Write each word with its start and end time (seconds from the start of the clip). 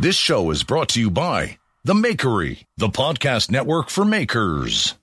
This 0.00 0.16
show 0.16 0.50
is 0.50 0.64
brought 0.64 0.88
to 0.90 1.00
you 1.00 1.08
by 1.08 1.58
The 1.84 1.94
Makery, 1.94 2.64
the 2.76 2.88
podcast 2.88 3.48
network 3.48 3.88
for 3.88 4.04
makers. 4.04 4.94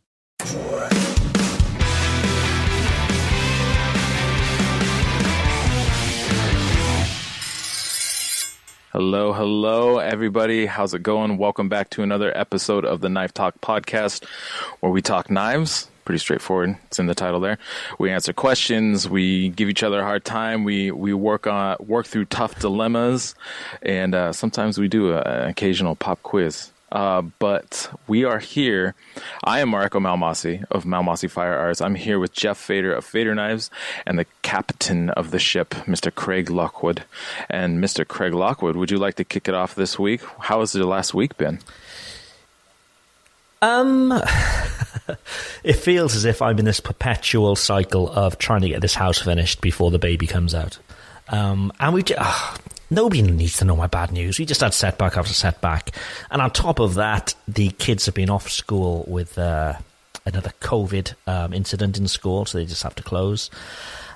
Hello, 8.92 9.32
hello, 9.32 10.00
everybody. 10.00 10.66
How's 10.66 10.94
it 10.94 11.04
going? 11.04 11.38
Welcome 11.38 11.70
back 11.70 11.90
to 11.92 12.04
another 12.04 12.38
episode 12.38 12.84
of 12.84 13.00
the 13.00 13.08
Knife 13.08 13.34
Talk 13.34 13.62
podcast, 13.62 14.26
where 14.82 14.92
we 14.92 15.02
talk 15.02 15.32
knives. 15.32 15.91
Pretty 16.06 16.20
straightforward. 16.20 16.78
It's 16.88 17.00
in 17.00 17.06
the 17.06 17.16
title 17.16 17.40
there. 17.40 17.58
We 18.00 18.12
answer 18.12 18.34
questions. 18.34 19.08
We 19.08 19.50
give 19.50 19.70
each 19.70 19.84
other 19.84 20.00
a 20.00 20.04
hard 20.04 20.26
time. 20.26 20.64
We 20.64 20.92
we 20.92 21.14
work 21.14 21.48
on 21.48 21.78
work 21.80 22.08
through 22.08 22.26
tough 22.26 22.60
dilemmas, 22.60 23.36
and 23.82 24.16
uh, 24.16 24.34
sometimes 24.34 24.78
we 24.78 24.88
do 24.88 25.14
an 25.14 25.50
occasional 25.50 25.96
pop 25.96 26.24
quiz. 26.24 26.72
Uh, 26.92 27.22
but 27.40 27.90
we 28.08 28.26
are 28.26 28.40
here. 28.40 28.96
I 29.46 29.62
am 29.62 29.72
Mareko 29.72 30.02
Maumasi 30.02 30.66
of 30.70 30.84
Maumasi 30.84 31.30
Fire 31.30 31.56
Arts. 31.56 31.80
I'm 31.80 31.96
here 31.96 32.20
with 32.20 32.34
Jeff 32.34 32.58
Fader 32.58 32.94
of 32.94 33.06
Fader 33.06 33.34
Knives 33.34 33.70
and 34.06 34.20
the 34.20 34.26
captain 34.42 35.10
of 35.12 35.32
the 35.32 35.40
ship, 35.40 35.70
Mr. 35.88 36.14
Craig 36.14 36.50
Lockwood. 36.50 37.04
And 37.50 37.82
Mr. 37.82 38.06
Craig 38.06 38.34
Lockwood, 38.34 38.76
would 38.76 38.92
you 38.92 38.98
like 38.98 39.16
to 39.16 39.24
kick 39.24 39.48
it 39.48 39.54
off 39.54 39.74
this 39.74 39.98
week? 39.98 40.22
How 40.40 40.60
has 40.60 40.74
the 40.74 40.86
last 40.86 41.14
week 41.14 41.38
been? 41.38 41.60
Um, 43.62 44.12
it 45.64 45.74
feels 45.74 46.16
as 46.16 46.26
if 46.26 46.42
I'm 46.42 46.58
in 46.60 46.66
this 46.66 46.80
perpetual 46.80 47.56
cycle 47.56 48.10
of 48.10 48.38
trying 48.38 48.62
to 48.62 48.70
get 48.70 48.82
this 48.82 48.96
house 48.96 49.20
finished 49.20 49.62
before 49.62 49.92
the 49.92 50.00
baby 50.00 50.28
comes 50.28 50.56
out. 50.56 50.80
Um, 51.30 51.72
and 51.80 51.94
we, 51.94 52.04
uh, 52.18 52.58
nobody 52.90 53.22
needs 53.22 53.58
to 53.58 53.66
know 53.66 53.76
my 53.76 53.88
bad 53.88 54.12
news. 54.12 54.40
We 54.40 54.46
just 54.46 54.62
had 54.62 54.74
setback 54.74 55.18
after 55.18 55.34
setback, 55.34 55.92
and 56.30 56.42
on 56.42 56.52
top 56.52 56.80
of 56.80 56.96
that, 56.96 57.36
the 57.48 57.70
kids 57.70 58.06
have 58.08 58.16
been 58.16 58.30
off 58.30 58.50
school 58.50 59.06
with 59.08 59.38
uh, 59.38 59.76
another 60.26 60.52
COVID 60.62 61.14
um, 61.28 61.54
incident 61.54 61.98
in 61.98 62.08
school, 62.08 62.46
so 62.46 62.58
they 62.58 62.66
just 62.66 62.84
have 62.84 62.96
to 62.96 63.04
close. 63.04 63.50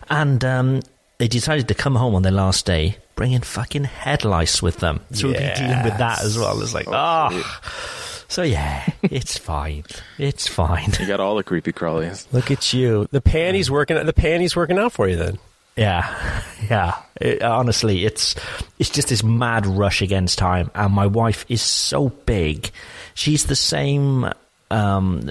And 0.09 0.43
um, 0.43 0.81
they 1.17 1.27
decided 1.27 1.67
to 1.69 1.73
come 1.73 1.95
home 1.95 2.15
on 2.15 2.23
their 2.23 2.31
last 2.31 2.65
day, 2.65 2.97
bringing 3.15 3.41
fucking 3.41 3.85
head 3.85 4.25
lice 4.25 4.61
with 4.61 4.77
them. 4.77 5.01
So 5.11 5.27
we'll 5.27 5.37
be 5.37 5.53
dealing 5.55 5.83
with 5.83 5.97
that 5.97 6.23
as 6.23 6.37
well. 6.37 6.61
It's 6.61 6.73
like, 6.73 6.87
ah. 6.89 8.14
So 8.27 8.41
yeah, 8.41 8.85
it's 9.03 9.37
fine. 9.37 9.83
It's 10.17 10.47
fine. 10.47 10.91
You 10.99 11.07
got 11.07 11.19
all 11.19 11.35
the 11.35 11.43
creepy 11.43 11.71
crawlies. 11.71 12.31
Look 12.33 12.51
at 12.51 12.73
you. 12.73 13.07
The 13.11 13.21
panties 13.21 13.69
working. 13.69 14.03
The 14.03 14.13
panties 14.13 14.55
working 14.55 14.77
out 14.77 14.93
for 14.93 15.07
you 15.07 15.15
then. 15.15 15.37
Yeah, 15.75 16.41
yeah. 16.69 16.97
It, 17.19 17.41
honestly, 17.41 18.05
it's 18.05 18.35
it's 18.79 18.89
just 18.89 19.09
this 19.09 19.23
mad 19.23 19.65
rush 19.65 20.01
against 20.01 20.37
time, 20.37 20.71
and 20.75 20.93
my 20.93 21.07
wife 21.07 21.45
is 21.49 21.61
so 21.61 22.09
big. 22.09 22.71
She's 23.13 23.45
the 23.45 23.55
same. 23.55 24.29
Um, 24.71 25.21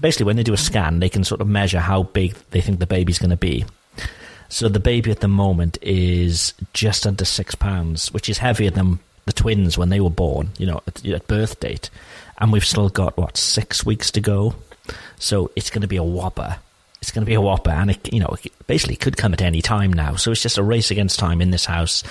basically, 0.00 0.26
when 0.26 0.36
they 0.36 0.42
do 0.42 0.52
a 0.52 0.58
scan, 0.58 0.98
they 0.98 1.08
can 1.08 1.24
sort 1.24 1.40
of 1.40 1.48
measure 1.48 1.78
how 1.80 2.02
big 2.02 2.34
they 2.50 2.60
think 2.60 2.80
the 2.80 2.86
baby's 2.86 3.18
going 3.18 3.30
to 3.30 3.36
be. 3.36 3.64
So 4.48 4.68
the 4.68 4.80
baby 4.80 5.10
at 5.10 5.20
the 5.20 5.28
moment 5.28 5.78
is 5.82 6.54
just 6.72 7.06
under 7.06 7.24
six 7.24 7.54
pounds, 7.54 8.12
which 8.12 8.28
is 8.28 8.38
heavier 8.38 8.70
than 8.70 8.98
the 9.28 9.32
twins 9.32 9.78
when 9.78 9.90
they 9.90 10.00
were 10.00 10.10
born. 10.10 10.50
You 10.58 10.66
know, 10.66 10.80
at, 10.86 11.06
at 11.06 11.28
birth 11.28 11.60
date, 11.60 11.90
and 12.38 12.52
we've 12.52 12.64
still 12.64 12.88
got 12.88 13.16
what 13.16 13.36
six 13.36 13.86
weeks 13.86 14.10
to 14.12 14.20
go. 14.20 14.56
So 15.18 15.50
it's 15.54 15.70
going 15.70 15.82
to 15.82 15.88
be 15.88 15.96
a 15.96 16.02
whopper 16.02 16.58
it's 17.00 17.12
going 17.12 17.22
to 17.24 17.26
be 17.26 17.34
a 17.34 17.40
whopper, 17.40 17.70
and 17.70 17.90
it, 17.90 18.12
you 18.12 18.20
know, 18.20 18.34
it 18.42 18.52
basically 18.66 18.96
could 18.96 19.16
come 19.16 19.32
at 19.32 19.42
any 19.42 19.62
time 19.62 19.92
now. 19.92 20.16
So 20.16 20.32
it's 20.32 20.42
just 20.42 20.58
a 20.58 20.62
race 20.62 20.90
against 20.90 21.18
time 21.18 21.40
in 21.40 21.50
this 21.50 21.64
house 21.64 22.02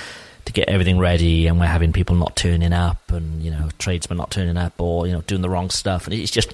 to 0.46 0.54
get 0.54 0.70
everything 0.70 0.98
ready, 0.98 1.48
and 1.48 1.60
we're 1.60 1.66
having 1.66 1.92
people 1.92 2.16
not 2.16 2.36
turning 2.36 2.74
up, 2.74 3.12
and 3.12 3.44
you 3.44 3.52
know, 3.52 3.70
tradesmen 3.80 4.18
not 4.18 4.32
turning 4.32 4.58
up, 4.58 4.80
or 4.80 5.06
you 5.06 5.14
know, 5.14 5.22
doing 5.22 5.42
the 5.42 5.50
wrong 5.50 5.70
stuff, 5.70 6.06
and 6.06 6.14
it's 6.14 6.32
just 6.32 6.54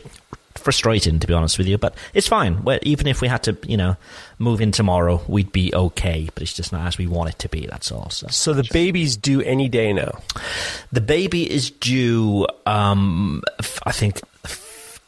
frustrating 0.63 1.19
to 1.19 1.27
be 1.27 1.33
honest 1.33 1.57
with 1.57 1.67
you. 1.67 1.77
But 1.77 1.95
it's 2.13 2.27
fine. 2.27 2.63
We're, 2.63 2.79
even 2.83 3.07
if 3.07 3.21
we 3.21 3.27
had 3.27 3.43
to, 3.43 3.57
you 3.67 3.77
know, 3.77 3.95
move 4.39 4.61
in 4.61 4.71
tomorrow, 4.71 5.21
we'd 5.27 5.51
be 5.51 5.73
okay. 5.75 6.29
But 6.33 6.43
it's 6.43 6.53
just 6.53 6.71
not 6.71 6.87
as 6.87 6.97
we 6.97 7.05
want 7.07 7.29
it 7.29 7.39
to 7.39 7.49
be. 7.49 7.65
That's 7.67 7.91
all. 7.91 8.09
So, 8.09 8.27
So 8.29 8.53
the 8.53 8.67
baby's 8.71 9.15
due 9.17 9.41
any 9.41 9.69
day 9.69 9.93
now. 9.93 10.19
the 10.91 11.01
baby 11.01 11.49
is 11.51 11.69
due. 11.71 12.47
Um, 12.65 13.41
f- 13.59 13.79
I 13.85 13.91
think. 13.91 14.19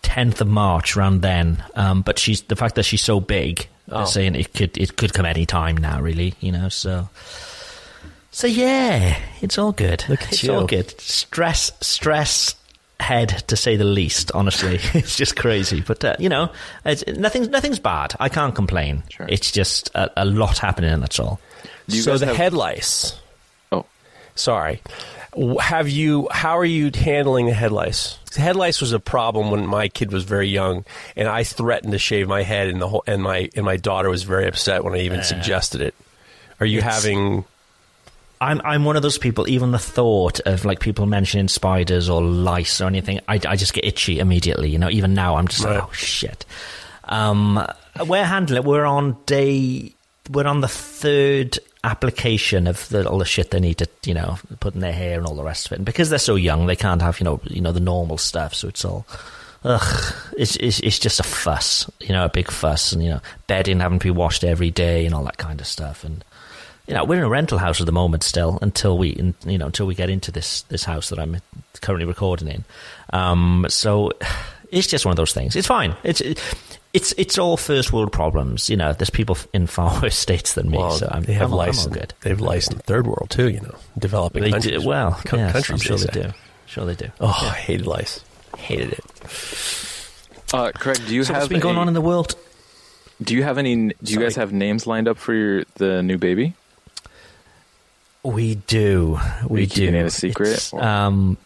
10th 0.03 0.39
of 0.39 0.47
March, 0.47 0.95
around 0.95 1.21
then. 1.23 1.63
Um, 1.75 2.03
but 2.03 2.19
she's 2.19 2.41
the 2.43 2.55
fact 2.55 2.75
that 2.75 2.83
she's 2.83 3.01
so 3.01 3.19
big, 3.19 3.67
they're 3.87 4.01
Oh. 4.01 4.05
saying 4.05 4.35
it 4.35 4.53
could 4.53 4.77
it 4.77 4.95
could 4.97 5.13
come 5.13 5.25
any 5.25 5.47
time 5.47 5.75
now, 5.77 5.99
really. 5.99 6.35
You 6.39 6.51
know, 6.51 6.69
so 6.69 7.09
so 8.31 8.45
yeah, 8.45 9.17
it's 9.41 9.57
all 9.57 9.71
good. 9.71 10.05
Look 10.07 10.21
at 10.21 10.33
it's 10.33 10.43
you. 10.43 10.53
all 10.53 10.67
good. 10.67 10.99
Stress, 11.01 11.71
stress 11.81 12.53
head 12.99 13.29
to 13.47 13.55
say 13.55 13.75
the 13.75 13.83
least. 13.83 14.31
Honestly, 14.33 14.75
it's 14.93 15.15
just 15.15 15.35
crazy. 15.35 15.81
But 15.81 16.03
uh, 16.03 16.15
you 16.19 16.29
know, 16.29 16.51
it's, 16.85 17.05
nothing's 17.07 17.49
nothing's 17.49 17.79
bad. 17.79 18.15
I 18.19 18.29
can't 18.29 18.55
complain. 18.55 19.03
Sure. 19.09 19.25
It's 19.29 19.51
just 19.51 19.89
a, 19.95 20.11
a 20.23 20.25
lot 20.25 20.57
happening, 20.57 20.91
and 20.91 21.03
that's 21.03 21.19
all. 21.19 21.39
So 21.87 22.17
the 22.17 22.27
have- 22.27 22.35
head 22.35 22.53
lice. 22.53 23.19
Oh, 23.71 23.85
Sorry. 24.35 24.81
Have 25.59 25.89
you? 25.89 26.29
How 26.31 26.57
are 26.57 26.65
you 26.65 26.91
handling 26.93 27.47
the 27.47 27.53
head 27.53 27.71
lice? 27.73 28.17
Head 28.37 28.55
lice 28.55 28.79
was 28.79 28.93
a 28.93 28.99
problem 28.99 29.51
when 29.51 29.67
my 29.67 29.89
kid 29.89 30.13
was 30.13 30.23
very 30.23 30.47
young, 30.47 30.85
and 31.17 31.27
I 31.27 31.43
threatened 31.43 31.91
to 31.91 31.99
shave 31.99 32.27
my 32.27 32.41
head, 32.43 32.69
and 32.69 32.81
the 32.81 32.87
whole 32.87 33.03
and 33.05 33.21
my 33.21 33.49
and 33.55 33.65
my 33.65 33.75
daughter 33.75 34.09
was 34.09 34.23
very 34.23 34.47
upset 34.47 34.83
when 34.85 34.93
I 34.93 34.99
even 34.99 35.23
suggested 35.23 35.81
it. 35.81 35.93
Are 36.61 36.65
you 36.65 36.81
having? 36.81 37.43
I'm 38.45 38.61
I'm 38.63 38.85
one 38.85 38.95
of 38.95 39.01
those 39.01 39.17
people. 39.17 39.47
Even 39.49 39.71
the 39.71 39.79
thought 39.79 40.39
of 40.41 40.65
like 40.65 40.79
people 40.79 41.05
mentioning 41.05 41.47
spiders 41.47 42.09
or 42.09 42.21
lice 42.21 42.79
or 42.81 42.87
anything, 42.87 43.19
I, 43.27 43.39
I 43.47 43.55
just 43.55 43.73
get 43.73 43.83
itchy 43.85 44.19
immediately. 44.19 44.69
You 44.69 44.77
know, 44.77 44.89
even 44.89 45.13
now 45.13 45.35
I'm 45.35 45.47
just 45.47 45.63
Right. 45.63 45.75
like, 45.75 45.83
oh 45.83 45.91
shit. 45.93 46.45
Um, 47.05 47.65
we're 48.07 48.23
handling 48.25 48.61
it. 48.63 48.65
We're 48.65 48.85
on 48.85 49.17
day. 49.25 49.93
We're 50.31 50.47
on 50.47 50.61
the 50.61 50.67
third 50.67 51.59
application 51.83 52.65
of 52.67 52.89
the, 52.89 53.07
all 53.07 53.19
the 53.19 53.25
shit 53.25 53.51
they 53.51 53.59
need 53.59 53.77
to, 53.77 53.87
you 54.05 54.13
know, 54.15 54.37
put 54.59 54.73
in 54.73 54.81
their 54.81 54.91
hair 54.91 55.17
and 55.19 55.27
all 55.27 55.35
the 55.35 55.43
rest 55.43 55.67
of 55.67 55.73
it. 55.73 55.75
And 55.77 55.85
because 55.85 56.09
they're 56.09 56.17
so 56.17 56.35
young, 56.35 56.65
they 56.65 56.75
can't 56.75 57.01
have, 57.01 57.19
you 57.19 57.25
know, 57.25 57.39
you 57.43 57.61
know, 57.61 57.71
the 57.71 57.79
normal 57.79 58.17
stuff. 58.17 58.55
So 58.55 58.67
it's 58.69 58.83
all, 58.83 59.05
ugh, 59.63 60.13
it's, 60.37 60.55
it's 60.55 60.79
it's 60.79 60.97
just 60.97 61.19
a 61.19 61.23
fuss, 61.23 61.87
you 61.99 62.09
know, 62.09 62.25
a 62.25 62.29
big 62.29 62.49
fuss, 62.49 62.91
and 62.91 63.03
you 63.03 63.09
know, 63.11 63.21
bedding 63.47 63.79
having 63.81 63.99
to 63.99 64.03
be 64.03 64.09
washed 64.11 64.43
every 64.43 64.71
day 64.71 65.05
and 65.05 65.13
all 65.13 65.23
that 65.25 65.37
kind 65.37 65.61
of 65.61 65.67
stuff. 65.67 66.03
And 66.03 66.23
you 66.87 66.93
know, 66.93 67.03
we're 67.03 67.17
in 67.17 67.23
a 67.23 67.29
rental 67.29 67.57
house 67.57 67.79
at 67.79 67.85
the 67.85 67.91
moment 67.91 68.23
still 68.23 68.59
until 68.61 68.97
we, 68.97 69.33
you 69.45 69.57
know, 69.57 69.65
until 69.67 69.85
we 69.87 69.95
get 69.95 70.09
into 70.09 70.31
this 70.31 70.61
this 70.63 70.83
house 70.83 71.09
that 71.09 71.19
I'm 71.19 71.37
currently 71.81 72.05
recording 72.05 72.47
in. 72.47 72.63
Um, 73.11 73.65
so 73.69 74.11
it's 74.71 74.87
just 74.87 75.05
one 75.05 75.11
of 75.11 75.17
those 75.17 75.33
things. 75.33 75.55
It's 75.55 75.67
fine. 75.67 75.95
It's 76.03 76.21
it's 76.93 77.13
it's 77.17 77.37
all 77.37 77.57
first 77.57 77.91
world 77.91 78.11
problems. 78.11 78.69
You 78.69 78.77
know, 78.77 78.93
there's 78.93 79.09
people 79.09 79.37
in 79.53 79.67
far 79.67 79.99
worse 80.01 80.15
states 80.17 80.53
than 80.53 80.69
me. 80.69 80.77
Well, 80.77 80.91
so 80.91 81.09
I'm, 81.11 81.23
they 81.23 81.33
have 81.33 81.47
I'm, 81.49 81.53
all- 81.53 81.61
I'm 81.61 81.77
all 81.77 81.87
good. 81.87 82.13
They 82.21 82.29
have 82.29 82.39
license 82.41 82.81
third 82.83 83.07
world 83.07 83.29
too. 83.29 83.49
You 83.49 83.61
know, 83.61 83.75
developing 83.97 84.43
They 84.43 84.51
countries. 84.51 84.81
do, 84.81 84.87
well, 84.87 85.19
Co- 85.25 85.37
yes, 85.37 85.51
countries. 85.53 85.71
I'm 85.81 85.85
sure 85.85 85.97
they 85.97 86.05
they 86.21 86.27
do. 86.27 86.33
Sure 86.67 86.85
they 86.85 86.95
do. 86.95 87.11
Oh, 87.19 87.27
I 87.51 87.55
hated 87.55 87.85
lice. 87.87 88.23
Hated 88.57 88.93
it. 88.93 89.01
Uh, 90.53 90.71
Craig, 90.73 90.99
do 91.07 91.13
you 91.15 91.23
So 91.23 91.33
have 91.33 91.43
what's 91.43 91.49
been 91.49 91.59
going 91.59 91.77
on 91.77 91.87
in 91.87 91.93
the 91.93 92.01
world? 92.01 92.35
Do 93.21 93.33
you 93.35 93.43
have 93.43 93.57
any? 93.57 93.75
Do 94.03 94.13
you 94.13 94.19
guys 94.19 94.35
have 94.35 94.51
names 94.53 94.85
lined 94.87 95.07
up 95.07 95.17
for 95.17 95.33
your 95.33 95.63
the 95.75 96.01
new 96.03 96.17
baby? 96.17 96.53
We 98.25 98.55
do. 98.55 99.19
We 99.47 99.61
you 99.61 99.67
do. 99.67 99.73
keeping 99.75 99.95
it 99.95 100.05
a 100.05 100.09
secret, 100.09 100.73
Um, 100.73 101.37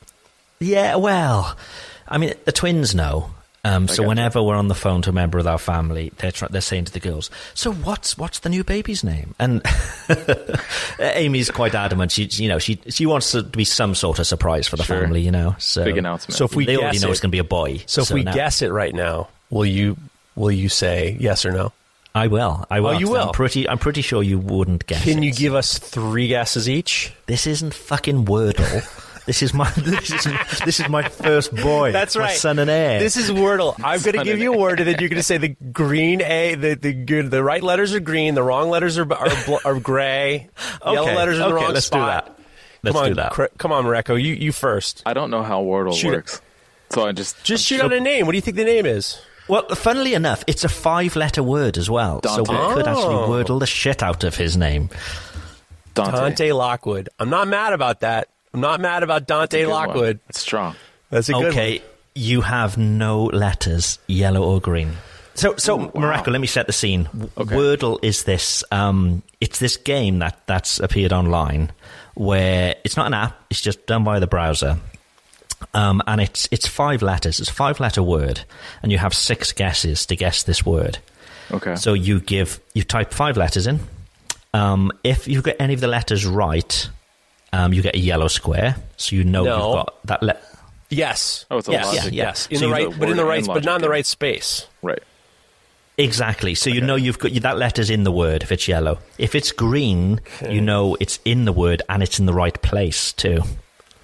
yeah, 0.60 0.96
well, 0.96 1.56
I 2.08 2.18
mean, 2.18 2.34
the 2.46 2.52
twins 2.52 2.96
know. 2.96 3.32
Um, 3.66 3.90
so 3.90 3.98
gotcha. 3.98 4.08
whenever 4.08 4.42
we're 4.42 4.56
on 4.56 4.70
the 4.70 4.76
phone 4.76 5.02
to 5.02 5.10
a 5.10 5.14
member 5.14 5.38
of 5.38 5.46
our 5.46 5.58
family, 5.58 6.14
they're 6.20 6.32
try- 6.32 6.48
they're 6.50 6.62
saying 6.62 6.86
to 6.86 6.94
the 6.94 7.02
girls, 7.02 7.30
"So 7.54 7.74
what's 7.74 8.18
what's 8.18 8.40
the 8.40 8.48
new 8.48 8.64
baby's 8.64 9.04
name?" 9.04 9.36
And 9.38 9.62
Amy's 11.00 11.52
quite 11.52 11.76
adamant. 11.76 12.12
She 12.14 12.24
you 12.32 12.48
know 12.48 12.60
she 12.60 12.80
she 12.90 13.06
wants 13.06 13.32
to 13.32 13.44
be 13.44 13.66
some 13.66 13.96
sort 13.96 14.20
of 14.20 14.28
surprise 14.28 14.66
for 14.68 14.78
the 14.78 14.84
Sure. 14.84 15.02
family. 15.02 15.22
You 15.22 15.32
know, 15.32 15.56
so 15.60 15.84
Big 15.84 15.98
announcement. 15.98 16.38
So 16.38 16.46
if 16.46 16.56
we 16.56 16.66
they 16.66 16.78
already 16.78 16.94
guess 16.98 17.02
know 17.04 17.10
it- 17.10 17.12
it's 17.12 17.20
going 17.20 17.32
to 17.32 17.36
be 17.36 17.40
a 17.40 17.44
boy. 17.44 17.82
So 17.86 18.02
if 18.02 18.12
we 18.12 18.24
now- 18.24 18.34
guess 18.34 18.62
it 18.62 18.70
right 18.72 18.94
now, 18.96 19.28
will 19.50 19.66
you 19.66 19.98
will 20.36 20.52
you 20.52 20.70
say 20.70 21.18
yes 21.20 21.46
or 21.46 21.52
no? 21.52 21.74
I 22.16 22.28
will. 22.28 22.66
I 22.70 22.80
oh, 22.80 22.84
will. 22.84 22.90
Oh, 22.90 22.98
you 22.98 23.08
'cause 23.08 23.26
I'm 23.28 23.32
pretty. 23.32 23.70
I'm 23.70 23.78
pretty 23.78 24.02
sure 24.02 24.24
you 24.24 24.40
wouldn't 24.40 24.88
guess. 24.88 25.04
Can 25.04 25.20
it. 25.20 25.26
you 25.26 25.32
give 25.32 25.54
us 25.56 25.78
three 25.78 26.28
guesses 26.28 26.68
each? 26.68 27.14
This 27.28 27.46
isn't 27.46 27.74
fucking 27.74 28.26
Wordle. 28.26 29.26
this 29.26 29.44
is 29.44 29.54
my. 29.54 29.72
This 29.78 30.12
is, 30.26 30.60
this 30.66 30.80
is 30.80 30.90
my 30.90 31.08
first 31.08 31.56
boy. 31.56 31.92
That's 31.92 32.16
my 32.16 32.24
right. 32.24 32.38
son 32.38 32.58
and 32.60 32.70
heir. 32.70 33.00
This 33.00 33.16
is 33.16 33.30
Wordle. 33.30 33.76
I'm 33.84 34.02
going 34.02 34.18
to 34.18 34.24
give 34.24 34.40
you 34.40 34.54
a 34.54 34.58
word, 34.58 34.80
and 34.80 34.88
then 34.88 34.96
you're 35.00 35.10
going 35.10 35.20
to 35.20 35.24
say 35.24 35.38
the 35.38 35.50
green 35.50 36.22
A. 36.22 36.56
The 36.56 36.76
the 36.76 36.94
good. 36.94 37.30
The 37.30 37.44
right 37.44 37.62
letters 37.62 37.94
are 37.94 38.00
green. 38.00 38.34
The 38.34 38.44
wrong 38.44 38.70
letters 38.70 38.98
are 38.98 39.12
are, 39.14 39.46
bl- 39.46 39.58
are 39.64 39.80
gray. 39.80 40.50
Yellow 40.84 41.14
letters 41.14 41.40
are 41.40 41.44
in 41.44 41.50
the 41.50 41.56
okay, 41.56 41.66
wrong 41.66 41.74
let's 41.74 41.90
do 41.90 42.00
that. 42.00 42.40
Let's 42.82 42.96
come 42.96 43.04
on, 43.04 43.10
do 43.10 43.16
that. 43.16 43.32
Cra- 43.32 43.50
come 43.58 43.72
on, 43.72 43.86
Mareko. 43.86 44.22
You 44.22 44.34
you 44.34 44.52
first. 44.52 45.04
I 45.06 45.14
don't 45.14 45.30
know 45.30 45.44
how 45.44 45.64
Wordle 45.64 45.94
Shoot 45.94 46.14
it. 46.14 46.16
works, 46.16 46.42
so 46.90 47.06
I 47.06 47.12
just 47.12 47.44
Just 47.44 47.66
shoot 47.66 47.82
out 47.82 47.94
a 47.94 48.00
name. 48.00 48.26
What 48.26 48.32
do 48.32 48.38
you 48.38 48.42
think 48.42 48.58
the 48.58 48.66
name 48.66 48.86
is? 48.86 49.22
Well, 49.50 49.68
funnily 49.70 50.14
enough, 50.14 50.44
it's 50.48 50.64
a 50.64 50.70
five-letter 50.70 51.42
word 51.44 51.78
as 51.78 51.90
well, 51.90 52.22
so 52.24 52.44
we 52.44 52.46
could 52.74 52.88
actually 52.88 53.16
Oh. 53.16 53.28
wordle 53.30 53.60
the 53.60 53.66
shit 53.68 54.02
out 54.04 54.24
of 54.24 54.36
his 54.36 54.56
name. 54.56 54.90
Dante. 55.96 56.12
Dante 56.18 56.52
Lockwood. 56.52 57.10
I'm 57.20 57.30
not 57.30 57.48
mad 57.48 57.74
about 57.74 58.02
that. 58.02 58.30
I'm 58.54 58.62
not 58.62 58.80
mad 58.80 59.04
about 59.04 59.28
Dante 59.28 59.62
Good 59.64 59.70
one. 59.70 59.88
Lockwood. 59.88 60.20
It's 60.30 60.40
strong. 60.40 60.76
That's 61.10 61.30
a 61.30 61.34
good 61.34 61.46
Okay, 61.48 61.82
you 62.16 62.42
have 62.42 62.78
no 62.78 63.26
letters, 63.26 64.00
yellow 64.08 64.44
or 64.44 64.62
green. 64.62 64.94
So, 65.34 65.56
so 65.58 65.80
Ooh, 65.80 65.84
wow. 65.86 65.92
Mareko, 65.96 66.28
let 66.28 66.42
me 66.42 66.48
set 66.48 66.68
the 66.68 66.74
scene. 66.74 67.08
Okay. 67.38 67.56
Wordle 67.56 67.98
is 68.04 68.24
this. 68.24 68.64
Um, 68.72 69.24
it's 69.42 69.60
this 69.60 69.78
game 69.78 70.20
that 70.20 70.42
that's 70.46 70.80
appeared 70.80 71.14
online, 71.14 71.72
where 72.16 72.76
it's 72.84 72.98
not 72.98 73.08
an 73.08 73.14
app. 73.14 73.40
It's 73.50 73.62
just 73.62 73.86
done 73.88 74.04
by 74.04 74.20
the 74.20 74.28
browser, 74.28 74.78
um, 75.74 76.02
and 76.08 76.22
it's 76.22 76.48
it's 76.52 76.68
five 76.68 77.02
letters. 77.02 77.40
It's 77.40 77.50
a 77.50 77.54
five-letter 77.54 78.02
word, 78.04 78.42
and 78.82 78.92
you 78.92 78.98
have 78.98 79.14
six 79.14 79.52
guesses 79.52 80.06
to 80.08 80.16
guess 80.16 80.44
this 80.44 80.66
word. 80.66 81.00
Okay. 81.52 81.76
So 81.76 81.94
you 81.94 82.20
give 82.20 82.60
you 82.74 82.84
type 82.84 83.14
five 83.14 83.38
letters 83.38 83.68
in. 83.68 83.80
Um, 84.54 84.92
if 85.04 85.28
you 85.28 85.42
get 85.42 85.58
any 85.60 85.74
of 85.74 85.80
the 85.82 85.88
letters 85.88 86.26
right, 86.26 86.90
um, 87.54 87.74
you 87.74 87.82
get 87.82 87.96
a 87.96 88.00
yellow 88.00 88.28
square. 88.28 88.76
So 88.98 89.16
you 89.16 89.24
know 89.24 89.44
No. 89.44 89.56
you've 89.56 89.76
got 89.86 90.06
that. 90.06 90.24
Le- 90.24 90.34
one. 90.34 90.44
Yes. 90.92 91.46
oh, 91.52 91.58
it's 91.60 91.68
a 91.68 91.72
yes, 91.72 91.86
logic. 91.86 92.14
yeah, 92.14 92.24
Yes. 92.26 92.48
In 92.48 92.58
So 92.58 92.66
the 92.68 92.72
right, 92.72 93.00
but 93.00 93.10
in 93.10 93.18
the 93.18 93.26
right, 93.26 93.46
but 93.46 93.64
not 93.64 93.76
in 93.76 93.82
the 93.82 93.90
right 93.90 94.06
space. 94.06 94.66
Right. 94.82 95.04
exactly. 95.98 96.56
So 96.56 96.70
you 96.70 96.82
know 96.82 96.96
you've 96.96 97.20
got 97.20 97.32
that 97.42 97.58
letter's 97.58 97.90
in 97.90 98.04
the 98.04 98.12
word 98.12 98.42
if 98.44 98.52
it's 98.52 98.68
yellow. 98.68 99.00
If 99.18 99.36
it's 99.36 99.52
green, 99.52 100.20
you 100.50 100.62
know 100.62 100.98
it's 101.00 101.20
in 101.26 101.46
the 101.46 101.54
word 101.54 101.82
and 101.90 102.02
it's 102.02 102.18
in 102.20 102.26
the 102.26 102.34
right 102.34 102.60
place 102.62 103.14
too. 103.14 103.44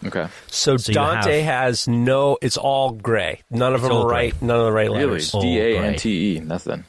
Okay. 0.05 0.27
So, 0.47 0.77
So 0.77 0.93
Dante 0.93 1.41
have- 1.41 1.63
has 1.65 1.87
no. 1.87 2.37
It's 2.41 2.57
all 2.57 2.91
gray. 2.91 3.41
None 3.49 3.73
of 3.73 3.81
them 3.81 3.91
all 3.91 4.03
are 4.03 4.07
gray. 4.07 4.15
right. 4.31 4.41
None 4.41 4.59
of 4.59 4.65
the 4.65 4.71
right 4.71 4.89
Really? 4.89 5.05
letters. 5.05 5.31
D 5.31 5.59
A 5.59 5.77
N 5.77 5.81
great. 5.89 5.99
T 5.99 6.35
E. 6.35 6.39
Nothing. 6.39 6.83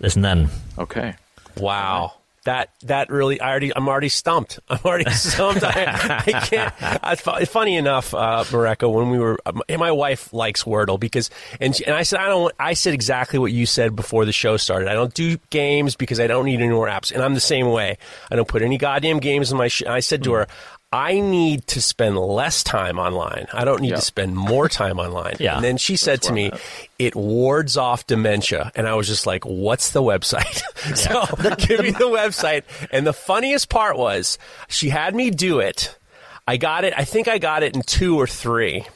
There's 0.00 0.16
none. 0.16 0.48
Okay. 0.78 1.14
Wow. 1.56 2.12
That 2.44 2.68
that 2.82 3.10
really, 3.10 3.40
I 3.40 3.50
already, 3.50 3.72
I'm 3.74 3.88
already 3.88 4.08
stumped. 4.08 4.60
I'm 4.68 4.78
already 4.84 5.10
stumped. 5.10 5.64
I, 5.64 6.22
I 6.24 6.32
can't. 6.46 6.72
I, 6.80 7.16
funny 7.44 7.74
enough, 7.76 8.14
uh, 8.14 8.44
Mareko, 8.44 8.92
when 8.92 9.10
we 9.10 9.18
were, 9.18 9.40
um, 9.46 9.62
my 9.68 9.90
wife 9.90 10.32
likes 10.32 10.62
Wordle 10.62 11.00
because, 11.00 11.28
and 11.60 11.74
she, 11.74 11.84
and 11.84 11.92
I 11.96 12.04
said 12.04 12.20
I 12.20 12.26
don't. 12.28 12.42
want- 12.42 12.54
I 12.60 12.74
said 12.74 12.94
exactly 12.94 13.40
what 13.40 13.50
you 13.50 13.66
said 13.66 13.96
before 13.96 14.24
the 14.26 14.32
show 14.32 14.56
started. 14.58 14.86
I 14.88 14.92
don't 14.94 15.12
do 15.12 15.38
games 15.50 15.96
because 15.96 16.20
I 16.20 16.28
don't 16.28 16.44
need 16.44 16.60
any 16.60 16.68
more 16.68 16.86
apps, 16.86 17.10
and 17.10 17.20
I'm 17.20 17.34
the 17.34 17.40
same 17.40 17.66
way. 17.68 17.98
I 18.30 18.36
don't 18.36 18.46
put 18.46 18.62
any 18.62 18.78
goddamn 18.78 19.18
games 19.18 19.50
in 19.50 19.58
my. 19.58 19.66
Sh- 19.66 19.82
I 19.84 19.98
said 19.98 20.22
to 20.24 20.34
her. 20.34 20.46
I 20.96 21.20
need 21.20 21.66
to 21.68 21.82
spend 21.82 22.16
less 22.16 22.62
time 22.64 22.98
online. 22.98 23.46
I 23.52 23.64
don't 23.66 23.82
need 23.82 23.90
Yeah. 23.90 23.96
to 23.96 24.00
spend 24.02 24.34
more 24.34 24.66
time 24.68 24.98
online. 24.98 25.36
Yeah. 25.38 25.56
And 25.56 25.64
then 25.64 25.76
she 25.76 25.96
said 25.96 26.22
to 26.22 26.32
me, 26.32 26.50
it 26.98 27.14
wards 27.14 27.76
off 27.76 28.06
dementia. 28.06 28.72
And 28.74 28.88
I 28.88 28.94
was 28.94 29.06
just 29.06 29.26
like, 29.26 29.44
what's 29.44 29.90
the 29.90 30.02
website? 30.02 30.62
so 30.96 31.26
give 31.66 31.80
me 31.80 31.90
the 31.90 32.08
website. 32.08 32.62
And 32.90 33.06
the 33.06 33.12
funniest 33.12 33.68
part 33.68 33.98
was 33.98 34.38
she 34.68 34.88
had 34.88 35.14
me 35.14 35.30
do 35.30 35.60
it. 35.60 35.96
I 36.48 36.56
got 36.56 36.84
it. 36.84 36.94
I 36.96 37.04
think 37.04 37.28
I 37.28 37.38
got 37.38 37.62
it 37.62 37.74
in 37.76 37.82
two 37.82 38.16
or 38.18 38.26
three. 38.26 38.86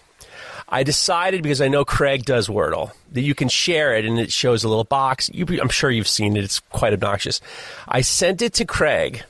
I 0.68 0.84
decided 0.84 1.42
because 1.42 1.60
I 1.60 1.68
know 1.68 1.84
Craig 1.84 2.24
does 2.24 2.48
Wordle 2.48 2.92
that 3.12 3.22
you 3.22 3.34
can 3.34 3.48
share 3.48 3.94
it 3.96 4.04
and 4.06 4.18
it 4.20 4.30
shows 4.32 4.62
a 4.64 4.68
little 4.68 4.84
box. 4.84 5.28
You, 5.34 5.44
I'm 5.60 5.68
sure 5.68 5.90
you've 5.90 6.08
seen 6.08 6.36
it. 6.36 6.44
It's 6.44 6.60
quite 6.70 6.92
obnoxious. 6.92 7.40
I 7.88 8.00
sent 8.02 8.40
it 8.40 8.54
to 8.54 8.64
Craig 8.64 9.22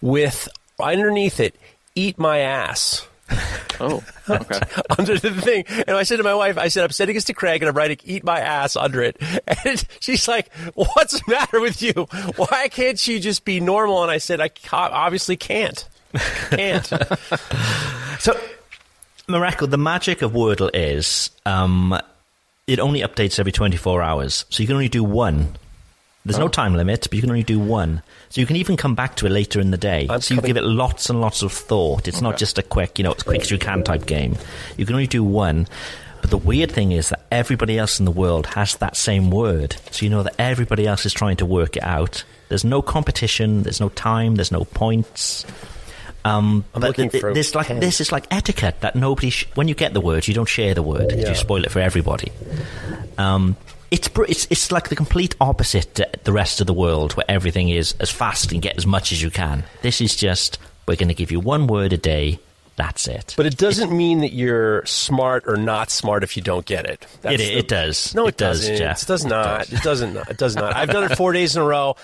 with 0.00 0.48
underneath 0.80 1.38
it, 1.40 1.54
eat 1.98 2.18
my 2.18 2.38
ass 2.38 3.06
Oh. 3.80 4.02
Okay. 4.28 4.58
under 4.98 5.16
the 5.18 5.30
thing. 5.30 5.64
And 5.86 5.96
I 5.96 6.02
said 6.02 6.16
to 6.16 6.24
my 6.24 6.34
wife, 6.34 6.58
I 6.58 6.66
said, 6.66 6.82
I'm 6.82 6.90
sending 6.90 7.14
this 7.14 7.22
to 7.26 7.32
Craig 7.32 7.62
and 7.62 7.68
I'm 7.68 7.76
writing 7.76 7.98
eat 8.04 8.24
my 8.24 8.40
ass 8.40 8.74
under 8.74 9.02
it. 9.02 9.16
And 9.64 9.84
she's 10.00 10.26
like, 10.26 10.52
what's 10.74 11.20
the 11.20 11.22
matter 11.30 11.60
with 11.60 11.80
you? 11.80 11.92
Why 12.34 12.66
can't 12.68 12.98
she 12.98 13.20
just 13.20 13.44
be 13.44 13.60
normal? 13.60 14.02
And 14.02 14.10
I 14.10 14.18
said, 14.18 14.40
I 14.40 14.50
obviously 14.72 15.36
can't. 15.36 15.88
Can't. 16.50 16.86
So, 18.18 18.38
Mareko, 19.28 19.70
the 19.70 19.78
magic 19.78 20.22
of 20.22 20.32
Wordle 20.32 20.70
is 20.74 21.30
um, 21.46 21.96
it 22.66 22.80
only 22.80 23.02
updates 23.02 23.38
every 23.38 23.52
24 23.52 24.02
hours. 24.02 24.44
So 24.50 24.60
you 24.62 24.66
can 24.66 24.74
only 24.74 24.88
do 24.88 25.04
one. 25.04 25.54
There's 26.28 26.38
no 26.38 26.48
time 26.48 26.74
limit, 26.74 27.02
but 27.10 27.14
you 27.14 27.20
can 27.20 27.30
only 27.30 27.42
do 27.42 27.58
one. 27.58 28.02
So 28.28 28.40
you 28.40 28.46
can 28.46 28.56
even 28.56 28.76
come 28.76 28.94
back 28.94 29.16
to 29.16 29.26
it 29.26 29.30
later 29.30 29.60
in 29.60 29.70
the 29.70 29.76
day. 29.78 30.06
I'm 30.10 30.20
so 30.20 30.34
you 30.34 30.40
give 30.42 30.56
it 30.56 30.62
lots 30.64 31.08
and 31.10 31.20
lots 31.20 31.42
of 31.42 31.52
thought. 31.52 32.06
It's 32.06 32.20
not 32.20 32.36
just 32.38 32.58
a 32.58 32.62
quick, 32.62 32.98
you 32.98 33.02
know, 33.04 33.12
as 33.12 33.22
quick 33.22 33.40
as 33.40 33.50
you 33.50 33.58
can 33.58 33.82
type 33.82 34.06
game. 34.06 34.36
You 34.76 34.84
can 34.86 34.94
only 34.94 35.06
do 35.06 35.24
one. 35.24 35.66
But 36.20 36.30
the 36.30 36.36
weird 36.38 36.70
thing 36.72 36.92
is 36.92 37.10
that 37.10 37.24
everybody 37.30 37.78
else 37.78 37.98
in 38.00 38.04
the 38.04 38.10
world 38.10 38.46
has 38.48 38.76
that 38.76 38.96
same 38.96 39.30
word. 39.30 39.76
So 39.92 40.04
you 40.04 40.10
know 40.10 40.22
that 40.24 40.34
everybody 40.38 40.86
else 40.86 41.06
is 41.06 41.12
trying 41.12 41.36
to 41.36 41.46
work 41.46 41.76
it 41.76 41.82
out. 41.84 42.24
There's 42.48 42.64
no 42.64 42.82
competition, 42.82 43.62
there's 43.62 43.80
no 43.80 43.88
time, 43.90 44.34
there's 44.34 44.50
no 44.52 44.64
points. 44.64 45.46
Um, 46.24 46.64
but 46.72 46.82
looking 46.82 47.08
th- 47.10 47.22
this 47.34 47.54
like 47.54 47.68
this 47.68 48.00
is 48.00 48.10
like 48.10 48.26
etiquette 48.30 48.80
that 48.80 48.96
nobody. 48.96 49.30
Sh- 49.30 49.46
when 49.54 49.68
you 49.68 49.74
get 49.74 49.94
the 49.94 50.00
word, 50.00 50.26
you 50.26 50.34
don't 50.34 50.48
share 50.48 50.74
the 50.74 50.82
word. 50.82 51.08
'cause 51.10 51.18
Yeah. 51.20 51.28
You 51.30 51.34
spoil 51.36 51.64
it 51.64 51.70
for 51.70 51.78
everybody. 51.78 52.32
Um, 53.16 53.56
it's, 53.90 54.08
it's 54.28 54.46
it's 54.50 54.72
like 54.72 54.88
the 54.88 54.96
complete 54.96 55.34
opposite 55.40 55.94
to 55.96 56.08
the 56.24 56.32
rest 56.32 56.60
of 56.60 56.66
the 56.66 56.74
world, 56.74 57.12
where 57.14 57.24
everything 57.28 57.68
is 57.68 57.94
as 58.00 58.10
fast 58.10 58.52
and 58.52 58.62
get 58.62 58.76
as 58.76 58.86
much 58.86 59.12
as 59.12 59.22
you 59.22 59.30
can. 59.30 59.64
This 59.82 60.00
is 60.00 60.14
just 60.14 60.58
we're 60.86 60.96
going 60.96 61.08
to 61.08 61.14
give 61.14 61.30
you 61.30 61.40
one 61.40 61.66
word 61.66 61.92
a 61.92 61.98
day. 61.98 62.38
That's 62.78 63.08
it. 63.08 63.34
But 63.36 63.44
it 63.46 63.56
doesn't 63.56 63.90
mean 63.90 64.20
that 64.20 64.32
you're 64.32 64.86
smart 64.86 65.42
or 65.48 65.56
not 65.56 65.90
smart 65.90 66.22
if 66.22 66.36
you 66.36 66.42
don't 66.44 66.64
get 66.64 66.86
it. 66.86 67.04
That's 67.22 67.34
It- 67.34 67.38
the- 67.38 67.58
it 67.58 67.68
does. 67.68 68.14
No, 68.14 68.26
it, 68.26 68.28
It 68.28 68.36
does, 68.38 68.60
doesn't. 68.60 68.76
Jeff. 68.76 69.02
It 69.02 69.06
does 69.06 69.24
It 69.24 69.28
not. 69.28 69.58
does. 69.58 69.72
It 69.72 69.82
doesn't. 69.82 70.16
It 70.16 70.36
does 70.38 70.54
not. 70.56 70.76
I've 70.76 70.88
done 70.88 71.02
it 71.10 71.16
four 71.16 71.32
days 71.32 71.56
in 71.56 71.62
a 71.62 71.64
row, 71.64 71.96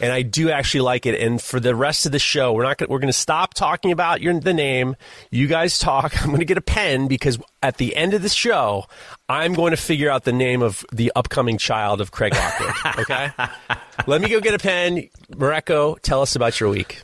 and 0.00 0.10
I 0.10 0.22
do 0.22 0.50
actually 0.50 0.80
like 0.80 1.04
it. 1.04 1.20
And 1.20 1.40
for 1.40 1.60
the 1.60 1.74
rest 1.74 2.06
of 2.06 2.12
the 2.12 2.18
show, 2.18 2.54
we're 2.54 2.62
not. 2.62 2.78
Gonna, 2.78 2.88
we're 2.90 2.98
going 2.98 3.12
to 3.12 3.18
stop 3.18 3.52
talking 3.54 3.92
about 3.92 4.22
your 4.22 4.40
the 4.40 4.54
name. 4.54 4.96
You 5.30 5.46
guys 5.46 5.78
talk. 5.78 6.18
I'm 6.22 6.28
going 6.28 6.38
to 6.40 6.46
get 6.46 6.56
a 6.56 6.62
pen 6.62 7.08
because 7.08 7.38
at 7.62 7.76
the 7.76 7.94
end 7.94 8.14
of 8.14 8.22
the 8.22 8.30
show, 8.30 8.86
I'm 9.28 9.52
going 9.52 9.72
to 9.72 9.76
figure 9.76 10.08
out 10.10 10.24
the 10.24 10.32
name 10.32 10.62
of 10.62 10.82
the 10.92 11.12
upcoming 11.14 11.58
child 11.58 12.00
of 12.00 12.10
Craig 12.10 12.32
Lockwood. 12.34 13.00
Okay. 13.00 13.30
Let 14.06 14.22
me 14.22 14.30
go 14.30 14.40
get 14.40 14.54
a 14.54 14.58
pen. 14.58 15.10
Mareko, 15.32 16.00
tell 16.00 16.22
us 16.22 16.34
about 16.36 16.58
your 16.58 16.70
week. 16.70 17.02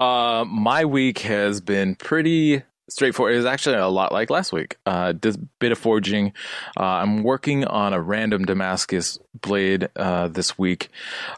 Uh, 0.00 0.46
my 0.48 0.86
week 0.86 1.18
has 1.18 1.60
been 1.60 1.94
pretty 1.94 2.62
straightforward. 2.88 3.34
It 3.34 3.36
was 3.36 3.46
actually 3.46 3.76
a 3.76 3.88
lot 3.88 4.12
like 4.12 4.30
last 4.30 4.52
week. 4.52 4.76
Uh, 4.86 5.12
a 5.22 5.32
bit 5.58 5.72
of 5.72 5.78
forging. 5.78 6.32
Uh, 6.78 6.84
I'm 6.84 7.22
working 7.22 7.64
on 7.66 7.92
a 7.92 8.00
random 8.00 8.46
Damascus 8.46 9.18
blade 9.40 9.90
uh, 9.96 10.28
this 10.28 10.58
week. 10.58 10.88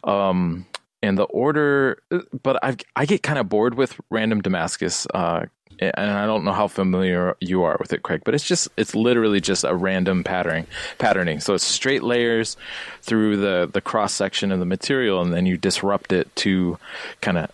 Um, 0.04 0.66
and 1.02 1.18
the 1.18 1.24
order, 1.24 2.00
but 2.44 2.62
I 2.62 2.76
I 2.94 3.06
get 3.06 3.24
kind 3.24 3.40
of 3.40 3.48
bored 3.48 3.74
with 3.74 4.00
random 4.08 4.40
Damascus. 4.40 5.04
Uh, 5.12 5.46
and 5.80 6.10
I 6.12 6.26
don't 6.26 6.44
know 6.44 6.52
how 6.52 6.68
familiar 6.68 7.36
you 7.40 7.64
are 7.64 7.76
with 7.80 7.92
it, 7.92 8.04
Craig, 8.04 8.22
but 8.24 8.36
it's 8.36 8.46
just 8.46 8.68
it's 8.76 8.94
literally 8.94 9.40
just 9.40 9.64
a 9.64 9.74
random 9.74 10.22
patterning 10.22 10.68
patterning. 10.98 11.40
So 11.40 11.54
it's 11.54 11.64
straight 11.64 12.04
layers 12.04 12.56
through 13.00 13.38
the 13.38 13.68
the 13.72 13.80
cross 13.80 14.12
section 14.12 14.52
of 14.52 14.60
the 14.60 14.64
material, 14.64 15.20
and 15.20 15.32
then 15.32 15.44
you 15.44 15.56
disrupt 15.56 16.12
it 16.12 16.34
to 16.36 16.78
kind 17.20 17.36
of 17.36 17.50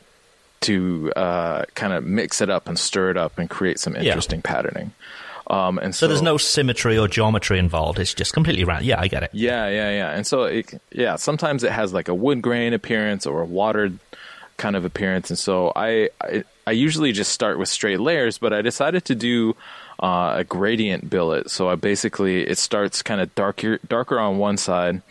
to 0.61 1.12
uh, 1.15 1.65
kind 1.75 1.93
of 1.93 2.05
mix 2.05 2.41
it 2.41 2.50
up 2.50 2.69
and 2.69 2.79
stir 2.79 3.11
it 3.11 3.17
up 3.17 3.38
and 3.38 3.49
create 3.49 3.79
some 3.79 3.97
interesting 3.97 4.41
yeah. 4.45 4.53
patterning. 4.53 4.93
Um, 5.49 5.79
and 5.79 5.95
so, 5.95 6.00
so, 6.00 6.09
there's 6.09 6.23
no 6.23 6.37
symmetry 6.37 6.99
or 6.99 7.09
geometry 7.09 7.59
involved. 7.59 7.99
It's 7.99 8.12
just 8.12 8.35
completely 8.35 8.65
random. 8.65 8.87
Yeah, 8.87 9.00
I 9.00 9.09
get 9.09 9.23
it. 9.23 9.31
Yeah, 9.33 9.69
yeah, 9.69 9.91
yeah. 9.91 10.11
And 10.11 10.27
so, 10.27 10.45
it, 10.45 10.75
yeah, 10.93 11.17
sometimes 11.17 11.65
it 11.65 11.73
has 11.73 11.93
like 11.95 12.09
a 12.09 12.15
wood 12.15 12.43
grain 12.43 12.75
appearance 12.75 13.25
or 13.27 13.41
a 13.41 13.47
watered 13.47 13.99
kind 14.59 14.77
of 14.77 14.85
appearance. 14.85 15.31
And 15.31 15.38
so 15.38 15.73
I, 15.75 16.11
I, 16.21 16.45
I 16.67 16.73
usually 16.73 17.12
just 17.12 17.33
start 17.33 17.59
with 17.59 17.71
straight 17.71 18.00
layers, 18.00 18.37
but 18.37 18.53
I 18.53 18.61
decided 18.61 19.07
to 19.07 19.15
do 19.15 19.57
uh, 20.00 20.35
a 20.37 20.45
gradient 20.45 21.11
billet. 21.11 21.50
So 21.50 21.69
I 21.69 21.75
basically 21.75 22.47
it 22.47 22.59
starts 22.59 23.02
kind 23.02 23.21
of 23.21 23.35
darker 23.35 23.78
darker 23.88 24.19
on 24.19 24.38
one 24.38 24.57
side, 24.57 25.02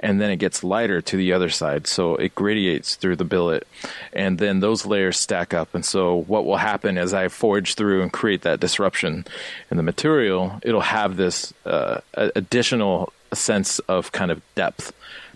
and 0.00 0.20
then 0.20 0.30
it 0.30 0.36
gets 0.36 0.62
lighter 0.62 1.00
to 1.02 1.16
the 1.16 1.32
other 1.32 1.48
side. 1.48 1.86
So 1.86 2.14
it 2.16 2.34
gradiates 2.34 2.94
through 2.94 3.16
the 3.16 3.24
billet, 3.24 3.66
and 4.12 4.38
then 4.38 4.60
those 4.60 4.86
layers 4.86 5.18
stack 5.18 5.52
up. 5.52 5.74
And 5.74 5.84
so 5.84 6.22
what 6.22 6.44
will 6.44 6.58
happen 6.58 6.98
as 6.98 7.12
I 7.12 7.28
forge 7.28 7.74
through 7.74 8.02
and 8.02 8.12
create 8.12 8.42
that 8.42 8.60
disruption 8.60 9.26
in 9.70 9.76
the 9.76 9.82
material, 9.82 10.60
it'll 10.62 10.80
have 10.80 11.16
this 11.16 11.52
uh, 11.64 12.00
additional 12.14 13.12
sense 13.32 13.80
of 13.80 14.12
kind 14.12 14.30
of 14.30 14.40
depth 14.54 14.92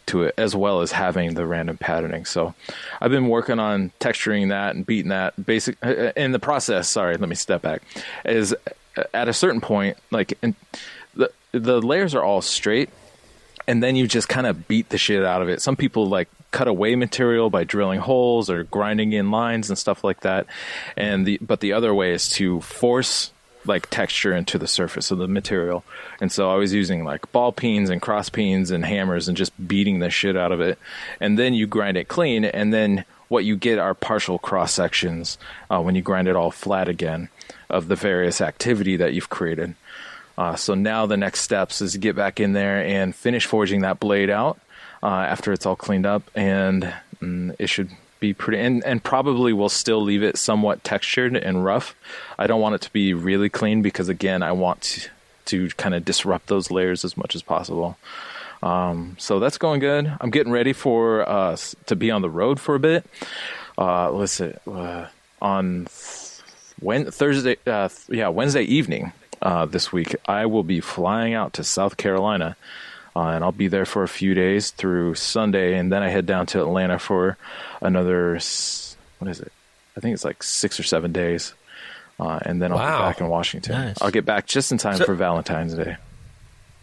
to 0.06 0.24
it 0.24 0.34
as 0.38 0.56
well 0.56 0.80
as 0.80 0.92
having 0.92 1.34
the 1.34 1.46
random 1.46 1.76
patterning. 1.76 2.24
So 2.24 2.54
I've 3.00 3.10
been 3.10 3.28
working 3.28 3.58
on 3.58 3.92
texturing 4.00 4.48
that 4.48 4.74
and 4.74 4.84
beating 4.84 5.10
that 5.10 5.44
basic 5.44 5.76
uh, 5.82 5.88
uh, 5.88 6.12
in 6.16 6.32
the 6.32 6.38
process. 6.38 6.88
Sorry, 6.88 7.16
let 7.16 7.28
me 7.28 7.36
step 7.36 7.62
back. 7.62 7.82
Is 8.24 8.54
at 9.14 9.28
a 9.28 9.32
certain 9.32 9.60
point, 9.60 9.96
like 10.10 10.38
the 11.14 11.30
the 11.52 11.80
layers 11.80 12.14
are 12.14 12.22
all 12.22 12.42
straight, 12.42 12.90
and 13.66 13.82
then 13.82 13.96
you 13.96 14.06
just 14.06 14.28
kind 14.28 14.46
of 14.46 14.68
beat 14.68 14.88
the 14.88 14.98
shit 14.98 15.24
out 15.24 15.42
of 15.42 15.48
it. 15.48 15.62
Some 15.62 15.76
people 15.76 16.08
like 16.08 16.28
cut 16.50 16.68
away 16.68 16.96
material 16.96 17.50
by 17.50 17.64
drilling 17.64 18.00
holes 18.00 18.50
or 18.50 18.64
grinding 18.64 19.12
in 19.12 19.30
lines 19.30 19.68
and 19.68 19.78
stuff 19.78 20.02
like 20.02 20.20
that. 20.20 20.46
And 20.96 21.26
the 21.26 21.38
but 21.40 21.60
the 21.60 21.72
other 21.72 21.94
way 21.94 22.12
is 22.12 22.28
to 22.30 22.60
force 22.60 23.32
like 23.66 23.90
texture 23.90 24.34
into 24.34 24.58
the 24.58 24.66
surface 24.66 25.10
of 25.10 25.18
the 25.18 25.28
material. 25.28 25.84
And 26.20 26.32
so 26.32 26.50
I 26.50 26.56
was 26.56 26.72
using 26.72 27.04
like 27.04 27.30
ball 27.30 27.52
peens 27.52 27.90
and 27.90 28.00
cross 28.00 28.30
peens 28.30 28.70
and 28.70 28.84
hammers 28.84 29.28
and 29.28 29.36
just 29.36 29.52
beating 29.68 29.98
the 29.98 30.10
shit 30.10 30.36
out 30.36 30.50
of 30.50 30.60
it. 30.60 30.78
And 31.20 31.38
then 31.38 31.52
you 31.54 31.66
grind 31.66 31.96
it 31.96 32.08
clean 32.08 32.44
and 32.44 32.72
then 32.72 33.04
what 33.28 33.44
you 33.44 33.56
get 33.56 33.78
are 33.78 33.94
partial 33.94 34.38
cross 34.38 34.72
sections 34.72 35.38
uh, 35.70 35.80
when 35.80 35.94
you 35.94 36.02
grind 36.02 36.26
it 36.26 36.34
all 36.34 36.50
flat 36.50 36.88
again 36.88 37.28
of 37.68 37.88
the 37.88 37.96
various 37.96 38.40
activity 38.40 38.96
that 38.96 39.14
you've 39.14 39.30
created. 39.30 39.74
Uh, 40.38 40.56
so 40.56 40.74
now 40.74 41.06
the 41.06 41.16
next 41.16 41.40
steps 41.40 41.80
is 41.80 41.92
to 41.92 41.98
get 41.98 42.16
back 42.16 42.40
in 42.40 42.52
there 42.52 42.82
and 42.84 43.14
finish 43.14 43.46
forging 43.46 43.82
that 43.82 44.00
blade 44.00 44.30
out 44.30 44.58
uh, 45.02 45.06
after 45.06 45.52
it's 45.52 45.66
all 45.66 45.76
cleaned 45.76 46.06
up, 46.06 46.22
and 46.34 46.92
mm, 47.20 47.54
it 47.58 47.68
should 47.68 47.90
be 48.20 48.32
pretty. 48.32 48.58
And, 48.62 48.84
and 48.84 49.02
probably 49.02 49.52
we'll 49.52 49.68
still 49.68 50.00
leave 50.00 50.22
it 50.22 50.36
somewhat 50.36 50.84
textured 50.84 51.36
and 51.36 51.64
rough. 51.64 51.94
I 52.38 52.46
don't 52.46 52.60
want 52.60 52.74
it 52.76 52.80
to 52.82 52.92
be 52.92 53.14
really 53.14 53.48
clean 53.48 53.82
because 53.82 54.08
again, 54.08 54.42
I 54.42 54.52
want 54.52 54.82
to, 54.82 55.10
to 55.46 55.68
kind 55.70 55.94
of 55.94 56.04
disrupt 56.04 56.46
those 56.46 56.70
layers 56.70 57.04
as 57.04 57.16
much 57.16 57.34
as 57.34 57.42
possible. 57.42 57.96
Um, 58.62 59.16
so 59.18 59.40
that's 59.40 59.58
going 59.58 59.80
good. 59.80 60.12
I'm 60.20 60.30
getting 60.30 60.52
ready 60.52 60.74
for 60.74 61.26
uh, 61.28 61.56
to 61.86 61.96
be 61.96 62.10
on 62.10 62.22
the 62.22 62.30
road 62.30 62.60
for 62.60 62.74
a 62.74 62.80
bit. 62.80 63.06
Uh, 63.78 64.26
see, 64.26 64.52
uh, 64.70 65.06
on 65.40 65.86
when 66.80 67.10
Thursday, 67.10 67.56
uh, 67.66 67.88
yeah, 68.08 68.28
Wednesday 68.28 68.62
evening 68.62 69.12
uh, 69.42 69.66
this 69.66 69.92
week, 69.92 70.16
I 70.26 70.46
will 70.46 70.62
be 70.62 70.80
flying 70.80 71.34
out 71.34 71.54
to 71.54 71.64
South 71.64 71.96
Carolina, 71.96 72.56
uh, 73.14 73.20
and 73.28 73.44
I'll 73.44 73.52
be 73.52 73.68
there 73.68 73.86
for 73.86 74.02
a 74.02 74.08
few 74.08 74.34
days 74.34 74.70
through 74.70 75.14
Sunday, 75.14 75.76
and 75.76 75.92
then 75.92 76.02
I 76.02 76.08
head 76.08 76.26
down 76.26 76.46
to 76.46 76.60
Atlanta 76.60 76.98
for 76.98 77.36
another. 77.80 78.34
What 79.18 79.30
is 79.30 79.40
it? 79.40 79.52
I 79.96 80.00
think 80.00 80.14
it's 80.14 80.24
like 80.24 80.42
six 80.42 80.80
or 80.80 80.82
seven 80.82 81.12
days, 81.12 81.54
uh, 82.18 82.38
and 82.42 82.60
then 82.60 82.72
I'll 82.72 82.78
wow. 82.78 82.98
be 82.98 83.12
back 83.12 83.20
in 83.20 83.28
Washington. 83.28 83.72
Nice. 83.72 84.00
I'll 84.00 84.10
get 84.10 84.24
back 84.24 84.46
just 84.46 84.72
in 84.72 84.78
time 84.78 84.96
so, 84.96 85.04
for 85.04 85.14
Valentine's 85.14 85.74
Day. 85.74 85.96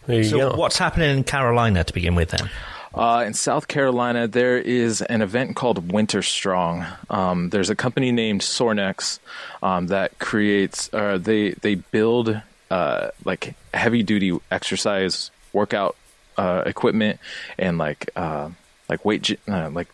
so, 0.06 0.38
go. 0.38 0.56
what's 0.56 0.78
happening 0.78 1.18
in 1.18 1.24
Carolina 1.24 1.84
to 1.84 1.94
begin 1.94 2.16
with 2.16 2.30
then? 2.30 2.50
Uh, 2.98 3.24
in 3.26 3.34
South 3.34 3.68
Carolina, 3.68 4.28
there 4.28 4.58
is 4.58 5.02
an 5.04 5.22
event 5.22 5.56
called 5.56 5.92
Winter 5.92 6.24
Strong. 6.24 6.86
Um, 7.10 7.50
there's 7.50 7.70
a 7.70 7.76
company 7.76 8.12
named 8.12 8.42
Sorinex 8.42 9.20
um, 9.62 9.88
that 9.88 10.18
creates, 10.18 10.90
uh, 10.94 11.20
they 11.20 11.52
they 11.52 11.76
build 11.76 12.42
uh, 12.72 13.10
like 13.24 13.56
heavy 13.74 14.02
duty 14.02 14.38
exercise 14.50 15.30
workout 15.54 15.96
uh, 16.38 16.64
equipment 16.66 17.20
and 17.60 17.78
like 17.78 18.10
uh, 18.16 18.50
like 18.90 19.06
weight 19.06 19.38
uh, 19.48 19.70
like 19.70 19.88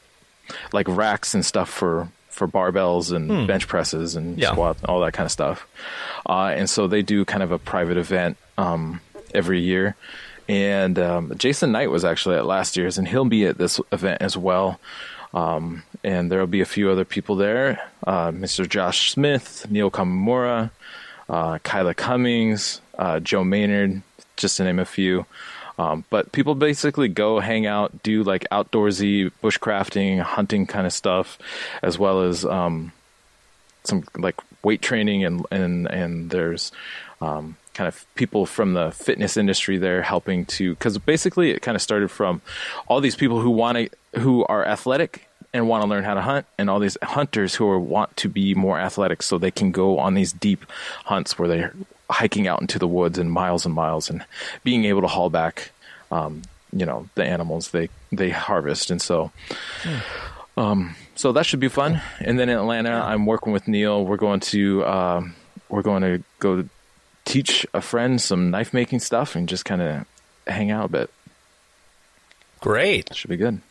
like 0.72 0.88
racks 0.88 1.34
and 1.34 1.46
stuff 1.46 1.70
for 1.70 2.08
for 2.30 2.48
barbells 2.48 3.14
and 3.14 3.30
hmm. 3.30 3.46
bench 3.46 3.68
presses 3.68 4.16
and 4.16 4.40
yeah. 4.40 4.52
squats, 4.52 4.84
all 4.86 5.02
that 5.02 5.14
kind 5.14 5.26
of 5.26 5.32
stuff. 5.32 5.68
and 6.26 6.70
so 6.70 6.88
they 6.88 7.02
do 7.02 7.26
kind 7.26 7.44
of 7.44 7.52
a 7.52 7.60
private 7.60 7.98
event 7.98 8.38
um, 8.58 9.02
every 9.34 9.60
year 9.60 9.96
and 10.48 10.98
um, 11.00 11.34
Jason 11.38 11.72
Knight 11.72 11.92
was 11.92 12.06
actually 12.06 12.36
at 12.36 12.46
last 12.46 12.78
year's, 12.78 12.98
and 12.98 13.08
he'll 13.08 13.26
be 13.26 13.46
at 13.46 13.58
this 13.58 13.80
event 13.92 14.22
as 14.22 14.38
well. 14.38 14.80
Um, 15.34 15.84
and 16.04 16.32
there 16.32 16.40
will 16.40 16.48
be 16.48 16.62
a 16.62 16.66
few 16.66 16.92
other 16.92 17.06
people 17.06 17.36
there 17.36 17.82
uh, 18.06 18.30
Mr. 18.32 18.68
Josh 18.68 19.12
Smith, 19.12 19.66
Neil 19.70 19.90
Kamimura, 19.90 20.70
uh, 21.30 21.58
Kyla 21.64 21.94
Cummings, 21.94 22.82
uh, 22.98 23.20
Joe 23.20 23.44
Maynard, 23.44 24.02
just 24.36 24.58
to 24.58 24.64
name 24.64 24.80
a 24.80 24.86
few. 24.86 25.26
Um, 25.80 26.04
but 26.10 26.32
people 26.32 26.54
basically 26.54 27.08
go 27.08 27.40
hang 27.40 27.66
out, 27.66 28.04
do 28.04 28.24
like 28.24 28.46
outdoorsy 28.52 29.32
bushcrafting, 29.42 30.22
hunting 30.22 30.68
kind 30.68 30.86
of 30.86 30.94
stuff, 30.94 31.40
as 31.82 31.98
well 31.98 32.22
as 32.22 32.46
um, 32.46 32.92
some 33.84 34.04
like 34.16 34.36
weight 34.64 34.82
training 34.82 35.26
and 35.26 35.46
and 35.50 35.88
and 35.88 36.30
there's 36.30 36.72
um, 37.22 37.58
kind 37.74 37.88
of 37.88 38.06
people 38.16 38.46
from 38.46 38.74
the 38.74 38.92
fitness 38.92 39.38
industry 39.38 39.78
there 39.78 40.02
helping 40.02 40.46
to 40.46 40.74
because 40.76 40.98
basically 41.00 41.52
it 41.52 41.62
kind 41.62 41.76
of 41.76 41.82
started 41.82 42.10
from 42.10 42.42
all 42.88 43.02
these 43.02 43.16
people 43.16 43.40
who 43.40 43.50
want 43.50 43.78
to 43.78 44.20
who 44.20 44.46
are 44.46 44.66
athletic 44.66 45.28
and 45.54 45.68
want 45.68 45.84
to 45.84 45.90
learn 45.90 46.04
how 46.04 46.14
to 46.14 46.22
hunt 46.22 46.46
and 46.58 46.70
all 46.70 46.80
these 46.80 46.98
hunters 47.04 47.56
who 47.56 47.68
are, 47.68 47.80
want 47.80 48.16
to 48.18 48.28
be 48.28 48.56
more 48.56 48.80
athletic 48.80 49.22
so 49.22 49.38
they 49.38 49.52
can 49.52 49.72
go 49.72 50.00
on 50.00 50.14
these 50.14 50.34
deep 50.34 50.66
hunts 51.06 51.38
where 51.38 51.48
they're 51.48 51.74
hiking 52.10 52.48
out 52.48 52.62
into 52.62 52.78
the 52.78 52.88
woods 52.88 53.18
and 53.18 53.32
miles 53.32 53.66
and 53.66 53.74
miles 53.74 54.10
and 54.10 54.26
being 54.64 54.86
able 54.86 55.02
to 55.02 55.08
haul 55.08 55.30
back 55.30 55.72
um, 56.12 56.42
you 56.72 56.86
know 56.86 57.08
the 57.16 57.24
animals 57.24 57.72
they 57.72 57.90
they 58.12 58.30
harvest. 58.30 58.92
And 58.92 59.02
so 59.02 59.32
um, 60.58 60.96
so 61.16 61.32
that 61.32 61.46
should 61.46 61.60
be 61.60 61.68
fun. 61.68 62.02
And 62.20 62.40
then 62.40 62.50
in 62.50 62.58
atlanta 62.58 62.92
i'm 62.92 63.26
working 63.26 63.54
with 63.54 63.68
neil. 63.68 64.06
We're 64.06 64.18
going 64.18 64.40
to 64.42 64.86
um, 64.86 65.36
we're 65.70 65.82
going 65.82 66.02
to 66.02 66.24
go 66.40 66.68
teach 67.26 67.66
a 67.74 67.82
friend 67.82 68.22
some 68.22 68.52
knife 68.52 68.74
making 68.74 69.00
stuff 69.00 69.36
and 69.36 69.48
just 69.48 69.66
kind 69.66 69.82
of 69.82 70.06
hang 70.48 70.72
out 70.72 70.86
a 70.86 70.90
bit. 70.90 71.10
Great. 72.60 73.14
Should 73.16 73.30
be 73.30 73.38
good. 73.38 73.62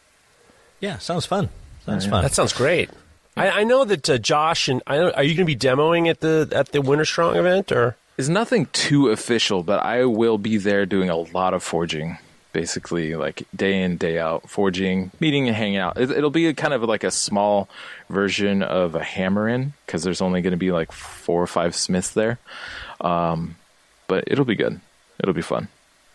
Yeah, 0.80 0.98
sounds 0.98 1.26
fun. 1.26 1.48
Sounds 1.86 2.04
yeah, 2.04 2.10
fun. 2.10 2.22
That 2.22 2.34
sounds 2.34 2.52
great. 2.52 2.90
I, 3.36 3.60
I 3.60 3.64
know 3.64 3.84
that 3.84 4.08
uh, 4.10 4.18
Josh 4.18 4.68
and 4.68 4.82
I 4.86 4.98
are 4.98 5.22
you 5.22 5.34
going 5.34 5.36
to 5.36 5.44
be 5.44 5.56
demoing 5.56 6.08
at 6.08 6.20
the 6.20 6.48
at 6.52 6.72
the 6.72 6.82
Winter 6.82 7.04
Strong 7.04 7.36
event 7.36 7.72
or? 7.72 7.96
Is 8.18 8.28
nothing 8.28 8.66
too 8.72 9.08
official, 9.08 9.62
but 9.62 9.82
I 9.82 10.04
will 10.04 10.36
be 10.36 10.58
there 10.58 10.84
doing 10.84 11.08
a 11.08 11.16
lot 11.16 11.54
of 11.54 11.62
forging 11.62 12.18
basically 12.52 13.16
like 13.16 13.42
day 13.56 13.82
in 13.82 13.96
day 13.96 14.18
out 14.18 14.48
forging 14.48 15.10
meeting 15.20 15.48
and 15.48 15.56
hanging 15.56 15.78
out 15.78 15.98
it, 15.98 16.10
will 16.20 16.30
be 16.30 16.46
a 16.46 16.54
kind 16.54 16.74
of 16.74 16.82
like 16.82 17.02
a 17.02 17.10
small 17.10 17.68
version 18.10 18.62
of 18.62 18.94
a 18.94 19.02
hammer 19.02 19.48
in 19.48 19.72
because 19.86 20.02
there's 20.02 20.20
only 20.20 20.42
going 20.42 20.50
to 20.50 20.58
be 20.58 20.70
like 20.70 20.92
four 20.92 21.42
or 21.42 21.46
five 21.46 21.74
smiths 21.74 22.10
there 22.10 22.38
um, 23.02 23.56
but 24.08 24.24
it'll 24.26 24.44
be 24.44 24.56
good. 24.56 24.80
It'll 25.20 25.34
be 25.34 25.42
fun. 25.42 25.68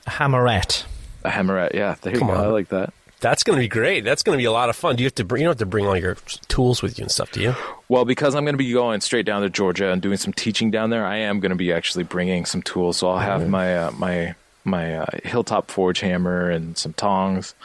A 0.08 0.10
hammerette. 0.12 0.86
A 1.24 1.30
hammerette, 1.30 1.74
yeah. 1.74 1.96
There 2.02 2.14
you 2.14 2.20
Come 2.20 2.30
go. 2.30 2.34
On. 2.36 2.44
I 2.44 2.48
like 2.48 2.70
that. 2.70 2.94
That's 3.20 3.44
going 3.44 3.58
to 3.58 3.62
be 3.62 3.68
great. 3.68 4.04
That's 4.04 4.22
going 4.22 4.38
to 4.38 4.42
be 4.42 4.46
a 4.46 4.52
lot 4.52 4.70
of 4.70 4.76
fun. 4.76 4.96
Do 4.96 5.04
you 5.04 5.08
have 5.08 5.16
to 5.16 5.26
bring? 5.26 5.42
You 5.42 5.48
don't 5.48 5.54
have 5.54 5.60
to 5.60 5.66
bring 5.66 5.88
all 5.88 5.98
your 5.98 6.18
tools 6.48 6.84
with 6.84 7.00
you 7.00 7.04
and 7.04 7.12
stuff, 7.12 7.32
do 7.32 7.42
you? 7.42 7.56
Well, 7.90 8.06
because 8.06 8.36
I'm 8.36 8.44
going 8.44 8.54
to 8.54 8.60
be 8.60 8.72
going 8.72 9.02
straight 9.02 9.26
down 9.26 9.42
to 9.42 9.50
Georgia 9.50 9.92
and 9.92 10.02
doing 10.02 10.18
some 10.18 10.34
teaching 10.34 10.70
down 10.70 10.92
there, 10.92 11.04
I 11.04 11.18
am 11.18 11.40
going 11.40 11.50
to 11.50 11.56
be 11.56 11.74
actually 11.74 12.04
bringing 12.04 12.46
some 12.46 12.62
tools. 12.62 12.98
So 12.98 13.10
I'll 13.10 13.18
have 13.18 13.42
mm-hmm. 13.42 13.52
my 13.52 13.78
uh, 13.78 13.92
my 13.92 14.36
my 14.64 14.98
uh, 14.98 15.06
Hilltop 15.24 15.72
Forge 15.72 16.00
hammer 16.02 16.52
and 16.52 16.78
some 16.78 16.94
tongs, 16.94 17.56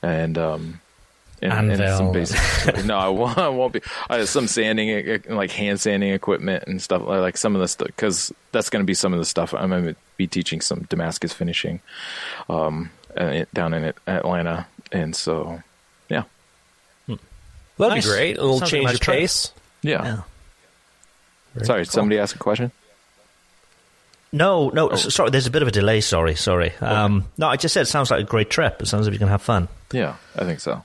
and 0.00 0.38
um, 0.38 0.80
and, 1.42 1.70
and 1.72 1.96
some 1.96 2.12
basic. 2.12 2.84
no, 2.84 2.96
I 2.98 3.08
won't, 3.08 3.38
I 3.38 3.48
won't 3.48 3.72
be. 3.72 3.80
I 4.08 4.18
have 4.18 4.28
some 4.28 4.46
sanding, 4.46 5.22
like 5.28 5.50
hand 5.50 5.80
sanding 5.80 6.10
equipment 6.12 6.64
and 6.66 6.80
stuff. 6.82 7.02
Like 7.06 7.36
some 7.36 7.54
of 7.54 7.60
the 7.60 7.68
stuff, 7.68 7.86
because 7.88 8.32
that's 8.52 8.68
going 8.70 8.82
to 8.82 8.86
be 8.86 8.94
some 8.94 9.12
of 9.12 9.18
the 9.18 9.24
stuff 9.24 9.54
I'm 9.54 9.70
going 9.70 9.86
to 9.86 9.96
be 10.16 10.26
teaching 10.26 10.60
some 10.60 10.80
Damascus 10.88 11.32
finishing, 11.32 11.80
um, 12.48 12.90
uh, 13.16 13.44
down 13.54 13.72
in 13.74 13.92
Atlanta, 14.06 14.66
and 14.92 15.16
so 15.16 15.62
yeah. 16.08 16.24
Hmm. 17.06 17.14
That'd 17.78 17.94
Nice. 17.94 18.04
be 18.06 18.10
great. 18.10 18.36
A 18.38 18.42
little 18.42 18.58
Sounds 18.58 18.70
change 18.70 18.84
nice 18.84 18.94
of 18.96 19.00
pace. 19.00 19.52
Yeah. 19.82 20.22
Yeah. 21.56 21.64
Sorry, 21.64 21.84
somebody 21.86 22.18
asked 22.18 22.34
a 22.34 22.38
question. 22.38 22.70
No, 24.32 24.68
no, 24.68 24.88
s- 24.88 25.12
sorry. 25.12 25.30
There's 25.30 25.46
a 25.48 25.50
bit 25.50 25.62
of 25.62 25.68
a 25.68 25.72
delay. 25.72 26.00
Sorry, 26.00 26.36
sorry. 26.36 26.72
Um, 26.80 27.24
no, 27.36 27.48
I 27.48 27.56
just 27.56 27.74
said 27.74 27.82
it 27.82 27.86
sounds 27.86 28.10
like 28.12 28.20
a 28.20 28.24
great 28.28 28.48
trip. 28.50 28.80
It 28.80 28.86
sounds 28.86 29.06
like 29.06 29.12
you're 29.14 29.18
gonna 29.18 29.32
have 29.32 29.42
fun. 29.42 29.66
Yeah, 29.92 30.14
I 30.36 30.44
think 30.44 30.60
so. 30.60 30.84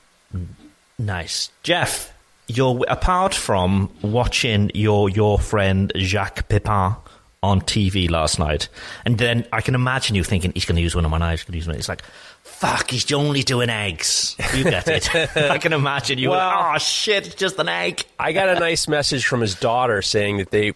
Nice, 0.98 1.50
Jeff. 1.64 2.12
You're 2.48 2.84
apart 2.88 3.34
from 3.34 3.90
watching 4.02 4.70
your 4.76 5.10
your 5.10 5.40
friend 5.40 5.92
Jacques 5.98 6.48
Pepin 6.48 6.96
on 7.42 7.62
TV 7.62 8.10
last 8.10 8.40
night, 8.40 8.70
and 9.04 9.18
then 9.18 9.46
I 9.52 9.62
can 9.62 9.76
imagine 9.76 10.16
you 10.16 10.24
thinking 10.24 10.52
he's 10.54 10.66
going 10.66 10.76
to 10.78 10.82
use 10.82 10.96
one 10.96 11.06
of 11.06 11.12
my 11.12 11.18
knives. 11.18 11.42
He's 11.42 11.46
going 11.48 11.54
to 11.54 11.58
use 11.58 11.68
one. 11.68 11.76
It's 11.78 11.90
like, 11.90 12.04
fuck, 12.44 12.90
he's 12.92 13.12
only 13.12 13.42
doing 13.44 13.70
eggs. 13.70 14.36
You 14.54 14.64
get 14.64 14.88
it? 14.88 15.10
I 15.38 15.58
can 15.58 15.74
imagine 15.74 16.18
you. 16.20 16.30
Well- 16.32 16.40
Well, 16.40 16.74
oh 16.76 16.78
shit, 16.78 17.26
it's 17.28 17.36
just 17.36 17.58
an 17.60 17.68
egg. 17.68 18.04
I 18.20 18.32
got 18.32 18.50
a 18.50 18.60
nice 18.60 18.88
message 18.88 19.26
from 19.26 19.42
his 19.42 19.56
daughter 19.56 20.02
saying 20.04 20.38
that 20.38 20.52
they 20.52 20.74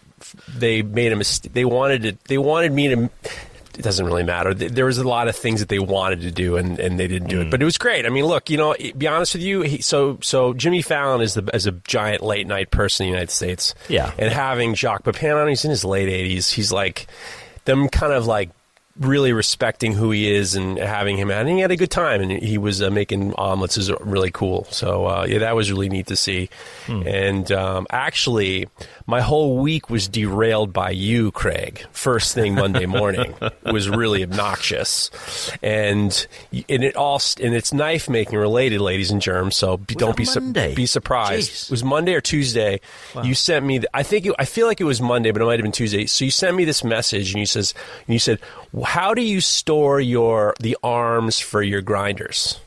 they 0.48 0.82
made 0.82 1.12
a 1.12 1.16
mistake. 1.16 1.52
They 1.52 1.64
wanted 1.64 2.02
to. 2.02 2.18
They 2.28 2.38
wanted 2.38 2.72
me 2.72 2.88
to. 2.88 3.10
It 3.80 3.84
doesn't 3.84 4.04
really 4.04 4.22
matter. 4.22 4.52
There 4.52 4.84
was 4.84 4.98
a 4.98 5.08
lot 5.08 5.28
of 5.28 5.34
things 5.34 5.60
that 5.60 5.70
they 5.70 5.78
wanted 5.78 6.20
to 6.20 6.30
do, 6.30 6.56
and, 6.56 6.78
and 6.78 7.00
they 7.00 7.08
didn't 7.08 7.28
do 7.28 7.40
it. 7.40 7.50
But 7.50 7.62
it 7.62 7.64
was 7.64 7.78
great. 7.78 8.04
I 8.04 8.10
mean, 8.10 8.26
look, 8.26 8.50
you 8.50 8.58
know, 8.58 8.74
be 8.96 9.06
honest 9.08 9.34
with 9.34 9.42
you. 9.42 9.62
He, 9.62 9.80
so 9.80 10.18
so 10.22 10.52
Jimmy 10.52 10.82
Fallon 10.82 11.22
is 11.22 11.34
the 11.34 11.48
is 11.54 11.66
a 11.66 11.72
giant 11.72 12.22
late 12.22 12.46
night 12.46 12.70
person 12.70 13.06
in 13.06 13.10
the 13.10 13.16
United 13.16 13.32
States. 13.32 13.74
Yeah. 13.88 14.12
and 14.18 14.32
having 14.32 14.74
Jacques 14.74 15.04
Pepin 15.04 15.32
on, 15.32 15.48
he's 15.48 15.64
in 15.64 15.70
his 15.70 15.84
late 15.84 16.08
eighties. 16.08 16.50
He's 16.50 16.70
like 16.72 17.06
them 17.64 17.88
kind 17.88 18.12
of 18.12 18.26
like 18.26 18.50
really 18.98 19.32
respecting 19.32 19.92
who 19.94 20.10
he 20.10 20.30
is 20.30 20.54
and 20.54 20.76
having 20.76 21.16
him 21.16 21.30
and 21.30 21.48
he 21.48 21.60
had 21.60 21.70
a 21.70 21.76
good 21.76 21.90
time 21.90 22.20
and 22.20 22.30
he 22.30 22.58
was 22.58 22.82
uh, 22.82 22.90
making 22.90 23.32
omelets 23.34 23.78
is 23.78 23.90
really 24.00 24.30
cool 24.30 24.64
so 24.64 25.06
uh, 25.06 25.26
yeah 25.26 25.38
that 25.38 25.54
was 25.56 25.70
really 25.70 25.88
neat 25.88 26.06
to 26.08 26.16
see 26.16 26.50
and 26.86 27.50
um, 27.50 27.86
actually 27.88 28.68
my 29.10 29.20
whole 29.20 29.58
week 29.58 29.90
was 29.90 30.08
derailed 30.08 30.72
by 30.72 30.90
you 30.90 31.32
Craig 31.32 31.84
first 31.92 32.34
thing 32.34 32.54
Monday 32.54 32.86
morning 32.86 33.34
was 33.64 33.88
really 33.88 34.22
obnoxious 34.22 35.10
and 35.62 36.26
and 36.68 36.84
it 36.84 36.96
all 36.96 37.20
and 37.42 37.54
it's 37.54 37.72
knife 37.72 38.08
making 38.08 38.38
related 38.38 38.80
ladies 38.80 39.10
and 39.10 39.20
germs 39.20 39.56
so 39.56 39.76
be, 39.76 39.94
don't 39.94 40.16
be 40.16 40.24
su- 40.24 40.52
be 40.52 40.86
surprised 40.86 41.50
Jeez. 41.50 41.64
it 41.64 41.70
was 41.70 41.84
Monday 41.84 42.14
or 42.14 42.20
Tuesday. 42.20 42.80
You 43.22 43.34
sent 43.34 43.66
me. 43.66 43.78
The, 43.78 43.90
I 43.94 44.02
think 44.02 44.26
it, 44.26 44.34
I 44.38 44.44
feel 44.44 44.66
like 44.66 44.80
it 44.80 44.84
was 44.84 45.00
Monday, 45.00 45.30
but 45.32 45.42
it 45.42 45.44
might 45.44 45.58
have 45.58 45.62
been 45.62 45.72
Tuesday. 45.72 46.06
So 46.06 46.24
you 46.24 46.30
sent 46.30 46.56
me 46.56 46.64
this 46.64 46.84
message, 46.84 47.32
and 47.32 47.40
you 47.40 47.46
says, 47.46 47.74
and 48.06 48.14
you 48.14 48.18
said, 48.18 48.38
"How 48.84 49.14
do 49.14 49.22
you 49.22 49.40
store 49.40 50.00
your 50.00 50.54
the 50.60 50.76
arms 50.82 51.40
for 51.40 51.62
your 51.62 51.82
grinders?" 51.82 52.60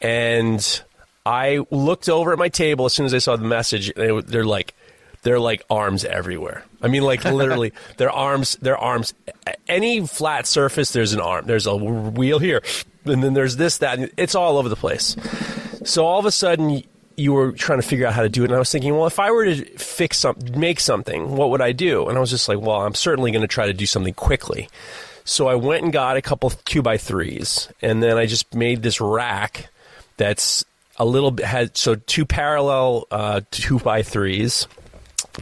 And 0.00 0.82
I 1.24 1.64
looked 1.70 2.08
over 2.08 2.32
at 2.32 2.38
my 2.38 2.48
table 2.48 2.84
as 2.84 2.92
soon 2.92 3.06
as 3.06 3.14
I 3.14 3.18
saw 3.18 3.36
the 3.36 3.44
message, 3.44 3.90
and 3.90 4.18
it, 4.18 4.26
they're 4.26 4.44
like, 4.44 4.74
they're 5.28 5.38
like 5.38 5.62
arms 5.68 6.06
everywhere. 6.06 6.64
I 6.80 6.88
mean, 6.88 7.02
like 7.02 7.22
literally, 7.22 7.74
their 7.98 8.10
arms, 8.10 8.56
their 8.62 8.78
arms. 8.78 9.12
Any 9.68 10.06
flat 10.06 10.46
surface, 10.46 10.92
there's 10.92 11.12
an 11.12 11.20
arm. 11.20 11.44
There's 11.44 11.66
a 11.66 11.76
wheel 11.76 12.38
here, 12.38 12.62
and 13.04 13.22
then 13.22 13.34
there's 13.34 13.56
this, 13.56 13.76
that. 13.78 13.98
And 13.98 14.10
it's 14.16 14.34
all 14.34 14.56
over 14.56 14.70
the 14.70 14.76
place. 14.76 15.16
So 15.84 16.06
all 16.06 16.18
of 16.18 16.24
a 16.24 16.30
sudden, 16.30 16.82
you 17.16 17.34
were 17.34 17.52
trying 17.52 17.78
to 17.78 17.86
figure 17.86 18.06
out 18.06 18.14
how 18.14 18.22
to 18.22 18.30
do 18.30 18.42
it, 18.42 18.46
and 18.46 18.54
I 18.54 18.58
was 18.58 18.72
thinking, 18.72 18.96
well, 18.96 19.06
if 19.06 19.18
I 19.18 19.30
were 19.30 19.44
to 19.44 19.64
fix 19.76 20.20
some, 20.20 20.38
make 20.56 20.80
something, 20.80 21.36
what 21.36 21.50
would 21.50 21.60
I 21.60 21.72
do? 21.72 22.08
And 22.08 22.16
I 22.16 22.22
was 22.22 22.30
just 22.30 22.48
like, 22.48 22.58
well, 22.58 22.80
I'm 22.80 22.94
certainly 22.94 23.30
going 23.30 23.42
to 23.42 23.48
try 23.48 23.66
to 23.66 23.74
do 23.74 23.84
something 23.84 24.14
quickly. 24.14 24.70
So 25.24 25.46
I 25.46 25.56
went 25.56 25.84
and 25.84 25.92
got 25.92 26.16
a 26.16 26.22
couple 26.22 26.48
two 26.48 26.80
by 26.80 26.96
threes, 26.96 27.68
and 27.82 28.02
then 28.02 28.16
I 28.16 28.24
just 28.24 28.54
made 28.54 28.82
this 28.82 28.98
rack 28.98 29.68
that's 30.16 30.64
a 30.96 31.04
little 31.04 31.30
bit 31.30 31.44
had 31.44 31.76
so 31.76 31.96
two 31.96 32.24
parallel 32.24 33.06
uh, 33.10 33.42
two 33.50 33.78
by 33.78 34.02
threes 34.02 34.66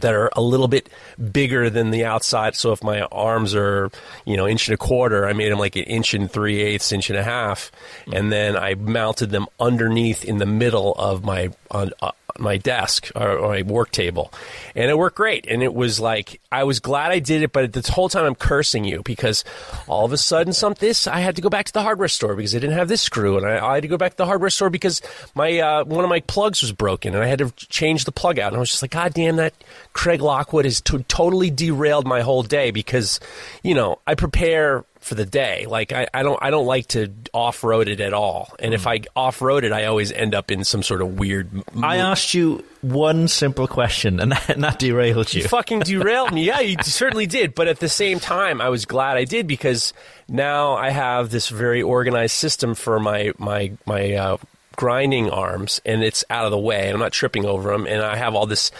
that 0.01 0.13
are 0.13 0.29
a 0.33 0.41
little 0.41 0.67
bit 0.67 0.89
bigger 1.31 1.69
than 1.69 1.91
the 1.91 2.05
outside. 2.05 2.55
So 2.55 2.71
if 2.71 2.83
my 2.83 3.01
arms 3.01 3.55
are, 3.55 3.89
you 4.25 4.37
know, 4.37 4.47
inch 4.47 4.67
and 4.67 4.75
a 4.75 4.77
quarter, 4.77 5.27
I 5.27 5.33
made 5.33 5.51
them 5.51 5.59
like 5.59 5.75
an 5.75 5.83
inch 5.83 6.13
and 6.13 6.31
three 6.31 6.61
eighths, 6.61 6.91
inch 6.91 7.09
and 7.09 7.17
a 7.17 7.23
half, 7.23 7.71
and 8.11 8.31
then 8.31 8.55
I 8.55 8.75
mounted 8.75 9.31
them 9.31 9.47
underneath 9.59 10.23
in 10.23 10.37
the 10.37 10.45
middle 10.45 10.93
of 10.93 11.23
my 11.23 11.51
on 11.71 11.91
uh, 12.01 12.11
my 12.39 12.57
desk 12.57 13.11
or, 13.15 13.37
or 13.37 13.49
my 13.49 13.61
work 13.61 13.91
table, 13.91 14.33
and 14.75 14.89
it 14.89 14.97
worked 14.97 15.17
great. 15.17 15.45
And 15.47 15.63
it 15.63 15.73
was 15.73 15.99
like 15.99 16.39
I 16.51 16.63
was 16.63 16.79
glad 16.79 17.11
I 17.11 17.19
did 17.19 17.43
it, 17.43 17.51
but 17.51 17.73
this 17.73 17.87
whole 17.87 18.09
time 18.09 18.25
I'm 18.25 18.35
cursing 18.35 18.83
you 18.85 19.01
because 19.03 19.43
all 19.87 20.05
of 20.05 20.13
a 20.13 20.17
sudden 20.17 20.53
some 20.53 20.75
this 20.79 21.07
I 21.07 21.19
had 21.19 21.35
to 21.35 21.41
go 21.41 21.49
back 21.49 21.65
to 21.65 21.73
the 21.73 21.81
hardware 21.81 22.07
store 22.07 22.35
because 22.35 22.55
I 22.55 22.59
didn't 22.59 22.77
have 22.77 22.87
this 22.87 23.01
screw, 23.01 23.37
and 23.37 23.45
I, 23.45 23.65
I 23.65 23.73
had 23.75 23.81
to 23.83 23.87
go 23.87 23.97
back 23.97 24.11
to 24.11 24.17
the 24.17 24.25
hardware 24.25 24.49
store 24.49 24.69
because 24.69 25.01
my 25.35 25.59
uh, 25.59 25.83
one 25.83 26.03
of 26.03 26.09
my 26.09 26.19
plugs 26.21 26.61
was 26.61 26.71
broken, 26.71 27.13
and 27.13 27.23
I 27.23 27.27
had 27.27 27.39
to 27.39 27.51
change 27.57 28.05
the 28.05 28.11
plug 28.11 28.39
out. 28.39 28.47
And 28.47 28.57
I 28.57 28.59
was 28.59 28.69
just 28.69 28.81
like, 28.81 28.91
God 28.91 29.13
damn 29.13 29.37
that 29.37 29.53
Craig 29.93 30.21
Lockwood 30.21 30.65
has 30.65 30.81
to- 30.81 31.03
totally 31.03 31.49
derailed 31.49 32.05
my 32.05 32.21
whole 32.21 32.43
day 32.43 32.71
because 32.71 33.19
you 33.63 33.73
know 33.73 33.99
I 34.05 34.15
prepare 34.15 34.85
for 35.07 35.15
the 35.15 35.25
day. 35.25 35.65
Like 35.67 35.91
I, 35.93 36.07
I 36.13 36.21
don't 36.21 36.37
I 36.41 36.51
don't 36.51 36.65
like 36.65 36.87
to 36.89 37.11
off 37.33 37.63
road 37.63 37.87
it 37.87 37.99
at 37.99 38.13
all, 38.13 38.53
and 38.59 38.73
if 38.73 38.85
I 38.85 39.01
off 39.15 39.41
road 39.41 39.63
it, 39.63 39.71
I 39.71 39.85
always 39.85 40.11
end 40.11 40.35
up 40.35 40.51
in 40.51 40.63
some 40.63 40.83
sort 40.83 41.01
of 41.01 41.17
weird. 41.17 41.49
m- 41.53 41.83
I 41.83 41.97
asked 41.97 42.33
you 42.33 42.63
one 42.81 43.27
simple 43.27 43.67
question, 43.67 44.19
and 44.19 44.31
that, 44.33 44.49
and 44.55 44.63
that 44.63 44.79
derailed 44.79 45.33
you. 45.33 45.43
You 45.43 45.47
fucking 45.47 45.79
derailed 45.85 46.33
me. 46.33 46.43
Yeah, 46.43 46.59
you 46.59 46.75
certainly 46.83 47.25
did. 47.25 47.55
But 47.55 47.67
at 47.67 47.79
the 47.79 47.89
same 47.89 48.19
time, 48.19 48.61
I 48.61 48.69
was 48.69 48.85
glad 48.85 49.17
I 49.17 49.23
did 49.23 49.47
because 49.47 49.93
now 50.27 50.73
I 50.73 50.89
have 50.89 51.29
this 51.29 51.49
very 51.49 51.81
organized 51.81 52.35
system 52.35 52.75
for 52.75 52.99
my 52.99 53.31
my 53.37 53.71
my 53.85 54.13
uh, 54.13 54.37
grinding 54.77 55.29
arms, 55.29 55.81
and 55.85 56.01
it's 56.03 56.23
out 56.29 56.45
of 56.45 56.51
the 56.51 56.57
way. 56.57 56.85
and 56.85 56.93
I'm 56.93 56.99
not 56.99 57.11
tripping 57.11 57.43
over 57.45 57.71
them, 57.71 57.85
and 57.85 58.01
I 58.01 58.15
have 58.15 58.33
all 58.35 58.45
this 58.45 58.71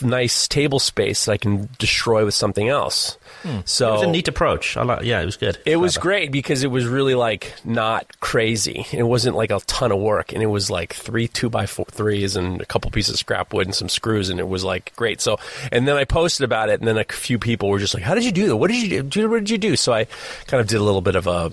nice 0.00 0.48
table 0.48 0.80
space 0.80 1.26
that 1.26 1.32
I 1.32 1.36
can 1.36 1.68
destroy 1.78 2.24
with 2.24 2.34
something 2.34 2.68
else. 2.68 3.16
Hmm. 3.42 3.58
So 3.66 3.88
It 3.90 3.92
was 3.92 4.02
a 4.02 4.06
neat 4.10 4.26
approach. 4.28 4.76
I 4.76 4.82
like. 4.82 5.04
Yeah, 5.04 5.20
it 5.20 5.26
was 5.26 5.36
good. 5.36 5.58
it 5.66 5.76
was 5.76 5.94
Clever. 5.96 6.02
great 6.08 6.32
because 6.32 6.64
it 6.64 6.70
was 6.70 6.86
really 6.86 7.14
like 7.14 7.52
not 7.64 8.18
crazy. 8.20 8.86
It 8.92 9.02
wasn't 9.04 9.36
like 9.36 9.50
a 9.50 9.60
ton 9.60 9.92
of 9.92 9.98
work, 9.98 10.32
and 10.32 10.42
it 10.42 10.46
was 10.46 10.70
like 10.70 10.94
three 10.94 11.28
two 11.28 11.48
by 11.50 11.66
four 11.66 11.84
threes 11.86 12.34
and 12.34 12.60
a 12.60 12.66
couple 12.66 12.90
pieces 12.90 13.14
of 13.14 13.18
scrap 13.20 13.52
wood 13.52 13.66
and 13.66 13.74
some 13.74 13.88
screws, 13.88 14.30
and 14.30 14.40
it 14.40 14.48
was 14.48 14.64
like 14.64 14.92
great. 14.96 15.20
So, 15.20 15.38
and 15.70 15.86
then 15.86 15.96
I 15.96 16.04
posted 16.04 16.44
about 16.44 16.70
it, 16.70 16.80
and 16.80 16.88
then 16.88 16.96
a 16.98 17.04
few 17.04 17.38
people 17.38 17.68
were 17.68 17.78
just 17.78 17.94
like, 17.94 18.02
"How 18.02 18.14
did 18.14 18.24
you 18.24 18.32
do 18.32 18.46
that? 18.48 18.56
What 18.56 18.70
did 18.70 18.82
you 18.90 19.02
do? 19.02 19.28
What 19.30 19.38
did 19.40 19.50
you 19.50 19.58
do?" 19.58 19.76
So 19.76 19.92
I 19.92 20.06
kind 20.46 20.60
of 20.60 20.66
did 20.66 20.76
a 20.80 20.82
little 20.84 21.02
bit 21.02 21.14
of 21.16 21.26
a 21.26 21.52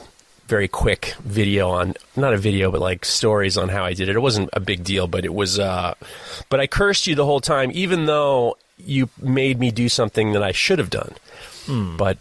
very 0.50 0.68
quick 0.68 1.16
video 1.24 1.70
on 1.70 1.94
not 2.16 2.34
a 2.34 2.38
video 2.38 2.72
but 2.72 2.82
like 2.82 3.06
stories 3.06 3.58
on 3.58 3.70
how 3.70 3.86
I 3.86 3.94
did 3.94 4.10
it. 4.10 4.16
It 4.16 4.20
wasn't 4.20 4.50
a 4.54 4.60
big 4.60 4.84
deal, 4.84 5.08
but 5.08 5.24
it 5.24 5.34
was 5.34 5.60
uh 5.60 5.94
but 6.50 6.60
I 6.60 6.68
cursed 6.68 7.08
you 7.08 7.16
the 7.16 7.26
whole 7.26 7.40
time 7.40 7.72
even 7.74 8.06
though 8.06 8.58
you 8.78 9.10
made 9.22 9.60
me 9.60 9.72
do 9.72 9.90
something 9.90 10.34
that 10.34 10.44
I 10.44 10.52
should 10.52 10.80
have 10.80 10.90
done. 10.90 11.14
But 11.98 12.18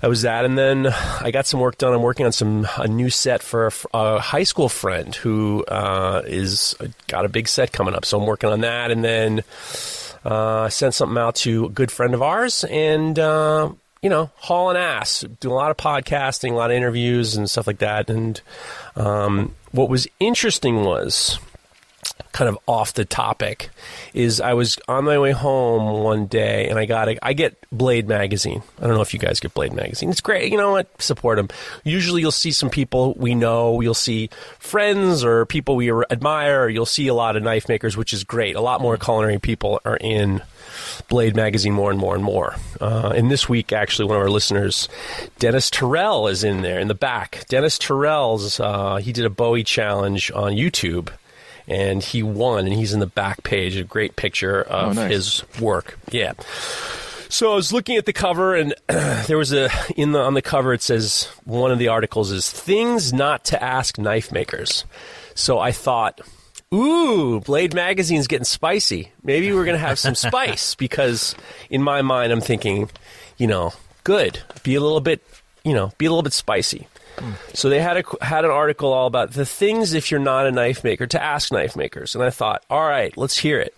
that 0.00 0.08
was 0.08 0.22
that, 0.22 0.44
and 0.44 0.58
then 0.58 0.86
I 0.88 1.30
got 1.30 1.46
some 1.46 1.60
work 1.60 1.78
done. 1.78 1.94
I'm 1.94 2.02
working 2.02 2.26
on 2.26 2.32
some 2.32 2.66
a 2.76 2.88
new 2.88 3.10
set 3.10 3.42
for 3.42 3.70
a 3.94 4.18
high 4.18 4.42
school 4.42 4.68
friend 4.68 5.14
who 5.14 5.64
uh, 5.64 6.22
is 6.26 6.74
got 7.06 7.24
a 7.24 7.28
big 7.28 7.48
set 7.48 7.72
coming 7.72 7.94
up. 7.94 8.04
So 8.04 8.18
I'm 8.18 8.26
working 8.26 8.50
on 8.50 8.60
that, 8.60 8.90
and 8.90 9.04
then 9.04 9.44
uh, 10.24 10.62
I 10.62 10.68
sent 10.68 10.94
something 10.94 11.16
out 11.16 11.36
to 11.36 11.66
a 11.66 11.68
good 11.70 11.90
friend 11.90 12.12
of 12.12 12.22
ours, 12.22 12.64
and 12.64 13.18
uh, 13.18 13.70
you 14.02 14.10
know, 14.10 14.30
hauling 14.36 14.76
ass, 14.76 15.24
doing 15.40 15.52
a 15.52 15.56
lot 15.56 15.70
of 15.70 15.76
podcasting, 15.76 16.52
a 16.52 16.54
lot 16.54 16.70
of 16.70 16.76
interviews, 16.76 17.36
and 17.36 17.48
stuff 17.48 17.66
like 17.66 17.78
that. 17.78 18.10
And 18.10 18.40
um, 18.94 19.54
what 19.72 19.88
was 19.88 20.06
interesting 20.20 20.84
was 20.84 21.38
kind 22.32 22.50
of 22.50 22.58
off 22.66 22.92
the 22.92 23.04
topic 23.04 23.70
is 24.12 24.42
I 24.42 24.52
was 24.52 24.78
on 24.88 25.04
my 25.04 25.18
way 25.18 25.32
home 25.32 26.02
one 26.02 26.26
day 26.26 26.68
and 26.68 26.78
I 26.78 26.84
got 26.84 27.08
a, 27.08 27.18
I 27.24 27.32
get 27.32 27.56
Blade 27.72 28.08
magazine. 28.08 28.62
I 28.78 28.86
don't 28.86 28.94
know 28.94 29.00
if 29.00 29.14
you 29.14 29.20
guys 29.20 29.40
get 29.40 29.54
Blade 29.54 29.72
magazine. 29.72 30.10
It's 30.10 30.20
great. 30.20 30.52
You 30.52 30.58
know 30.58 30.72
what? 30.72 31.00
Support 31.00 31.38
them. 31.38 31.48
Usually 31.82 32.20
you'll 32.20 32.30
see 32.30 32.52
some 32.52 32.68
people 32.68 33.14
we 33.14 33.34
know. 33.34 33.80
You'll 33.80 33.94
see 33.94 34.28
friends 34.58 35.24
or 35.24 35.46
people 35.46 35.76
we 35.76 35.90
admire. 35.90 36.64
Or 36.64 36.68
you'll 36.68 36.84
see 36.84 37.08
a 37.08 37.14
lot 37.14 37.36
of 37.36 37.42
knife 37.42 37.70
makers, 37.70 37.96
which 37.96 38.12
is 38.12 38.22
great. 38.22 38.54
A 38.54 38.60
lot 38.60 38.82
more 38.82 38.98
culinary 38.98 39.38
people 39.38 39.80
are 39.86 39.96
in 39.96 40.42
Blade 41.08 41.36
magazine 41.36 41.72
more 41.72 41.90
and 41.90 41.98
more 41.98 42.14
and 42.14 42.24
more. 42.24 42.54
Uh, 42.80 43.12
and 43.14 43.30
this 43.30 43.48
week, 43.48 43.72
actually, 43.72 44.06
one 44.08 44.16
of 44.16 44.22
our 44.22 44.30
listeners, 44.30 44.88
Dennis 45.38 45.70
Terrell, 45.70 46.28
is 46.28 46.44
in 46.44 46.62
there 46.62 46.78
in 46.80 46.88
the 46.88 46.94
back. 46.94 47.44
Dennis 47.48 47.78
Terrell's 47.78 48.60
uh, 48.60 48.96
he 48.96 49.12
did 49.12 49.24
a 49.24 49.30
Bowie 49.30 49.64
challenge 49.64 50.30
on 50.32 50.52
YouTube 50.52 51.10
and 51.68 52.02
he 52.02 52.22
won, 52.22 52.64
and 52.64 52.72
he's 52.74 52.92
in 52.92 53.00
the 53.00 53.06
back 53.08 53.42
page. 53.42 53.76
A 53.76 53.82
great 53.82 54.14
picture 54.14 54.62
of 54.62 54.90
Oh, 54.90 54.92
nice. 54.92 55.10
his 55.10 55.60
work. 55.60 55.98
Yeah. 56.10 56.34
So 57.28 57.50
I 57.52 57.56
was 57.56 57.72
looking 57.72 57.96
at 57.96 58.06
the 58.06 58.12
cover, 58.12 58.54
and 58.54 58.72
there 58.86 59.36
was 59.36 59.52
a 59.52 59.68
in 59.96 60.12
the 60.12 60.20
on 60.20 60.34
the 60.34 60.42
cover. 60.42 60.72
It 60.72 60.80
says 60.82 61.24
one 61.44 61.72
of 61.72 61.80
the 61.80 61.88
articles 61.88 62.30
is 62.30 62.48
things 62.48 63.12
not 63.12 63.44
to 63.46 63.60
ask 63.60 63.98
knife 63.98 64.30
makers. 64.30 64.84
So 65.34 65.58
I 65.58 65.72
thought, 65.72 66.20
ooh, 66.76 67.40
Blade 67.40 67.74
Magazine's 67.74 68.26
getting 68.26 68.44
spicy. 68.44 69.12
Maybe 69.22 69.52
we're 69.52 69.64
gonna 69.64 69.78
have 69.78 69.98
some 69.98 70.14
spice 70.14 70.74
because 70.84 71.34
in 71.70 71.82
my 71.82 72.02
mind, 72.02 72.32
I'm 72.32 72.40
thinking, 72.40 72.90
you 73.38 73.46
know, 73.46 73.72
good. 74.04 74.40
Be 74.62 74.74
a 74.74 74.80
little 74.80 75.00
bit 75.00 75.22
you 75.64 75.74
know, 75.74 75.92
be 75.98 76.06
a 76.06 76.10
little 76.10 76.22
bit 76.22 76.32
spicy. 76.32 76.86
Hmm. 77.18 77.32
So 77.54 77.68
they 77.68 77.80
had 77.80 77.96
a 77.96 78.24
had 78.24 78.44
an 78.44 78.50
article 78.52 78.92
all 78.92 79.06
about 79.08 79.32
the 79.32 79.44
things 79.44 79.94
if 79.94 80.10
you're 80.12 80.20
not 80.20 80.46
a 80.46 80.52
knife 80.52 80.84
maker 80.84 81.06
to 81.08 81.20
ask 81.20 81.50
knife 81.50 81.74
makers, 81.74 82.14
and 82.14 82.22
I 82.22 82.30
thought, 82.30 82.62
all 82.70 82.86
right, 82.88 83.16
let's 83.16 83.38
hear 83.38 83.58
it. 83.58 83.74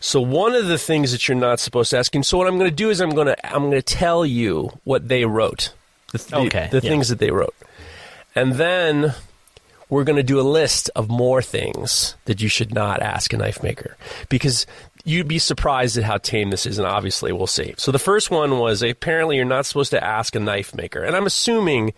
So 0.00 0.20
one 0.20 0.56
of 0.56 0.66
the 0.66 0.78
things 0.78 1.12
that 1.12 1.28
you're 1.28 1.38
not 1.38 1.60
supposed 1.60 1.90
to 1.90 1.98
ask, 1.98 2.12
and 2.16 2.26
so 2.26 2.36
what 2.38 2.48
I'm 2.48 2.58
going 2.58 2.68
to 2.70 2.74
do 2.74 2.90
is 2.90 3.00
I'm 3.00 3.10
going 3.14 3.28
to 3.28 3.46
I'm 3.46 3.62
going 3.70 3.72
to 3.72 3.82
tell 3.82 4.26
you 4.26 4.70
what 4.82 5.06
they 5.06 5.24
wrote, 5.24 5.72
the, 6.10 6.18
the- 6.18 6.36
Okay, 6.38 6.68
the 6.72 6.80
yeah. 6.82 6.90
things 6.90 7.08
that 7.10 7.20
they 7.20 7.30
wrote, 7.30 7.54
and 8.34 8.54
then 8.54 9.14
we're 9.92 10.04
going 10.04 10.16
to 10.16 10.22
do 10.22 10.40
a 10.40 10.42
list 10.42 10.88
of 10.96 11.10
more 11.10 11.42
things 11.42 12.16
that 12.24 12.40
you 12.40 12.48
should 12.48 12.72
not 12.72 13.02
ask 13.02 13.34
a 13.34 13.36
knife 13.36 13.62
maker 13.62 13.94
because 14.30 14.64
you'd 15.04 15.28
be 15.28 15.38
surprised 15.38 15.98
at 15.98 16.02
how 16.02 16.16
tame 16.16 16.48
this 16.48 16.64
is, 16.64 16.78
and 16.78 16.86
obviously 16.86 17.30
we'll 17.30 17.46
see. 17.46 17.74
So 17.76 17.92
the 17.92 17.98
first 17.98 18.30
one 18.30 18.58
was 18.58 18.82
apparently 18.82 19.36
you're 19.36 19.44
not 19.44 19.66
supposed 19.66 19.90
to 19.90 20.02
ask 20.02 20.34
a 20.34 20.40
knife 20.40 20.74
maker, 20.74 21.02
and 21.02 21.14
I'm 21.14 21.26
assuming 21.26 21.92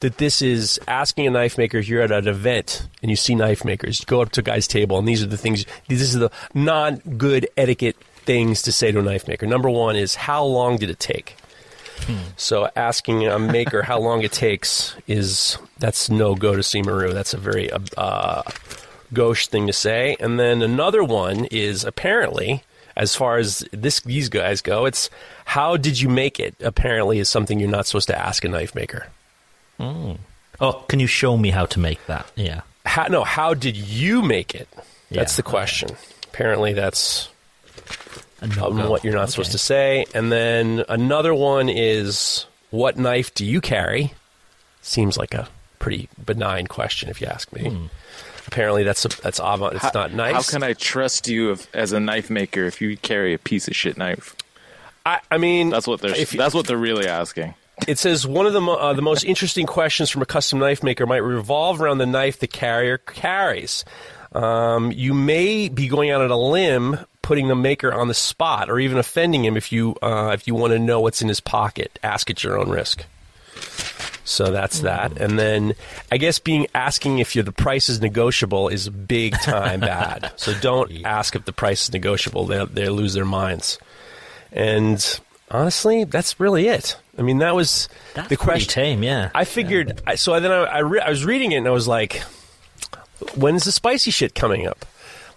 that 0.00 0.18
this 0.18 0.42
is 0.42 0.78
asking 0.86 1.26
a 1.26 1.30
knife 1.30 1.56
maker 1.56 1.78
if 1.78 1.88
you're 1.88 2.02
at 2.02 2.12
an 2.12 2.28
event 2.28 2.86
and 3.00 3.08
you 3.08 3.16
see 3.16 3.34
knife 3.34 3.64
makers, 3.64 4.04
go 4.04 4.20
up 4.20 4.30
to 4.32 4.40
a 4.40 4.44
guy's 4.44 4.68
table, 4.68 4.98
and 4.98 5.08
these 5.08 5.22
are 5.22 5.26
the 5.26 5.38
things. 5.38 5.64
This 5.88 6.02
is 6.02 6.12
the 6.12 6.30
non-good 6.52 7.48
etiquette 7.56 7.96
things 8.26 8.60
to 8.60 8.72
say 8.72 8.92
to 8.92 8.98
a 8.98 9.02
knife 9.02 9.26
maker. 9.26 9.46
Number 9.46 9.70
one 9.70 9.96
is 9.96 10.14
how 10.14 10.44
long 10.44 10.76
did 10.76 10.90
it 10.90 11.00
take? 11.00 11.34
So 12.36 12.70
asking 12.76 13.26
a 13.26 13.38
maker 13.38 13.82
how 13.82 13.98
long 14.00 14.22
it 14.22 14.32
takes 14.32 14.94
is 15.06 15.58
that's 15.78 16.08
no 16.10 16.34
go 16.34 16.54
to 16.56 16.62
see 16.62 16.82
Maru. 16.82 17.12
That's 17.12 17.34
a 17.34 17.38
very 17.38 17.70
uh, 17.70 17.78
uh, 17.96 18.42
gauche 19.12 19.46
thing 19.48 19.66
to 19.66 19.72
say. 19.72 20.16
And 20.20 20.38
then 20.38 20.62
another 20.62 21.02
one 21.04 21.44
is 21.46 21.84
apparently, 21.84 22.62
as 22.96 23.14
far 23.14 23.38
as 23.38 23.66
this 23.72 24.00
these 24.00 24.28
guys 24.28 24.62
go, 24.62 24.86
it's 24.86 25.10
how 25.44 25.76
did 25.76 26.00
you 26.00 26.08
make 26.08 26.40
it? 26.40 26.54
Apparently, 26.60 27.18
is 27.18 27.28
something 27.28 27.60
you're 27.60 27.68
not 27.70 27.86
supposed 27.86 28.08
to 28.08 28.18
ask 28.18 28.44
a 28.44 28.48
knife 28.48 28.74
maker. 28.74 29.08
Oh, 29.80 30.84
can 30.88 30.98
you 30.98 31.06
show 31.06 31.36
me 31.36 31.50
how 31.50 31.66
to 31.66 31.78
make 31.78 32.04
that? 32.06 32.30
Yeah. 32.34 32.62
How, 32.84 33.06
no, 33.06 33.22
how 33.22 33.54
did 33.54 33.76
you 33.76 34.22
make 34.22 34.54
it? 34.54 34.68
That's 35.10 35.34
Yeah, 35.34 35.36
the 35.36 35.42
question. 35.42 35.90
Apparently, 36.24 36.72
that's 36.72 37.28
A 38.40 38.44
um, 38.44 38.50
no-go. 38.76 38.90
what 38.90 39.04
you're 39.04 39.14
not 39.14 39.22
Okay. 39.24 39.30
supposed 39.32 39.52
to 39.52 39.58
say. 39.58 40.04
And 40.14 40.30
then 40.30 40.84
another 40.88 41.34
one 41.34 41.68
is 41.68 42.46
what 42.70 42.96
knife 42.96 43.34
do 43.34 43.44
you 43.44 43.60
carry? 43.60 44.12
Seems 44.82 45.16
like 45.16 45.34
a 45.34 45.48
pretty 45.78 46.08
benign 46.24 46.66
question, 46.66 47.08
if 47.08 47.20
you 47.20 47.26
ask 47.26 47.52
me. 47.52 47.68
Hmm. 47.70 47.86
Apparently, 48.46 48.82
that's 48.82 49.04
a, 49.04 49.08
that's 49.08 49.38
avant. 49.38 49.74
It's 49.74 49.82
How- 49.84 49.90
not 49.94 50.12
nice. 50.14 50.34
How 50.34 50.42
can 50.42 50.62
I 50.62 50.72
trust 50.72 51.28
you 51.28 51.50
if, 51.52 51.74
as 51.74 51.92
a 51.92 52.00
knife 52.00 52.30
maker 52.30 52.64
if 52.64 52.80
you 52.80 52.96
carry 52.96 53.34
a 53.34 53.38
piece 53.38 53.68
of 53.68 53.76
shit 53.76 53.98
knife? 53.98 54.34
I, 55.04 55.20
I 55.30 55.38
mean, 55.38 55.70
That's 55.70 55.86
what 55.86 56.00
they're. 56.00 56.14
If, 56.16 56.30
that's 56.30 56.54
what 56.54 56.66
they're 56.66 56.76
really 56.76 57.06
asking. 57.06 57.54
it 57.86 57.98
says 57.98 58.26
one 58.26 58.46
of 58.46 58.52
the 58.52 58.60
mo- 58.60 58.74
uh, 58.76 58.92
the 58.94 59.02
most 59.02 59.24
interesting 59.24 59.66
questions 59.66 60.10
from 60.10 60.22
a 60.22 60.26
custom 60.26 60.58
knife 60.58 60.82
maker 60.82 61.06
might 61.06 61.18
revolve 61.18 61.80
around 61.80 61.98
the 61.98 62.06
knife 62.06 62.38
the 62.40 62.46
carrier 62.46 62.98
carries. 62.98 63.84
Um, 64.32 64.92
you 64.92 65.14
may 65.14 65.68
be 65.68 65.88
going 65.88 66.10
out 66.10 66.20
on 66.20 66.30
a 66.30 66.38
limb, 66.38 66.98
putting 67.22 67.48
the 67.48 67.54
maker 67.54 67.92
on 67.92 68.08
the 68.08 68.14
spot, 68.14 68.68
or 68.70 68.78
even 68.78 68.98
offending 68.98 69.44
him 69.44 69.56
if 69.56 69.72
you 69.72 69.96
uh, 70.02 70.30
if 70.34 70.46
you 70.46 70.54
want 70.54 70.72
to 70.72 70.78
know 70.78 71.00
what's 71.00 71.22
in 71.22 71.28
his 71.28 71.40
pocket. 71.40 71.98
Ask 72.02 72.30
at 72.30 72.44
your 72.44 72.58
own 72.58 72.68
risk. 72.68 73.04
So 74.24 74.50
that's 74.50 74.80
that, 74.80 75.16
and 75.16 75.38
then 75.38 75.74
I 76.12 76.18
guess 76.18 76.38
being 76.38 76.66
asking 76.74 77.18
if 77.18 77.32
the 77.32 77.50
price 77.50 77.88
is 77.88 78.02
negotiable 78.02 78.68
is 78.68 78.88
big 78.90 79.32
time 79.40 79.80
bad. 79.94 80.32
So 80.36 80.52
don't 80.60 81.04
ask 81.06 81.34
if 81.34 81.46
the 81.46 81.52
price 81.52 81.84
is 81.84 81.92
negotiable; 81.94 82.44
they 82.44 82.64
they 82.66 82.88
lose 82.90 83.14
their 83.14 83.24
minds. 83.24 83.78
And 84.52 85.20
honestly, 85.50 86.04
that's 86.04 86.38
really 86.38 86.68
it. 86.68 86.96
I 87.18 87.22
mean, 87.22 87.38
that 87.38 87.54
was 87.54 87.88
That's 88.14 88.28
the 88.28 88.36
question. 88.36 88.68
tame, 88.70 89.02
yeah. 89.02 89.30
I 89.34 89.44
figured. 89.44 90.00
I, 90.06 90.14
so 90.14 90.38
then 90.38 90.52
I, 90.52 90.64
I, 90.64 90.78
re- 90.78 91.00
I 91.00 91.10
was 91.10 91.24
reading 91.24 91.52
it 91.52 91.56
and 91.56 91.66
I 91.66 91.70
was 91.70 91.88
like, 91.88 92.22
"When's 93.38 93.64
the 93.64 93.72
spicy 93.72 94.10
shit 94.10 94.34
coming 94.34 94.66
up?" 94.66 94.84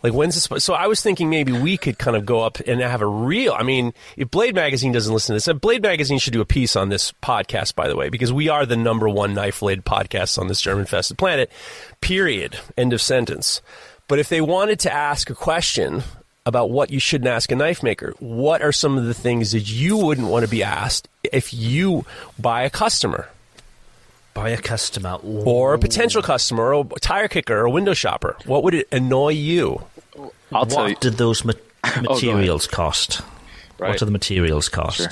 Like 0.04 0.14
when's 0.14 0.48
the 0.48 0.60
so 0.60 0.74
I 0.74 0.88
was 0.88 1.02
thinking 1.02 1.30
maybe 1.30 1.52
we 1.52 1.78
could 1.78 2.00
kind 2.00 2.18
of 2.18 2.26
go 2.26 2.42
up 2.42 2.60
and 2.62 2.82
have 2.82 3.02
a 3.02 3.08
real. 3.08 3.54
I 3.54 3.64
mean, 3.64 3.94
if 4.18 4.32
Blade 4.32 4.56
Magazine 4.56 4.92
doesn't 4.92 5.14
listen 5.14 5.34
to 5.34 5.36
this, 5.36 5.48
uh, 5.48 5.54
Blade 5.54 5.84
Magazine 5.84 6.18
should 6.18 6.34
do 6.34 6.42
a 6.42 6.46
piece 6.46 6.76
on 6.76 6.90
this 6.90 7.12
podcast, 7.22 7.76
by 7.76 7.88
the 7.88 7.96
way, 7.96 8.10
because 8.10 8.34
we 8.34 8.50
are 8.50 8.66
the 8.66 8.78
number 8.78 9.08
one 9.08 9.34
knife 9.34 9.60
blade 9.60 9.86
podcast 9.86 10.40
on 10.40 10.48
this 10.48 10.62
German-infested 10.62 11.18
planet. 11.18 11.52
Period. 12.02 12.58
End 12.78 12.94
of 12.94 13.02
sentence. 13.02 13.62
But 14.08 14.18
if 14.20 14.30
they 14.30 14.42
wanted 14.42 14.80
to 14.82 14.94
ask 14.94 15.30
a 15.30 15.36
question 15.36 16.04
about 16.48 16.72
what 16.72 16.90
you 16.90 17.00
shouldn't 17.00 17.30
ask 17.30 17.52
a 17.52 17.56
knife 17.56 17.84
maker, 17.84 18.16
what 18.20 18.64
are 18.64 18.72
some 18.72 18.98
of 18.98 19.06
the 19.06 19.14
things 19.14 19.52
that 19.52 19.72
you 19.72 19.98
wouldn't 19.98 20.28
want 20.28 20.44
to 20.44 20.50
be 20.50 20.64
asked 20.64 21.08
if 21.24 21.54
you 21.54 22.06
buy 22.40 22.64
a 22.64 22.70
customer? 22.72 23.30
By 24.34 24.50
a 24.50 24.58
customer. 24.58 25.18
Ooh. 25.24 25.44
or 25.44 25.74
a 25.74 25.80
potential 25.80 26.22
customer, 26.22 26.74
or 26.74 26.88
a 26.96 27.00
tire 27.00 27.28
kicker, 27.28 27.58
or 27.58 27.66
a 27.66 27.72
window 27.72 27.94
shopper? 27.94 28.38
What 28.46 28.64
would 28.64 28.74
it 28.74 28.88
annoy 28.92 29.30
you? 29.30 29.84
I'll 30.54 30.66
tell 30.66 30.88
you. 30.88 30.94
what 30.94 31.02
did 31.02 31.14
those 31.14 31.44
ma- 31.44 31.54
oh, 31.84 31.88
ahead. 31.90 32.04
materials 32.04 32.68
cost? 32.68 33.22
Right. 33.78 33.90
What 33.90 34.00
do 34.00 34.06
the 34.06 34.12
materials 34.12 34.70
cost? 34.70 34.98
Sure. 34.98 35.10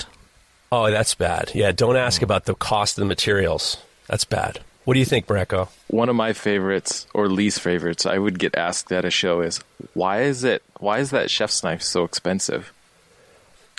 Oh, 0.72 0.90
that's 0.90 1.14
bad. 1.14 1.50
Yeah, 1.54 1.72
don't 1.72 1.96
ask 1.96 2.22
about 2.22 2.44
the 2.44 2.54
cost 2.54 2.96
of 2.96 3.02
the 3.02 3.06
materials. 3.08 3.76
That's 4.06 4.24
bad. 4.24 4.60
What 4.84 4.94
do 4.94 5.00
you 5.00 5.06
think, 5.06 5.26
Mareko? 5.26 5.68
One 5.88 6.08
of 6.08 6.16
my 6.16 6.32
favorites 6.32 7.06
or 7.12 7.28
least 7.28 7.60
favorites 7.60 8.06
I 8.06 8.18
would 8.18 8.38
get 8.38 8.56
asked 8.56 8.90
at 8.92 9.04
a 9.04 9.10
show 9.10 9.40
is 9.40 9.60
why 9.94 10.22
is 10.22 10.44
it 10.44 10.62
why 10.78 10.98
is 10.98 11.10
that 11.10 11.30
chef's 11.30 11.62
knife 11.62 11.82
so 11.82 12.04
expensive? 12.04 12.72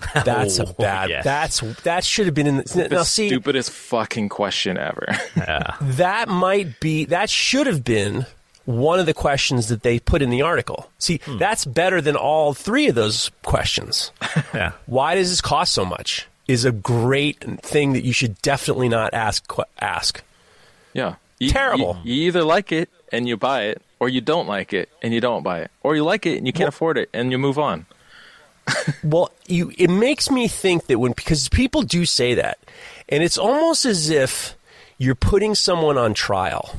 That's 0.25 0.59
a 0.59 0.67
Oh, 0.67 0.73
bad. 0.77 1.09
yes. 1.09 1.23
That's 1.23 1.59
that 1.83 2.03
should 2.03 2.25
have 2.25 2.35
been 2.35 2.47
in. 2.47 2.57
The, 2.57 2.87
The 2.89 2.95
now, 2.95 3.03
see, 3.03 3.27
stupidest 3.29 3.71
fucking 3.71 4.29
question 4.29 4.77
ever. 4.77 5.07
that 5.81 6.27
might 6.29 6.79
be. 6.79 7.05
That 7.05 7.29
should 7.29 7.67
have 7.67 7.83
been 7.83 8.25
one 8.65 8.99
of 8.99 9.05
the 9.07 9.13
questions 9.13 9.67
that 9.69 9.81
they 9.83 9.99
put 9.99 10.21
in 10.21 10.29
the 10.29 10.41
article. 10.43 10.89
See, 10.99 11.19
Hmm. 11.25 11.37
that's 11.39 11.65
better 11.65 11.99
than 12.01 12.15
all 12.15 12.53
three 12.53 12.87
of 12.87 12.95
those 12.95 13.31
questions. 13.43 14.11
Yeah. 14.53 14.71
Why 14.85 15.15
does 15.15 15.29
this 15.29 15.41
cost 15.41 15.73
so 15.73 15.85
much? 15.85 16.27
Is 16.47 16.65
a 16.65 16.71
great 16.71 17.39
thing 17.61 17.93
that 17.93 18.03
you 18.03 18.11
should 18.13 18.41
definitely 18.41 18.89
not 18.89 19.13
ask. 19.13 19.47
que- 19.47 19.63
Ask. 19.79 20.23
yeah. 20.93 21.15
You, 21.39 21.49
Terrible. 21.49 21.97
You, 22.03 22.13
you 22.13 22.27
either 22.27 22.43
like 22.43 22.71
it 22.71 22.89
and 23.11 23.27
you 23.27 23.35
buy 23.37 23.63
it, 23.63 23.81
or 23.99 24.09
you 24.09 24.21
don't 24.21 24.47
like 24.47 24.73
it 24.73 24.89
and 25.01 25.13
you 25.13 25.21
don't 25.21 25.41
buy 25.43 25.59
it, 25.61 25.71
or 25.83 25.95
you 25.95 26.03
like 26.03 26.25
it 26.25 26.37
and 26.37 26.45
you 26.45 26.53
can't 26.53 26.67
afford 26.69 26.97
it 26.97 27.09
and 27.13 27.31
you 27.31 27.37
move 27.39 27.57
on. 27.57 27.85
Well, 29.03 29.31
you 29.47 29.71
it 29.77 29.89
makes 29.89 30.29
me 30.29 30.47
think 30.47 30.87
that 30.87 30.99
when 30.99 31.13
because 31.13 31.49
people 31.49 31.81
do 31.81 32.05
say 32.05 32.35
that, 32.35 32.59
and 33.09 33.23
it's 33.23 33.37
almost 33.37 33.85
as 33.85 34.09
if 34.09 34.55
you're 34.97 35.15
putting 35.15 35.55
someone 35.55 35.97
on 35.97 36.13
trial, 36.13 36.75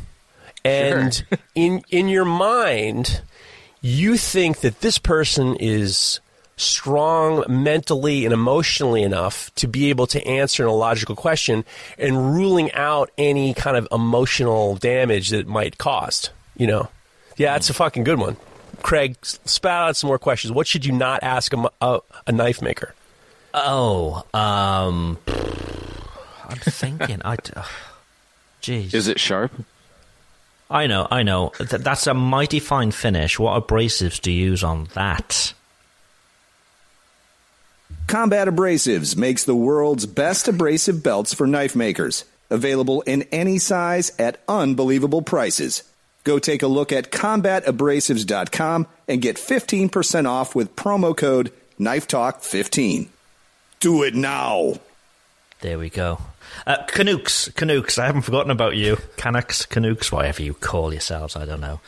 and 0.64 1.24
in 1.54 1.82
in 1.90 2.08
your 2.08 2.24
mind, 2.24 3.22
you 3.80 4.16
think 4.16 4.60
that 4.60 4.80
this 4.80 4.98
person 4.98 5.56
is 5.56 6.20
strong 6.56 7.44
mentally 7.48 8.24
and 8.24 8.32
emotionally 8.32 9.02
enough 9.02 9.52
to 9.56 9.66
be 9.66 9.90
able 9.90 10.06
to 10.06 10.24
answer 10.26 10.64
a 10.64 10.72
logical 10.72 11.16
question 11.16 11.64
and 11.98 12.34
ruling 12.34 12.70
out 12.72 13.10
any 13.18 13.52
kind 13.54 13.76
of 13.76 13.88
emotional 13.90 14.76
damage 14.76 15.30
that 15.30 15.40
it 15.40 15.48
might 15.48 15.78
cause. 15.78 16.30
You 16.56 16.66
know, 16.66 16.88
yeah, 17.36 17.54
that's 17.54 17.70
a 17.70 17.74
fucking 17.74 18.04
good 18.04 18.18
one. 18.18 18.36
Craig, 18.82 19.16
s- 19.22 19.38
spout 19.44 19.88
out 19.90 19.96
some 19.96 20.08
more 20.08 20.18
questions. 20.18 20.52
What 20.52 20.66
should 20.66 20.84
you 20.84 20.92
not 20.92 21.22
ask 21.22 21.52
a, 21.52 21.70
a, 21.80 22.00
a 22.26 22.32
knife 22.32 22.60
maker? 22.62 22.94
Oh, 23.54 24.24
um, 24.34 25.18
I'm 26.48 26.56
thinking. 26.60 27.20
I, 27.24 27.34
uh, 27.34 27.64
jeez. 28.62 28.92
Is 28.94 29.08
it 29.08 29.20
sharp? 29.20 29.52
I 30.70 30.86
know, 30.86 31.06
I 31.10 31.22
know. 31.22 31.52
Th- 31.58 31.82
that's 31.82 32.06
a 32.06 32.14
mighty 32.14 32.58
fine 32.60 32.92
finish. 32.92 33.38
What 33.38 33.66
abrasives 33.66 34.20
do 34.20 34.32
you 34.32 34.50
use 34.50 34.64
on 34.64 34.88
that? 34.94 35.52
Combat 38.06 38.48
Abrasives 38.48 39.16
makes 39.16 39.44
the 39.44 39.54
world's 39.54 40.06
best 40.06 40.48
abrasive 40.48 41.02
belts 41.02 41.32
for 41.34 41.46
knife 41.46 41.76
makers. 41.76 42.24
Available 42.50 43.00
in 43.02 43.22
any 43.32 43.58
size 43.58 44.12
at 44.18 44.40
unbelievable 44.48 45.22
prices. 45.22 45.82
Go 46.24 46.38
take 46.38 46.62
a 46.62 46.68
look 46.68 46.92
at 46.92 47.10
combatabrasives.com 47.10 48.86
and 49.08 49.22
get 49.22 49.36
15% 49.36 50.28
off 50.28 50.54
with 50.54 50.76
promo 50.76 51.16
code 51.16 51.52
KNIFETALK15. 51.80 53.08
Do 53.80 54.02
it 54.04 54.14
now! 54.14 54.74
There 55.60 55.78
we 55.78 55.90
go. 55.90 56.18
Uh, 56.66 56.82
Canucks, 56.86 57.48
Canucks. 57.50 57.98
I 57.98 58.06
haven't 58.06 58.22
forgotten 58.22 58.50
about 58.50 58.76
you. 58.76 58.98
Canucks, 59.16 59.66
Canucks, 59.66 60.12
whatever 60.12 60.42
you 60.42 60.54
call 60.54 60.92
yourselves. 60.92 61.36
I 61.36 61.44
don't 61.44 61.60
know. 61.60 61.80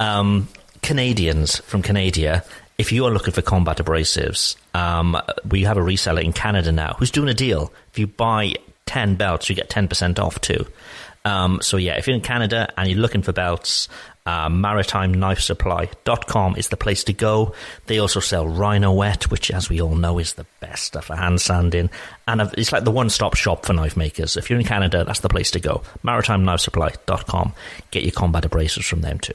Um, 0.00 0.48
Canadians 0.82 1.58
from 1.60 1.82
Canada. 1.82 2.44
If 2.78 2.92
you 2.92 3.04
are 3.06 3.10
looking 3.10 3.32
for 3.32 3.42
combat 3.42 3.78
abrasives, 3.78 4.56
um, 4.74 5.16
we 5.48 5.62
have 5.62 5.76
a 5.76 5.80
reseller 5.80 6.22
in 6.22 6.32
Canada 6.32 6.72
now 6.72 6.94
who's 6.98 7.10
doing 7.10 7.28
a 7.28 7.34
deal. 7.34 7.72
If 7.92 7.98
you 7.98 8.06
buy 8.06 8.54
ten 8.84 9.14
belts, 9.16 9.48
you 9.48 9.54
get 9.54 9.70
ten 9.70 9.88
percent 9.88 10.18
off 10.18 10.40
too. 10.40 10.66
Um, 11.26 11.60
so 11.60 11.76
yeah, 11.76 11.98
if 11.98 12.06
you're 12.06 12.14
in 12.14 12.22
Canada 12.22 12.72
and 12.76 12.88
you're 12.88 13.00
looking 13.00 13.22
for 13.22 13.32
belts, 13.32 13.88
uh, 14.26 14.48
maritimeknifesupply.com 14.48 16.54
is 16.56 16.68
the 16.68 16.76
place 16.76 17.02
to 17.04 17.12
go. 17.12 17.52
They 17.86 17.98
also 17.98 18.20
sell 18.20 18.46
Rhynowet, 18.46 19.28
which, 19.28 19.50
as 19.50 19.68
we 19.68 19.82
all 19.82 19.96
know, 19.96 20.20
is 20.20 20.34
the 20.34 20.46
best 20.60 20.84
stuff 20.84 21.06
for 21.06 21.16
hand 21.16 21.40
sanding. 21.40 21.90
And 22.28 22.42
it's 22.56 22.70
like 22.70 22.84
the 22.84 22.92
one 22.92 23.10
stop 23.10 23.34
shop 23.34 23.66
for 23.66 23.72
knife 23.72 23.96
makers. 23.96 24.36
If 24.36 24.48
you're 24.48 24.60
in 24.60 24.64
Canada, 24.64 25.02
that's 25.04 25.18
the 25.18 25.28
place 25.28 25.50
to 25.50 25.58
go. 25.58 25.82
maritimeknifesupply.com. 26.04 27.54
Get 27.90 28.04
your 28.04 28.12
combat 28.12 28.44
abrasives 28.44 28.88
from 28.88 29.00
them 29.00 29.18
too. 29.18 29.34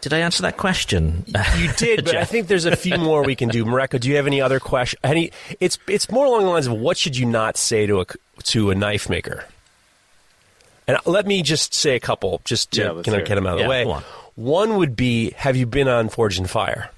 Did 0.00 0.14
I 0.14 0.20
answer 0.20 0.40
that 0.42 0.56
question? 0.56 1.26
You 1.58 1.70
did, 1.76 2.06
but 2.06 2.16
I 2.16 2.24
think 2.26 2.46
there's 2.46 2.64
a 2.64 2.76
few 2.76 2.96
more 2.96 3.24
we 3.24 3.36
can 3.36 3.50
do. 3.50 3.62
Mareko, 3.66 4.00
do 4.00 4.08
you 4.08 4.16
have 4.16 4.26
any 4.26 4.40
other 4.40 4.58
question? 4.58 4.98
Any? 5.04 5.32
It's 5.60 5.76
it's 5.86 6.10
more 6.10 6.24
along 6.24 6.44
the 6.44 6.50
lines 6.50 6.66
of 6.66 6.72
what 6.74 6.96
should 6.96 7.14
you 7.16 7.26
not 7.26 7.58
say 7.58 7.84
to 7.86 8.00
a 8.00 8.06
to 8.44 8.70
a 8.70 8.74
knife 8.74 9.10
maker? 9.10 9.44
And 10.86 10.98
let 11.06 11.26
me 11.26 11.42
just 11.42 11.72
say 11.74 11.94
a 11.96 12.00
couple, 12.00 12.40
just 12.44 12.72
to 12.72 12.80
Yeah, 12.80 12.88
know, 12.88 13.02
hear 13.02 13.22
get 13.22 13.34
them 13.36 13.46
out 13.46 13.54
of 13.54 13.60
Yeah, 13.60 13.64
the 13.64 13.70
way. 13.70 13.84
on. 13.84 14.02
One 14.34 14.76
would 14.76 14.96
be, 14.96 15.30
have 15.36 15.56
you 15.56 15.66
been 15.66 15.88
on 15.88 16.08
Forged 16.08 16.38
in 16.38 16.46
Fire? 16.46 16.90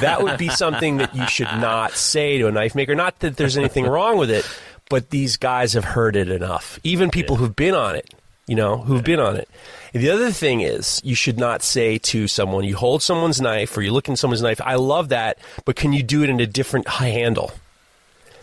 That 0.00 0.22
would 0.22 0.38
be 0.38 0.48
something 0.48 0.96
that 0.98 1.14
you 1.14 1.26
should 1.28 1.46
not 1.46 1.92
say 1.92 2.38
to 2.38 2.48
a 2.48 2.52
knife 2.52 2.74
maker. 2.74 2.94
Not 2.94 3.20
that 3.20 3.36
there's 3.36 3.56
anything 3.56 3.86
wrong 3.86 4.18
with 4.18 4.30
it, 4.30 4.44
but 4.90 5.10
these 5.10 5.36
guys 5.36 5.74
have 5.74 5.84
heard 5.84 6.16
it 6.16 6.28
enough. 6.28 6.80
Even 6.82 7.10
people 7.10 7.36
who've 7.36 7.54
been 7.54 7.74
on 7.74 7.94
it, 7.94 8.12
you 8.46 8.56
know, 8.56 8.78
who've 8.78 9.04
been 9.04 9.20
on 9.20 9.36
it. 9.36 9.48
And 9.94 10.02
the 10.02 10.10
other 10.10 10.32
thing 10.32 10.62
is, 10.62 11.00
you 11.04 11.14
should 11.14 11.38
not 11.38 11.62
say 11.62 11.98
to 11.98 12.26
someone, 12.26 12.64
you 12.64 12.76
hold 12.76 13.02
someone's 13.02 13.40
knife 13.40 13.76
or 13.76 13.82
you 13.82 13.92
look 13.92 14.08
in 14.08 14.16
someone's 14.16 14.42
knife, 14.42 14.60
I 14.60 14.74
love 14.74 15.10
that, 15.10 15.38
but 15.64 15.76
can 15.76 15.92
you 15.92 16.02
do 16.02 16.24
it 16.24 16.30
in 16.30 16.40
a 16.40 16.46
different 16.46 16.88
handle? 16.88 17.52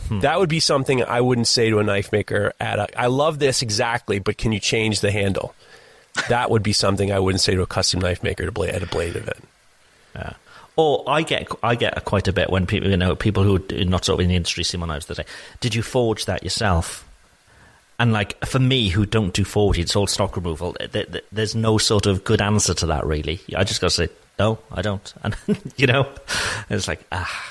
That 0.10 0.40
would 0.40 0.50
be 0.50 0.60
something 0.60 1.04
I 1.04 1.22
wouldn't 1.22 1.48
say 1.48 1.70
to 1.70 1.80
a 1.80 1.84
knife 1.84 2.12
maker. 2.12 2.54
At 2.60 2.80
a, 2.80 3.00
I 3.00 3.08
love 3.08 3.40
this 3.40 3.62
exactly, 3.62 4.20
but 4.20 4.38
can 4.38 4.52
you 4.52 4.60
change 4.60 5.00
the 5.00 5.12
handle? 5.12 5.56
That 6.28 6.50
would 6.52 6.64
be 6.64 6.74
something 6.74 7.12
I 7.12 7.20
wouldn't 7.20 7.42
say 7.42 7.56
to 7.56 7.62
a 7.62 7.66
custom 7.68 8.02
knife 8.02 8.22
maker 8.22 8.46
to 8.46 8.52
blade, 8.52 8.72
at 8.76 8.84
a 8.84 8.88
blade 8.88 9.16
event. 9.16 9.48
Yeah. 10.16 10.34
Or 10.76 11.04
I 11.08 11.22
get 11.24 11.48
I 11.64 11.76
get 11.76 12.04
quite 12.06 12.28
a 12.28 12.34
bit 12.34 12.50
when 12.50 12.66
people 12.66 12.90
you 12.90 12.98
know 12.98 13.16
people 13.16 13.44
who 13.44 13.56
are 13.58 13.86
not 13.86 14.04
sort 14.06 14.20
of 14.20 14.24
in 14.24 14.30
the 14.30 14.36
industry 14.36 14.64
see 14.64 14.78
my 14.78 14.88
knives 14.88 15.06
they 15.06 15.14
say, 15.14 15.26
"Did 15.60 15.76
you 15.76 15.82
forge 15.84 16.26
that 16.26 16.44
yourself?" 16.44 17.08
And 18.00 18.12
like 18.12 18.44
for 18.46 18.60
me, 18.60 18.90
who 18.90 19.06
don't 19.06 19.34
do 19.34 19.44
forging, 19.44 19.84
it's 19.84 19.96
all 19.96 20.08
stock 20.08 20.36
removal. 20.36 20.74
th- 20.74 20.92
th- 21.12 21.24
There's 21.32 21.56
no 21.56 21.78
sort 21.78 22.08
of 22.08 22.24
good 22.24 22.42
answer 22.42 22.74
to 22.74 22.88
that, 22.88 23.06
really. 23.06 23.40
I 23.56 23.64
just 23.64 23.80
got 23.80 23.92
to 23.92 23.96
say, 23.96 24.10
no, 24.40 24.58
I 24.72 24.82
don't. 24.82 25.14
And 25.24 25.36
you 25.78 25.86
know, 25.88 26.10
it's 26.70 26.88
like 26.88 27.02
ah, 27.12 27.46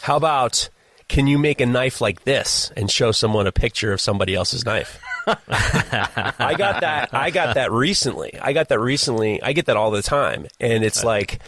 How 0.00 0.16
about 0.16 0.68
can 1.12 1.26
you 1.26 1.38
make 1.38 1.60
a 1.60 1.66
knife 1.66 2.00
like 2.00 2.24
this 2.24 2.72
and 2.74 2.90
show 2.90 3.12
someone 3.12 3.46
a 3.46 3.52
picture 3.52 3.92
of 3.92 4.00
somebody 4.00 4.34
else's 4.34 4.64
knife? 4.64 4.98
I 5.26 6.54
got 6.56 6.80
that. 6.80 7.10
I 7.12 7.28
got 7.30 7.54
that 7.56 7.70
recently. 7.70 8.38
I 8.40 8.54
got 8.54 8.70
that 8.70 8.80
recently. 8.80 9.40
I 9.42 9.52
get 9.52 9.66
that 9.66 9.76
all 9.76 9.90
the 9.90 10.00
time, 10.00 10.46
and 10.58 10.82
it's 10.82 11.04
like 11.04 11.40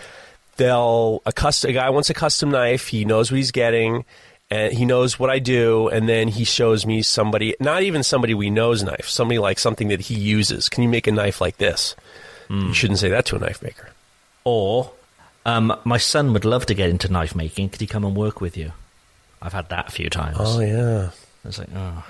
they'll 0.59 1.23
a 1.25 1.33
custom 1.33 1.71
a 1.71 1.73
guy 1.73 1.89
wants 1.89 2.11
a 2.11 2.15
custom 2.15 2.51
knife. 2.51 2.89
He 2.89 3.07
knows 3.07 3.33
what 3.33 3.39
he's 3.39 3.53
getting, 3.53 4.05
and 4.51 4.71
he 4.71 4.85
knows 4.85 5.19
what 5.19 5.31
I 5.31 5.39
do, 5.39 5.89
and 5.89 6.07
then 6.07 6.29
he 6.29 6.45
shows 6.45 6.85
me 6.85 7.01
somebody, 7.01 7.57
not 7.59 7.83
even 7.83 8.03
somebody 8.03 8.35
we 8.35 8.51
know's 8.51 8.83
knife, 8.83 9.09
somebody 9.09 9.39
like 9.39 9.59
something 9.59 9.89
that 9.89 10.03
he 10.03 10.15
uses. 10.15 10.69
Can 10.69 10.83
you 10.83 10.91
make 10.91 11.07
a 11.07 11.13
knife 11.13 11.41
like 11.41 11.57
this? 11.57 11.97
You 12.51 12.75
shouldn't 12.75 12.99
say 12.99 13.09
that 13.09 13.25
to 13.27 13.37
a 13.37 13.39
knife 13.39 13.63
maker. 13.63 13.89
or 14.45 14.93
um, 15.47 15.75
my 15.85 15.97
son 15.97 16.35
would 16.35 16.45
love 16.45 16.67
to 16.67 16.75
get 16.75 16.91
into 16.91 17.11
knife 17.11 17.35
making. 17.35 17.71
Could 17.71 17.81
he 17.81 17.87
come 17.87 18.05
and 18.05 18.15
work 18.15 18.43
with 18.43 18.57
you? 18.59 18.73
I've 19.45 19.53
had 19.53 19.69
that 19.69 19.89
a 19.89 19.93
few 19.93 20.11
times. 20.11 20.39
Oh 20.41 20.61
yeah. 20.61 21.11
It's 21.45 21.59
like, 21.59 21.69
oh. 21.77 22.05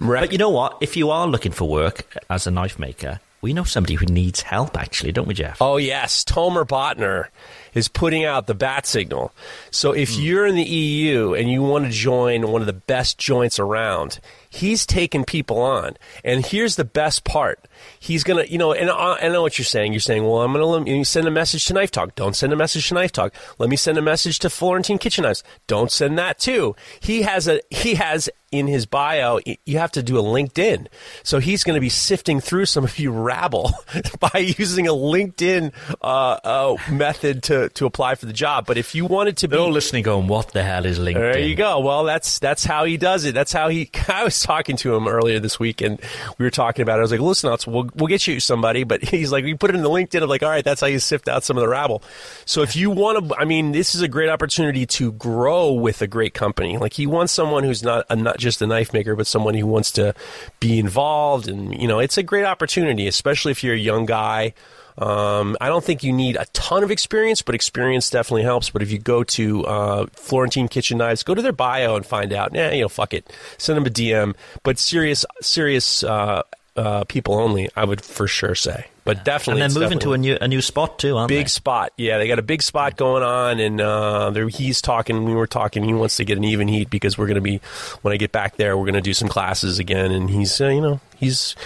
But 0.00 0.32
you 0.32 0.38
know 0.38 0.48
what? 0.48 0.78
If 0.80 0.96
you 0.96 1.10
are 1.10 1.26
looking 1.26 1.52
for 1.52 1.68
work 1.68 2.16
as 2.30 2.46
a 2.46 2.50
knife 2.50 2.78
maker, 2.78 3.20
we 3.42 3.52
know 3.52 3.64
somebody 3.64 3.94
who 3.94 4.06
needs 4.06 4.40
help, 4.40 4.78
actually, 4.78 5.12
don't 5.12 5.28
we, 5.28 5.34
Jeff? 5.34 5.60
Oh 5.60 5.76
yes, 5.76 6.24
Tomer 6.24 6.66
Botner 6.66 7.28
is 7.74 7.88
putting 7.88 8.24
out 8.24 8.46
the 8.46 8.54
bat 8.54 8.86
signal. 8.86 9.32
So 9.70 9.92
if 9.92 10.14
hmm. 10.14 10.22
you're 10.22 10.46
in 10.46 10.56
the 10.56 10.62
EU 10.62 11.34
and 11.34 11.50
you 11.50 11.62
want 11.62 11.84
to 11.84 11.90
join 11.90 12.48
one 12.48 12.62
of 12.62 12.66
the 12.66 12.72
best 12.72 13.18
joints 13.18 13.58
around, 13.58 14.20
he's 14.48 14.86
taking 14.86 15.24
people 15.24 15.58
on. 15.58 15.96
And 16.24 16.44
here's 16.44 16.76
the 16.76 16.84
best 16.84 17.24
part: 17.24 17.66
he's 18.00 18.24
gonna, 18.24 18.44
you 18.44 18.58
know, 18.58 18.72
and 18.72 18.90
I, 18.90 19.18
I 19.22 19.28
know 19.28 19.42
what 19.42 19.58
you're 19.58 19.64
saying. 19.64 19.92
You're 19.92 20.00
saying, 20.00 20.24
well, 20.24 20.42
I'm 20.42 20.52
gonna 20.52 21.04
send 21.04 21.28
a 21.28 21.30
message 21.30 21.66
to 21.66 21.74
Knife 21.74 21.92
Talk. 21.92 22.16
Don't 22.16 22.34
send 22.34 22.52
a 22.52 22.56
message 22.56 22.88
to 22.88 22.94
Knife 22.94 23.12
Talk. 23.12 23.32
Let 23.58 23.68
me 23.70 23.76
send 23.76 23.98
a 23.98 24.02
message 24.02 24.40
to 24.40 24.50
Florentine 24.50 24.98
Kitchen 24.98 25.22
Knives. 25.22 25.44
Don't 25.68 25.92
send 25.92 26.18
that 26.18 26.38
too. 26.38 26.74
He 26.98 27.22
has 27.22 27.46
a 27.46 27.60
he 27.70 27.94
has 27.94 28.28
in 28.50 28.66
his 28.66 28.86
bio, 28.86 29.38
you 29.64 29.78
have 29.78 29.92
to 29.92 30.02
do 30.02 30.18
a 30.18 30.22
LinkedIn. 30.22 30.86
So 31.22 31.38
he's 31.38 31.64
going 31.64 31.74
to 31.74 31.80
be 31.80 31.88
sifting 31.88 32.40
through 32.40 32.66
some 32.66 32.84
of 32.84 32.98
you 32.98 33.12
rabble 33.12 33.72
by 34.20 34.52
using 34.58 34.88
a 34.88 34.92
LinkedIn 34.92 35.72
uh, 36.02 36.04
uh, 36.04 36.76
method 36.90 37.42
to, 37.44 37.68
to 37.70 37.86
apply 37.86 38.16
for 38.16 38.26
the 38.26 38.32
job. 38.32 38.66
But 38.66 38.76
if 38.76 38.94
you 38.94 39.06
wanted 39.06 39.36
to 39.38 39.48
be, 39.48 39.56
They're 39.56 39.64
all 39.64 39.70
listening, 39.70 40.02
going, 40.02 40.26
"What 40.26 40.52
the 40.52 40.62
hell 40.62 40.84
is 40.86 40.98
LinkedIn?" 40.98 41.14
there 41.14 41.38
you 41.38 41.54
go. 41.54 41.80
Well, 41.80 42.04
that's 42.04 42.38
that's 42.38 42.64
how 42.64 42.84
he 42.84 42.96
does 42.96 43.24
it. 43.24 43.34
That's 43.34 43.52
how 43.52 43.68
he. 43.68 43.90
I 44.08 44.24
was 44.24 44.40
talking 44.40 44.76
to 44.78 44.94
him 44.94 45.06
earlier 45.06 45.38
this 45.38 45.60
week, 45.60 45.80
and 45.80 46.00
we 46.38 46.44
were 46.44 46.50
talking 46.50 46.82
about 46.82 46.96
it. 46.96 46.98
I 46.98 47.02
was 47.02 47.12
like, 47.12 47.20
"Listen, 47.20 47.56
we'll 47.66 47.88
we'll 47.94 48.08
get 48.08 48.26
you 48.26 48.40
somebody," 48.40 48.84
but 48.84 49.02
he's 49.10 49.30
like, 49.30 49.44
"We 49.44 49.54
put 49.54 49.70
it 49.70 49.76
in 49.76 49.82
the 49.82 49.90
LinkedIn." 49.90 50.22
I'm 50.22 50.28
like, 50.28 50.42
"All 50.42 50.50
right, 50.50 50.64
that's 50.64 50.80
how 50.80 50.86
you 50.88 50.98
sift 50.98 51.28
out 51.28 51.44
some 51.44 51.56
of 51.56 51.60
the 51.60 51.68
rabble." 51.68 52.02
So 52.44 52.62
if 52.62 52.74
you 52.74 52.90
want 52.90 53.28
to, 53.28 53.36
I 53.36 53.44
mean, 53.44 53.72
this 53.72 53.94
is 53.94 54.00
a 54.02 54.08
great 54.08 54.28
opportunity 54.28 54.86
to 54.86 55.12
grow 55.12 55.72
with 55.72 56.02
a 56.02 56.06
great 56.06 56.34
company. 56.34 56.78
Like 56.78 56.94
he 56.94 57.06
wants 57.06 57.32
someone 57.32 57.62
who's 57.64 57.82
not 57.82 58.06
a, 58.10 58.16
not 58.16 58.38
just 58.40 58.60
a 58.62 58.66
knife 58.66 58.92
maker, 58.92 59.14
but 59.14 59.26
someone 59.26 59.54
who 59.54 59.66
wants 59.66 59.92
to 59.92 60.14
be 60.58 60.78
involved, 60.78 61.48
and 61.48 61.80
you 61.80 61.86
know, 61.86 61.98
it's 61.98 62.18
a 62.18 62.22
great 62.22 62.44
opportunity, 62.44 63.06
especially 63.06 63.52
if 63.52 63.62
you're 63.62 63.74
a 63.74 63.78
young 63.78 64.06
guy. 64.06 64.54
Um, 64.98 65.56
I 65.60 65.68
don't 65.68 65.82
think 65.82 66.02
you 66.02 66.12
need 66.12 66.36
a 66.36 66.44
ton 66.52 66.82
of 66.82 66.90
experience, 66.90 67.40
but 67.40 67.54
experience 67.54 68.10
definitely 68.10 68.42
helps. 68.42 68.70
But 68.70 68.82
if 68.82 68.90
you 68.90 68.98
go 68.98 69.24
to 69.24 69.64
uh, 69.64 70.06
Florentine 70.12 70.68
Kitchen 70.68 70.98
Knives, 70.98 71.22
go 71.22 71.34
to 71.34 71.40
their 71.40 71.52
bio 71.52 71.96
and 71.96 72.04
find 72.04 72.32
out. 72.32 72.54
Yeah, 72.54 72.72
you 72.72 72.82
know, 72.82 72.88
fuck 72.88 73.14
it, 73.14 73.32
send 73.56 73.76
them 73.76 73.86
a 73.86 73.90
DM. 73.90 74.34
But 74.62 74.78
serious, 74.78 75.24
serious 75.40 76.04
uh, 76.04 76.42
uh, 76.76 77.04
people 77.04 77.34
only, 77.34 77.68
I 77.76 77.84
would 77.84 78.02
for 78.02 78.26
sure 78.26 78.54
say. 78.54 78.86
But 79.04 79.24
definitely, 79.24 79.62
and 79.62 79.72
then 79.72 79.82
moving 79.82 79.98
to 80.00 80.12
a 80.12 80.18
new 80.18 80.36
a 80.40 80.46
new 80.46 80.60
spot 80.60 80.98
too, 80.98 81.16
aren't 81.16 81.28
big 81.28 81.46
they? 81.46 81.48
spot. 81.48 81.92
Yeah, 81.96 82.18
they 82.18 82.28
got 82.28 82.38
a 82.38 82.42
big 82.42 82.62
spot 82.62 82.96
going 82.96 83.22
on, 83.22 83.58
and 83.58 83.80
uh, 83.80 84.30
he's 84.46 84.80
talking. 84.80 85.24
We 85.24 85.34
were 85.34 85.46
talking. 85.46 85.82
He 85.82 85.94
wants 85.94 86.18
to 86.18 86.24
get 86.24 86.38
an 86.38 86.44
even 86.44 86.68
heat 86.68 86.90
because 86.90 87.16
we're 87.18 87.26
going 87.26 87.36
to 87.36 87.40
be 87.40 87.60
when 88.02 88.12
I 88.12 88.18
get 88.18 88.30
back 88.30 88.56
there. 88.56 88.76
We're 88.76 88.84
going 88.84 88.94
to 88.94 89.00
do 89.00 89.14
some 89.14 89.28
classes 89.28 89.78
again, 89.78 90.12
and 90.12 90.28
he's 90.30 90.60
uh, 90.60 90.68
you 90.68 90.80
know 90.80 91.00
he's 91.16 91.56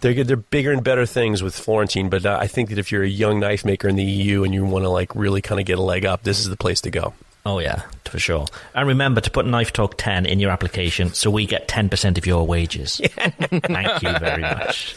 they're 0.00 0.22
they're 0.24 0.36
bigger 0.36 0.72
and 0.72 0.84
better 0.84 1.06
things 1.06 1.42
with 1.42 1.58
Florentine. 1.58 2.10
But 2.10 2.26
uh, 2.26 2.38
I 2.40 2.46
think 2.46 2.68
that 2.68 2.78
if 2.78 2.92
you're 2.92 3.02
a 3.02 3.08
young 3.08 3.40
knife 3.40 3.64
maker 3.64 3.88
in 3.88 3.96
the 3.96 4.04
EU 4.04 4.44
and 4.44 4.52
you 4.54 4.64
want 4.64 4.84
to 4.84 4.90
like 4.90 5.14
really 5.16 5.40
kind 5.40 5.60
of 5.60 5.66
get 5.66 5.78
a 5.78 5.82
leg 5.82 6.04
up, 6.04 6.22
this 6.22 6.38
is 6.38 6.48
the 6.48 6.56
place 6.56 6.82
to 6.82 6.90
go. 6.90 7.14
Oh 7.46 7.58
yeah, 7.58 7.82
for 8.04 8.18
sure. 8.18 8.46
And 8.74 8.88
remember 8.88 9.20
to 9.20 9.30
put 9.30 9.46
Knife 9.46 9.72
Talk 9.72 9.96
ten 9.98 10.24
in 10.24 10.40
your 10.40 10.50
application, 10.50 11.12
so 11.12 11.30
we 11.30 11.46
get 11.46 11.68
ten 11.68 11.88
percent 11.88 12.16
of 12.18 12.26
your 12.26 12.46
wages. 12.46 13.00
Thank 13.14 14.02
you 14.02 14.18
very 14.18 14.42
much. 14.42 14.96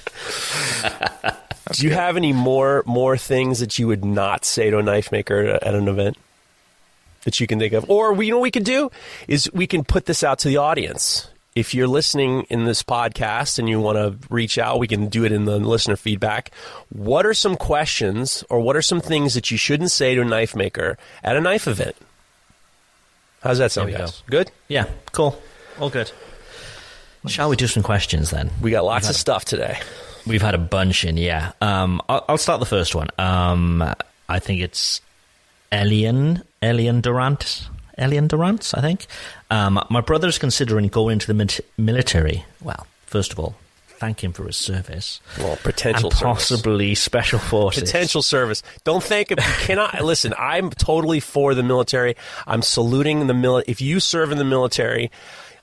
do 1.74 1.86
you 1.86 1.94
have 1.94 2.16
any 2.16 2.32
more 2.32 2.84
more 2.86 3.18
things 3.18 3.60
that 3.60 3.78
you 3.78 3.88
would 3.88 4.06
not 4.06 4.46
say 4.46 4.70
to 4.70 4.78
a 4.78 4.84
knife 4.84 5.12
maker 5.12 5.60
at 5.62 5.76
an 5.76 5.88
event? 5.88 6.18
that 7.28 7.42
you 7.42 7.48
can 7.48 7.60
think 7.60 7.74
of. 7.74 7.90
Or 7.90 8.14
we, 8.14 8.28
you 8.28 8.32
know 8.32 8.38
what 8.38 8.44
we 8.44 8.52
could 8.52 8.64
do 8.64 8.90
is 9.28 9.52
we 9.52 9.68
can 9.68 9.84
put 9.84 10.06
this 10.06 10.24
out 10.24 10.40
to 10.40 10.48
the 10.48 10.56
audience. 10.56 11.30
If 11.56 11.74
you're 11.74 11.86
listening 11.86 12.44
in 12.44 12.64
this 12.64 12.84
podcast 12.84 13.60
and 13.60 13.68
you 13.68 13.82
want 13.82 13.98
to 13.98 14.34
reach 14.34 14.58
out, 14.58 14.80
we 14.80 14.88
can 14.88 15.10
do 15.10 15.26
it 15.26 15.34
in 15.34 15.44
the 15.44 15.60
listener 15.60 15.98
feedback. 15.98 16.52
What 16.88 17.26
are 17.26 17.34
some 17.34 17.58
questions 17.58 18.46
or 18.50 18.62
what 18.62 18.78
are 18.78 18.82
some 18.82 19.02
things 19.02 19.34
that 19.34 19.52
you 19.52 19.58
shouldn't 19.58 19.92
say 19.92 20.16
to 20.16 20.22
a 20.22 20.24
knife 20.24 20.56
maker 20.56 20.98
at 21.22 21.36
a 21.36 21.42
knife 21.42 21.68
event? 21.68 21.98
How's 23.48 23.60
that 23.60 23.72
sound, 23.72 23.94
guys? 23.94 24.24
Good? 24.30 24.52
Yeah, 24.68 24.88
cool. 25.14 25.42
All 25.80 25.90
good. 25.90 26.12
Shall 27.28 27.50
we 27.50 27.56
do 27.56 27.68
some 27.68 27.82
questions 27.82 28.30
then? 28.30 28.52
We 28.62 28.72
got 28.72 28.84
lots 28.84 29.10
of 29.10 29.16
stuff 29.16 29.46
today. 29.46 29.80
We've 30.26 30.42
had 30.42 30.54
a 30.54 30.58
bunch 30.58 31.06
in, 31.06 31.16
yeah. 31.16 31.54
Um, 31.62 32.02
I'll, 32.10 32.26
I'll 32.28 32.38
start 32.38 32.60
the 32.60 32.66
first 32.66 32.94
one. 32.94 33.08
Um, 33.18 33.82
I 34.28 34.40
think 34.40 34.62
it's 34.62 35.00
Elian, 35.72 36.44
Elian 36.62 37.00
Durant. 37.00 37.70
Elian 37.98 38.28
Durant, 38.28 38.74
I 38.76 38.82
think. 38.82 39.08
Um, 39.50 39.82
my 39.90 40.02
brother's 40.02 40.38
considering 40.38 40.90
going 40.90 41.14
into 41.14 41.28
the 41.28 41.34
mit- 41.34 41.66
military. 41.78 42.44
Well, 42.62 42.86
first 43.06 43.32
of 43.32 43.40
all, 43.40 43.56
thank 43.98 44.24
him 44.24 44.34
for 44.34 44.46
his 44.46 44.58
service. 44.58 45.20
Well, 45.38 45.58
potential 45.58 46.10
and 46.10 46.18
service. 46.18 46.24
possibly 46.24 46.96
special 46.96 47.40
forces. 47.40 47.84
Potential 47.84 48.22
service. 48.22 48.64
Don't 48.84 49.04
thank 49.04 49.32
him. 49.32 49.38
you 49.40 49.54
cannot 49.66 50.02
listen. 50.04 50.34
I'm 50.38 50.70
totally 50.70 51.20
for 51.20 51.54
the 51.56 51.64
military. 51.64 52.16
I'm 52.46 52.62
saluting 52.62 53.28
the 53.28 53.34
mil. 53.34 53.64
If 53.68 53.82
you 53.82 54.00
serve 54.00 54.32
in 54.32 54.38
the 54.38 54.44
military, 54.46 55.12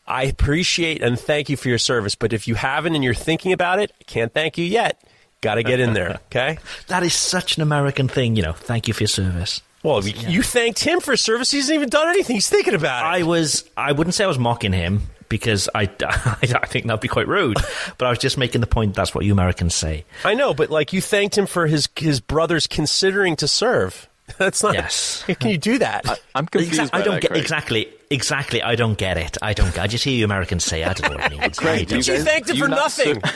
I 0.07 0.25
appreciate 0.25 1.03
and 1.03 1.18
thank 1.18 1.49
you 1.49 1.57
for 1.57 1.68
your 1.68 1.79
service. 1.79 2.14
But 2.14 2.33
if 2.33 2.47
you 2.47 2.55
haven't 2.55 2.94
and 2.94 3.03
you're 3.03 3.14
thinking 3.14 3.53
about 3.53 3.79
it, 3.79 3.92
I 4.01 4.05
can't 4.05 4.33
thank 4.33 4.59
you 4.59 4.64
yet. 4.64 5.03
Got 5.40 5.57
to 5.57 5.62
get 5.62 5.81
in 5.81 5.92
there. 5.94 6.20
Okay. 6.35 6.59
That 6.88 7.05
is 7.05 7.14
such 7.14 7.57
an 7.57 7.62
American 7.62 8.09
thing, 8.09 8.35
you 8.35 8.42
know. 8.42 8.55
Thank 8.55 8.88
you 8.88 8.94
for 8.94 9.05
your 9.05 9.09
service. 9.09 9.62
Well, 9.85 10.03
you 10.05 10.42
thanked 10.42 10.81
him 10.83 10.99
for 11.01 11.16
service. 11.16 11.51
He 11.51 11.59
hasn't 11.59 11.75
even 11.77 11.90
done 11.90 12.09
anything. 12.09 12.35
He's 12.37 12.49
thinking 12.49 12.75
about 12.75 13.05
it. 13.05 13.18
I 13.20 13.23
was, 13.23 13.68
I 13.77 13.92
wouldn't 13.92 14.14
say 14.14 14.25
I 14.25 14.27
was 14.27 14.38
mocking 14.38 14.73
him, 14.73 15.03
because 15.29 15.69
I, 15.75 15.91
I 16.01 16.67
think 16.67 16.87
that'd 16.87 17.01
be 17.01 17.09
quite 17.09 17.29
rude. 17.29 17.59
but 17.99 18.07
I 18.07 18.11
was 18.11 18.19
just 18.19 18.39
making 18.39 18.61
the 18.61 18.67
point 18.67 18.95
that's 18.95 19.15
what 19.15 19.25
you 19.25 19.33
Americans 19.33 19.75
say. 19.75 20.05
I 20.25 20.35
know, 20.35 20.55
but 20.55 20.71
like 20.71 20.93
you 20.93 21.01
thanked 21.01 21.37
him 21.39 21.47
for 21.47 21.67
his 21.67 21.89
his 21.97 22.21
brothers 22.21 22.67
considering 22.67 23.37
to 23.37 23.49
serve. 23.49 24.09
That's 24.39 24.63
not. 24.63 24.73
Yes. 24.73 25.23
Can 25.39 25.51
you 25.51 25.59
do 25.59 25.79
that? 25.81 26.09
I, 26.09 26.39
am 26.39 26.47
confused. 26.47 26.81
Exa- 26.81 26.91
by 26.93 27.01
I 27.01 27.03
don't 27.03 27.15
that, 27.17 27.23
get 27.23 27.31
Craig. 27.33 27.43
exactly. 27.43 27.89
Exactly, 28.09 28.63
I 28.63 28.75
don't 28.75 28.97
get 28.97 29.19
it. 29.19 29.37
I 29.43 29.53
don't. 29.53 29.79
I 29.79 29.87
just 29.87 30.03
hear 30.03 30.15
you 30.15 30.25
Americans 30.25 30.65
say. 30.65 30.83
I 30.83 30.95
don't 30.95 31.11
know 31.11 31.17
what 31.19 31.31
it 31.33 31.39
means. 31.39 31.59
Craig, 31.59 31.89
do 31.89 31.97
don't. 31.97 32.07
you 32.07 32.15
you 32.15 32.23
thanked 32.23 32.49
him 32.49 32.57
you 32.57 32.63
for 32.63 32.69
nothing. 32.69 33.21
ser- 33.21 33.33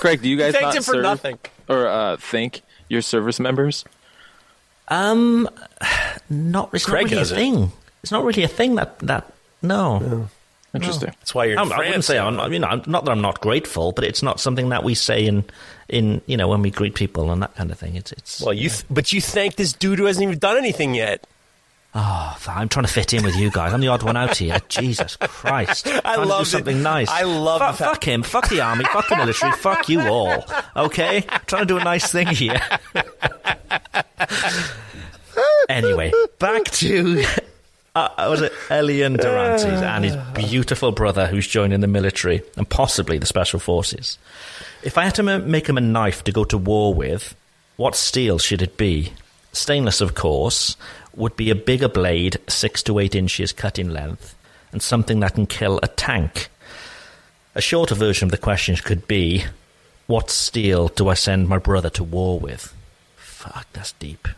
Craig, 0.00 0.22
do 0.22 0.28
you 0.30 0.38
guys 0.38 0.54
thanked 0.54 0.68
not 0.68 0.76
him 0.76 0.82
for 0.84 0.92
serve 0.92 1.02
nothing. 1.02 1.38
or 1.68 1.86
uh, 1.86 2.16
thank 2.16 2.62
your 2.88 3.02
service 3.02 3.38
members? 3.38 3.84
Um, 4.88 5.48
not. 6.30 6.70
It's 6.72 6.86
Craig 6.86 7.04
not 7.04 7.10
really 7.10 7.16
does 7.16 7.32
a 7.32 7.34
it. 7.34 7.38
thing. 7.38 7.72
It's 8.02 8.12
not 8.12 8.24
really 8.24 8.42
a 8.42 8.48
thing 8.48 8.76
that 8.76 8.98
that. 9.00 9.30
No, 9.62 10.28
Interesting. 10.74 11.08
That's 11.18 11.34
why 11.34 11.46
you're. 11.46 11.58
I'm, 11.58 11.72
I 11.72 11.78
wouldn't 11.78 12.04
say. 12.04 12.18
I'm. 12.18 12.38
I 12.38 12.48
mean, 12.48 12.62
I'm, 12.62 12.82
not 12.86 13.04
that 13.04 13.10
I'm 13.10 13.20
not 13.20 13.40
grateful, 13.40 13.92
but 13.92 14.04
it's 14.04 14.22
not 14.22 14.38
something 14.38 14.68
that 14.68 14.84
we 14.84 14.94
say 14.94 15.26
in 15.26 15.44
in 15.88 16.20
you 16.26 16.36
know 16.36 16.46
when 16.46 16.62
we 16.62 16.70
greet 16.70 16.94
people 16.94 17.32
and 17.32 17.42
that 17.42 17.54
kind 17.56 17.70
of 17.72 17.78
thing. 17.78 17.96
It's 17.96 18.12
it's. 18.12 18.40
Well, 18.40 18.54
you. 18.54 18.68
Th- 18.68 18.84
but 18.88 19.12
you 19.12 19.20
thank 19.20 19.56
this 19.56 19.72
dude 19.72 19.98
who 19.98 20.04
hasn't 20.04 20.22
even 20.22 20.38
done 20.38 20.56
anything 20.56 20.94
yet. 20.94 21.26
Oh, 21.92 22.38
I'm 22.46 22.68
trying 22.68 22.86
to 22.86 22.92
fit 22.92 23.12
in 23.14 23.24
with 23.24 23.34
you 23.34 23.50
guys. 23.50 23.72
I'm 23.72 23.80
the 23.80 23.88
odd 23.88 24.04
one 24.04 24.16
out 24.16 24.36
here. 24.36 24.58
Jesus 24.68 25.16
Christ! 25.16 25.88
I 25.88 26.14
to 26.14 26.22
do 26.22 26.28
loved 26.28 26.46
it. 26.46 26.50
something 26.50 26.82
nice. 26.84 27.08
I 27.10 27.22
love 27.24 27.58
fact- 27.60 27.78
fuck 27.78 28.04
him. 28.04 28.22
Fuck 28.22 28.48
the 28.48 28.60
army. 28.60 28.84
fuck 28.84 29.08
the 29.08 29.16
military. 29.16 29.50
fuck 29.52 29.88
you 29.88 30.02
all. 30.02 30.44
Okay, 30.76 31.24
I'm 31.28 31.40
trying 31.46 31.62
to 31.62 31.66
do 31.66 31.78
a 31.78 31.82
nice 31.84 32.12
thing 32.12 32.28
here. 32.28 32.60
anyway, 35.68 36.12
back 36.38 36.64
to 36.64 37.24
uh, 37.94 38.26
was 38.28 38.42
it 38.42 38.52
Elian 38.70 39.16
Durantes 39.16 39.82
and 39.82 40.04
his 40.04 40.16
beautiful 40.34 40.92
brother 40.92 41.26
who's 41.26 41.46
joining 41.46 41.80
the 41.80 41.86
military 41.86 42.42
and 42.56 42.68
possibly 42.68 43.18
the 43.18 43.26
special 43.26 43.58
forces. 43.58 44.18
If 44.82 44.96
I 44.96 45.04
had 45.04 45.14
to 45.16 45.22
ma- 45.22 45.38
make 45.38 45.68
him 45.68 45.76
a 45.76 45.80
knife 45.82 46.24
to 46.24 46.32
go 46.32 46.44
to 46.44 46.58
war 46.58 46.94
with, 46.94 47.34
what 47.76 47.96
steel 47.96 48.38
should 48.38 48.62
it 48.62 48.76
be? 48.76 49.12
Stainless, 49.52 50.00
of 50.00 50.14
course, 50.14 50.76
would 51.14 51.36
be 51.36 51.50
a 51.50 51.54
bigger 51.54 51.88
blade, 51.88 52.38
six 52.46 52.82
to 52.84 52.98
eight 52.98 53.14
inches 53.14 53.52
cut 53.52 53.78
in 53.78 53.92
length, 53.92 54.36
and 54.72 54.80
something 54.80 55.20
that 55.20 55.34
can 55.34 55.46
kill 55.46 55.80
a 55.82 55.88
tank. 55.88 56.48
A 57.54 57.60
shorter 57.60 57.96
version 57.96 58.26
of 58.26 58.30
the 58.30 58.38
question 58.38 58.76
could 58.76 59.08
be, 59.08 59.44
what 60.06 60.30
steel 60.30 60.88
do 60.88 61.08
I 61.08 61.14
send 61.14 61.48
my 61.48 61.58
brother 61.58 61.90
to 61.90 62.04
war 62.04 62.38
with? 62.38 62.74
Fuck, 63.16 63.66
that's 63.72 63.92
deep. 63.92 64.28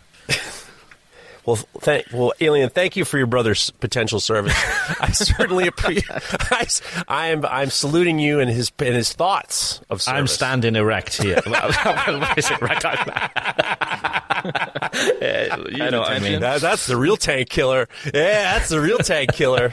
Well, 1.44 1.56
thank, 1.56 2.06
well, 2.12 2.32
Alien, 2.40 2.70
thank 2.70 2.94
you 2.94 3.04
for 3.04 3.18
your 3.18 3.26
brother's 3.26 3.70
potential 3.70 4.20
service. 4.20 4.54
I 5.00 5.10
certainly 5.10 5.66
appreciate. 5.66 6.06
I, 6.52 6.66
I'm 7.08 7.44
I'm 7.44 7.70
saluting 7.70 8.20
you 8.20 8.38
and 8.38 8.48
his 8.48 8.70
and 8.78 8.94
his 8.94 9.12
thoughts 9.12 9.80
of 9.90 10.00
service. 10.00 10.20
I'm 10.20 10.26
standing 10.28 10.76
erect 10.76 11.20
here. 11.20 11.40
what 11.46 12.38
is 12.38 12.50
it? 12.50 12.62
Erect? 12.62 12.84
Yeah, 15.22 15.56
you 15.68 15.90
know 15.90 16.00
what 16.00 16.10
I 16.10 16.18
mean. 16.18 16.40
That, 16.40 16.60
that's 16.60 16.86
the 16.86 16.96
real 16.96 17.16
tank 17.16 17.48
killer. 17.48 17.88
Yeah, 18.06 18.54
that's 18.54 18.68
the 18.70 18.80
real 18.80 18.98
tank 18.98 19.32
killer. 19.32 19.72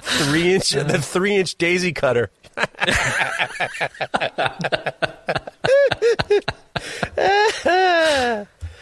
three 0.00 0.54
inch, 0.54 0.70
the 0.70 0.98
three 1.00 1.36
inch 1.36 1.56
daisy 1.56 1.92
cutter. 1.92 2.30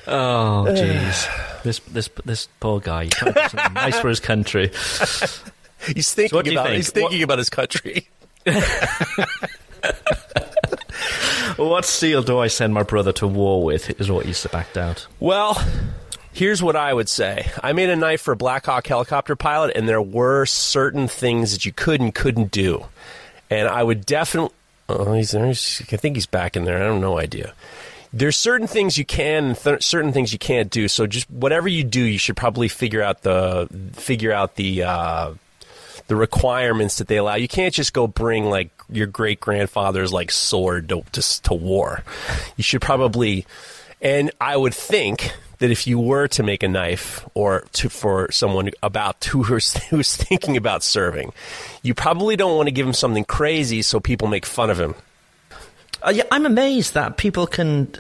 Oh, 0.07 0.67
jeez. 0.69 1.63
This 1.63 1.79
this 1.81 2.11
this 2.25 2.49
poor 2.61 2.81
guy. 2.81 3.05
He's 3.05 3.15
trying 3.15 3.35
to 3.35 3.49
do 3.69 3.75
nice 3.75 3.99
for 4.01 4.09
his 4.09 4.21
country. 4.21 4.69
He's 5.87 6.13
thinking 6.15 6.37
what 6.37 6.47
you 6.47 6.53
about. 6.53 6.67
think? 6.67 6.77
He's 6.77 6.91
thinking 6.91 7.23
about 7.23 7.39
his 7.39 7.51
country. 7.51 8.09
What 11.57 11.85
steel 11.85 12.23
do 12.23 12.39
I 12.39 12.47
send 12.47 12.73
my 12.73 12.83
brother 12.83 13.13
to 13.15 13.27
war 13.27 13.63
with? 13.63 14.01
Is 14.01 14.11
what 14.11 14.27
you 14.27 14.35
backed 14.51 14.79
out. 14.79 15.07
Well, 15.21 15.63
here's 16.33 16.63
what 16.63 16.77
I 16.77 16.93
would 16.95 17.09
say. 17.09 17.51
I 17.63 17.73
made 17.73 17.91
a 17.91 17.97
knife 17.97 18.23
for 18.23 18.33
a 18.33 18.37
Black 18.37 18.67
Hawk 18.67 18.87
helicopter 18.87 19.37
pilot, 19.37 19.77
and 19.77 19.89
there 19.89 20.01
were 20.03 20.47
certain 20.47 21.09
things 21.09 21.53
that 21.53 21.67
you 21.67 21.73
could 21.73 22.01
and 22.01 22.15
couldn't 22.15 22.51
do. 22.51 22.87
And 23.51 23.69
I 23.69 23.83
would 23.83 24.07
definitely. 24.07 24.55
Oh, 24.89 25.13
he's 25.13 25.33
there. 25.33 25.47
I 25.47 25.53
think 25.53 26.17
he's 26.17 26.27
back 26.27 26.57
in 26.57 26.65
there. 26.65 26.83
I 26.83 26.87
have 26.93 27.01
no 27.01 27.19
idea. 27.19 27.53
There's 28.13 28.37
certain 28.37 28.67
things 28.67 28.99
you 28.99 29.05
can 29.05 29.55
th- 29.55 29.83
certain 29.83 30.13
things 30.13 30.33
you 30.33 30.39
can't 30.39 30.71
do. 30.71 30.89
So 30.89 31.07
just 31.07 31.31
whatever 31.31 31.69
you 31.69 31.85
do, 31.85 32.03
you 32.03 32.19
should 32.19 32.37
probably 32.37 32.69
figure 32.69 33.03
out 33.03 33.23
the 33.23 33.69
figure 33.95 34.33
out 34.33 34.57
the 34.57 34.83
uh, 34.83 35.35
the 36.09 36.17
requirements 36.17 36.99
that 36.99 37.09
they 37.09 37.17
allow. 37.17 37.37
You 37.37 37.49
can't 37.49 37.75
just 37.75 37.93
go 37.93 38.07
bring 38.07 38.47
like 38.47 38.71
your 38.91 39.07
great 39.07 39.41
grandfather's 39.41 40.13
like 40.13 40.31
sword 40.31 40.91
to, 40.91 41.03
to 41.13 41.43
to 41.43 41.55
war. 41.55 42.05
You 42.57 42.65
should 42.65 42.83
probably, 42.83 43.47
and 44.01 44.31
I 44.41 44.57
would 44.57 44.75
think 44.75 45.33
that 45.59 45.71
if 45.71 45.87
you 45.87 45.99
were 45.99 46.27
to 46.29 46.43
make 46.43 46.63
a 46.65 46.69
knife 46.69 47.27
or 47.35 47.65
to 47.75 47.89
for 47.89 48.31
someone 48.33 48.71
about 48.83 49.25
who's 49.25 49.75
who's 49.91 50.17
thinking 50.17 50.57
about 50.57 50.83
serving, 50.83 51.33
you 51.83 51.95
probably 51.95 52.37
don't 52.37 52.57
want 52.57 52.67
to 52.67 52.73
give 52.73 52.87
him 52.87 52.93
something 52.93 53.25
crazy 53.25 53.81
so 53.81 54.01
people 54.01 54.29
make 54.29 54.45
fun 54.45 54.71
of 54.71 54.79
him. 54.79 54.95
Uh, 56.05 56.11
yeah, 56.11 56.25
I'm 56.31 56.47
amazed 56.47 56.95
that 56.95 57.17
people 57.17 57.47
can 57.47 57.93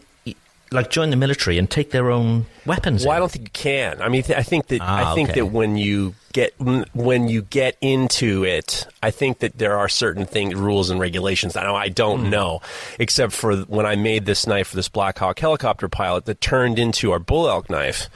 like 0.70 0.88
join 0.88 1.10
the 1.10 1.16
military 1.16 1.58
and 1.58 1.68
take 1.70 1.90
their 1.90 2.10
own 2.10 2.46
weapons. 2.64 3.04
Well, 3.04 3.12
in. 3.12 3.16
I 3.16 3.18
don't 3.18 3.30
think 3.30 3.44
you 3.44 3.50
can. 3.52 4.00
I 4.00 4.08
mean, 4.08 4.22
th- 4.22 4.38
I 4.38 4.42
think 4.42 4.68
that 4.68 4.80
Ah, 4.80 5.12
I 5.12 5.14
think 5.14 5.28
okay. 5.30 5.40
that 5.40 5.46
when 5.46 5.76
you 5.76 6.14
get 6.32 6.54
when 6.58 7.28
you 7.28 7.42
get 7.42 7.76
into 7.82 8.44
it, 8.44 8.86
I 9.02 9.10
think 9.10 9.40
that 9.40 9.58
there 9.58 9.76
are 9.76 9.88
certain 9.90 10.24
things, 10.24 10.54
rules 10.54 10.88
and 10.88 10.98
regulations. 10.98 11.56
I 11.56 11.70
I 11.74 11.88
don't 11.90 12.30
know, 12.30 12.62
except 12.98 13.34
for 13.34 13.54
when 13.64 13.84
I 13.84 13.96
made 13.96 14.24
this 14.24 14.46
knife 14.46 14.68
for 14.68 14.76
this 14.76 14.88
Black 14.88 15.18
Hawk 15.18 15.38
helicopter 15.38 15.90
pilot 15.90 16.24
that 16.24 16.40
turned 16.40 16.78
into 16.78 17.12
our 17.12 17.18
bull 17.18 17.48
elk 17.48 17.68
knife. 17.68 18.08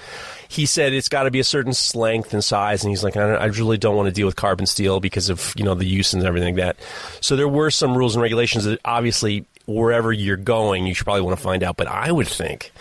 He 0.49 0.65
said 0.65 0.93
it's 0.95 1.09
got 1.11 1.25
to 1.25 1.31
be 1.31 1.41
a 1.41 1.45
certain 1.45 1.75
length 1.95 2.33
and 2.33 2.43
size, 2.43 2.85
and 2.85 2.91
he's 2.91 3.03
like, 3.05 3.17
I, 3.17 3.21
don't- 3.27 3.43
I 3.43 3.47
really 3.47 3.77
don't 3.79 3.97
want 3.97 4.07
to 4.07 4.13
deal 4.13 4.27
with 4.27 4.37
carbon 4.37 4.65
steel 4.65 5.01
because 5.01 5.29
of 5.29 5.53
you 5.59 5.65
know 5.65 5.75
the 5.75 5.85
use 5.85 6.15
and 6.15 6.25
everything 6.25 6.57
like 6.57 6.65
that. 6.65 6.77
So 7.21 7.37
there 7.37 7.49
were 7.49 7.71
some 7.71 7.99
rules 7.99 8.15
and 8.17 8.23
regulations 8.23 8.65
that 8.65 8.79
obviously 8.85 9.45
wherever 9.67 10.13
you're 10.13 10.37
going, 10.37 10.87
you 10.87 10.95
should 10.95 11.05
probably 11.05 11.23
want 11.23 11.37
to 11.37 11.43
find 11.43 11.63
out. 11.63 11.77
But 11.77 11.89
I 11.89 12.13
would 12.13 12.29
think 12.29 12.73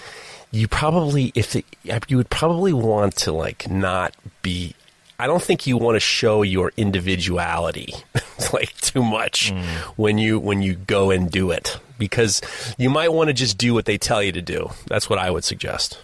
you 0.52 0.67
probably 0.67 1.32
if 1.36 1.56
it, 1.56 1.65
you 2.08 2.17
would 2.17 2.30
probably 2.30 2.74
want 2.74 3.15
to 3.17 3.32
like 3.32 3.69
not 3.69 4.15
be 4.41 4.74
I 5.17 5.28
don't 5.28 5.41
think 5.41 5.65
you 5.65 5.78
want 5.78 5.95
to 5.95 6.00
show 6.00 6.41
your 6.41 6.71
individuality 6.76 7.93
like 8.54 8.76
too 8.78 9.04
much 9.04 9.54
when 9.95 10.17
you 10.17 10.39
when 10.39 10.62
you 10.62 10.76
go 10.76 11.12
and 11.12 11.30
do 11.30 11.52
it 11.52 11.80
because 11.98 12.41
you 12.78 12.89
might 12.89 13.12
want 13.12 13.30
to 13.30 13.34
just 13.34 13.58
do 13.58 13.74
what 13.74 13.86
they 13.86 13.98
tell 13.98 14.21
you 14.21 14.32
to 14.34 14.41
do. 14.41 14.71
That's 14.88 15.10
what 15.10 15.19
I 15.19 15.32
would 15.32 15.43
suggest. 15.43 16.00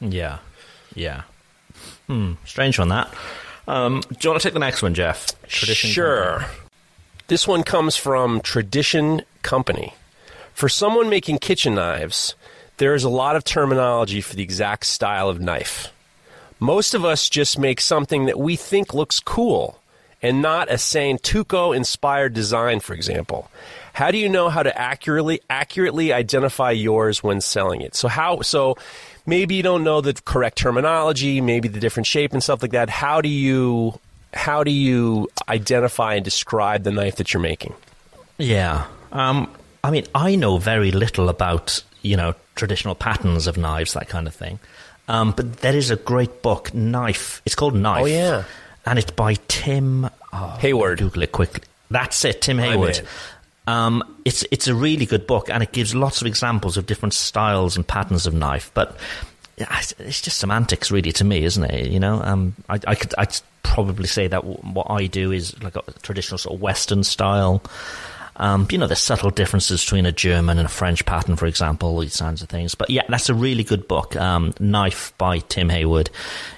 Yeah, 0.00 0.38
yeah. 0.94 1.22
Hmm. 2.06 2.34
Strange 2.44 2.78
on 2.78 2.88
that. 2.88 3.12
Um, 3.68 4.00
do 4.00 4.16
you 4.22 4.30
want 4.30 4.42
to 4.42 4.46
take 4.46 4.54
the 4.54 4.58
next 4.58 4.82
one, 4.82 4.94
Jeff? 4.94 5.40
Tradition 5.48 5.90
sure. 5.90 6.40
Company. 6.40 6.58
This 7.28 7.48
one 7.48 7.62
comes 7.62 7.96
from 7.96 8.40
Tradition 8.40 9.22
Company. 9.42 9.94
For 10.62 10.68
someone 10.68 11.10
making 11.10 11.38
kitchen 11.38 11.74
knives, 11.74 12.36
there 12.76 12.94
is 12.94 13.02
a 13.02 13.08
lot 13.08 13.34
of 13.34 13.42
terminology 13.42 14.20
for 14.20 14.36
the 14.36 14.44
exact 14.44 14.86
style 14.86 15.28
of 15.28 15.40
knife. 15.40 15.92
Most 16.60 16.94
of 16.94 17.04
us 17.04 17.28
just 17.28 17.58
make 17.58 17.80
something 17.80 18.26
that 18.26 18.38
we 18.38 18.54
think 18.54 18.94
looks 18.94 19.18
cool 19.18 19.80
and 20.22 20.40
not 20.40 20.70
a 20.70 20.74
Santoku 20.74 21.74
inspired 21.74 22.32
design, 22.32 22.78
for 22.78 22.94
example. 22.94 23.50
How 23.92 24.12
do 24.12 24.18
you 24.18 24.28
know 24.28 24.50
how 24.50 24.62
to 24.62 24.80
accurately 24.80 25.40
accurately 25.50 26.12
identify 26.12 26.70
yours 26.70 27.24
when 27.24 27.40
selling 27.40 27.80
it? 27.80 27.96
So 27.96 28.06
how 28.06 28.42
so 28.42 28.76
maybe 29.26 29.56
you 29.56 29.64
don't 29.64 29.82
know 29.82 30.00
the 30.00 30.14
correct 30.24 30.58
terminology, 30.58 31.40
maybe 31.40 31.66
the 31.66 31.80
different 31.80 32.06
shape 32.06 32.32
and 32.32 32.40
stuff 32.40 32.62
like 32.62 32.70
that. 32.70 32.88
How 32.88 33.20
do 33.20 33.28
you 33.28 33.98
how 34.32 34.62
do 34.62 34.70
you 34.70 35.28
identify 35.48 36.14
and 36.14 36.24
describe 36.24 36.84
the 36.84 36.92
knife 36.92 37.16
that 37.16 37.34
you're 37.34 37.42
making? 37.42 37.74
Yeah. 38.38 38.86
Um, 39.10 39.52
I 39.84 39.90
mean, 39.90 40.06
I 40.14 40.36
know 40.36 40.58
very 40.58 40.92
little 40.92 41.28
about 41.28 41.82
you 42.02 42.16
know 42.16 42.34
traditional 42.54 42.94
patterns 42.94 43.46
of 43.46 43.56
knives, 43.56 43.94
that 43.94 44.08
kind 44.08 44.26
of 44.26 44.34
thing. 44.34 44.58
Um, 45.08 45.32
but 45.32 45.58
there 45.58 45.76
is 45.76 45.90
a 45.90 45.96
great 45.96 46.42
book, 46.42 46.72
Knife. 46.72 47.42
It's 47.44 47.54
called 47.54 47.74
Knife. 47.74 48.02
Oh, 48.02 48.06
yeah. 48.06 48.44
and 48.86 48.98
it's 48.98 49.10
by 49.10 49.34
Tim 49.48 50.08
oh, 50.32 50.56
Hayward. 50.60 50.98
Google 50.98 51.22
it 51.22 51.32
quickly. 51.32 51.62
That's 51.90 52.24
it, 52.24 52.42
Tim 52.42 52.58
Hayward. 52.58 53.02
Um, 53.66 54.02
it's 54.24 54.44
it's 54.50 54.68
a 54.68 54.74
really 54.74 55.06
good 55.06 55.26
book, 55.26 55.50
and 55.50 55.62
it 55.62 55.72
gives 55.72 55.94
lots 55.94 56.20
of 56.20 56.26
examples 56.26 56.76
of 56.76 56.86
different 56.86 57.14
styles 57.14 57.76
and 57.76 57.86
patterns 57.86 58.26
of 58.26 58.34
knife. 58.34 58.70
But 58.74 58.96
it's, 59.56 59.92
it's 59.98 60.20
just 60.20 60.38
semantics, 60.38 60.90
really, 60.90 61.12
to 61.12 61.24
me, 61.24 61.44
isn't 61.44 61.64
it? 61.64 61.88
You 61.88 62.00
know, 62.00 62.22
um, 62.22 62.54
I, 62.68 62.80
I 62.86 62.94
could 62.94 63.14
I'd 63.18 63.36
probably 63.62 64.06
say 64.06 64.26
that 64.28 64.44
what 64.44 64.90
I 64.90 65.06
do 65.06 65.32
is 65.32 65.60
like 65.62 65.76
a 65.76 65.82
traditional 66.02 66.38
sort 66.38 66.56
of 66.56 66.60
Western 66.60 67.04
style. 67.04 67.62
Um, 68.36 68.66
you 68.70 68.78
know, 68.78 68.86
the 68.86 68.96
subtle 68.96 69.30
differences 69.30 69.84
between 69.84 70.06
a 70.06 70.12
German 70.12 70.58
and 70.58 70.66
a 70.66 70.70
French 70.70 71.04
pattern, 71.04 71.36
for 71.36 71.46
example, 71.46 71.98
these 71.98 72.16
kinds 72.16 72.42
of 72.42 72.48
things. 72.48 72.74
But 72.74 72.88
yeah, 72.90 73.02
that's 73.08 73.28
a 73.28 73.34
really 73.34 73.62
good 73.62 73.86
book. 73.86 74.16
Um, 74.16 74.54
Knife 74.58 75.12
by 75.18 75.40
Tim 75.40 75.68
Hayward. 75.68 76.10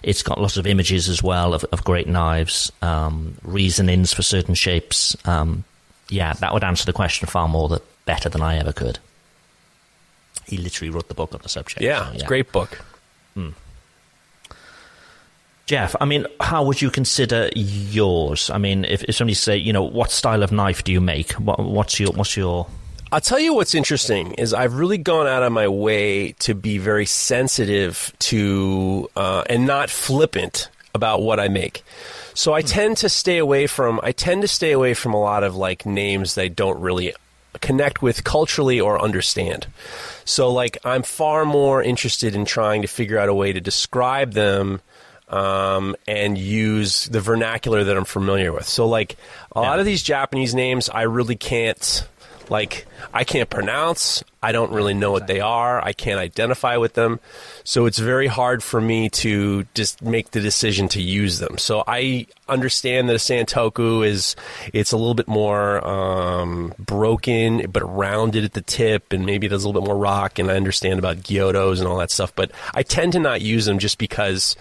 It's 0.03 0.22
got 0.22 0.41
lots 0.41 0.57
of 0.57 0.66
images 0.66 1.09
as 1.09 1.22
well 1.22 1.53
of, 1.53 1.64
of 1.72 1.85
great 1.85 2.07
knives, 2.07 2.70
um, 2.81 3.37
reasonings 3.43 4.12
for 4.12 4.22
certain 4.22 4.55
shapes. 4.55 5.16
Um, 5.27 5.64
yeah, 6.09 6.33
that 6.35 6.55
would 6.55 6.64
answer 6.64 6.85
the 6.85 6.93
question 6.93 7.27
far 7.27 7.49
more 7.49 7.68
that, 7.70 7.83
better 8.07 8.29
than 8.29 8.43
I 8.43 8.59
ever 8.59 8.72
could. 8.72 8.99
He 10.47 10.59
literally 10.59 10.91
wrote 10.91 11.09
the 11.09 11.14
book 11.14 11.35
on 11.35 11.41
the 11.43 11.49
subject. 11.49 11.81
Yeah, 11.81 12.07
so, 12.07 12.12
it's 12.12 12.22
a 12.22 12.27
great 12.27 12.53
book. 12.53 12.85
Jeff, 15.66 15.96
I 15.98 16.04
mean, 16.04 16.26
how 16.40 16.62
would 16.64 16.82
you 16.82 16.90
consider 16.90 17.48
yours? 17.54 18.50
I 18.50 18.58
mean, 18.58 18.84
if, 18.84 19.02
if 19.04 19.14
somebody 19.14 19.34
say, 19.34 19.56
you 19.56 19.72
know, 19.72 19.82
what 19.82 20.10
style 20.10 20.42
of 20.42 20.52
knife 20.52 20.84
do 20.84 20.92
you 20.92 21.00
make? 21.00 21.32
What, 21.32 21.58
what's 21.58 21.98
your 21.98 22.12
what's 22.12 22.36
your 22.36 22.66
I'll 23.10 23.20
tell 23.20 23.38
you 23.38 23.54
what's 23.54 23.74
interesting 23.74 24.32
is 24.34 24.52
I've 24.52 24.74
really 24.74 24.98
gone 24.98 25.26
out 25.26 25.42
of 25.42 25.52
my 25.52 25.68
way 25.68 26.32
to 26.40 26.54
be 26.54 26.78
very 26.78 27.06
sensitive 27.06 28.12
to 28.20 29.08
uh, 29.14 29.44
and 29.48 29.66
not 29.66 29.88
flippant 29.88 30.68
about 30.94 31.22
what 31.22 31.38
I 31.38 31.48
make. 31.48 31.84
So 32.34 32.52
I 32.52 32.62
tend 32.62 32.96
to 32.98 33.08
stay 33.08 33.38
away 33.38 33.66
from 33.66 34.00
I 34.02 34.12
tend 34.12 34.42
to 34.42 34.48
stay 34.48 34.72
away 34.72 34.94
from 34.94 35.14
a 35.14 35.20
lot 35.20 35.44
of 35.44 35.54
like 35.54 35.86
names 35.86 36.34
that 36.34 36.56
don't 36.56 36.80
really 36.80 37.14
connect 37.60 38.02
with 38.02 38.24
culturally 38.24 38.80
or 38.80 39.00
understand. 39.00 39.66
So 40.24 40.52
like 40.52 40.76
I'm 40.84 41.04
far 41.04 41.44
more 41.44 41.82
interested 41.82 42.34
in 42.34 42.44
trying 42.44 42.82
to 42.82 42.88
figure 42.88 43.18
out 43.18 43.28
a 43.28 43.34
way 43.34 43.52
to 43.52 43.60
describe 43.60 44.32
them 44.32 44.80
um, 45.35 45.97
and 46.07 46.39
use 46.39 47.07
the 47.07 47.20
vernacular 47.20 47.82
that 47.82 47.97
I'm 47.97 48.05
familiar 48.05 48.53
with. 48.53 48.68
So 48.68 48.87
like 48.87 49.16
a 49.53 49.61
lot 49.61 49.80
of 49.80 49.87
these 49.87 50.03
Japanese 50.03 50.55
names 50.55 50.89
I 50.89 51.03
really 51.03 51.35
can't 51.35 52.07
like 52.51 52.87
I 53.12 53.24
can't 53.24 53.49
pronounce. 53.49 54.22
I 54.43 54.53
don't 54.53 54.70
really 54.70 54.95
know 54.95 55.11
what 55.11 55.26
they 55.26 55.41
are. 55.41 55.82
I 55.82 55.93
can't 55.93 56.20
identify 56.20 56.76
with 56.76 56.95
them. 56.95 57.18
So 57.64 57.87
it's 57.87 57.99
very 57.99 58.26
hard 58.26 58.62
for 58.62 58.80
me 58.80 59.09
to 59.11 59.66
just 59.74 60.03
make 60.03 60.32
the 60.32 60.41
decision 60.41 60.89
to 60.91 61.03
use 61.03 61.39
them. 61.39 61.59
So 61.59 61.82
I 61.87 62.26
understand 62.47 63.09
that 63.09 63.14
a 63.14 63.18
Santoku 63.18 64.07
is 64.07 64.37
it's 64.72 64.93
a 64.93 64.97
little 64.97 65.14
bit 65.14 65.28
more 65.28 65.85
um, 65.87 66.74
broken, 66.78 67.70
but 67.70 67.82
rounded 67.82 68.45
at 68.45 68.53
the 68.53 68.61
tip, 68.61 69.12
and 69.12 69.24
maybe 69.24 69.49
there's 69.49 69.64
a 69.64 69.68
little 69.68 69.80
bit 69.80 69.89
more 69.89 69.99
rock. 69.99 70.39
And 70.39 70.51
I 70.51 70.57
understand 70.57 70.99
about 70.99 71.18
Gyutos 71.18 71.78
and 71.78 71.89
all 71.89 71.97
that 71.99 72.11
stuff, 72.11 72.35
but 72.37 72.53
I 72.74 72.82
tend 72.82 73.12
to 73.12 73.18
not 73.18 73.41
use 73.41 73.64
them 73.64 73.78
just 73.78 73.99
because 73.99 74.55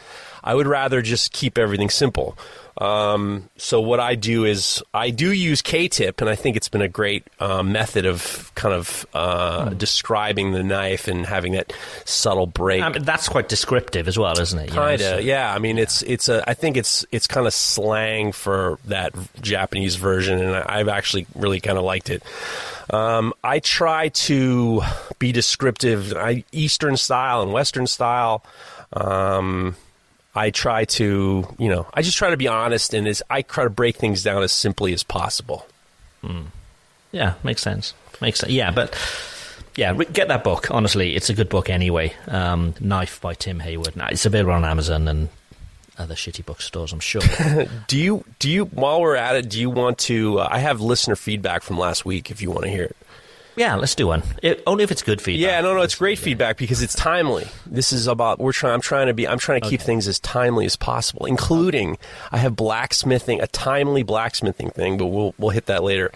I 0.44 0.54
would 0.56 0.68
rather 0.68 1.02
just 1.02 1.32
keep 1.32 1.58
everything 1.58 1.90
simple. 1.90 2.38
Um, 2.78 3.50
so 3.56 3.80
what 3.80 4.00
I 4.00 4.16
do 4.16 4.46
is 4.46 4.82
I 4.94 5.12
do 5.12 5.32
use 5.32 5.62
K-tip, 5.62 6.22
and 6.22 6.30
I 6.30 6.36
think 6.36 6.58
it's 6.58 6.70
been 6.70 6.82
a 6.82 6.88
great 6.88 7.24
uh, 7.40 7.62
method 7.62 8.06
of 8.06 8.52
kind 8.56 8.74
of 8.74 9.06
uh, 9.14 9.70
describing 9.70 10.54
the 10.54 10.64
knife 10.64 11.08
and 11.08 11.26
having 11.26 11.54
that 11.54 11.72
subtle 12.06 12.48
break. 12.48 12.82
I 12.82 12.90
mean, 12.90 13.04
that's 13.04 13.30
quite 13.30 13.48
descriptive 13.48 14.08
as 14.08 14.18
well, 14.18 14.38
isn't 14.40 14.58
it? 14.58 14.72
Kind 14.72 15.02
so- 15.02 15.20
of, 15.20 15.24
yeah. 15.24 15.54
I 15.54 15.60
mean, 15.60 15.78
it's 15.78 16.02
it's 16.02 16.30
a. 16.30 16.44
I 16.50 16.56
think 16.56 16.76
it's 16.76 17.06
it's 17.12 17.28
kind 17.28 17.46
of 17.46 17.54
slang 17.54 18.32
for 18.32 18.80
that 18.86 19.14
Japanese 19.42 19.96
version, 19.96 20.40
and 20.42 20.56
I, 20.56 20.80
I've 20.80 20.90
actually 20.90 21.28
really 21.36 21.60
kind 21.60 21.78
of 21.78 21.84
liked 21.84 22.10
it. 22.10 22.24
Um, 22.90 23.34
I 23.44 23.60
try 23.60 24.10
to 24.10 24.82
be 25.20 25.32
descriptive, 25.32 26.14
I, 26.14 26.44
Eastern 26.52 26.98
style 26.98 27.42
and 27.42 27.54
Western 27.54 27.88
style. 27.88 28.44
Um, 28.92 29.76
I 30.36 30.50
try 30.50 30.86
to, 30.86 31.48
you 31.60 31.70
know, 31.70 31.86
I 31.94 32.02
just 32.02 32.18
try 32.18 32.32
to 32.32 32.38
be 32.38 32.48
honest, 32.48 32.94
and 32.94 33.08
as 33.08 33.22
I 33.30 33.44
try 33.44 33.64
to 33.64 33.70
break 33.70 33.98
things 33.98 34.24
down 34.24 34.42
as 34.44 34.52
simply 34.52 34.94
as 34.94 35.04
possible. 35.04 35.68
Yeah, 37.12 37.34
makes 37.44 37.62
sense. 37.62 37.94
Makes 38.22 38.40
sense. 38.40 38.52
Yeah, 38.52 38.72
but 38.72 38.98
yeah, 39.76 39.94
get 39.94 40.30
that 40.30 40.44
book. 40.44 40.72
Honestly, 40.72 41.16
it's 41.16 41.30
a 41.30 41.34
good 41.34 41.50
book 41.50 41.70
anyway. 41.70 42.14
Um, 42.28 42.74
Knife 42.80 43.22
by 43.22 43.34
Tim 43.34 43.60
Hayward. 43.60 43.94
It's 43.96 44.26
available 44.26 44.54
on 44.54 44.66
Amazon 44.66 45.08
and 45.08 45.30
other 45.98 46.16
shitty 46.16 46.46
bookstores, 46.46 46.92
I'm 46.92 47.00
sure. 47.00 47.22
Do 47.88 48.00
you 48.00 48.24
do 48.40 48.50
you 48.50 48.66
while 48.66 49.00
we're 49.00 49.16
at 49.16 49.36
it? 49.36 49.50
Do 49.50 49.60
you 49.60 49.70
want 49.70 50.00
to? 50.00 50.40
Uh, 50.40 50.48
I 50.50 50.58
have 50.60 50.82
listener 50.82 51.16
feedback 51.16 51.62
from 51.62 51.78
last 51.78 52.04
week. 52.04 52.32
If 52.32 52.42
you 52.42 52.50
want 52.50 52.64
to 52.64 52.70
hear 52.70 52.86
it. 52.86 52.98
Yeah, 53.56 53.76
let's 53.76 53.94
do 53.94 54.08
one. 54.08 54.24
It, 54.42 54.64
only 54.66 54.84
if 54.84 54.92
it's 54.92 55.04
good 55.04 55.22
feedback. 55.22 55.48
Yeah, 55.48 55.62
no, 55.62 55.76
no, 55.76 55.82
it's 55.82 55.96
great 55.96 56.18
feedback 56.18 56.58
because 56.58 56.82
it's 56.82 56.96
timely. 56.96 57.46
This 57.66 57.94
is 57.94 58.08
about 58.08 58.40
we're 58.40 58.52
trying. 58.52 58.74
I'm 58.74 58.82
trying 58.82 59.08
to 59.08 59.14
be. 59.14 59.28
I'm 59.28 59.38
trying 59.38 59.62
to 59.62 59.70
keep 59.70 59.82
things 59.82 60.08
as 60.08 60.20
timely 60.20 60.66
as 60.66 60.76
possible, 60.76 61.26
including 61.26 61.98
I 62.32 62.38
have 62.38 62.56
blacksmithing, 62.56 63.42
a 63.42 63.48
timely 63.48 64.04
blacksmithing 64.04 64.72
thing, 64.72 64.98
but 64.98 65.08
we'll 65.08 65.36
we'll 65.38 65.52
hit 65.52 65.68
that 65.68 65.84
later. 65.84 66.12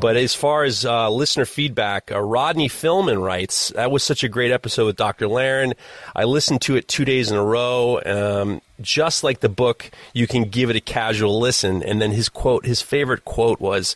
But 0.00 0.16
as 0.16 0.34
far 0.34 0.64
as 0.64 0.84
uh, 0.84 1.10
listener 1.10 1.46
feedback, 1.46 2.12
uh, 2.12 2.20
Rodney 2.20 2.68
Philman 2.68 3.22
writes 3.22 3.68
that 3.70 3.90
was 3.90 4.02
such 4.02 4.22
a 4.22 4.28
great 4.28 4.50
episode 4.50 4.86
with 4.86 4.96
Dr. 4.96 5.28
Larrin. 5.28 5.74
I 6.14 6.24
listened 6.24 6.60
to 6.62 6.76
it 6.76 6.88
two 6.88 7.04
days 7.04 7.30
in 7.30 7.36
a 7.36 7.44
row. 7.44 8.00
Um, 8.04 8.60
just 8.82 9.24
like 9.24 9.40
the 9.40 9.48
book, 9.48 9.90
you 10.12 10.26
can 10.26 10.44
give 10.44 10.70
it 10.70 10.76
a 10.76 10.80
casual 10.80 11.38
listen. 11.40 11.82
And 11.82 12.00
then 12.00 12.10
his 12.12 12.28
quote, 12.28 12.66
his 12.66 12.82
favorite 12.82 13.24
quote 13.24 13.60
was 13.60 13.94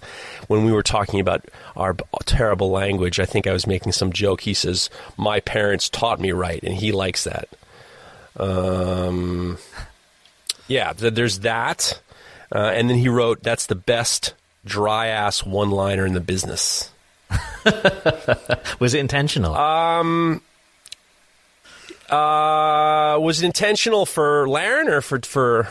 when 0.48 0.64
we 0.64 0.72
were 0.72 0.82
talking 0.82 1.20
about 1.20 1.44
our 1.76 1.96
terrible 2.24 2.70
language. 2.70 3.20
I 3.20 3.26
think 3.26 3.46
I 3.46 3.52
was 3.52 3.66
making 3.66 3.92
some 3.92 4.12
joke. 4.12 4.42
He 4.42 4.54
says, 4.54 4.88
"My 5.16 5.40
parents 5.40 5.88
taught 5.88 6.20
me 6.20 6.32
right," 6.32 6.62
and 6.62 6.74
he 6.74 6.92
likes 6.92 7.24
that. 7.24 7.48
Um, 8.36 9.58
yeah, 10.68 10.92
th- 10.92 11.14
there's 11.14 11.40
that. 11.40 12.00
Uh, 12.54 12.70
and 12.74 12.88
then 12.88 12.98
he 12.98 13.08
wrote, 13.08 13.42
"That's 13.42 13.66
the 13.66 13.74
best 13.74 14.34
dry 14.64 15.08
ass 15.08 15.44
one 15.44 15.70
liner 15.70 16.06
in 16.06 16.14
the 16.14 16.20
business." 16.20 16.90
Was 18.78 18.94
it 18.94 19.00
intentional? 19.00 19.54
Uh, 22.10 23.18
was 23.20 23.42
it 23.42 23.46
intentional 23.46 24.06
for 24.06 24.46
Larrin 24.46 24.88
or 24.88 25.00
for 25.00 25.20
for 25.20 25.68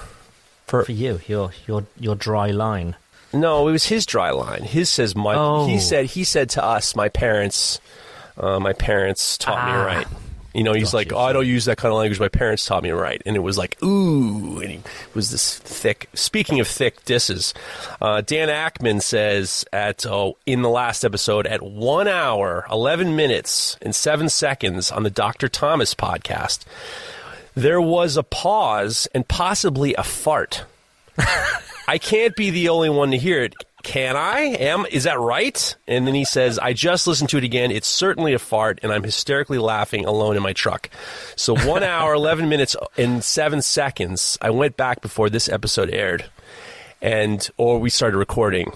for? 0.67 0.83
for 0.83 0.91
you, 0.91 1.19
your 1.27 1.51
your 1.67 1.85
your 1.99 2.15
dry 2.15 2.51
line. 2.51 2.95
No, 3.33 3.67
it 3.67 3.71
was 3.71 3.85
his 3.85 4.05
dry 4.05 4.31
line. 4.31 4.63
His 4.63 4.89
says 4.89 5.15
my. 5.15 5.35
Oh. 5.35 5.67
He 5.67 5.79
said 5.79 6.05
he 6.05 6.23
said 6.23 6.49
to 6.51 6.63
us, 6.63 6.95
my 6.95 7.09
parents, 7.09 7.79
uh, 8.37 8.59
my 8.59 8.73
parents 8.73 9.37
taught 9.37 9.65
me 9.65 9.73
Ah. 9.73 9.85
right. 9.85 10.07
You 10.55 10.63
know, 10.63 10.71
he's 10.71 10.93
like, 10.93 11.11
oh, 11.11 11.19
I 11.19 11.33
don't 11.33 11.45
use 11.45 11.65
that 11.65 11.77
kind 11.77 11.91
of 11.91 11.97
language. 11.97 12.17
My 12.17 12.29
parents 12.29 12.65
taught 12.65 12.81
me 12.81 12.91
right, 12.91 13.21
and 13.25 13.35
it 13.35 13.41
was 13.41 13.57
like, 13.57 13.77
ooh, 13.83 14.61
and 14.61 14.71
he 14.71 14.79
was 15.13 15.29
this 15.29 15.57
thick. 15.59 16.09
Speaking 16.13 16.61
of 16.61 16.67
thick 16.67 17.03
disses, 17.03 17.53
uh, 17.99 18.21
Dan 18.21 18.47
Ackman 18.47 19.01
says 19.01 19.65
at 19.73 20.05
oh, 20.05 20.37
in 20.45 20.61
the 20.61 20.69
last 20.69 21.03
episode 21.03 21.45
at 21.45 21.61
one 21.61 22.07
hour, 22.07 22.65
eleven 22.71 23.17
minutes 23.17 23.75
and 23.81 23.93
seven 23.93 24.29
seconds 24.29 24.91
on 24.91 25.03
the 25.03 25.09
Dr. 25.09 25.49
Thomas 25.49 25.93
podcast, 25.93 26.63
there 27.53 27.81
was 27.81 28.15
a 28.15 28.23
pause 28.23 29.09
and 29.13 29.27
possibly 29.27 29.93
a 29.95 30.03
fart. 30.03 30.63
I 31.87 31.97
can't 31.97 32.33
be 32.33 32.49
the 32.49 32.69
only 32.69 32.89
one 32.89 33.11
to 33.11 33.17
hear 33.17 33.43
it. 33.43 33.55
Can 33.85 34.17
I? 34.17 34.39
Am 34.39 34.87
is 34.87 35.03
that 35.03 35.19
right? 35.19 35.75
And 35.87 36.07
then 36.07 36.15
he 36.15 36.25
says, 36.25 36.57
I 36.57 36.73
just 36.73 37.05
listened 37.05 37.29
to 37.29 37.37
it 37.37 37.43
again. 37.43 37.69
It's 37.69 37.87
certainly 37.87 38.33
a 38.33 38.39
fart, 38.39 38.79
and 38.81 38.91
I'm 38.91 39.03
hysterically 39.03 39.59
laughing 39.59 40.05
alone 40.05 40.35
in 40.35 40.41
my 40.41 40.53
truck. 40.53 40.89
So 41.35 41.55
one 41.55 41.83
hour, 41.93 42.15
eleven 42.15 42.49
minutes, 42.49 42.75
and 42.97 43.23
seven 43.23 43.61
seconds. 43.61 44.39
I 44.41 44.49
went 44.49 44.75
back 44.75 45.01
before 45.01 45.29
this 45.29 45.47
episode 45.47 45.91
aired, 45.91 46.25
and 46.99 47.47
or 47.57 47.79
we 47.79 47.91
started 47.91 48.17
recording. 48.17 48.73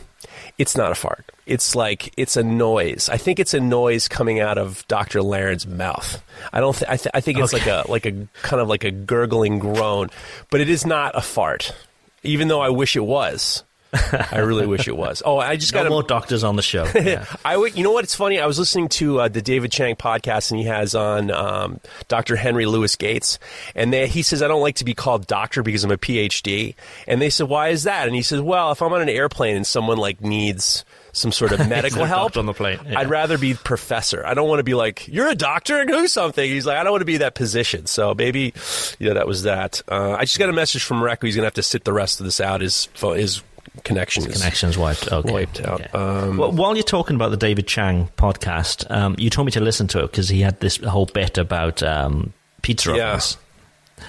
It's 0.60 0.78
not 0.78 0.92
a 0.92 0.96
fart. 0.96 1.26
It's 1.48 1.74
like 1.74 2.14
it's 2.16 2.38
a 2.38 2.44
noise. 2.44 3.10
I 3.12 3.18
think 3.18 3.40
it's 3.40 3.56
a 3.56 3.60
noise 3.60 4.08
coming 4.08 4.40
out 4.40 4.60
of 4.60 4.88
Dr. 4.88 5.22
Larrin's 5.22 5.66
mouth. 5.66 6.22
I 6.54 6.60
don't. 6.60 6.76
Th- 6.76 6.88
I, 6.88 6.98
th- 6.98 7.12
I 7.16 7.22
think 7.22 7.40
it's 7.40 7.52
like 7.52 7.66
a 7.66 7.84
like 7.90 8.06
a 8.06 8.28
kind 8.44 8.62
of 8.62 8.68
like 8.68 8.84
a 8.84 8.92
gurgling 8.92 9.58
groan, 9.58 10.12
but 10.52 10.62
it 10.62 10.70
is 10.70 10.86
not 10.86 11.18
a 11.18 11.22
fart. 11.22 11.74
Even 12.22 12.48
though 12.48 12.62
I 12.62 12.70
wish 12.70 12.96
it 12.96 13.06
was. 13.06 13.64
I 14.32 14.40
really 14.40 14.68
wish 14.68 14.88
it 14.88 14.96
was. 14.96 15.24
Oh, 15.26 15.40
I 15.40 15.56
just 15.56 15.74
got 15.74 15.84
No 15.84 15.88
a 15.88 15.90
more 15.90 16.04
doctors 16.04 16.44
on 16.44 16.56
the 16.56 16.62
show. 16.62 16.88
Yeah. 17.00 17.26
I 17.46 17.56
would, 17.58 17.76
you 17.78 17.84
know 17.84 17.92
what? 17.92 18.04
It's 18.04 18.14
funny. 18.14 18.40
I 18.40 18.46
was 18.46 18.60
listening 18.60 18.90
to 18.90 19.22
uh, 19.22 19.28
the 19.30 19.42
David 19.42 19.72
Chang 19.72 19.96
podcast, 19.96 20.52
and 20.52 20.60
he 20.60 20.66
has 20.68 20.94
on 20.94 21.32
um, 21.32 21.80
Dr. 22.08 22.36
Henry 22.36 22.66
Louis 22.66 22.94
Gates, 22.98 23.40
and 23.74 23.92
they, 23.92 24.08
he 24.08 24.22
says 24.22 24.44
I 24.44 24.48
don't 24.48 24.62
like 24.62 24.76
to 24.76 24.86
be 24.86 24.94
called 24.94 25.26
doctor 25.26 25.64
because 25.64 25.84
I'm 25.84 25.92
a 25.92 25.98
PhD. 25.98 26.76
And 27.08 27.22
they 27.22 27.30
said, 27.30 27.48
why 27.48 27.70
is 27.70 27.84
that? 27.84 28.06
And 28.06 28.16
he 28.16 28.22
says, 28.22 28.42
well, 28.42 28.72
if 28.72 28.82
I'm 28.82 28.94
on 28.94 29.02
an 29.02 29.10
airplane 29.10 29.56
and 29.56 29.66
someone 29.66 29.98
like 29.98 30.22
needs 30.22 30.86
some 31.12 31.32
sort 31.32 31.52
of 31.52 31.68
medical 31.70 32.06
help 32.06 32.38
on 32.38 32.46
the 32.46 32.54
plane, 32.54 32.80
yeah. 32.86 33.00
I'd 33.00 33.10
rather 33.10 33.38
be 33.38 33.54
professor. 33.56 34.24
I 34.26 34.34
don't 34.34 34.48
want 34.48 34.60
to 34.60 34.64
be 34.64 34.76
like 34.76 35.08
you're 35.08 35.30
a 35.30 35.36
doctor 35.36 35.80
and 35.80 35.90
do 35.90 36.08
something. 36.08 36.48
He's 36.48 36.66
like 36.66 36.78
I 36.78 36.84
don't 36.84 36.92
want 36.92 37.02
to 37.02 37.06
be 37.06 37.18
that 37.18 37.34
position. 37.36 37.88
So 37.88 38.14
maybe, 38.14 38.54
you 39.00 39.08
know, 39.08 39.16
that 39.16 39.26
was 39.28 39.44
that. 39.44 39.82
Uh, 39.88 40.14
I 40.14 40.26
just 40.26 40.38
got 40.38 40.50
a 40.50 40.54
message 40.54 40.84
from 40.84 41.02
Recco. 41.02 41.24
He's 41.24 41.36
gonna 41.36 41.48
have 41.48 41.54
to 41.56 41.64
sit 41.64 41.84
the 41.84 41.94
rest 41.94 42.20
of 42.20 42.26
this 42.26 42.40
out. 42.40 42.62
His 42.62 42.90
his 43.00 43.42
connection 43.84 44.26
is 44.26 44.38
Connections 44.40 44.78
wiped. 44.78 45.12
Okay. 45.12 45.32
Wiped 45.32 45.62
out. 45.62 45.82
Okay. 45.82 45.90
Um, 45.98 46.38
well, 46.38 46.52
while 46.52 46.76
you're 46.76 46.84
talking 46.84 47.16
about 47.16 47.30
the 47.30 47.38
David 47.38 47.68
Chang 47.68 48.10
podcast, 48.18 48.90
um, 48.92 49.16
you 49.18 49.30
told 49.30 49.46
me 49.46 49.52
to 49.54 49.60
listen 49.62 49.88
to 49.88 50.00
it 50.00 50.12
because 50.12 50.30
he 50.30 50.42
had 50.42 50.60
this 50.60 50.78
whole 50.78 51.06
bit 51.08 51.38
about 51.38 51.82
um, 51.84 52.34
pizza 52.62 52.96
Yeah. 52.96 53.10
ovens. 53.10 53.38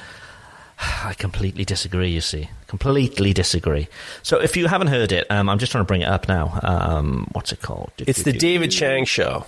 I 1.04 1.14
completely 1.14 1.64
disagree. 1.64 2.08
You 2.10 2.20
see, 2.22 2.48
Completely 2.66 3.32
disagree. 3.32 3.88
So 4.22 4.40
if 4.40 4.56
you 4.56 4.68
haven't 4.68 4.86
heard 4.88 5.10
it, 5.10 5.28
um, 5.30 5.48
I'm 5.48 5.58
just 5.58 5.72
trying 5.72 5.82
to 5.82 5.86
bring 5.86 6.02
it 6.02 6.08
up 6.08 6.28
now. 6.28 6.58
Um, 6.62 7.26
what's 7.32 7.50
it 7.52 7.60
called? 7.60 7.90
It's 7.98 8.22
the 8.22 8.32
David 8.32 8.70
Chang 8.70 9.04
show. 9.04 9.44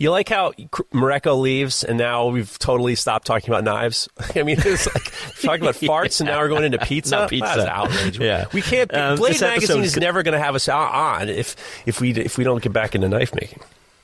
You 0.00 0.10
like 0.10 0.30
how 0.30 0.52
Mareko 0.94 1.38
leaves, 1.38 1.84
and 1.84 1.98
now 1.98 2.28
we've 2.28 2.58
totally 2.58 2.94
stopped 2.94 3.26
talking 3.26 3.50
about 3.50 3.64
knives. 3.64 4.08
I 4.34 4.44
mean, 4.44 4.56
it's 4.58 4.86
like 4.86 5.12
talking 5.42 5.60
about 5.60 5.74
farts, 5.76 6.20
and 6.22 6.28
now 6.30 6.40
we're 6.40 6.48
going 6.48 6.64
into 6.64 6.78
pizza. 6.78 7.16
Not 7.16 7.28
pizza. 7.28 7.52
That's 7.54 7.68
outrage. 7.68 8.18
Yeah. 8.18 8.46
we 8.54 8.62
can't. 8.62 8.92
Um, 8.94 9.18
Blade 9.18 9.38
magazine 9.38 9.82
is 9.82 9.98
never 9.98 10.22
going 10.22 10.32
to 10.32 10.38
have 10.38 10.54
us 10.54 10.70
on 10.70 11.28
if 11.28 11.54
if 11.86 12.00
we 12.00 12.12
if 12.12 12.38
we 12.38 12.44
don't 12.44 12.62
get 12.62 12.72
back 12.72 12.94
into 12.94 13.10
knife 13.10 13.34
making. 13.34 13.60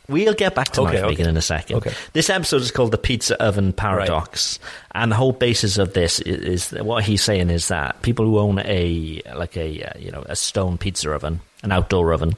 We'll 0.07 0.35
get 0.35 0.55
back 0.55 0.69
to 0.73 0.83
Okay, 0.83 0.93
knife 0.93 1.01
okay. 1.01 1.09
making 1.13 1.27
in 1.29 1.37
a 1.39 1.43
second. 1.43 1.77
Okay. 1.79 1.95
This 2.13 2.29
episode 2.29 2.61
is 2.61 2.71
called 2.71 2.91
the 2.91 2.99
Pizza 2.99 3.43
Oven 3.43 3.73
Paradox, 3.73 4.59
and 4.95 5.11
the 5.11 5.17
whole 5.17 5.33
basis 5.33 5.79
of 5.79 5.95
this 5.95 6.21
is, 6.21 6.73
is 6.73 6.83
what 6.85 7.05
he's 7.05 7.23
saying 7.23 7.49
is 7.49 7.69
that 7.69 8.03
people 8.03 8.27
who 8.27 8.39
own 8.39 8.59
a 8.59 9.23
like 9.35 9.57
a 9.57 9.83
uh, 9.83 9.99
you 9.99 10.11
know 10.13 10.25
a 10.27 10.37
stone 10.37 10.77
pizza 10.77 11.11
oven, 11.11 11.41
an 11.63 11.73
outdoor 11.73 12.13
oven, 12.13 12.37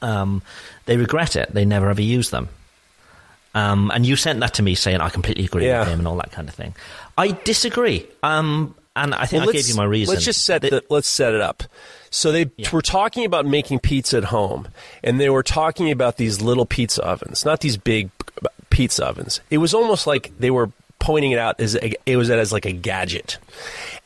um, 0.00 0.40
they 0.86 0.96
regret 0.96 1.36
it. 1.36 1.52
They 1.52 1.66
never 1.66 1.90
ever 1.90 2.00
use 2.00 2.30
them. 2.30 2.48
Um, 3.54 3.90
and 3.92 4.06
you 4.06 4.16
sent 4.16 4.40
that 4.40 4.54
to 4.54 4.62
me 4.62 4.74
saying 4.74 5.00
I 5.00 5.08
completely 5.08 5.44
agree 5.44 5.66
Yeah. 5.66 5.80
with 5.80 5.88
him 5.88 5.98
and 6.00 6.08
all 6.08 6.16
that 6.16 6.30
kind 6.32 6.48
of 6.48 6.54
thing. 6.54 6.74
I 7.18 7.32
disagree. 7.44 8.06
Um, 8.22 8.74
and 8.94 9.14
I 9.14 9.26
think 9.26 9.40
Well, 9.42 9.50
I 9.50 9.52
gave 9.52 9.68
you 9.68 9.74
my 9.74 9.84
reason. 9.84 10.14
Let's 10.14 10.24
just 10.24 10.44
set 10.44 10.62
The- 10.62 10.84
let's 10.88 11.08
set 11.08 11.34
it 11.34 11.40
up. 11.40 11.64
So 12.10 12.32
they 12.32 12.50
Yeah. 12.56 12.70
were 12.72 12.82
talking 12.82 13.24
about 13.24 13.46
making 13.46 13.80
pizza 13.80 14.16
at 14.18 14.24
home, 14.24 14.68
and 15.02 15.20
they 15.20 15.30
were 15.30 15.42
talking 15.44 15.90
about 15.90 16.16
these 16.16 16.40
little 16.40 16.66
pizza 16.66 17.02
ovens, 17.02 17.44
not 17.44 17.60
these 17.60 17.76
big 17.76 18.10
pizza 18.70 19.04
ovens. 19.06 19.40
It 19.50 19.58
was 19.58 19.74
almost 19.74 20.06
like 20.06 20.32
they 20.38 20.50
were 20.50 20.70
pointing 20.98 21.30
it 21.32 21.38
out 21.38 21.58
as 21.60 21.76
a, 21.76 21.92
it 22.06 22.16
was 22.16 22.30
as 22.30 22.52
like 22.52 22.66
a 22.66 22.72
gadget, 22.72 23.38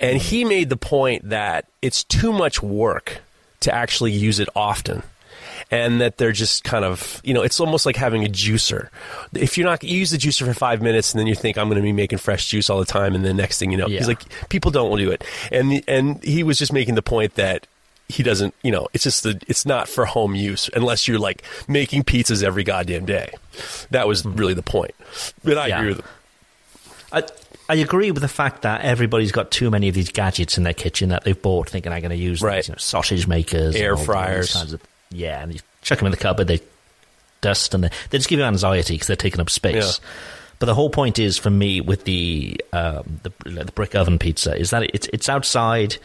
and 0.00 0.20
he 0.20 0.44
made 0.44 0.68
the 0.68 0.76
point 0.76 1.28
that 1.30 1.66
it's 1.82 2.04
too 2.04 2.32
much 2.32 2.62
work 2.62 3.18
to 3.60 3.74
actually 3.74 4.12
use 4.12 4.38
it 4.38 4.48
often. 4.54 5.02
And 5.70 6.00
that 6.00 6.18
they're 6.18 6.32
just 6.32 6.62
kind 6.64 6.84
of, 6.84 7.20
you 7.24 7.34
know, 7.34 7.42
it's 7.42 7.58
almost 7.58 7.86
like 7.86 7.96
having 7.96 8.24
a 8.24 8.28
juicer. 8.28 8.88
If 9.34 9.56
you're 9.58 9.66
not, 9.66 9.82
you 9.82 9.98
use 9.98 10.10
the 10.10 10.18
juicer 10.18 10.46
for 10.46 10.54
five 10.54 10.82
minutes 10.82 11.12
and 11.12 11.18
then 11.20 11.26
you 11.26 11.34
think 11.34 11.56
I'm 11.58 11.68
going 11.68 11.76
to 11.76 11.82
be 11.82 11.92
making 11.92 12.18
fresh 12.18 12.48
juice 12.48 12.68
all 12.70 12.78
the 12.78 12.84
time, 12.84 13.14
and 13.14 13.24
the 13.24 13.34
next 13.34 13.58
thing 13.58 13.72
you 13.72 13.78
know, 13.78 13.86
Yeah. 13.88 13.98
he's 13.98 14.08
like, 14.08 14.22
people 14.50 14.70
don't 14.70 14.96
do 14.98 15.10
it. 15.10 15.24
And 15.50 15.82
and 15.88 16.22
he 16.22 16.42
was 16.42 16.58
just 16.58 16.72
making 16.72 16.94
the 16.94 17.02
point 17.02 17.34
that 17.34 17.66
he 18.08 18.22
doesn't, 18.22 18.54
you 18.62 18.70
know, 18.70 18.86
it's 18.92 19.04
just 19.04 19.22
the, 19.22 19.40
it's 19.48 19.64
not 19.64 19.88
for 19.88 20.04
home 20.04 20.34
use 20.34 20.68
unless 20.74 21.08
you're 21.08 21.18
like 21.18 21.42
making 21.66 22.04
pizzas 22.04 22.42
every 22.44 22.62
goddamn 22.62 23.06
day. 23.06 23.32
That 23.90 24.06
was 24.06 24.22
hmm. 24.22 24.34
really 24.36 24.54
the 24.54 24.62
point. 24.62 24.94
But 25.42 25.56
I 25.56 25.68
Yeah. 25.68 25.78
agree 25.78 25.88
with 25.88 26.00
him. 26.00 26.06
I, 27.12 27.22
I 27.70 27.74
agree 27.76 28.10
with 28.10 28.20
the 28.20 28.28
fact 28.28 28.62
that 28.62 28.82
everybody's 28.82 29.32
got 29.32 29.50
too 29.50 29.70
many 29.70 29.88
of 29.88 29.94
these 29.94 30.10
gadgets 30.10 30.58
in 30.58 30.64
their 30.64 30.74
kitchen 30.74 31.08
that 31.08 31.24
they've 31.24 31.40
bought 31.40 31.70
thinking 31.70 31.92
I'm 31.92 32.00
going 32.02 32.10
to 32.10 32.16
use 32.16 32.40
them. 32.40 32.48
Right. 32.48 32.68
You 32.68 32.72
know, 32.72 32.78
sausage 32.78 33.26
makers, 33.26 33.74
Air 33.74 33.94
and 33.94 34.04
fryers. 34.04 34.52
kinds 34.52 34.74
of- 34.74 34.82
yeah, 35.14 35.42
and 35.42 35.54
you 35.54 35.60
chuck 35.82 35.98
them 35.98 36.06
in 36.06 36.10
the 36.10 36.16
cupboard, 36.18 36.46
they 36.48 36.60
dust, 37.40 37.74
and 37.74 37.84
they, 37.84 37.90
they 38.10 38.18
just 38.18 38.28
give 38.28 38.38
you 38.38 38.44
anxiety 38.44 38.94
because 38.94 39.06
they're 39.06 39.16
taking 39.16 39.40
up 39.40 39.50
space. 39.50 39.98
Yeah. 40.00 40.06
But 40.58 40.66
the 40.66 40.74
whole 40.74 40.90
point 40.90 41.18
is 41.18 41.36
for 41.36 41.50
me 41.50 41.80
with 41.80 42.04
the 42.04 42.60
um, 42.72 43.20
the, 43.22 43.32
the 43.64 43.72
brick 43.72 43.94
oven 43.94 44.18
pizza 44.18 44.56
is 44.56 44.70
that 44.70 44.84
it's 44.94 45.08
it's 45.12 45.28
outside. 45.28 45.96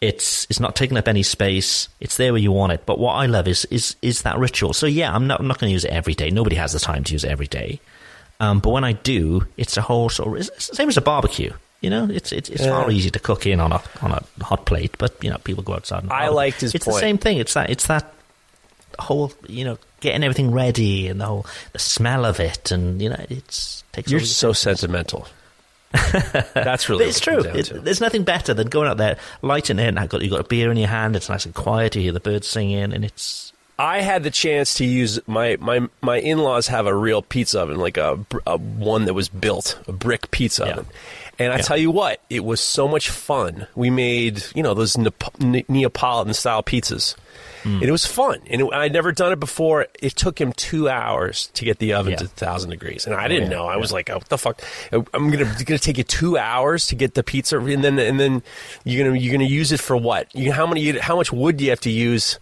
It's 0.00 0.46
it's 0.50 0.60
not 0.60 0.76
taking 0.76 0.98
up 0.98 1.08
any 1.08 1.22
space. 1.22 1.88
It's 2.00 2.16
there 2.18 2.32
where 2.32 2.42
you 2.42 2.52
want 2.52 2.72
it. 2.72 2.84
But 2.84 2.98
what 2.98 3.14
I 3.14 3.26
love 3.26 3.48
is 3.48 3.64
is 3.66 3.96
is 4.02 4.22
that 4.22 4.38
ritual. 4.38 4.72
So 4.74 4.86
yeah, 4.86 5.14
I'm 5.14 5.26
not 5.26 5.40
I'm 5.40 5.46
not 5.48 5.58
going 5.58 5.70
to 5.70 5.72
use 5.72 5.84
it 5.84 5.90
every 5.90 6.14
day. 6.14 6.30
Nobody 6.30 6.56
has 6.56 6.72
the 6.72 6.78
time 6.78 7.02
to 7.04 7.12
use 7.12 7.24
it 7.24 7.30
every 7.30 7.46
day. 7.46 7.80
Um, 8.40 8.60
but 8.60 8.70
when 8.70 8.84
I 8.84 8.92
do, 8.92 9.46
it's 9.56 9.76
a 9.76 9.80
whole 9.80 10.10
sort 10.10 10.28
of 10.28 10.46
it's 10.46 10.68
the 10.68 10.76
same 10.76 10.88
as 10.88 10.96
a 10.98 11.00
barbecue. 11.00 11.52
You 11.80 11.90
know, 11.90 12.08
it's 12.10 12.32
it's, 12.32 12.50
it's 12.50 12.66
far 12.66 12.90
easier 12.90 13.10
to 13.12 13.18
cook 13.18 13.46
in 13.46 13.60
on 13.60 13.72
a 13.72 13.80
on 14.02 14.12
a 14.12 14.22
hot 14.44 14.66
plate. 14.66 14.96
But 14.98 15.22
you 15.24 15.30
know, 15.30 15.38
people 15.38 15.62
go 15.62 15.74
outside. 15.74 16.02
And 16.02 16.12
I 16.12 16.28
liked 16.28 16.60
his 16.60 16.74
It's 16.74 16.84
point. 16.84 16.96
the 16.96 17.00
same 17.00 17.18
thing. 17.18 17.38
It's 17.38 17.54
that 17.54 17.70
it's 17.70 17.86
that 17.86 18.12
whole 18.98 19.32
you 19.48 19.64
know 19.64 19.78
getting 20.00 20.22
everything 20.22 20.50
ready 20.52 21.08
and 21.08 21.20
the 21.20 21.24
whole 21.26 21.46
the 21.72 21.78
smell 21.78 22.24
of 22.24 22.40
it 22.40 22.70
and 22.70 23.00
you 23.00 23.08
know 23.08 23.24
it's 23.30 23.82
takes 23.92 24.10
You're 24.10 24.20
so 24.20 24.52
sentimental. 24.52 25.26
That's 26.54 26.88
really 26.88 27.04
it's 27.06 27.20
true. 27.20 27.38
It, 27.40 27.70
there's 27.84 28.00
nothing 28.00 28.24
better 28.24 28.52
than 28.52 28.66
going 28.68 28.88
out 28.88 28.96
there, 28.96 29.16
lighting 29.42 29.78
it, 29.78 29.86
and 29.86 29.98
you've 29.98 30.08
got, 30.08 30.22
you've 30.22 30.30
got 30.32 30.40
a 30.40 30.48
beer 30.48 30.70
in 30.72 30.76
your 30.76 30.88
hand. 30.88 31.14
It's 31.14 31.28
nice 31.28 31.44
and 31.46 31.54
quiet. 31.54 31.94
You 31.94 32.02
hear 32.02 32.12
the 32.12 32.18
birds 32.20 32.48
singing, 32.48 32.92
and 32.92 33.04
it's 33.04 33.52
I 33.78 34.00
had 34.00 34.24
the 34.24 34.30
chance 34.30 34.74
to 34.74 34.84
use 34.84 35.20
my 35.28 35.56
my 35.60 35.86
my 36.00 36.18
in 36.18 36.38
laws 36.38 36.66
have 36.66 36.86
a 36.86 36.94
real 36.94 37.22
pizza 37.22 37.60
oven, 37.60 37.78
like 37.78 37.96
a, 37.96 38.18
a 38.46 38.56
one 38.58 39.04
that 39.04 39.14
was 39.14 39.28
built, 39.28 39.78
a 39.86 39.92
brick 39.92 40.30
pizza 40.32 40.64
Yeah. 40.64 40.72
oven. 40.72 40.86
And 41.38 41.52
I 41.52 41.56
Yeah. 41.56 41.62
tell 41.62 41.76
you 41.76 41.90
what, 41.90 42.20
it 42.30 42.44
was 42.44 42.60
so 42.60 42.86
much 42.88 43.10
fun. 43.10 43.66
We 43.74 43.90
made 43.90 44.42
you 44.54 44.62
know 44.62 44.74
those 44.74 44.96
Nep- 44.96 45.38
Ne- 45.40 45.64
Neapolitan 45.68 46.34
style 46.34 46.62
pizzas. 46.62 47.14
Hmm. 47.64 47.76
And 47.76 47.82
it 47.84 47.90
was 47.92 48.04
fun, 48.06 48.40
and 48.48 48.60
it, 48.60 48.68
I'd 48.72 48.92
never 48.92 49.10
done 49.10 49.32
it 49.32 49.40
before. 49.40 49.86
It 50.00 50.14
took 50.16 50.38
him 50.38 50.52
two 50.52 50.88
hours 50.88 51.48
to 51.54 51.64
get 51.64 51.78
the 51.78 51.94
oven 51.94 52.12
Yeah. 52.12 52.18
to 52.18 52.26
thousand 52.28 52.70
degrees, 52.70 53.06
and 53.06 53.14
I 53.14 53.26
didn't 53.26 53.50
yeah, 53.50 53.56
know. 53.56 53.66
I 53.66 53.76
was 53.78 53.90
like, 53.90 54.10
oh, 54.10 54.16
"What 54.16 54.28
the 54.28 54.36
fuck? 54.38 54.60
I'm 54.92 55.30
gonna 55.30 55.46
gonna 55.64 55.78
take 55.78 55.96
you 55.98 56.04
two 56.04 56.36
hours 56.36 56.86
to 56.88 56.94
get 56.94 57.14
the 57.14 57.22
pizza, 57.22 57.58
and 57.58 57.82
then 57.82 57.98
and 57.98 58.20
then 58.20 58.42
you're 58.84 59.04
gonna 59.04 59.18
you're 59.18 59.32
gonna 59.32 59.44
use 59.48 59.72
it 59.72 59.80
for 59.80 59.96
what? 59.96 60.28
You 60.34 60.52
how 60.52 60.66
many? 60.66 60.98
How 60.98 61.16
much 61.16 61.32
wood 61.32 61.56
do 61.56 61.64
you 61.64 61.70
have 61.70 61.80
to 61.80 61.90
use 61.90 62.38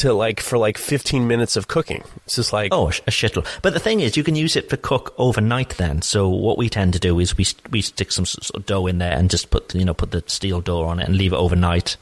to 0.00 0.12
like 0.12 0.40
for 0.40 0.58
like 0.58 0.76
15 0.78 1.26
minutes 1.26 1.56
of 1.56 1.68
cooking? 1.68 2.02
It's 2.26 2.36
just 2.36 2.52
like 2.52 2.72
oh 2.72 2.88
a 2.88 2.92
sh- 2.92 3.00
a 3.06 3.10
shitload. 3.10 3.46
But 3.62 3.72
the 3.72 3.80
thing 3.80 4.00
is, 4.00 4.16
you 4.16 4.24
can 4.24 4.36
use 4.36 4.56
it 4.56 4.68
for 4.68 4.76
cook 4.76 5.14
overnight. 5.18 5.70
Then, 5.70 6.02
so 6.02 6.28
what 6.28 6.58
we 6.58 6.68
tend 6.68 6.92
to 6.94 6.98
do 6.98 7.18
is 7.20 7.36
we 7.36 7.46
we 7.70 7.80
stick 7.82 8.12
some 8.12 8.26
sort 8.26 8.50
of 8.54 8.66
dough 8.66 8.86
in 8.86 8.98
there 8.98 9.16
and 9.16 9.30
just 9.30 9.50
put 9.50 9.74
you 9.74 9.84
know 9.84 9.94
put 9.94 10.10
the 10.10 10.22
steel 10.26 10.60
door 10.60 10.86
on 10.86 10.98
it 11.00 11.06
and 11.06 11.16
leave 11.16 11.32
it 11.32 11.36
overnight. 11.36 11.96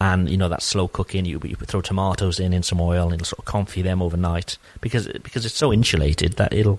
And 0.00 0.28
you 0.30 0.36
know 0.36 0.48
that 0.48 0.62
slow 0.62 0.86
cooking, 0.86 1.24
you, 1.24 1.40
you 1.42 1.56
throw 1.56 1.80
tomatoes 1.80 2.38
in 2.38 2.52
in 2.52 2.62
some 2.62 2.80
oil 2.80 3.06
and 3.06 3.14
it'll 3.14 3.24
sort 3.24 3.40
of 3.40 3.46
comfy 3.46 3.82
them 3.82 4.00
overnight 4.00 4.56
because 4.80 5.08
because 5.08 5.44
it's 5.44 5.56
so 5.56 5.72
insulated 5.72 6.34
that 6.34 6.52
it'll 6.52 6.78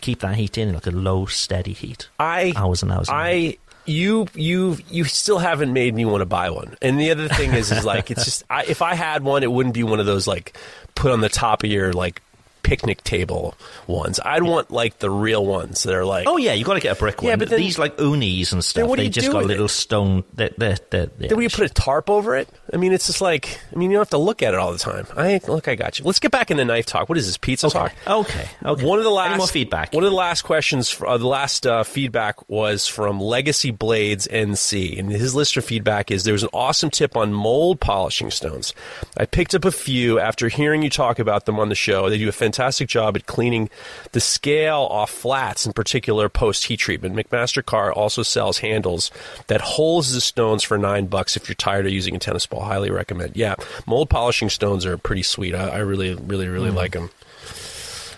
keep 0.00 0.18
that 0.20 0.34
heat 0.34 0.58
in 0.58 0.74
like 0.74 0.86
a 0.86 0.90
low 0.90 1.26
steady 1.26 1.72
heat. 1.72 2.08
I 2.18 2.52
hours 2.56 2.82
and 2.82 2.90
hours. 2.90 3.08
and 3.08 3.16
hours. 3.16 3.24
I 3.24 3.58
you 3.86 4.26
you 4.34 4.76
you 4.90 5.04
still 5.04 5.38
haven't 5.38 5.72
made 5.72 5.94
me 5.94 6.04
want 6.04 6.20
to 6.22 6.26
buy 6.26 6.50
one. 6.50 6.76
And 6.82 6.98
the 7.00 7.10
other 7.10 7.28
thing 7.28 7.52
is 7.52 7.70
is 7.72 7.84
like 7.84 8.10
it's 8.10 8.24
just 8.24 8.44
I, 8.50 8.64
if 8.64 8.82
I 8.82 8.94
had 8.94 9.22
one, 9.22 9.42
it 9.42 9.50
wouldn't 9.50 9.74
be 9.74 9.82
one 9.82 10.00
of 10.00 10.06
those 10.06 10.26
like 10.26 10.56
put 10.94 11.12
on 11.12 11.20
the 11.20 11.28
top 11.28 11.64
of 11.64 11.70
your 11.70 11.92
like 11.92 12.22
picnic 12.62 13.04
table 13.04 13.54
ones. 13.86 14.18
I'd 14.24 14.42
want 14.42 14.72
like 14.72 14.98
the 14.98 15.08
real 15.08 15.46
ones 15.46 15.84
that 15.84 15.94
are 15.94 16.04
like 16.04 16.26
Oh 16.26 16.36
yeah, 16.36 16.52
you 16.52 16.64
got 16.64 16.74
to 16.74 16.80
get 16.80 16.96
a 16.96 16.98
brick 16.98 17.22
one. 17.22 17.28
Yeah, 17.30 17.36
but 17.36 17.48
then- 17.48 17.60
these 17.60 17.78
like 17.78 17.96
Oonis 17.98 18.52
and 18.52 18.64
stuff, 18.64 18.88
what 18.88 18.96
do 18.96 19.02
they 19.02 19.06
you 19.06 19.10
just 19.12 19.26
do 19.28 19.32
got 19.32 19.38
with 19.42 19.48
little 19.48 19.66
it? 19.66 19.68
stone. 19.68 20.24
They, 20.34 20.52
they, 20.58 20.74
they, 20.90 20.98
yeah, 21.02 21.28
Then 21.28 21.36
will 21.36 21.42
you 21.44 21.50
put 21.50 21.70
a 21.70 21.72
tarp 21.72 22.10
over 22.10 22.34
it? 22.34 22.48
I 22.72 22.78
mean, 22.78 22.92
it's 22.92 23.06
just 23.06 23.20
like 23.20 23.60
I 23.72 23.76
mean, 23.76 23.90
you 23.90 23.96
don't 23.96 24.02
have 24.02 24.10
to 24.10 24.18
look 24.18 24.42
at 24.42 24.52
it 24.52 24.58
all 24.58 24.72
the 24.72 24.78
time. 24.78 25.06
I 25.16 25.40
look, 25.46 25.68
I 25.68 25.74
got 25.76 25.98
you. 25.98 26.04
Let's 26.04 26.18
get 26.18 26.32
back 26.32 26.50
into 26.50 26.64
knife 26.64 26.86
talk. 26.86 27.08
What 27.08 27.16
is 27.18 27.26
this 27.26 27.36
pizza 27.36 27.70
talk? 27.70 27.92
Okay, 28.06 28.48
okay. 28.64 28.84
One 28.84 28.98
of 28.98 29.04
the 29.04 29.10
last 29.10 29.28
Any 29.30 29.38
more 29.38 29.46
feedback? 29.46 29.92
One 29.92 30.04
of 30.04 30.10
the 30.10 30.16
last 30.16 30.42
questions, 30.42 31.00
uh, 31.06 31.16
the 31.16 31.26
last 31.26 31.66
uh, 31.66 31.84
feedback 31.84 32.48
was 32.48 32.88
from 32.88 33.20
Legacy 33.20 33.70
Blades 33.70 34.26
NC, 34.26 34.98
and 34.98 35.10
his 35.10 35.34
list 35.34 35.56
of 35.56 35.64
feedback 35.64 36.10
is: 36.10 36.24
There's 36.24 36.42
an 36.42 36.48
awesome 36.52 36.90
tip 36.90 37.16
on 37.16 37.32
mold 37.32 37.80
polishing 37.80 38.30
stones. 38.30 38.74
I 39.16 39.26
picked 39.26 39.54
up 39.54 39.64
a 39.64 39.72
few 39.72 40.18
after 40.18 40.48
hearing 40.48 40.82
you 40.82 40.90
talk 40.90 41.18
about 41.18 41.46
them 41.46 41.60
on 41.60 41.68
the 41.68 41.74
show. 41.74 42.10
They 42.10 42.18
do 42.18 42.28
a 42.28 42.32
fantastic 42.32 42.88
job 42.88 43.16
at 43.16 43.26
cleaning 43.26 43.70
the 44.12 44.20
scale 44.20 44.88
off 44.90 45.10
flats, 45.10 45.66
in 45.66 45.72
particular 45.72 46.28
post 46.28 46.64
heat 46.64 46.78
treatment. 46.78 47.14
McMaster-Carr 47.14 47.92
also 47.92 48.22
sells 48.22 48.58
handles 48.58 49.10
that 49.46 49.60
holds 49.60 50.12
the 50.12 50.20
stones 50.20 50.62
for 50.62 50.76
nine 50.78 51.06
bucks 51.06 51.36
if 51.36 51.48
you're 51.48 51.54
tired 51.54 51.86
of 51.86 51.92
using 51.92 52.16
a 52.16 52.18
tennis 52.18 52.46
ball. 52.46 52.56
Highly 52.66 52.90
recommend. 52.90 53.36
Yeah, 53.36 53.54
mold 53.86 54.10
polishing 54.10 54.50
stones 54.50 54.84
are 54.84 54.98
pretty 54.98 55.22
sweet. 55.22 55.54
I, 55.54 55.68
I 55.68 55.78
really, 55.78 56.14
really, 56.14 56.48
really 56.48 56.70
Hmm. 56.70 56.76
like 56.76 56.92
them. 56.92 57.10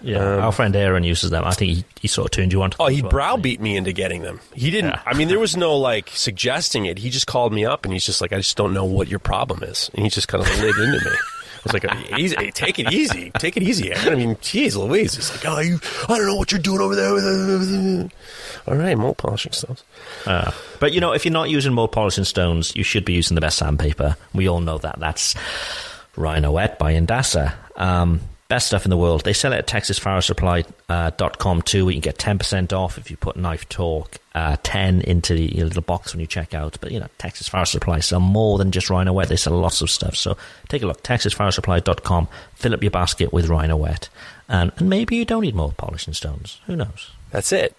yeah, 0.03 0.39
our 0.39 0.53
friend 0.53 0.75
Aaron 0.77 1.03
uses 1.05 1.31
them. 1.31 1.45
I 1.45 1.53
think 1.53 1.73
he, 1.73 1.85
he 2.03 2.09
sort 2.09 2.27
of 2.27 2.31
turned 2.31 2.53
you 2.53 2.63
on. 2.63 2.71
Oh, 2.79 2.87
he 2.87 3.03
well. 3.03 3.11
browbeat 3.11 3.61
me 3.61 3.77
into 3.77 3.93
getting 3.93 4.23
them. 4.23 4.41
He 4.55 4.71
didn't. 4.71 4.91
Yeah. 4.91 5.03
I 5.07 5.15
mean, 5.15 5.29
there 5.29 5.39
was 5.41 5.57
no 5.67 5.77
like 5.77 6.11
suggesting 6.15 6.87
it. 6.87 6.99
He 6.99 7.11
just 7.11 7.27
called 7.27 7.53
me 7.53 7.65
up 7.65 7.85
and 7.85 7.93
he's 7.93 8.07
just 8.07 8.21
like, 8.21 8.33
I 8.33 8.37
just 8.39 8.57
don't 8.57 8.73
know 8.75 8.85
what 8.85 9.09
your 9.09 9.19
problem 9.19 9.63
is, 9.65 9.91
and 9.95 10.05
he 10.05 10.11
just 10.11 10.29
kind 10.29 10.43
of 10.45 10.51
laid 10.61 10.75
into 10.77 11.05
me. 11.05 11.17
Was 11.73 11.83
like, 11.83 12.19
easy, 12.19 12.51
take 12.53 12.79
it 12.79 12.93
easy, 12.93 13.31
take 13.39 13.57
it 13.57 13.63
easy. 13.63 13.95
I 13.95 14.15
mean, 14.15 14.37
geez, 14.41 14.77
Louise. 14.77 15.17
It's 15.17 15.31
like, 15.31 15.55
oh, 15.55 15.61
you, 15.61 15.79
I 16.09 16.17
don't 16.17 16.27
know 16.27 16.37
what 16.37 16.51
you're 16.51 16.61
doing 16.61 16.81
over 16.81 16.95
there. 16.95 18.09
All 18.67 18.75
right, 18.75 18.97
mold 18.97 19.19
polishing 19.19 19.53
stones. 19.53 19.85
Uh, 20.27 20.51
but 20.81 20.93
you 20.93 21.01
know, 21.01 21.13
if 21.13 21.25
you're 21.25 21.33
not 21.33 21.51
using 21.51 21.73
mold 21.73 21.93
polishing 21.93 22.25
stones, 22.25 22.75
you 22.75 22.83
should 22.83 23.05
be 23.05 23.13
using 23.13 23.35
the 23.35 23.41
best 23.41 23.59
sandpaper. 23.59 24.17
We 24.35 24.49
all 24.49 24.61
know 24.61 24.79
that. 24.79 24.99
That's 24.99 25.35
Rhynowet 26.17 26.79
by 26.79 26.93
Indasa. 26.95 27.55
Um, 27.77 28.21
best 28.49 28.69
stuff 28.69 28.85
in 28.85 28.91
the 28.91 28.97
world. 28.97 29.25
They 29.25 29.35
sell 29.35 29.53
it 29.53 29.59
at 29.59 29.67
TexasFireSupply.com 29.67 31.63
too. 31.63 31.85
Where 31.85 31.95
you 31.95 32.01
can 32.01 32.13
get 32.13 32.19
10% 32.19 32.73
off 32.73 32.99
if 32.99 33.11
you 33.11 33.17
put 33.17 33.37
Knife 33.37 33.69
Talk 33.69 34.17
uh, 34.35 34.57
10 34.63 35.03
into 35.03 35.35
the, 35.35 35.55
your 35.57 35.67
little 35.67 35.83
box 35.83 36.13
when 36.13 36.21
you 36.21 36.27
check 36.27 36.55
out. 36.55 36.79
But 36.81 36.93
you 36.93 37.01
know, 37.01 37.09
Texas 37.19 37.49
Fire 37.49 37.67
Supply 37.67 38.01
sell 38.01 38.21
more 38.21 38.59
than 38.59 38.73
just 38.73 38.89
Rhynowet. 38.89 39.29
They 39.29 39.37
sell 39.37 39.53
lots 39.59 39.83
of 39.83 39.91
stuff. 39.91 40.17
So 40.17 40.37
take 40.69 40.83
a 40.83 40.87
look. 40.87 41.03
TexasFireSupply.com. 41.03 42.29
Fill 42.55 42.75
up 42.75 42.83
your 42.83 42.91
basket 42.91 43.33
with 43.33 43.49
Rhynowet. 43.49 44.09
And, 44.49 44.73
and 44.77 44.89
maybe 44.89 45.17
you 45.17 45.25
don't 45.25 45.43
need 45.43 45.55
more 45.55 45.73
polishing 45.73 46.15
stones. 46.15 46.61
Who 46.67 46.77
knows? 46.77 47.11
That's 47.31 47.53
it. 47.53 47.77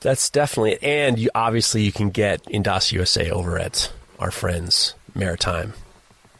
That's 0.00 0.28
definitely 0.30 0.72
it. 0.72 0.82
And 0.82 1.18
you 1.18 1.30
obviously 1.34 1.82
you 1.82 1.92
can 1.92 2.10
get 2.10 2.42
Indasa 2.50 2.94
USA 2.96 3.30
over 3.30 3.58
at 3.58 3.90
our 4.18 4.30
friends 4.30 4.94
maritime. 5.14 5.72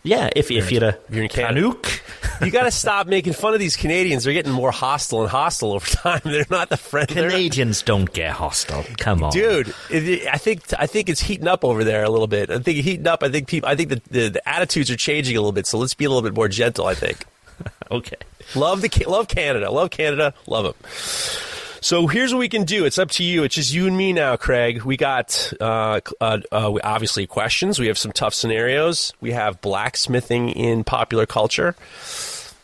Yeah, 0.03 0.31
if, 0.35 0.51
if 0.51 0.73
you're 0.73 0.85
a 0.85 0.99
You're 1.11 1.25
in 1.25 1.29
Canada. 1.29 1.61
Canuck. 1.61 2.03
You 2.41 2.51
got 2.51 2.63
to 2.63 2.71
stop 2.71 3.07
making 3.07 3.35
fun 3.35 3.53
of 3.53 3.61
these 3.61 3.77
Canadians. 3.77 4.25
They're 4.25 4.33
getting 4.33 4.53
more 4.53 4.71
hostile 4.71 5.21
and 5.21 5.29
hostile 5.31 5.75
over 5.75 5.87
time. 5.91 6.23
They're 6.25 6.47
not 6.49 6.71
the 6.71 6.79
friendly. 6.79 7.15
Canadians 7.15 7.83
don't 7.83 8.11
get 8.11 8.33
hostile. 8.33 8.83
Come 8.97 9.23
on, 9.23 9.31
Dude, 9.31 9.75
it, 9.91 10.27
I 10.27 10.39
think 10.39 10.63
I 10.79 10.87
think 10.87 11.11
it's 11.11 11.21
heating 11.21 11.47
up 11.49 11.67
over 11.67 11.85
there 11.85 12.03
a 12.03 12.09
little 12.09 12.27
bit. 12.27 12.49
I 12.49 12.59
think 12.59 12.79
it's 12.79 12.87
heating 12.87 13.07
up. 13.07 13.23
I 13.23 13.29
think 13.29 13.47
people. 13.47 13.69
I 13.69 13.77
think 13.77 13.91
the, 13.91 14.03
the, 14.11 14.29
the 14.31 14.49
attitudes 14.49 14.91
are 14.91 14.97
changing 14.97 15.37
a 15.37 15.41
little 15.41 15.53
bit. 15.53 15.67
So 15.67 15.77
let's 15.77 15.93
be 15.93 16.07
a 16.07 16.09
little 16.09 16.23
bit 16.23 16.35
more 16.35 16.49
gentle. 16.49 16.87
I 16.87 16.95
think. 16.95 17.27
Okay. 17.91 18.17
Love 18.55 18.81
the 18.81 19.05
love 19.07 19.29
Canada. 19.29 19.71
Love 19.71 19.91
Canada. 19.91 20.33
Love 20.47 20.65
them. 20.65 20.75
So 21.81 22.07
here's 22.07 22.33
what 22.33 22.41
we 22.41 22.49
can 22.49 22.65
do. 22.65 22.85
It's 22.85 22.99
up 22.99 23.11
to 23.13 23.25
you. 23.25 23.43
It's 23.45 23.55
just 23.55 23.73
you 23.73 23.87
and 23.87 23.97
me 23.97 24.13
now, 24.13 24.37
Craig. 24.37 24.83
We 24.83 24.97
got 24.97 25.53
uh, 25.61 26.01
uh, 26.21 26.39
uh, 26.53 26.79
obviously 26.85 27.27
questions. 27.27 27.79
We 27.79 27.87
have 27.87 27.97
some 27.97 28.13
tough 28.13 28.35
scenarios. 28.35 29.13
We 29.21 29.33
have 29.33 29.61
blacksmithing 29.61 30.51
in 30.51 30.85
popular 30.85 31.25
culture, 31.27 31.75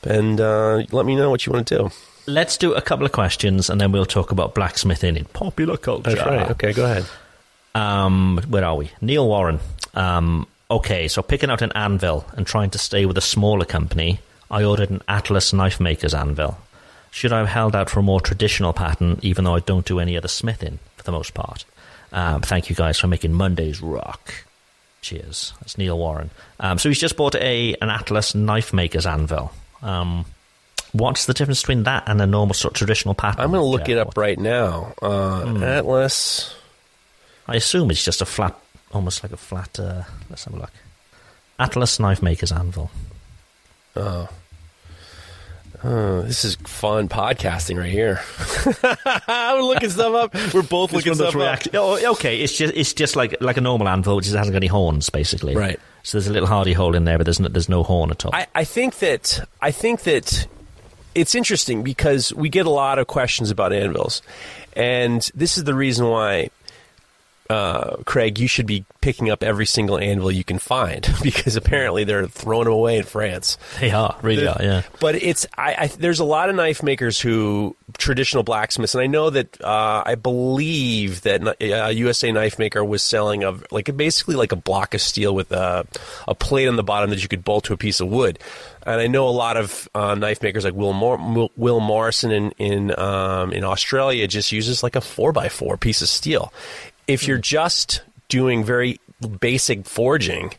and 0.02 0.40
uh, 0.40 0.82
let 0.92 1.06
me 1.06 1.16
know 1.16 1.30
what 1.30 1.46
you 1.46 1.52
want 1.52 1.66
to 1.68 1.78
do. 1.78 1.90
Let's 2.26 2.56
do 2.56 2.74
a 2.74 2.82
couple 2.82 3.06
of 3.06 3.12
questions 3.12 3.70
and 3.70 3.80
then 3.80 3.92
we'll 3.92 4.04
talk 4.04 4.32
about 4.32 4.52
blacksmithing 4.54 5.16
in 5.16 5.26
popular 5.26 5.76
culture. 5.76 6.10
Okay, 6.50 6.72
go 6.72 6.84
ahead. 6.84 7.06
Um, 7.76 8.40
where 8.48 8.64
are 8.64 8.74
we? 8.74 8.90
Neil 9.00 9.28
Warren. 9.28 9.60
Um, 9.94 10.46
okay, 10.68 11.06
so 11.06 11.22
picking 11.22 11.50
out 11.50 11.62
an 11.62 11.70
anvil 11.76 12.26
and 12.32 12.44
trying 12.44 12.70
to 12.70 12.78
stay 12.78 13.06
with 13.06 13.16
a 13.16 13.20
smaller 13.20 13.64
company, 13.64 14.18
I 14.50 14.64
ordered 14.64 14.90
an 14.90 15.02
Atlas 15.06 15.52
Knife 15.52 15.78
Maker's 15.78 16.14
anvil. 16.14 16.58
Should 17.16 17.32
I 17.32 17.38
have 17.38 17.48
held 17.48 17.74
out 17.74 17.88
for 17.88 18.00
a 18.00 18.02
more 18.02 18.20
traditional 18.20 18.74
pattern, 18.74 19.18
even 19.22 19.44
though 19.44 19.54
I 19.54 19.60
don't 19.60 19.86
do 19.86 20.00
any 20.00 20.18
other 20.18 20.28
smithing 20.28 20.80
for 20.98 21.02
the 21.02 21.12
most 21.12 21.32
part? 21.32 21.64
Um, 22.12 22.42
thank 22.42 22.68
you 22.68 22.76
guys 22.76 23.00
for 23.00 23.06
making 23.06 23.32
Mondays 23.32 23.80
rock. 23.80 24.34
Cheers. 25.00 25.54
That's 25.60 25.78
Neil 25.78 25.96
Warren. 25.96 26.28
Um, 26.60 26.78
so 26.78 26.90
he's 26.90 27.00
just 27.00 27.16
bought 27.16 27.34
a 27.34 27.74
an 27.80 27.88
Atlas 27.88 28.34
Knife 28.34 28.74
Maker's 28.74 29.06
anvil. 29.06 29.50
Um, 29.80 30.26
what's 30.92 31.24
the 31.24 31.32
difference 31.32 31.62
between 31.62 31.84
that 31.84 32.04
and 32.06 32.20
a 32.20 32.26
normal 32.26 32.52
sort 32.52 32.74
of 32.74 32.76
traditional 32.76 33.14
pattern? 33.14 33.40
I'm 33.40 33.50
going 33.50 33.62
to 33.62 33.66
look 33.66 33.88
it 33.88 33.96
up 33.96 34.14
right 34.18 34.38
now. 34.38 34.92
Uh, 35.00 35.56
Atlas. 35.62 36.54
I 37.48 37.56
assume 37.56 37.90
it's 37.90 38.04
just 38.04 38.20
a 38.20 38.26
flat, 38.26 38.54
almost 38.92 39.22
like 39.22 39.32
a 39.32 39.38
flat. 39.38 39.80
Uh, 39.80 40.02
let's 40.28 40.44
have 40.44 40.52
a 40.52 40.58
look. 40.58 40.72
Atlas 41.58 41.98
Knife 41.98 42.22
Maker's 42.22 42.52
Anvil. 42.52 42.90
Oh, 43.96 44.28
this 46.22 46.44
is 46.44 46.56
fun 46.56 47.08
podcasting 47.08 47.78
right 47.78 47.90
here. 47.90 48.20
I'm 49.28 49.62
looking 49.62 49.90
stuff 49.90 50.14
up. 50.14 50.54
We're 50.54 50.62
both 50.62 50.92
looking 50.92 51.14
stuff 51.14 51.36
up. 51.36 51.60
Oh, 51.74 52.12
okay, 52.12 52.40
it's 52.40 52.56
just 52.56 52.74
it's 52.74 52.92
just 52.92 53.16
like 53.16 53.36
like 53.40 53.56
a 53.56 53.60
normal 53.60 53.88
anvil, 53.88 54.16
which 54.16 54.26
hasn't 54.26 54.52
got 54.52 54.56
any 54.56 54.66
horns, 54.66 55.10
basically. 55.10 55.54
Right. 55.54 55.78
So 56.02 56.18
there's 56.18 56.28
a 56.28 56.32
little 56.32 56.48
hardy 56.48 56.72
hole 56.72 56.94
in 56.94 57.04
there, 57.04 57.18
but 57.18 57.24
there's 57.24 57.40
no, 57.40 57.48
there's 57.48 57.68
no 57.68 57.82
horn 57.82 58.10
at 58.10 58.24
all. 58.24 58.34
I, 58.34 58.46
I 58.54 58.64
think 58.64 58.98
that 58.98 59.46
I 59.60 59.70
think 59.70 60.02
that 60.02 60.46
it's 61.14 61.34
interesting 61.34 61.82
because 61.82 62.32
we 62.32 62.48
get 62.48 62.66
a 62.66 62.70
lot 62.70 62.98
of 62.98 63.06
questions 63.06 63.50
about 63.50 63.72
anvils, 63.72 64.22
and 64.74 65.28
this 65.34 65.58
is 65.58 65.64
the 65.64 65.74
reason 65.74 66.08
why. 66.08 66.50
Uh, 67.48 67.96
Craig, 68.04 68.38
you 68.38 68.48
should 68.48 68.66
be 68.66 68.84
picking 69.00 69.30
up 69.30 69.42
every 69.42 69.66
single 69.66 69.98
anvil 69.98 70.32
you 70.32 70.42
can 70.44 70.58
find 70.58 71.08
because 71.22 71.56
apparently 71.56 72.04
they're 72.04 72.26
throwing 72.26 72.64
them 72.64 72.72
away 72.72 72.98
in 72.98 73.04
France. 73.04 73.56
they 73.80 73.90
are 73.90 74.16
really 74.22 74.46
are. 74.46 74.58
Yeah. 74.60 74.82
But 75.00 75.14
it's 75.16 75.46
I, 75.56 75.76
I 75.78 75.86
there's 75.86 76.20
a 76.20 76.24
lot 76.24 76.48
of 76.48 76.56
knife 76.56 76.82
makers 76.82 77.20
who 77.20 77.76
traditional 77.98 78.42
blacksmiths, 78.42 78.94
and 78.94 79.02
I 79.02 79.06
know 79.06 79.30
that 79.30 79.62
uh, 79.62 80.02
I 80.04 80.16
believe 80.16 81.22
that 81.22 81.46
uh, 81.62 81.88
USA 81.88 82.32
Knife 82.32 82.58
Maker 82.58 82.84
was 82.84 83.02
selling 83.02 83.44
of 83.44 83.64
like 83.70 83.96
basically 83.96 84.34
like 84.36 84.52
a 84.52 84.56
block 84.56 84.94
of 84.94 85.00
steel 85.00 85.34
with 85.34 85.52
a, 85.52 85.86
a 86.26 86.34
plate 86.34 86.66
on 86.66 86.76
the 86.76 86.82
bottom 86.82 87.10
that 87.10 87.22
you 87.22 87.28
could 87.28 87.44
bolt 87.44 87.64
to 87.64 87.72
a 87.72 87.76
piece 87.76 88.00
of 88.00 88.08
wood. 88.08 88.38
And 88.84 89.00
I 89.00 89.06
know 89.08 89.28
a 89.28 89.30
lot 89.30 89.56
of 89.56 89.88
uh, 89.94 90.14
knife 90.14 90.42
makers 90.42 90.64
like 90.64 90.74
Will 90.74 90.92
Mor- 90.92 91.50
Will 91.56 91.80
Morrison 91.80 92.30
in 92.30 92.50
in 92.58 92.98
um, 92.98 93.52
in 93.52 93.64
Australia 93.64 94.26
just 94.28 94.52
uses 94.52 94.82
like 94.82 94.96
a 94.96 95.00
four 95.00 95.32
by 95.32 95.48
four 95.48 95.76
piece 95.76 96.02
of 96.02 96.08
steel. 96.08 96.52
If 97.06 97.26
you're 97.26 97.38
just 97.38 98.02
doing 98.28 98.64
very 98.64 99.00
basic 99.40 99.86
forging, 99.86 100.52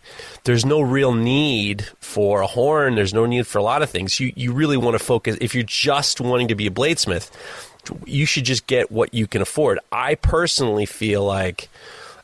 there's 0.44 0.66
no 0.66 0.82
real 0.82 1.14
need 1.14 1.86
for 2.00 2.42
a 2.42 2.48
horn. 2.48 2.96
There's 2.96 3.14
no 3.14 3.26
need 3.26 3.46
for 3.46 3.60
a 3.60 3.64
lot 3.64 3.82
of 3.82 3.90
things. 3.90 4.20
You 4.20 4.34
you 4.36 4.54
really 4.54 4.78
want 4.78 4.98
to 4.98 5.04
focus. 5.04 5.38
If 5.42 5.54
you're 5.54 5.64
just 5.64 6.22
wanting 6.22 6.48
to 6.48 6.56
be 6.56 6.68
a 6.68 6.72
bladesmith, 6.72 7.30
you 8.06 8.26
should 8.26 8.46
just 8.46 8.68
get 8.68 8.92
what 8.92 9.14
you 9.14 9.28
can 9.28 9.42
afford. 9.42 9.80
I 9.92 10.16
personally 10.16 10.86
feel 10.86 11.24
like 11.24 11.70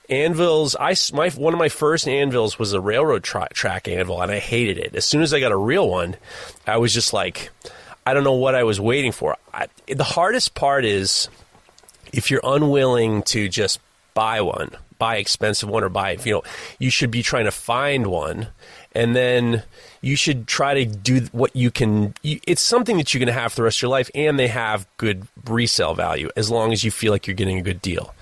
anvils. 0.09 0.75
I 0.79 0.95
my 1.13 1.29
one 1.29 1.53
of 1.53 1.59
my 1.59 1.69
first 1.69 2.07
anvils 2.07 2.57
was 2.57 2.73
a 2.73 2.81
railroad 2.81 3.23
tra- 3.23 3.49
track 3.53 3.87
anvil, 3.87 4.21
and 4.21 4.31
I 4.31 4.39
hated 4.39 4.77
it. 4.77 4.95
As 4.95 5.05
soon 5.05 5.21
as 5.21 5.33
I 5.33 5.39
got 5.39 5.51
a 5.51 5.57
real 5.57 5.89
one, 5.89 6.15
I 6.65 6.77
was 6.77 6.93
just 6.93 7.13
like, 7.13 7.51
I 8.05 8.13
don't 8.13 8.23
know 8.23 8.33
what 8.33 8.55
I 8.55 8.63
was 8.63 8.79
waiting 8.79 9.11
for. 9.11 9.37
I, 9.53 9.67
the 9.87 10.03
hardest 10.03 10.55
part 10.55 10.85
is 10.85 11.29
if 12.11 12.31
you're 12.31 12.41
unwilling 12.43 13.23
to 13.23 13.49
just 13.49 13.79
buy 14.13 14.41
one, 14.41 14.71
buy 14.97 15.17
expensive 15.17 15.69
one 15.69 15.83
or 15.83 15.89
buy, 15.89 16.17
you 16.23 16.33
know, 16.33 16.43
you 16.79 16.89
should 16.89 17.11
be 17.11 17.23
trying 17.23 17.45
to 17.45 17.51
find 17.51 18.07
one 18.07 18.47
and 18.93 19.15
then 19.15 19.63
you 20.01 20.15
should 20.15 20.47
try 20.47 20.73
to 20.73 20.85
do 20.85 21.27
what 21.31 21.55
you 21.55 21.71
can. 21.71 22.13
You, 22.21 22.39
it's 22.47 22.61
something 22.61 22.97
that 22.97 23.13
you're 23.13 23.19
going 23.19 23.33
to 23.33 23.33
have 23.33 23.53
for 23.53 23.57
the 23.57 23.63
rest 23.63 23.79
of 23.79 23.83
your 23.83 23.91
life 23.91 24.09
and 24.13 24.37
they 24.37 24.47
have 24.47 24.85
good 24.97 25.27
resale 25.45 25.93
value 25.93 26.29
as 26.35 26.49
long 26.51 26.73
as 26.73 26.83
you 26.83 26.91
feel 26.91 27.11
like 27.11 27.27
you're 27.27 27.35
getting 27.35 27.57
a 27.57 27.63
good 27.63 27.81
deal. 27.81 28.13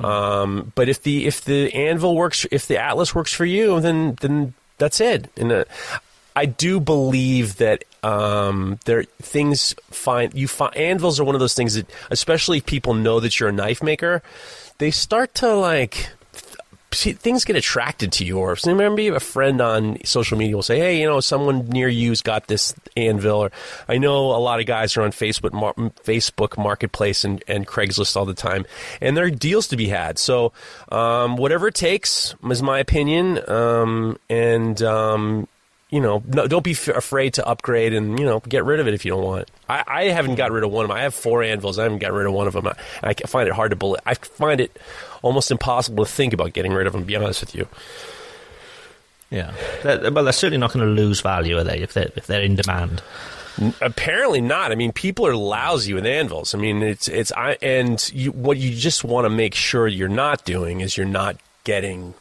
Um, 0.00 0.72
but 0.74 0.88
if 0.88 1.02
the 1.02 1.26
if 1.26 1.44
the 1.44 1.72
anvil 1.74 2.16
works, 2.16 2.46
if 2.50 2.66
the 2.66 2.78
atlas 2.78 3.14
works 3.14 3.32
for 3.32 3.44
you, 3.44 3.80
then 3.80 4.16
then 4.20 4.54
that's 4.78 5.00
it. 5.00 5.30
And 5.36 5.52
uh, 5.52 5.64
I 6.34 6.46
do 6.46 6.80
believe 6.80 7.56
that 7.56 7.84
um, 8.02 8.78
there 8.84 9.04
things 9.20 9.74
find 9.90 10.34
you 10.34 10.48
find 10.48 10.76
anvils 10.76 11.20
are 11.20 11.24
one 11.24 11.34
of 11.34 11.40
those 11.40 11.54
things 11.54 11.74
that, 11.74 11.90
especially 12.10 12.58
if 12.58 12.66
people 12.66 12.94
know 12.94 13.20
that 13.20 13.38
you're 13.38 13.48
a 13.48 13.52
knife 13.52 13.82
maker, 13.82 14.22
they 14.78 14.90
start 14.90 15.34
to 15.36 15.54
like 15.54 16.08
things 16.94 17.44
get 17.44 17.56
attracted 17.56 18.12
to 18.12 18.24
you. 18.24 18.38
Or 18.38 18.56
maybe 18.66 19.08
a 19.08 19.20
friend 19.20 19.60
on 19.60 19.98
social 20.04 20.36
media 20.38 20.56
will 20.56 20.62
say, 20.62 20.78
"Hey, 20.78 21.00
you 21.00 21.06
know, 21.06 21.20
someone 21.20 21.68
near 21.68 21.88
you's 21.88 22.22
got 22.22 22.46
this 22.46 22.74
anvil." 22.96 23.44
Or 23.44 23.52
I 23.88 23.98
know 23.98 24.32
a 24.32 24.38
lot 24.38 24.60
of 24.60 24.66
guys 24.66 24.96
are 24.96 25.02
on 25.02 25.12
Facebook 25.12 25.52
Mar- 25.52 25.74
Facebook 26.04 26.58
Marketplace 26.58 27.24
and, 27.24 27.42
and 27.48 27.66
Craigslist 27.66 28.16
all 28.16 28.24
the 28.24 28.34
time, 28.34 28.66
and 29.00 29.16
there 29.16 29.24
are 29.24 29.30
deals 29.30 29.68
to 29.68 29.76
be 29.76 29.88
had. 29.88 30.18
So 30.18 30.52
um, 30.90 31.36
whatever 31.36 31.68
it 31.68 31.74
takes 31.74 32.34
is 32.50 32.62
my 32.62 32.78
opinion, 32.78 33.48
um, 33.50 34.18
and. 34.28 34.82
Um, 34.82 35.48
you 35.92 36.00
know, 36.00 36.22
no, 36.26 36.48
don't 36.48 36.64
be 36.64 36.72
f- 36.72 36.88
afraid 36.88 37.34
to 37.34 37.46
upgrade 37.46 37.92
and 37.94 38.18
you 38.18 38.24
know 38.24 38.40
get 38.40 38.64
rid 38.64 38.80
of 38.80 38.88
it 38.88 38.94
if 38.94 39.04
you 39.04 39.12
don't 39.12 39.22
want 39.22 39.42
it. 39.42 39.50
I, 39.68 39.84
I 39.86 40.04
haven't 40.06 40.34
got 40.34 40.50
rid 40.50 40.64
of 40.64 40.70
one 40.72 40.84
of 40.84 40.88
them. 40.88 40.96
I 40.96 41.02
have 41.02 41.14
four 41.14 41.42
anvils. 41.44 41.78
I 41.78 41.84
haven't 41.84 41.98
got 41.98 42.12
rid 42.12 42.26
of 42.26 42.32
one 42.32 42.46
of 42.48 42.54
them. 42.54 42.66
I, 42.66 42.74
I 43.04 43.12
find 43.14 43.46
it 43.46 43.54
hard 43.54 43.70
to 43.70 43.76
believe. 43.76 44.00
I 44.04 44.14
find 44.14 44.60
it 44.60 44.76
almost 45.22 45.50
impossible 45.52 46.04
to 46.04 46.10
think 46.10 46.32
about 46.32 46.54
getting 46.54 46.72
rid 46.72 46.86
of 46.88 46.92
them. 46.94 47.02
To 47.02 47.06
be 47.06 47.14
honest 47.14 47.42
with 47.42 47.54
you. 47.54 47.68
Yeah. 49.30 49.52
They're- 49.82 50.10
well, 50.10 50.24
they're 50.24 50.32
certainly 50.32 50.58
not 50.58 50.72
going 50.72 50.84
to 50.86 50.92
lose 50.92 51.20
value, 51.20 51.58
are 51.58 51.64
they? 51.64 51.78
If 51.78 51.92
they're 51.94 52.10
if 52.16 52.26
they're 52.26 52.42
in 52.42 52.56
demand. 52.56 53.02
Apparently 53.82 54.40
not. 54.40 54.72
I 54.72 54.74
mean, 54.76 54.92
people 54.92 55.26
are 55.26 55.36
lousy 55.36 55.92
with 55.92 56.06
anvils. 56.06 56.54
I 56.54 56.58
mean, 56.58 56.82
it's 56.82 57.06
it's 57.06 57.30
I 57.32 57.58
and 57.60 58.02
you, 58.14 58.32
what 58.32 58.56
you 58.56 58.74
just 58.74 59.04
want 59.04 59.26
to 59.26 59.30
make 59.30 59.54
sure 59.54 59.86
you're 59.86 60.08
not 60.08 60.44
doing 60.46 60.80
is 60.80 60.96
you're 60.96 61.06
not 61.06 61.36
getting. 61.64 62.14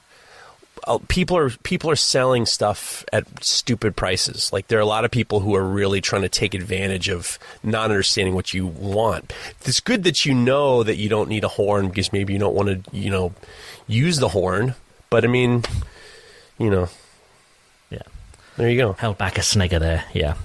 Uh, 0.88 0.98
people 1.08 1.38
are 1.38 1.52
people 1.64 1.90
are 1.90 1.96
selling 1.96 2.46
stuff 2.46 3.06
at 3.14 3.26
stupid 3.44 3.96
prices. 3.96 4.52
Like 4.52 4.68
there 4.68 4.80
are 4.80 4.82
a 4.82 4.86
lot 4.86 5.06
of 5.06 5.12
people 5.12 5.40
who 5.42 5.56
are 5.56 5.64
really 5.64 6.02
trying 6.02 6.24
to 6.24 6.30
take 6.30 6.54
advantage 6.56 7.08
of 7.08 7.38
not 7.64 7.92
understanding 7.92 8.34
what 8.34 8.54
you 8.54 8.66
want. 8.66 9.32
It's 9.66 9.80
good 9.80 10.04
that 10.06 10.26
you 10.26 10.34
know 10.34 10.82
that 10.84 10.96
you 10.98 11.08
don't 11.08 11.30
need 11.30 11.44
a 11.44 11.48
horn 11.50 11.90
because 11.90 12.12
maybe 12.12 12.34
you 12.34 12.40
don't 12.40 12.56
want 12.56 12.70
to 12.86 12.96
you 12.98 13.10
know 13.12 13.34
use 13.88 14.18
the 14.18 14.30
horn. 14.30 14.74
But 15.12 15.24
I 15.24 15.28
mean, 15.28 15.64
you 16.58 16.70
know, 16.70 16.90
Yeah. 17.92 18.04
there 18.58 18.70
you 18.70 18.78
go. 18.78 18.94
Held 18.94 19.18
back 19.18 19.38
a 19.38 19.44
snigger 19.44 19.78
there. 19.80 20.06
Yeah. 20.14 20.36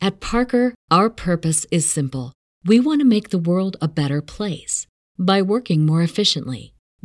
At 0.00 0.20
Parker, 0.20 0.74
our 0.90 1.10
purpose 1.10 1.66
is 1.70 1.88
simple. 1.88 2.32
We 2.64 2.80
want 2.80 3.00
to 3.00 3.06
make 3.06 3.30
the 3.30 3.38
world 3.38 3.76
a 3.80 3.88
better 3.88 4.20
place 4.20 4.86
by 5.18 5.40
working 5.42 5.86
more 5.86 6.02
efficiently, 6.02 6.74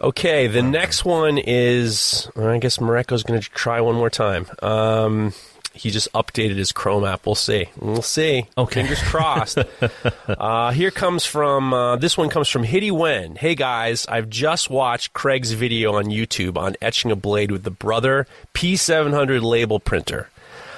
Okay, 0.00 0.48
the 0.48 0.62
next 0.62 1.04
one 1.04 1.38
is. 1.38 2.28
I 2.36 2.58
guess 2.58 2.78
Mareko's 2.78 3.22
going 3.22 3.40
to 3.40 3.50
try 3.50 3.80
one 3.80 3.94
more 3.94 4.10
time. 4.10 4.46
Um, 4.60 5.32
he 5.72 5.90
just 5.90 6.12
updated 6.12 6.56
his 6.56 6.72
Chrome 6.72 7.04
app. 7.04 7.26
We'll 7.26 7.34
see. 7.36 7.66
We'll 7.78 8.02
see. 8.02 8.46
Okay. 8.58 8.80
Fingers 8.80 9.02
crossed. 9.02 9.58
uh, 10.28 10.72
here 10.72 10.90
comes 10.90 11.24
from. 11.24 11.72
Uh, 11.72 11.96
this 11.96 12.18
one 12.18 12.28
comes 12.28 12.48
from 12.48 12.64
Hitty 12.64 12.90
Wen. 12.90 13.36
Hey 13.36 13.54
guys, 13.54 14.06
I've 14.06 14.28
just 14.28 14.68
watched 14.68 15.12
Craig's 15.12 15.52
video 15.52 15.94
on 15.94 16.06
YouTube 16.06 16.56
on 16.56 16.76
etching 16.82 17.10
a 17.10 17.16
blade 17.16 17.50
with 17.50 17.62
the 17.62 17.70
Brother 17.70 18.26
P700 18.52 19.42
label 19.42 19.78
printer. 19.78 20.28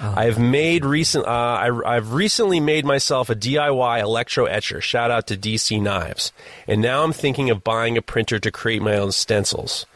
I've 0.01 0.39
made 0.39 0.85
recent. 0.85 1.27
Uh, 1.27 1.81
I, 1.87 1.95
have 1.95 2.13
recently 2.13 2.61
made 2.61 2.85
myself 2.85 3.31
a 3.31 3.35
DIY 3.35 4.01
electro 4.01 4.45
etcher. 4.45 4.81
Shout 4.81 5.11
out 5.11 5.27
to 5.29 5.37
DC 5.37 5.81
Knives. 5.81 6.33
And 6.67 6.83
now 6.83 7.03
I'm 7.03 7.13
thinking 7.13 7.51
of 7.51 7.65
buying 7.65 7.97
a 7.97 8.03
printer 8.03 8.39
to 8.39 8.51
create 8.51 8.83
my 8.83 8.97
own 8.97 9.13
stencils. 9.13 9.87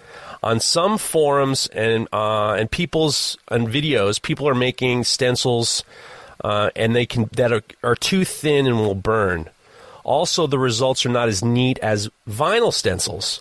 On 0.42 0.59
some 0.59 0.96
forums 0.96 1.66
and 1.68 2.09
uh, 2.12 2.53
and 2.55 2.70
people's 2.70 3.36
and 3.48 3.68
videos, 3.68 4.20
people 4.20 4.48
are 4.48 4.55
making 4.55 5.05
stencils, 5.05 5.84
uh, 6.42 6.70
and 6.74 6.96
they 6.96 7.05
can 7.05 7.28
that 7.32 7.53
are, 7.53 7.62
are 7.82 7.96
too 7.96 8.24
thin 8.24 8.66
and 8.66 8.78
will 8.78 8.94
burn. 8.94 9.51
Also, 10.03 10.46
the 10.46 10.59
results 10.59 11.05
are 11.05 11.11
not 11.11 11.28
as 11.28 11.44
neat 11.44 11.78
as 11.80 12.09
vinyl 12.26 12.72
stencils. 12.72 13.40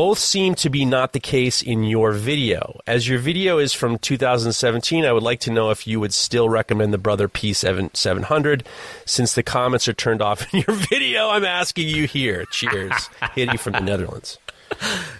Both 0.00 0.18
seem 0.18 0.54
to 0.54 0.70
be 0.70 0.86
not 0.86 1.12
the 1.12 1.20
case 1.20 1.60
in 1.60 1.84
your 1.84 2.12
video. 2.12 2.80
As 2.86 3.06
your 3.06 3.18
video 3.18 3.58
is 3.58 3.74
from 3.74 3.98
2017, 3.98 5.04
I 5.04 5.12
would 5.12 5.22
like 5.22 5.40
to 5.40 5.50
know 5.52 5.68
if 5.68 5.86
you 5.86 6.00
would 6.00 6.14
still 6.14 6.48
recommend 6.48 6.94
the 6.94 6.96
Brother 6.96 7.28
P700. 7.28 8.62
Since 9.04 9.34
the 9.34 9.42
comments 9.42 9.88
are 9.88 9.92
turned 9.92 10.22
off 10.22 10.54
in 10.54 10.64
your 10.66 10.74
video, 10.88 11.28
I'm 11.28 11.44
asking 11.44 11.88
you 11.88 12.06
here. 12.06 12.46
Cheers. 12.46 13.10
Hitty 13.34 13.58
from 13.58 13.74
the 13.74 13.82
Netherlands. 13.82 14.38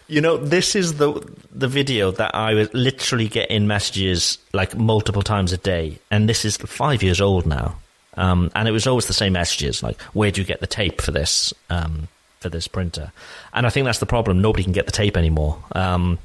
You 0.08 0.22
know, 0.22 0.38
this 0.38 0.74
is 0.74 0.94
the 0.94 1.30
the 1.52 1.68
video 1.68 2.10
that 2.12 2.34
I 2.34 2.54
was 2.54 2.72
literally 2.72 3.28
getting 3.28 3.66
messages 3.66 4.38
like 4.54 4.74
multiple 4.74 5.20
times 5.20 5.52
a 5.52 5.58
day, 5.58 5.98
and 6.10 6.26
this 6.26 6.46
is 6.46 6.56
five 6.56 7.02
years 7.02 7.20
old 7.20 7.44
now. 7.44 7.76
Um, 8.14 8.50
and 8.54 8.66
it 8.66 8.72
was 8.72 8.86
always 8.86 9.04
the 9.04 9.12
same 9.12 9.34
messages 9.34 9.82
like, 9.82 10.00
"Where 10.14 10.30
do 10.30 10.40
you 10.40 10.46
get 10.46 10.60
the 10.60 10.66
tape 10.66 11.02
for 11.02 11.10
this 11.10 11.52
um, 11.68 12.08
for 12.40 12.48
this 12.48 12.68
printer?" 12.68 13.12
And 13.52 13.66
I 13.66 13.70
think 13.70 13.84
that's 13.84 13.98
the 13.98 14.06
problem. 14.06 14.40
Nobody 14.40 14.64
can 14.64 14.72
get 14.72 14.86
the 14.86 14.92
tape 14.92 15.16
anymore. 15.16 15.58
Um, 15.72 16.18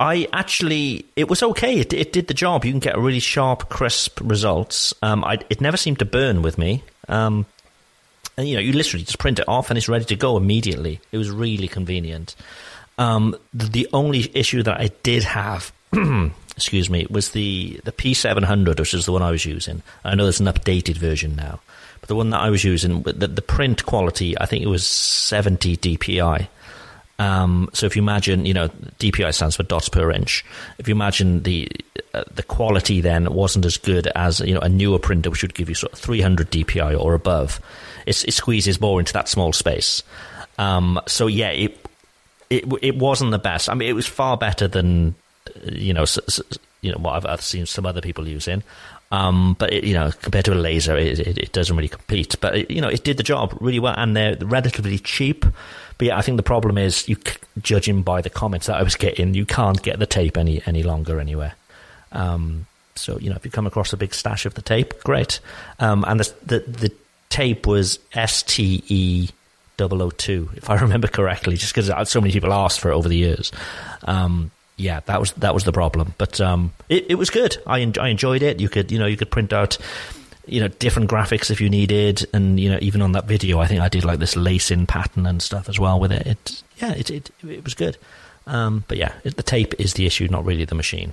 I 0.00 0.28
actually, 0.32 1.06
it 1.16 1.28
was 1.28 1.42
okay. 1.42 1.78
It, 1.80 1.92
it, 1.92 2.12
did 2.12 2.28
the 2.28 2.34
job. 2.34 2.64
You 2.64 2.72
can 2.72 2.78
get 2.78 2.96
really 2.96 3.18
sharp, 3.18 3.68
crisp 3.68 4.20
results. 4.22 4.94
Um, 5.02 5.24
I, 5.24 5.38
it 5.50 5.60
never 5.60 5.76
seemed 5.76 5.98
to 5.98 6.04
burn 6.04 6.42
with 6.42 6.56
me. 6.56 6.84
Um, 7.08 7.46
and, 8.36 8.46
you 8.48 8.54
know, 8.54 8.60
you 8.60 8.72
literally 8.72 9.04
just 9.04 9.18
print 9.18 9.40
it 9.40 9.48
off 9.48 9.70
and 9.70 9.76
it's 9.76 9.88
ready 9.88 10.04
to 10.04 10.16
go 10.16 10.36
immediately. 10.36 11.00
It 11.10 11.18
was 11.18 11.30
really 11.30 11.66
convenient. 11.66 12.36
Um, 12.96 13.36
the, 13.52 13.66
the, 13.66 13.88
only 13.92 14.30
issue 14.36 14.62
that 14.62 14.80
I 14.80 14.90
did 15.02 15.24
have, 15.24 15.72
excuse 16.56 16.88
me, 16.88 17.06
was 17.10 17.30
the, 17.30 17.80
the 17.84 17.92
P700, 17.92 18.78
which 18.78 18.94
is 18.94 19.06
the 19.06 19.12
one 19.12 19.22
I 19.22 19.32
was 19.32 19.44
using. 19.44 19.82
I 20.04 20.14
know 20.14 20.24
there's 20.24 20.40
an 20.40 20.46
updated 20.46 20.96
version 20.96 21.34
now, 21.34 21.60
the 22.08 22.16
one 22.16 22.30
that 22.30 22.40
I 22.40 22.50
was 22.50 22.64
using, 22.64 23.02
the, 23.02 23.28
the 23.28 23.42
print 23.42 23.86
quality, 23.86 24.36
I 24.38 24.46
think 24.46 24.64
it 24.64 24.68
was 24.68 24.86
70 24.86 25.76
DPI. 25.76 26.48
Um, 27.20 27.68
so 27.72 27.86
if 27.86 27.96
you 27.96 28.02
imagine, 28.02 28.46
you 28.46 28.54
know, 28.54 28.68
DPI 28.98 29.34
stands 29.34 29.56
for 29.56 29.62
dots 29.62 29.88
per 29.88 30.10
inch. 30.10 30.44
If 30.78 30.88
you 30.88 30.94
imagine 30.94 31.42
the 31.42 31.68
uh, 32.14 32.24
the 32.34 32.44
quality 32.44 33.00
then 33.00 33.32
wasn't 33.32 33.66
as 33.66 33.76
good 33.76 34.06
as 34.14 34.40
you 34.40 34.54
know 34.54 34.60
a 34.60 34.68
newer 34.68 34.98
printer, 34.98 35.28
which 35.28 35.42
would 35.42 35.54
give 35.54 35.68
you 35.68 35.74
sort 35.74 35.92
of 35.92 35.98
300 35.98 36.50
DPI 36.50 36.98
or 36.98 37.14
above, 37.14 37.60
it, 38.06 38.24
it 38.24 38.32
squeezes 38.32 38.80
more 38.80 39.00
into 39.00 39.12
that 39.12 39.28
small 39.28 39.52
space. 39.52 40.02
Um, 40.58 41.00
so 41.06 41.26
yeah, 41.26 41.50
it, 41.50 41.86
it 42.50 42.64
it 42.82 42.96
wasn't 42.96 43.32
the 43.32 43.38
best. 43.38 43.68
I 43.68 43.74
mean, 43.74 43.88
it 43.88 43.94
was 43.94 44.06
far 44.06 44.36
better 44.36 44.68
than 44.68 45.16
you 45.64 45.92
know 45.92 46.04
you 46.82 46.92
know 46.92 46.98
what 46.98 47.14
I've, 47.14 47.26
I've 47.26 47.42
seen 47.42 47.66
some 47.66 47.84
other 47.84 48.00
people 48.00 48.28
using. 48.28 48.62
Um, 49.10 49.56
but 49.58 49.72
it, 49.72 49.84
you 49.84 49.94
know, 49.94 50.10
compared 50.22 50.44
to 50.46 50.52
a 50.52 50.54
laser, 50.54 50.96
it, 50.96 51.18
it, 51.18 51.38
it 51.38 51.52
doesn't 51.52 51.74
really 51.74 51.88
compete. 51.88 52.36
But 52.40 52.56
it, 52.56 52.70
you 52.70 52.80
know, 52.80 52.88
it 52.88 53.04
did 53.04 53.16
the 53.16 53.22
job 53.22 53.56
really 53.60 53.78
well, 53.78 53.94
and 53.96 54.14
they're 54.14 54.36
relatively 54.40 54.98
cheap. 54.98 55.46
But 55.96 56.06
yeah, 56.06 56.18
I 56.18 56.22
think 56.22 56.36
the 56.36 56.42
problem 56.42 56.78
is 56.78 57.08
you 57.08 57.16
judging 57.60 58.02
by 58.02 58.20
the 58.20 58.30
comments 58.30 58.66
that 58.66 58.76
I 58.76 58.82
was 58.82 58.96
getting, 58.96 59.34
you 59.34 59.46
can't 59.46 59.82
get 59.82 59.98
the 59.98 60.06
tape 60.06 60.36
any 60.36 60.62
any 60.66 60.82
longer 60.82 61.20
anywhere. 61.20 61.54
Um, 62.12 62.66
so 62.96 63.18
you 63.18 63.30
know, 63.30 63.36
if 63.36 63.44
you 63.44 63.50
come 63.50 63.66
across 63.66 63.92
a 63.92 63.96
big 63.96 64.14
stash 64.14 64.44
of 64.44 64.54
the 64.54 64.62
tape, 64.62 65.02
great. 65.04 65.40
Um, 65.78 66.04
and 66.06 66.20
the, 66.20 66.34
the 66.44 66.58
the 66.70 66.92
tape 67.30 67.66
was 67.66 67.98
STE 68.14 69.32
002, 69.78 70.50
if 70.56 70.68
I 70.68 70.74
remember 70.80 71.08
correctly, 71.08 71.56
just 71.56 71.74
because 71.74 72.10
so 72.10 72.20
many 72.20 72.32
people 72.32 72.52
asked 72.52 72.80
for 72.80 72.90
it 72.90 72.94
over 72.94 73.08
the 73.08 73.16
years. 73.16 73.52
Um, 74.04 74.50
yeah, 74.78 75.00
that 75.06 75.20
was 75.20 75.32
that 75.32 75.52
was 75.52 75.64
the 75.64 75.72
problem, 75.72 76.14
but 76.18 76.40
um, 76.40 76.72
it, 76.88 77.06
it 77.10 77.14
was 77.16 77.30
good. 77.30 77.58
I, 77.66 77.80
en- 77.80 77.98
I 78.00 78.08
enjoyed 78.08 78.42
it. 78.42 78.60
You 78.60 78.68
could 78.68 78.90
you 78.90 78.98
know 78.98 79.06
you 79.06 79.16
could 79.16 79.30
print 79.30 79.52
out 79.52 79.76
you 80.46 80.60
know 80.60 80.68
different 80.68 81.10
graphics 81.10 81.50
if 81.50 81.60
you 81.60 81.68
needed, 81.68 82.24
and 82.32 82.58
you 82.58 82.70
know 82.70 82.78
even 82.80 83.02
on 83.02 83.12
that 83.12 83.26
video, 83.26 83.58
I 83.58 83.66
think 83.66 83.80
I 83.80 83.88
did 83.88 84.04
like 84.04 84.20
this 84.20 84.36
lace-in 84.36 84.86
pattern 84.86 85.26
and 85.26 85.42
stuff 85.42 85.68
as 85.68 85.78
well 85.80 85.98
with 85.98 86.12
it. 86.12 86.26
It 86.26 86.62
yeah, 86.78 86.92
it 86.92 87.10
it, 87.10 87.30
it 87.46 87.64
was 87.64 87.74
good. 87.74 87.98
Um, 88.46 88.84
but 88.86 88.96
yeah, 88.96 89.12
it, 89.24 89.36
the 89.36 89.42
tape 89.42 89.74
is 89.78 89.94
the 89.94 90.06
issue, 90.06 90.28
not 90.28 90.44
really 90.44 90.64
the 90.64 90.76
machine. 90.76 91.12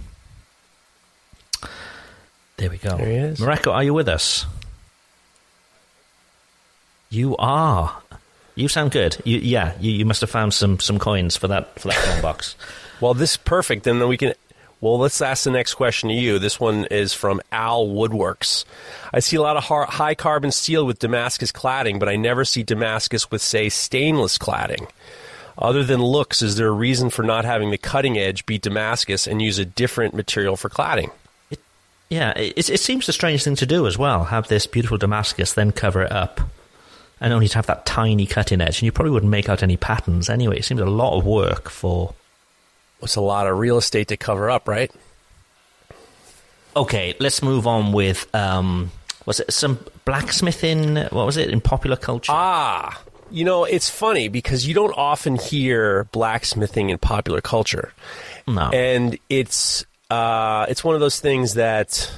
There 2.57 2.69
we 2.69 2.77
go. 2.77 2.95
There 2.95 3.09
he 3.09 3.15
is. 3.15 3.39
Mareko, 3.39 3.73
are 3.73 3.83
you 3.83 3.93
with 3.93 4.07
us? 4.07 4.45
You 7.09 7.35
are. 7.37 8.01
You 8.53 8.69
sound 8.69 8.91
good. 8.91 9.17
You, 9.25 9.39
yeah, 9.39 9.73
you, 9.81 9.91
you 9.91 10.05
must 10.05 10.21
have 10.21 10.29
found 10.29 10.53
some, 10.53 10.79
some 10.79 10.97
coins 10.97 11.35
for 11.35 11.49
that 11.49 11.77
for 11.79 11.89
that 11.89 11.97
phone 11.97 12.21
box. 12.21 12.55
Well, 13.01 13.13
this 13.13 13.31
is 13.31 13.37
perfect. 13.37 13.87
And 13.87 14.01
then 14.01 14.07
we 14.07 14.17
can. 14.17 14.33
Well, 14.81 14.99
let's 14.99 15.21
ask 15.21 15.45
the 15.45 15.51
next 15.51 15.75
question 15.75 16.09
to 16.09 16.15
you. 16.15 16.37
This 16.37 16.59
one 16.59 16.85
is 16.85 17.13
from 17.13 17.41
Al 17.51 17.87
Woodworks. 17.87 18.65
I 19.13 19.19
see 19.19 19.35
a 19.35 19.41
lot 19.41 19.57
of 19.57 19.63
high 19.63 20.15
carbon 20.15 20.51
steel 20.51 20.85
with 20.85 20.99
Damascus 20.99 21.51
cladding, 21.51 21.97
but 21.97 22.09
I 22.09 22.17
never 22.17 22.45
see 22.45 22.61
Damascus 22.61 23.31
with, 23.31 23.41
say, 23.41 23.69
stainless 23.69 24.37
cladding. 24.37 24.87
Other 25.57 25.83
than 25.83 26.03
looks, 26.03 26.41
is 26.41 26.57
there 26.57 26.67
a 26.67 26.71
reason 26.71 27.09
for 27.09 27.23
not 27.23 27.45
having 27.45 27.71
the 27.71 27.77
cutting 27.77 28.17
edge 28.17 28.45
be 28.45 28.59
Damascus 28.59 29.25
and 29.25 29.41
use 29.41 29.57
a 29.57 29.65
different 29.65 30.13
material 30.13 30.57
for 30.57 30.69
cladding? 30.69 31.09
It, 31.49 31.59
yeah, 32.09 32.37
it, 32.37 32.69
it 32.69 32.79
seems 32.79 33.07
a 33.07 33.13
strange 33.13 33.43
thing 33.43 33.55
to 33.55 33.65
do 33.65 33.87
as 33.87 33.97
well. 33.97 34.25
Have 34.25 34.49
this 34.49 34.67
beautiful 34.67 34.97
Damascus, 34.97 35.53
then 35.53 35.71
cover 35.71 36.03
it 36.03 36.11
up 36.11 36.41
and 37.21 37.33
only 37.33 37.47
to 37.47 37.55
have 37.55 37.65
that 37.67 37.85
tiny 37.85 38.25
cutting 38.25 38.61
edge, 38.61 38.79
and 38.79 38.83
you 38.83 38.91
probably 38.91 39.11
wouldn't 39.11 39.31
make 39.31 39.47
out 39.47 39.63
any 39.63 39.77
patterns 39.77 40.29
anyway. 40.29 40.57
It 40.57 40.65
seems 40.65 40.81
a 40.81 40.85
lot 40.85 41.17
of 41.17 41.25
work 41.25 41.69
for. 41.69 42.13
It's 43.01 43.15
a 43.15 43.21
lot 43.21 43.47
of 43.47 43.57
real 43.57 43.77
estate 43.77 44.07
to 44.09 44.17
cover 44.17 44.49
up, 44.49 44.67
right? 44.67 44.91
Okay, 46.75 47.15
let's 47.19 47.41
move 47.41 47.67
on 47.67 47.93
with 47.93 48.33
um, 48.35 48.91
was 49.25 49.39
it 49.39 49.51
some 49.51 49.79
blacksmithing? 50.03 50.95
What 50.95 51.25
was 51.25 51.37
it 51.37 51.49
in 51.49 51.61
popular 51.61 51.95
culture? 51.95 52.31
Ah, 52.33 53.01
you 53.31 53.45
know, 53.45 53.63
it's 53.63 53.89
funny 53.89 54.27
because 54.27 54.67
you 54.67 54.73
don't 54.73 54.93
often 54.97 55.35
hear 55.35 56.05
blacksmithing 56.05 56.89
in 56.89 56.97
popular 56.97 57.41
culture. 57.41 57.93
No, 58.47 58.69
and 58.71 59.17
it's 59.29 59.85
uh, 60.09 60.65
it's 60.69 60.83
one 60.83 60.95
of 60.95 61.01
those 61.01 61.19
things 61.19 61.55
that 61.55 62.11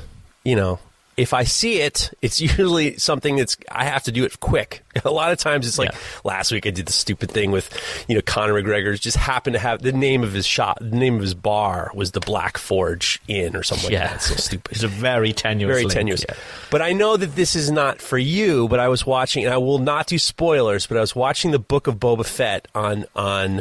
you 0.43 0.55
know 0.55 0.79
if 1.17 1.33
I 1.33 1.43
see 1.43 1.81
it, 1.81 2.11
it's 2.21 2.39
usually 2.49 2.97
something 2.97 3.35
that's 3.35 3.57
I 3.71 3.83
have 3.85 4.03
to 4.03 4.11
do 4.11 4.23
it 4.23 4.39
quick. 4.39 4.83
A 5.05 5.11
lot 5.11 5.31
of 5.31 5.37
times 5.37 5.67
it's 5.67 5.77
like 5.77 5.91
Yeah. 5.91 5.97
last 6.23 6.51
week 6.51 6.65
I 6.65 6.71
did 6.71 6.85
the 6.85 6.91
stupid 6.91 7.29
thing 7.31 7.51
with 7.51 7.69
you 8.07 8.15
know 8.15 8.21
Conor 8.21 8.53
McGregor 8.53 8.99
just 8.99 9.17
happened 9.17 9.53
to 9.55 9.59
have 9.59 9.81
the 9.81 9.91
name 9.91 10.23
of 10.23 10.33
his 10.33 10.45
shop, 10.45 10.77
the 10.79 10.95
name 10.97 11.15
of 11.15 11.21
his 11.21 11.33
bar 11.33 11.91
was 11.93 12.11
the 12.11 12.19
Black 12.19 12.57
Forge 12.57 13.19
Inn 13.27 13.55
or 13.55 13.63
something 13.63 13.91
Yeah. 13.91 14.01
like 14.01 14.09
that. 14.11 14.15
It's 14.17 14.25
so 14.27 14.35
stupid. 14.37 14.71
It's 14.71 14.83
a 14.83 14.87
very 14.87 15.33
tenuous. 15.33 15.71
very 15.73 15.83
link, 15.83 15.93
tenuous. 15.93 16.25
yeah. 16.27 16.35
But 16.71 16.81
I 16.81 16.93
know 16.93 17.17
that 17.17 17.35
this 17.35 17.55
is 17.55 17.69
not 17.71 18.01
for 18.01 18.17
you. 18.17 18.67
But 18.67 18.79
I 18.79 18.87
was 18.87 19.05
watching, 19.05 19.45
and 19.45 19.53
I 19.53 19.57
will 19.57 19.79
not 19.79 20.07
do 20.07 20.17
spoilers. 20.17 20.87
But 20.87 20.97
I 20.97 21.01
was 21.01 21.15
watching 21.15 21.51
the 21.51 21.59
Book 21.59 21.87
of 21.87 21.95
Boba 21.97 22.25
Fett 22.25 22.67
on 22.75 23.05
on, 23.15 23.59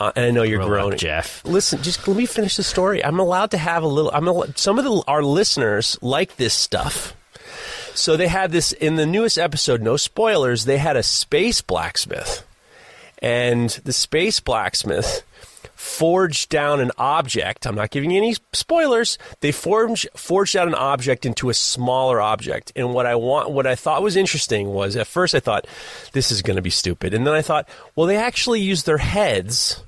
uh, 0.00 0.12
and 0.16 0.24
I 0.24 0.30
know 0.30 0.42
you're 0.42 0.62
up, 0.62 0.68
groaning, 0.68 0.98
Jeff. 0.98 1.44
Listen, 1.44 1.82
just 1.82 2.08
let 2.08 2.16
me 2.16 2.24
finish 2.24 2.56
the 2.56 2.62
story. 2.62 3.04
I'm 3.04 3.20
allowed 3.20 3.50
to 3.50 3.58
have 3.58 3.82
a 3.82 3.86
little. 3.86 4.10
I'm 4.12 4.26
al- 4.26 4.52
some 4.56 4.78
of 4.78 4.84
the, 4.84 5.02
our 5.06 5.22
listeners 5.22 5.98
like 6.00 6.36
this 6.36 6.54
stuff. 6.54 7.14
So 7.94 8.16
they 8.16 8.28
had 8.28 8.50
this 8.50 8.72
in 8.72 8.96
the 8.96 9.04
newest 9.04 9.36
episode. 9.36 9.82
No 9.82 9.96
spoilers. 9.98 10.64
They 10.64 10.78
had 10.78 10.96
a 10.96 11.02
space 11.02 11.60
blacksmith, 11.60 12.46
and 13.20 13.68
the 13.84 13.92
space 13.92 14.40
blacksmith 14.40 15.22
forged 15.74 16.50
down 16.50 16.80
an 16.80 16.92
object. 16.98 17.66
I'm 17.66 17.74
not 17.74 17.90
giving 17.90 18.10
you 18.10 18.18
any 18.18 18.36
spoilers. 18.52 19.18
They 19.40 19.52
forged 19.52 20.08
forged 20.14 20.56
out 20.56 20.68
an 20.68 20.74
object 20.74 21.26
into 21.26 21.50
a 21.50 21.54
smaller 21.54 22.20
object. 22.22 22.72
And 22.76 22.94
what 22.94 23.06
I 23.06 23.16
want, 23.16 23.50
what 23.50 23.66
I 23.66 23.74
thought 23.74 24.02
was 24.02 24.16
interesting 24.16 24.72
was 24.72 24.96
at 24.96 25.06
first 25.06 25.34
I 25.34 25.40
thought 25.40 25.66
this 26.12 26.30
is 26.30 26.40
going 26.40 26.56
to 26.56 26.62
be 26.62 26.70
stupid, 26.70 27.12
and 27.12 27.26
then 27.26 27.34
I 27.34 27.42
thought, 27.42 27.68
well, 27.96 28.06
they 28.06 28.16
actually 28.16 28.60
used 28.60 28.86
their 28.86 28.98
heads. 28.98 29.82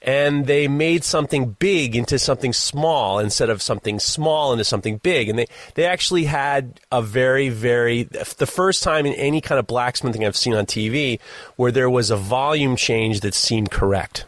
And 0.00 0.46
they 0.46 0.68
made 0.68 1.02
something 1.02 1.50
big 1.58 1.96
into 1.96 2.20
something 2.20 2.52
small 2.52 3.18
instead 3.18 3.50
of 3.50 3.60
something 3.60 3.98
small 3.98 4.52
into 4.52 4.64
something 4.64 4.98
big. 4.98 5.28
And 5.28 5.36
they, 5.38 5.46
they 5.74 5.86
actually 5.86 6.24
had 6.24 6.78
a 6.92 7.02
very, 7.02 7.48
very, 7.48 8.04
the 8.04 8.46
first 8.46 8.84
time 8.84 9.06
in 9.06 9.14
any 9.14 9.40
kind 9.40 9.58
of 9.58 9.66
blacksmithing 9.66 10.24
I've 10.24 10.36
seen 10.36 10.54
on 10.54 10.66
TV 10.66 11.18
where 11.56 11.72
there 11.72 11.90
was 11.90 12.10
a 12.10 12.16
volume 12.16 12.76
change 12.76 13.20
that 13.20 13.34
seemed 13.34 13.72
correct. 13.72 14.24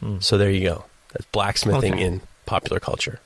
Hmm. 0.00 0.18
So 0.20 0.38
there 0.38 0.50
you 0.50 0.66
go. 0.66 0.84
That's 1.12 1.26
blacksmithing 1.26 1.94
Okay. 1.94 2.02
in 2.02 2.20
popular 2.46 2.80
culture. 2.80 3.20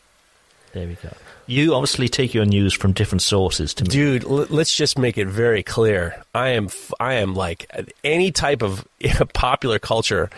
There 0.72 0.86
we 0.88 0.94
go. 0.94 1.10
You 1.46 1.72
obviously 1.74 2.08
take 2.08 2.34
your 2.34 2.44
news 2.44 2.74
from 2.74 2.92
different 2.92 3.22
sources 3.22 3.72
to 3.74 3.84
me. 3.84 3.90
Dude, 3.90 4.24
l- 4.24 4.46
let's 4.50 4.76
just 4.76 4.98
make 4.98 5.16
it 5.16 5.28
very 5.28 5.62
clear. 5.62 6.22
I 6.34 6.48
am 6.48 6.66
f- 6.66 6.92
I 7.00 7.14
am 7.14 7.34
like 7.34 7.70
uh, 7.72 7.84
any 8.04 8.32
type 8.32 8.62
of 8.62 8.86
popular 9.32 9.78
culture. 9.78 10.28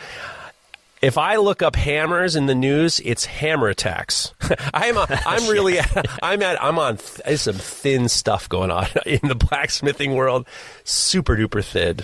If 1.01 1.16
I 1.16 1.36
look 1.36 1.62
up 1.62 1.76
hammers 1.76 2.36
in 2.36 2.44
the 2.44 2.55
news, 2.55 3.01
it's 3.03 3.24
hammer 3.24 3.68
attacks. 3.68 4.34
I'm 4.74 4.98
a, 4.98 5.07
I'm 5.26 5.48
really 5.51 5.78
I'm 6.22 6.42
at 6.42 6.62
I'm 6.62 6.78
on 6.78 6.98
th- 6.98 7.22
there's 7.24 7.42
some 7.42 7.55
thin 7.55 8.09
stuff 8.09 8.48
going 8.48 8.70
on 8.70 8.86
in 9.07 9.20
the 9.26 9.34
blacksmithing 9.34 10.14
world. 10.14 10.46
Super 10.84 11.36
duper 11.36 11.64
thin. 11.64 12.01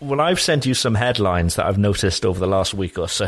Well, 0.00 0.20
I've 0.20 0.40
sent 0.40 0.66
you 0.66 0.74
some 0.74 0.94
headlines 0.94 1.56
that 1.56 1.64
I've 1.66 1.78
noticed 1.78 2.26
over 2.26 2.38
the 2.38 2.46
last 2.46 2.74
week 2.74 2.98
or 2.98 3.08
so. 3.08 3.26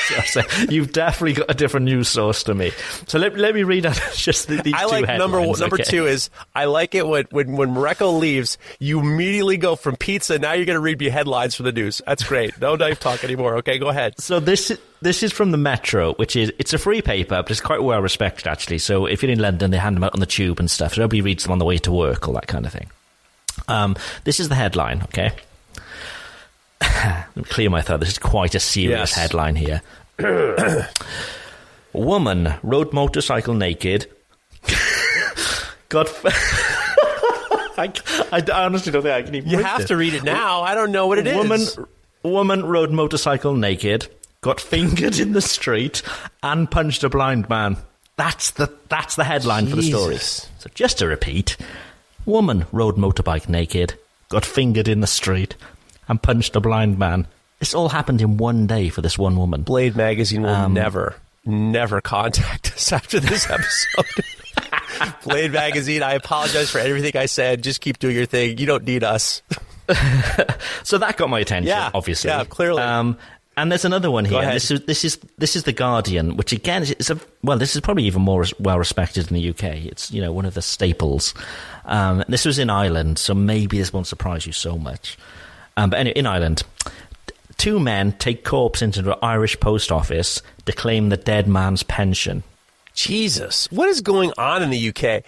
So, 0.30 0.42
you've 0.68 0.92
definitely 0.92 1.34
got 1.34 1.50
a 1.50 1.54
different 1.54 1.84
news 1.84 2.08
source 2.08 2.42
to 2.44 2.54
me. 2.54 2.72
So 3.06 3.18
let, 3.18 3.36
let 3.36 3.54
me 3.54 3.62
read 3.62 3.86
out 3.86 4.00
just 4.14 4.48
the, 4.48 4.62
these 4.62 4.74
I 4.74 4.84
two 4.84 4.88
like 4.88 5.18
number 5.18 5.38
headlines, 5.38 5.60
number 5.60 5.76
okay? 5.76 5.84
two 5.84 6.06
is 6.06 6.30
I 6.54 6.66
like 6.66 6.94
it 6.94 7.06
when 7.06 7.26
when 7.30 7.56
when 7.56 7.74
Mareko 7.74 8.18
leaves, 8.18 8.58
you 8.78 9.00
immediately 9.00 9.56
go 9.56 9.76
from 9.76 9.96
pizza. 9.96 10.38
Now 10.38 10.52
you're 10.52 10.66
going 10.66 10.76
to 10.76 10.80
read 10.80 11.00
me 11.00 11.08
headlines 11.08 11.54
for 11.54 11.62
the 11.62 11.72
news. 11.72 12.02
That's 12.06 12.24
great. 12.24 12.60
No 12.60 12.76
knife 12.76 13.00
talk 13.00 13.24
anymore. 13.24 13.56
Okay, 13.56 13.78
go 13.78 13.88
ahead. 13.88 14.20
So 14.20 14.40
this 14.40 14.76
this 15.02 15.22
is 15.22 15.32
from 15.32 15.50
the 15.50 15.58
Metro, 15.58 16.14
which 16.14 16.36
is 16.36 16.52
it's 16.58 16.72
a 16.72 16.78
free 16.78 17.02
paper, 17.02 17.42
but 17.42 17.50
it's 17.50 17.60
quite 17.60 17.82
well 17.82 18.00
respected 18.00 18.46
actually. 18.46 18.78
So 18.78 19.06
if 19.06 19.22
you're 19.22 19.32
in 19.32 19.40
London, 19.40 19.70
they 19.70 19.78
hand 19.78 19.96
them 19.96 20.04
out 20.04 20.14
on 20.14 20.20
the 20.20 20.26
tube 20.26 20.60
and 20.60 20.70
stuff. 20.70 20.94
So 20.94 21.02
everybody 21.02 21.22
reads 21.22 21.44
them 21.44 21.52
on 21.52 21.58
the 21.58 21.64
way 21.64 21.78
to 21.78 21.92
work, 21.92 22.28
all 22.28 22.34
that 22.34 22.46
kind 22.46 22.66
of 22.66 22.72
thing. 22.72 22.90
Um, 23.68 23.96
this 24.24 24.40
is 24.40 24.48
the 24.48 24.54
headline. 24.54 25.02
Okay, 25.04 25.32
clear 27.44 27.70
my 27.70 27.82
throat. 27.82 28.00
This 28.00 28.10
is 28.10 28.18
quite 28.18 28.54
a 28.54 28.60
serious 28.60 29.10
Yes. 29.10 29.14
headline 29.14 29.56
here. 29.56 29.82
Woman 31.92 32.54
rode 32.62 32.92
motorcycle 32.92 33.54
naked. 33.54 34.06
Got. 35.88 36.08
I, 36.24 37.92
I 38.32 38.42
honestly 38.52 38.92
don't 38.92 39.02
think 39.02 39.14
I 39.14 39.22
can 39.22 39.34
even. 39.34 39.50
You 39.50 39.58
have 39.62 39.86
to 39.86 39.96
read 39.96 40.14
it 40.14 40.22
now. 40.22 40.62
I 40.62 40.74
don't 40.74 40.92
know 40.92 41.06
what 41.06 41.18
it 41.18 41.26
is. 41.26 41.34
woman, 41.36 41.60
Woman 42.22 42.64
rode 42.64 42.90
motorcycle 42.92 43.54
naked, 43.54 44.08
got 44.42 44.60
fingered 44.60 45.18
in 45.18 45.32
the 45.32 45.40
street, 45.40 46.02
and 46.42 46.70
punched 46.70 47.02
a 47.02 47.08
blind 47.08 47.48
man. 47.48 47.76
That's 48.16 48.50
the 48.52 48.70
that's 48.88 49.16
the 49.16 49.24
headline 49.24 49.66
for 49.66 49.76
the 49.76 49.82
story. 49.82 50.18
So 50.18 50.68
just 50.74 50.98
to 50.98 51.06
repeat, 51.06 51.56
woman 52.26 52.66
rode 52.70 52.96
motorbike 52.96 53.48
naked, 53.48 53.94
got 54.28 54.44
fingered 54.44 54.86
in 54.88 55.00
the 55.00 55.06
street, 55.06 55.56
and 56.10 56.22
punched 56.22 56.54
a 56.56 56.60
blind 56.60 56.98
man. 56.98 57.26
This 57.60 57.72
all 57.74 57.88
happened 57.88 58.20
in 58.20 58.36
one 58.36 58.66
day 58.66 58.90
for 58.90 59.00
this 59.00 59.16
one 59.16 59.36
woman. 59.36 59.62
Blade 59.62 59.96
Magazine 59.96 60.42
will 60.42 60.50
Um, 60.50 60.74
never, 60.74 61.14
never 61.46 62.00
contact 62.02 62.72
us 62.74 62.92
after 62.92 63.20
this 63.20 63.48
episode. 63.48 64.24
Blade 65.24 65.52
Magazine, 65.52 66.02
I 66.02 66.14
apologize 66.14 66.68
for 66.70 66.78
everything 66.78 67.16
I 67.16 67.26
said. 67.26 67.62
Just 67.62 67.80
keep 67.80 67.98
doing 67.98 68.16
your 68.16 68.26
thing. 68.26 68.58
You 68.58 68.66
don't 68.66 68.84
need 68.84 69.04
us. 69.04 69.40
So 70.84 70.98
that 70.98 71.16
got 71.16 71.30
my 71.30 71.40
attention. 71.40 71.66
Yeah, 71.68 71.90
obviously. 71.92 72.30
yeah, 72.30 72.44
clearly. 72.44 72.80
Um, 72.80 73.18
and 73.56 73.70
there's 73.72 73.84
another 73.84 74.08
one 74.10 74.24
here. 74.24 74.40
This 74.52 74.70
is 74.70 74.80
this 74.86 75.04
is 75.04 75.18
this 75.36 75.56
is 75.56 75.64
the 75.64 75.72
Guardian, 75.72 76.36
which 76.36 76.52
again 76.52 76.82
is 76.82 77.10
a 77.10 77.18
well. 77.42 77.58
This 77.58 77.74
is 77.74 77.80
probably 77.80 78.04
even 78.04 78.22
more 78.22 78.44
well 78.60 78.78
respected 78.78 79.28
in 79.28 79.34
the 79.34 79.50
UK. 79.50 79.84
It's 79.86 80.10
you 80.12 80.22
know 80.22 80.32
one 80.32 80.46
of 80.46 80.54
the 80.54 80.62
staples. 80.62 81.34
Um, 81.84 82.22
this 82.28 82.44
was 82.44 82.58
in 82.60 82.70
Ireland, 82.70 83.18
so 83.18 83.34
maybe 83.34 83.78
this 83.78 83.92
won't 83.92 84.06
surprise 84.06 84.46
you 84.46 84.52
so 84.52 84.78
much. 84.78 85.18
Um, 85.76 85.90
but 85.90 85.98
anyway, 86.00 86.14
in 86.16 86.26
Ireland, 86.26 86.62
two 87.56 87.78
men 87.78 88.12
take 88.12 88.44
corpse 88.44 88.82
into 88.82 89.02
the 89.02 89.18
Irish 89.22 89.58
post 89.60 89.92
office 89.92 90.42
to 90.66 90.72
claim 90.72 91.08
the 91.08 91.16
dead 91.16 91.46
man's 91.46 91.82
pension. 91.82 92.42
Jesus, 92.94 93.68
what 93.70 93.88
is 93.88 94.00
going 94.00 94.32
on 94.36 94.62
in 94.62 94.70
the 94.70 94.88
UK? 94.88 95.22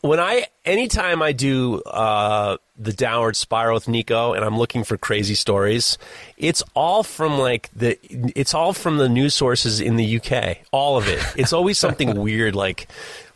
When 0.00 0.20
I, 0.20 0.46
anytime 0.66 1.22
I 1.22 1.32
do 1.32 1.80
uh, 1.82 2.58
the 2.78 2.92
downward 2.92 3.36
spiral 3.36 3.74
with 3.76 3.88
Nico, 3.88 4.34
and 4.34 4.44
I'm 4.44 4.58
looking 4.58 4.84
for 4.84 4.98
crazy 4.98 5.34
stories, 5.34 5.96
it's 6.36 6.62
all 6.74 7.02
from 7.02 7.38
like 7.38 7.70
the, 7.74 7.98
it's 8.38 8.52
all 8.52 8.74
from 8.74 8.98
the 8.98 9.08
news 9.08 9.32
sources 9.32 9.80
in 9.80 9.96
the 9.96 10.20
UK. 10.20 10.58
All 10.72 10.98
of 10.98 11.08
it. 11.08 11.24
It's 11.36 11.54
always 11.54 11.78
something 11.78 12.20
weird, 12.20 12.54
like, 12.54 12.88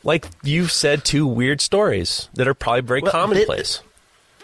like 0.05 0.27
you 0.43 0.67
said, 0.67 1.05
two 1.05 1.27
weird 1.27 1.61
stories 1.63 2.29
that 2.35 2.47
are 2.47 2.55
probably 2.55 2.83
very 2.83 3.01
Well, 3.01 3.13
commonplace. 3.13 3.81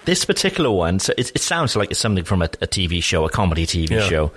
This 0.05 0.25
particular 0.25 0.71
one, 0.71 0.99
so 0.99 1.13
it, 1.17 1.31
it 1.35 1.41
sounds 1.41 1.75
like 1.77 1.91
it's 1.91 2.01
something 2.01 2.25
from 2.25 2.43
a, 2.43 2.47
a 2.61 2.67
TV 2.67 3.03
show, 3.03 3.25
a 3.25 3.31
comedy 3.31 3.67
TV 3.67 3.91
Yeah. 3.91 4.01
show. 4.01 4.33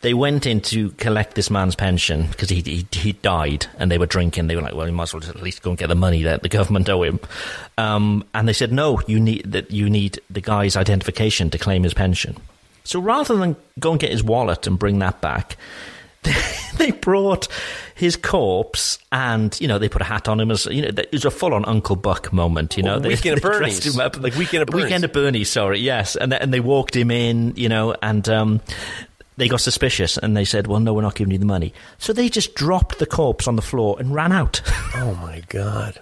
They 0.00 0.12
went 0.12 0.44
in 0.44 0.60
to 0.62 0.90
collect 0.90 1.34
this 1.34 1.48
man's 1.50 1.74
pension 1.74 2.26
because 2.28 2.50
he, 2.50 2.60
he 2.60 2.86
he 2.92 3.12
died, 3.12 3.66
and 3.78 3.90
they 3.90 3.96
were 3.96 4.04
drinking. 4.06 4.48
They 4.48 4.56
were 4.56 4.60
like, 4.60 4.74
"Well, 4.74 4.86
you 4.86 4.92
might 4.92 5.04
as 5.04 5.14
well 5.14 5.20
just 5.20 5.34
at 5.34 5.42
least 5.42 5.62
go 5.62 5.70
and 5.70 5.78
get 5.78 5.86
the 5.88 5.94
money 5.94 6.22
that 6.24 6.42
the 6.42 6.50
government 6.50 6.90
owe 6.90 7.02
him." 7.04 7.20
Um, 7.78 8.22
and 8.34 8.46
they 8.46 8.52
said, 8.52 8.70
"No, 8.70 9.00
you 9.06 9.18
need 9.18 9.52
that. 9.52 9.70
You 9.70 9.88
need 9.88 10.20
the 10.28 10.42
guy's 10.42 10.76
identification 10.76 11.48
to 11.50 11.58
claim 11.58 11.84
his 11.84 11.94
pension." 11.94 12.36
So 12.82 13.00
rather 13.00 13.34
than 13.36 13.56
go 13.78 13.92
and 13.92 14.00
get 14.00 14.10
his 14.10 14.22
wallet 14.22 14.66
and 14.66 14.78
bring 14.78 14.98
that 14.98 15.22
back, 15.22 15.56
they 16.78 16.90
brought 16.90 17.48
his 17.94 18.16
corpse 18.16 18.98
and 19.12 19.56
you 19.60 19.68
know 19.68 19.78
they 19.78 19.88
put 19.88 20.02
a 20.02 20.04
hat 20.04 20.26
on 20.28 20.40
him 20.40 20.50
as 20.50 20.66
you 20.66 20.82
know 20.82 20.88
it 20.88 21.12
was 21.12 21.24
a 21.24 21.30
full 21.30 21.54
on 21.54 21.64
Uncle 21.64 21.96
Buck 21.96 22.32
moment. 22.32 22.76
You 22.76 22.82
know, 22.82 22.94
Oh, 22.96 22.98
they, 22.98 23.10
Weekend 23.10 23.36
they 23.36 23.40
Bernie's. 23.48 23.94
him 23.94 24.00
up 24.00 24.20
Like 24.20 24.34
Weekend 24.34 24.62
at 24.62 24.68
Bernie's. 24.70 24.84
Weekend 24.84 25.04
at 25.04 25.12
Bernie's. 25.12 25.50
Sorry, 25.50 25.78
yes, 25.80 26.16
and 26.16 26.32
and 26.34 26.52
they 26.52 26.60
walked 26.60 26.96
him 26.96 27.10
in. 27.10 27.54
You 27.56 27.68
know, 27.68 27.94
and. 28.02 28.28
Um, 28.28 28.60
they 29.36 29.48
got 29.48 29.60
suspicious 29.60 30.16
and 30.16 30.36
they 30.36 30.44
said, 30.44 30.68
"Well, 30.68 30.78
no, 30.78 30.94
we're 30.94 31.02
not 31.02 31.16
giving 31.16 31.32
you 31.32 31.38
the 31.38 31.44
money." 31.44 31.74
So 31.98 32.12
they 32.12 32.28
just 32.28 32.54
dropped 32.54 33.00
the 33.00 33.06
corpse 33.06 33.48
on 33.48 33.56
the 33.56 33.62
floor 33.62 33.96
and 33.98 34.14
ran 34.14 34.30
out. 34.30 34.62
Oh 34.94 35.12
my 35.16 35.42
god! 35.48 35.98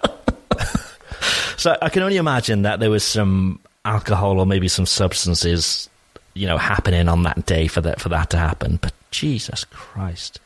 so 1.57 1.75
I 1.81 1.89
can 1.89 2.03
only 2.03 2.17
imagine 2.17 2.61
that 2.61 2.79
there 2.79 2.91
was 2.91 3.03
some 3.03 3.59
alcohol 3.85 4.39
or 4.39 4.45
maybe 4.45 4.67
some 4.67 4.85
substances, 4.85 5.89
you 6.33 6.47
know, 6.47 6.57
happening 6.57 7.07
on 7.09 7.23
that 7.23 7.45
day 7.45 7.67
for 7.67 7.81
that 7.81 7.99
for 8.01 8.09
that 8.09 8.29
to 8.31 8.37
happen. 8.37 8.77
But 8.81 8.93
Jesus 9.11 9.65
Christ! 9.65 10.39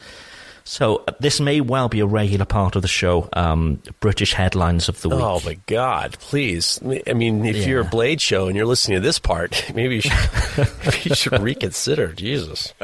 So 0.64 1.04
uh, 1.08 1.14
this 1.22 1.40
may 1.40 1.62
well 1.62 1.88
be 1.88 2.02
a 2.02 2.06
regular 2.06 2.44
part 2.44 2.76
of 2.76 2.82
the 2.82 2.90
show. 2.90 3.30
Um, 3.32 3.82
British 4.02 4.34
headlines 4.34 4.90
of 4.90 5.02
the 5.02 5.08
week. 5.08 5.20
Oh 5.22 5.42
my 5.46 5.58
God! 5.66 6.18
Please, 6.20 6.78
I 7.08 7.14
mean, 7.14 7.46
if 7.46 7.66
you're 7.66 7.80
a 7.82 7.86
Blade 7.86 8.20
show 8.20 8.48
and 8.48 8.56
you're 8.58 8.66
listening 8.66 8.98
to 8.98 9.02
this 9.02 9.18
part, 9.18 9.72
maybe 9.74 9.96
you 9.96 10.02
should, 10.02 10.12
maybe 10.86 10.98
you 11.04 11.16
should 11.16 11.40
reconsider. 11.40 12.08
Jesus. 12.12 12.74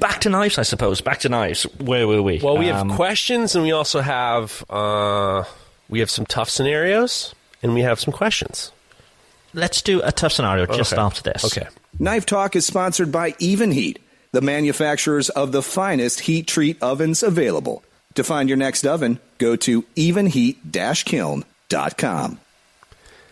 Back 0.00 0.20
to 0.22 0.28
knives, 0.30 0.58
I 0.58 0.62
suppose. 0.62 1.00
Back 1.00 1.20
to 1.20 1.28
knives. 1.28 1.62
Where 1.78 2.08
were 2.08 2.22
we? 2.22 2.40
Well, 2.42 2.58
we 2.58 2.66
have 2.66 2.80
Um, 2.80 2.96
questions, 2.96 3.54
and 3.54 3.62
we 3.64 3.70
also 3.72 4.00
have 4.00 4.64
uh, 4.68 5.44
we 5.88 6.00
have 6.00 6.10
some 6.10 6.26
tough 6.26 6.50
scenarios, 6.50 7.34
and 7.62 7.72
we 7.74 7.82
have 7.82 8.00
some 8.00 8.12
questions. 8.12 8.72
Let's 9.54 9.82
do 9.82 10.00
a 10.02 10.12
tough 10.12 10.32
scenario 10.32 10.66
just 10.66 10.92
Okay. 10.92 11.02
after 11.02 11.22
this. 11.22 11.44
Okay. 11.44 11.66
Knife 11.98 12.26
Talk 12.26 12.54
is 12.56 12.66
sponsored 12.66 13.10
by 13.10 13.34
Even 13.38 13.70
Heat, 13.72 13.98
the 14.32 14.40
manufacturers 14.40 15.28
of 15.30 15.52
the 15.52 15.62
finest 15.62 16.20
heat 16.20 16.46
treat 16.46 16.80
ovens 16.82 17.22
available. 17.22 17.82
To 18.14 18.24
find 18.24 18.48
your 18.48 18.58
next 18.58 18.86
oven, 18.86 19.20
go 19.38 19.54
to 19.56 19.82
evenheat-kiln.com. 19.96 22.40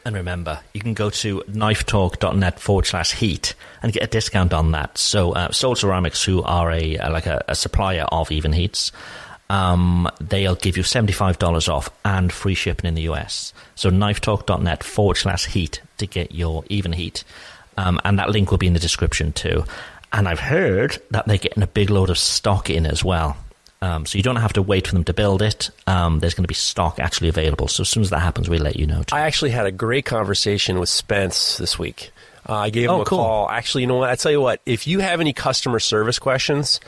And 0.05 0.15
remember, 0.15 0.61
you 0.73 0.81
can 0.81 0.95
go 0.95 1.11
to 1.11 1.43
knifetalk.net 1.51 2.61
forward 2.61 2.87
slash 2.87 3.13
heat 3.15 3.55
and 3.83 3.93
get 3.93 4.05
a 4.05 4.07
discount 4.07 4.53
on 4.53 4.71
that. 4.71 4.97
So, 4.99 5.33
uh, 5.33 5.51
Soul 5.51 5.75
Ceramics, 5.75 6.23
who 6.25 6.45
are 6.45 6.71
a 6.71 6.99
like 7.11 7.27
a, 7.27 7.43
a 7.49 7.57
supplier 7.57 8.05
of 8.13 8.31
Even 8.31 8.53
Heats, 8.53 8.93
um, 9.49 10.09
they'll 10.21 10.55
give 10.57 10.77
you 10.77 10.83
$75 10.83 11.69
off 11.73 11.89
and 12.05 12.33
free 12.33 12.55
shipping 12.55 12.89
in 12.89 12.95
the 12.95 13.03
US. 13.03 13.53
So, 13.75 13.91
knifetalk.net 13.91 14.83
forward 14.83 15.17
slash 15.17 15.47
heat 15.47 15.81
to 15.99 16.07
get 16.07 16.33
your 16.33 16.65
Even 16.69 16.93
Heat. 16.93 17.25
Um, 17.79 18.01
and 18.05 18.19
that 18.19 18.31
link 18.31 18.51
will 18.51 18.59
be 18.59 18.67
in 18.67 18.73
the 18.73 18.79
description 18.81 19.33
too. 19.33 19.65
And 20.13 20.29
I've 20.29 20.41
heard 20.41 21.01
that 21.11 21.27
they're 21.27 21.37
getting 21.37 21.63
a 21.63 21.67
big 21.67 21.91
load 21.91 22.11
of 22.11 22.19
stock 22.19 22.71
in 22.71 22.87
as 22.87 23.05
well. 23.05 23.37
Um, 23.83 24.07
so 24.07 24.17
you 24.17 24.23
don't 24.23 24.37
have 24.37 24.55
to 24.55 24.63
wait 24.63 24.87
for 24.87 24.95
them 24.95 25.05
to 25.05 25.13
build 25.13 25.43
it. 25.43 25.69
Um, 25.87 26.21
there's 26.21 26.33
going 26.33 26.45
to 26.45 26.49
be 26.49 26.55
stock 26.55 26.99
actually 26.99 27.29
available. 27.29 27.69
So 27.69 27.83
as 27.83 27.91
soon 27.91 28.03
as 28.03 28.11
that 28.11 28.21
happens, 28.21 28.49
we'll 28.49 28.63
let 28.63 28.77
you 28.77 28.87
know. 28.87 29.03
Too. 29.03 29.15
I 29.15 29.21
actually 29.21 29.51
had 29.51 29.67
a 29.67 29.71
great 29.73 30.07
conversation 30.07 30.79
with 30.79 30.89
Spence 30.89 31.59
this 31.59 31.79
week. 31.79 32.11
Uh, 32.49 32.55
I 32.55 32.71
gave 32.71 32.85
him 32.85 32.93
Oh, 32.93 33.03
a 33.03 33.05
cool. 33.05 33.19
call. 33.19 33.51
Actually, 33.51 33.83
you 33.83 33.87
know 33.89 33.97
what? 33.97 34.09
I 34.09 34.15
tell 34.15 34.33
you 34.33 34.41
what. 34.41 34.61
If 34.65 34.87
you 34.87 35.01
have 35.01 35.21
any 35.21 35.35
customer 35.35 35.79
service 35.79 36.19
questions, 36.19 36.81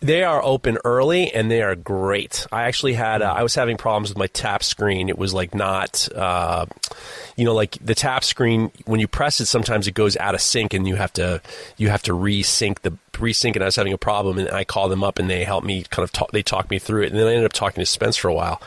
they 0.00 0.24
are 0.24 0.42
open 0.42 0.78
early 0.84 1.32
and 1.32 1.50
they 1.50 1.62
are 1.62 1.74
great. 1.74 2.46
I 2.50 2.64
actually 2.64 2.94
had 2.94 3.22
uh, 3.22 3.32
I 3.36 3.42
was 3.42 3.54
having 3.54 3.76
problems 3.76 4.08
with 4.08 4.18
my 4.18 4.28
tap 4.28 4.62
screen. 4.62 5.08
It 5.08 5.18
was 5.18 5.34
like 5.34 5.54
not, 5.54 6.08
uh, 6.14 6.66
you 7.36 7.44
know, 7.44 7.54
like 7.54 7.76
the 7.84 7.94
tap 7.94 8.24
screen 8.24 8.70
when 8.86 9.00
you 9.00 9.06
press 9.06 9.40
it, 9.40 9.46
sometimes 9.46 9.86
it 9.86 9.92
goes 9.92 10.16
out 10.16 10.34
of 10.34 10.40
sync 10.40 10.72
and 10.72 10.88
you 10.88 10.96
have 10.96 11.12
to 11.14 11.42
you 11.76 11.90
have 11.90 12.02
to 12.04 12.12
resync 12.12 12.78
the 12.80 12.92
resync. 13.20 13.54
And 13.54 13.62
I 13.62 13.66
was 13.66 13.76
having 13.76 13.92
a 13.92 13.98
problem, 13.98 14.38
and 14.38 14.50
I 14.50 14.64
called 14.64 14.90
them 14.90 15.04
up 15.04 15.18
and 15.18 15.28
they 15.30 15.44
helped 15.44 15.66
me 15.66 15.84
kind 15.84 16.04
of 16.04 16.12
talk, 16.12 16.32
they 16.32 16.42
talked 16.42 16.70
me 16.70 16.78
through 16.78 17.02
it. 17.02 17.10
And 17.10 17.18
then 17.18 17.26
I 17.26 17.30
ended 17.30 17.44
up 17.44 17.52
talking 17.52 17.80
to 17.80 17.86
Spence 17.86 18.16
for 18.16 18.28
a 18.28 18.34
while, 18.34 18.60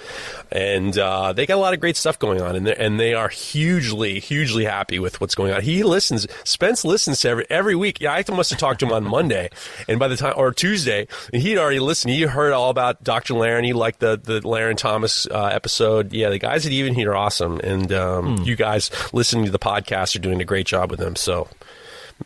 and 0.51 0.97
uh, 0.97 1.34
they 1.34 1.45
got 1.45 1.56
a 1.56 1.62
lot 1.62 1.74
of 1.74 1.80
great 1.80 1.97
stuff 1.97 2.20
going 2.20 2.41
on, 2.41 2.56
and 2.56 2.68
they 2.68 2.76
and 2.76 2.99
they 2.99 3.14
are 3.14 3.30
hugely 3.30 4.20
hugely 4.20 4.66
happy 4.66 4.99
with 4.99 5.20
what's 5.20 5.36
going 5.36 5.54
on. 5.54 5.62
He 5.62 5.84
listens. 5.84 6.28
Spence 6.43 6.86
listens 6.86 7.22
to 7.22 7.30
every 7.30 7.45
every 7.49 7.76
week. 7.76 7.99
Yeah, 7.99 8.14
I 8.14 8.24
must 8.32 8.51
have 8.51 8.60
talked 8.60 8.80
to 8.82 8.86
him 8.86 8.93
on 8.93 9.04
Monday, 9.04 9.49
and 9.88 9.99
by 9.99 10.08
the 10.08 10.16
time 10.16 10.34
or 10.38 10.51
Tuesday, 10.51 11.08
and 11.32 11.41
he'd 11.41 11.58
already 11.58 11.80
listened. 11.80 12.14
He 12.14 12.22
heard 12.24 12.54
all 12.54 12.70
about 12.70 13.04
Dr. 13.04 13.34
Larrin. 13.34 13.66
He 13.66 13.74
liked 13.74 13.99
the 13.99 14.20
the 14.22 14.41
Larrin 14.41 14.78
Thomas 14.78 15.28
uh, 15.28 15.45
episode. 15.45 16.14
Yeah, 16.14 16.30
the 16.30 16.39
guys 16.39 16.66
at 16.66 16.72
Even 16.72 16.93
Heat 16.93 17.08
are 17.08 17.16
awesome, 17.16 17.60
and 17.60 17.91
um, 17.91 18.38
you 18.43 18.56
guys 18.56 18.91
listening 19.14 19.45
to 19.45 19.51
the 19.51 19.60
podcast 19.60 20.16
are 20.16 20.20
doing 20.20 20.41
a 20.41 20.45
great 20.45 20.68
job 20.68 20.91
with 20.91 20.99
them. 20.99 21.16
So 21.16 21.47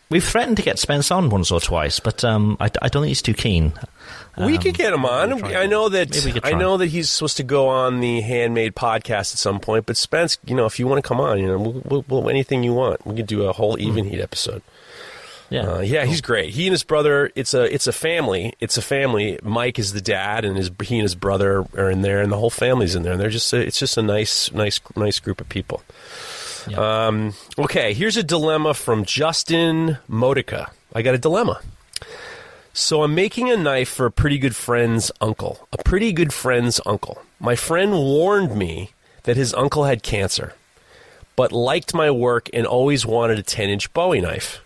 We've 0.09 0.23
threatened 0.23 0.55
to 0.57 0.63
get 0.63 0.79
Spence 0.79 1.11
on 1.11 1.29
once 1.29 1.51
or 1.51 1.59
twice, 1.59 1.99
but 1.99 2.23
um, 2.23 2.55
I, 2.59 2.65
I 2.81 2.87
don't 2.87 3.01
think 3.03 3.07
he's 3.07 3.21
too 3.21 3.33
keen. 3.33 3.73
we 4.37 4.55
Um, 4.55 4.61
could 4.61 4.75
get 4.75 4.93
him 4.93 5.05
on. 5.05 5.43
I 5.43 5.65
know 5.65 5.89
that 5.89 6.15
we 6.23 6.39
I 6.43 6.53
know 6.53 6.77
that 6.77 6.87
he's 6.87 7.09
supposed 7.09 7.37
to 7.37 7.43
go 7.43 7.67
on 7.67 7.99
the 7.99 8.21
Handmade 8.21 8.73
podcast 8.75 9.33
at 9.33 9.39
some 9.39 9.59
point. 9.59 9.85
But 9.85 9.97
Spence, 9.97 10.37
you 10.45 10.55
know, 10.55 10.65
if 10.65 10.79
you 10.79 10.87
want 10.87 11.03
to 11.03 11.07
come 11.07 11.19
on, 11.19 11.39
you 11.39 11.47
know, 11.47 11.57
we'll, 11.57 11.81
we'll, 11.85 12.05
we'll 12.07 12.29
anything 12.29 12.63
you 12.63 12.73
want. 12.73 13.05
We 13.05 13.15
could 13.15 13.27
do 13.27 13.43
a 13.43 13.53
whole 13.53 13.77
Even 13.79 14.05
Heat 14.05 14.21
episode. 14.21 14.61
Yeah, 15.49 15.61
Uh, 15.75 15.79
yeah, 15.79 16.03
he's 16.05 16.19
great. 16.21 16.53
He 16.53 16.67
and 16.67 16.73
his 16.73 16.83
brother. 16.83 17.31
It's 17.35 17.53
a 17.53 17.73
it's 17.73 17.87
a 17.87 17.93
family. 17.93 18.53
It's 18.59 18.77
a 18.77 18.81
family. 18.81 19.39
Mike 19.43 19.79
is 19.79 19.93
the 19.93 20.01
dad, 20.01 20.43
and 20.45 20.57
his 20.57 20.69
he 20.83 20.95
and 20.97 21.03
his 21.03 21.15
brother 21.15 21.65
are 21.77 21.89
in 21.89 22.01
there, 22.01 22.21
and 22.21 22.31
the 22.31 22.37
whole 22.37 22.49
family's 22.49 22.95
in 22.95 23.03
there. 23.03 23.13
And 23.13 23.21
they're 23.21 23.29
just 23.29 23.51
a, 23.53 23.57
it's 23.61 23.79
just 23.79 23.97
a 23.97 24.01
nice 24.01 24.51
nice 24.51 24.79
nice 24.95 25.19
group 25.19 25.39
of 25.41 25.47
people. 25.49 25.83
Um, 26.75 27.33
okay, 27.57 27.93
here's 27.93 28.17
a 28.17 28.23
dilemma 28.23 28.73
from 28.73 29.05
Justin 29.05 29.97
Modica. 30.07 30.71
I 30.93 31.01
got 31.01 31.15
a 31.15 31.17
dilemma. 31.17 31.61
So 32.73 33.03
I'm 33.03 33.15
making 33.15 33.49
a 33.49 33.57
knife 33.57 33.89
for 33.89 34.05
a 34.05 34.11
pretty 34.11 34.37
good 34.37 34.55
friend's 34.55 35.11
uncle. 35.19 35.67
A 35.73 35.81
pretty 35.83 36.13
good 36.13 36.31
friend's 36.31 36.79
uncle. 36.85 37.21
My 37.39 37.55
friend 37.55 37.91
warned 37.93 38.55
me 38.55 38.91
that 39.23 39.35
his 39.37 39.53
uncle 39.53 39.85
had 39.85 40.03
cancer, 40.03 40.53
but 41.35 41.51
liked 41.51 41.93
my 41.93 42.11
work 42.11 42.49
and 42.53 42.67
always 42.67 43.05
wanted 43.05 43.39
a 43.39 43.43
10 43.43 43.69
inch 43.69 43.91
Bowie 43.93 44.21
knife. 44.21 44.61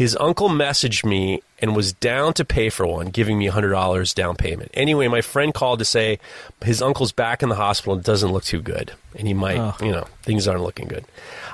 His 0.00 0.16
uncle 0.18 0.48
messaged 0.48 1.04
me 1.04 1.42
and 1.58 1.76
was 1.76 1.92
down 1.92 2.32
to 2.32 2.44
pay 2.46 2.70
for 2.70 2.86
one, 2.86 3.08
giving 3.08 3.36
me 3.36 3.48
$100 3.50 4.14
down 4.14 4.34
payment. 4.34 4.70
Anyway, 4.72 5.08
my 5.08 5.20
friend 5.20 5.52
called 5.52 5.78
to 5.80 5.84
say 5.84 6.18
his 6.64 6.80
uncle's 6.80 7.12
back 7.12 7.42
in 7.42 7.50
the 7.50 7.54
hospital 7.54 7.92
and 7.92 8.02
doesn't 8.02 8.32
look 8.32 8.44
too 8.44 8.62
good. 8.62 8.92
And 9.18 9.28
he 9.28 9.34
might, 9.34 9.58
Oh. 9.58 9.74
you 9.84 9.92
know, 9.92 10.06
things 10.22 10.48
aren't 10.48 10.62
looking 10.62 10.88
good. 10.88 11.04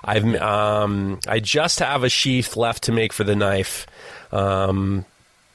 I've, 0.04 0.24
um, 0.36 1.18
I 1.26 1.40
just 1.40 1.80
have 1.80 2.04
a 2.04 2.08
sheath 2.08 2.56
left 2.56 2.84
to 2.84 2.92
make 2.92 3.12
for 3.12 3.24
the 3.24 3.34
knife. 3.34 3.84
Um, 4.30 5.06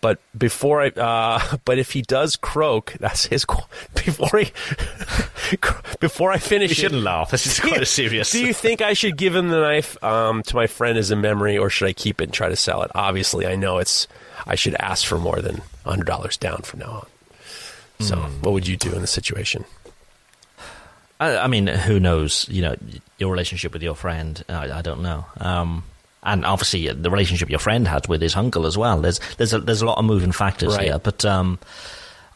but 0.02 0.20
before 0.38 0.82
I, 0.82 0.88
uh, 0.90 1.58
but 1.66 1.78
if 1.80 1.92
he 1.92 2.02
does 2.02 2.36
croak, 2.36 2.94
that's 3.00 3.26
his. 3.26 3.46
Before 3.94 4.40
he, 4.40 4.52
before 6.00 6.32
I 6.32 6.38
finish, 6.38 6.70
You 6.72 6.76
shouldn't 6.76 7.04
laugh. 7.04 7.30
This 7.32 7.46
is 7.46 7.58
do 7.58 7.68
you- 7.68 7.74
quite 7.74 7.84
a 7.84 7.86
serious. 7.86 8.32
Do 8.32 8.44
you 8.44 8.54
think 8.54 8.82
I 8.82 8.94
should 8.94 9.16
give 9.16 9.36
him 9.36 9.50
the 9.50 9.60
knife 9.62 10.02
um, 10.04 10.42
to 10.44 10.56
my 10.56 10.66
friend 10.68 10.98
as 10.98 11.12
a 11.12 11.16
memory, 11.16 11.58
or 11.58 11.70
should 11.70 11.88
I 11.88 11.94
keep 11.94 12.20
it 12.20 12.26
and 12.26 12.34
try 12.34 12.50
to 12.50 12.56
sell 12.56 12.82
it? 12.84 12.92
Obviously, 12.96 13.46
I 13.46 13.56
know 13.56 13.78
it's. 13.78 14.08
I 14.48 14.56
should 14.56 14.76
ask 14.80 15.06
for 15.06 15.20
more 15.20 15.40
than 15.40 15.62
hundred 15.86 16.08
dollars 16.08 16.36
down 16.38 16.62
from 16.64 16.80
now 16.80 16.92
on. 16.92 17.06
So, 18.00 18.16
Hmm. 18.16 18.42
what 18.42 18.54
would 18.54 18.68
you 18.68 18.76
do 18.78 18.92
in 18.94 19.02
the 19.02 19.08
situation? 19.08 19.66
I, 21.20 21.38
I 21.38 21.48
mean, 21.48 21.68
who 21.68 22.00
knows? 22.00 22.48
You 22.50 22.64
know, 22.64 22.76
your 23.20 23.32
relationship 23.32 23.74
with 23.74 23.84
your 23.84 23.96
friend. 23.96 24.44
I, 24.50 24.72
I 24.72 24.82
don't 24.82 25.04
know. 25.04 25.26
Um, 25.40 25.84
and 26.24 26.46
obviously, 26.46 26.90
uh, 26.90 26.94
the 26.96 27.10
relationship 27.10 27.50
your 27.50 27.60
friend 27.60 27.88
had 27.88 28.08
with 28.08 28.22
his 28.22 28.36
uncle 28.36 28.66
as 28.66 28.78
well. 28.78 29.02
There's 29.02 29.20
there's 29.38 29.54
a, 29.54 29.60
there's 29.60 29.82
a 29.82 29.86
lot 29.86 29.98
of 29.98 30.06
moving 30.06 30.32
factors 30.32 30.76
Right. 30.76 30.86
here. 30.88 31.00
But 31.00 31.26
um, 31.26 31.60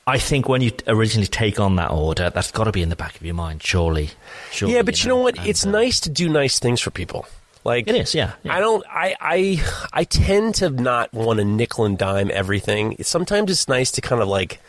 I 0.07 0.17
think 0.19 0.47
when 0.49 0.61
you 0.61 0.71
originally 0.87 1.27
take 1.27 1.59
on 1.59 1.75
that 1.77 1.91
order, 1.91 2.29
that's 2.29 2.51
got 2.51 2.65
to 2.65 2.71
be 2.71 2.81
in 2.81 2.89
the 2.89 2.95
back 2.95 3.15
of 3.15 3.21
your 3.23 3.35
mind, 3.35 3.63
surely. 3.63 4.11
surely 4.51 4.75
yeah, 4.75 4.81
but 4.83 5.03
you 5.03 5.09
know 5.09 5.17
what? 5.17 5.37
And, 5.37 5.47
It's 5.47 5.65
uh, 5.65 5.71
nice 5.71 5.99
to 6.01 6.09
do 6.09 6.29
nice 6.29 6.59
things 6.59 6.79
for 6.81 6.91
people. 6.91 7.25
Like 7.63 7.87
It 7.87 7.95
is, 7.95 8.13
yeah, 8.13 8.33
yeah. 8.43 8.55
I 8.55 8.59
don't. 8.59 8.83
I 8.87 9.15
I 9.19 9.63
I 9.91 10.03
tend 10.03 10.55
to 10.55 10.69
not 10.69 11.11
want 11.13 11.39
to 11.39 11.45
nickel 11.45 11.85
and 11.85 11.97
dime 11.97 12.29
everything. 12.31 12.95
Sometimes 13.01 13.49
it's 13.49 13.67
nice 13.67 13.89
to 13.93 14.01
kind 14.01 14.21
of 14.21 14.27
like 14.27 14.59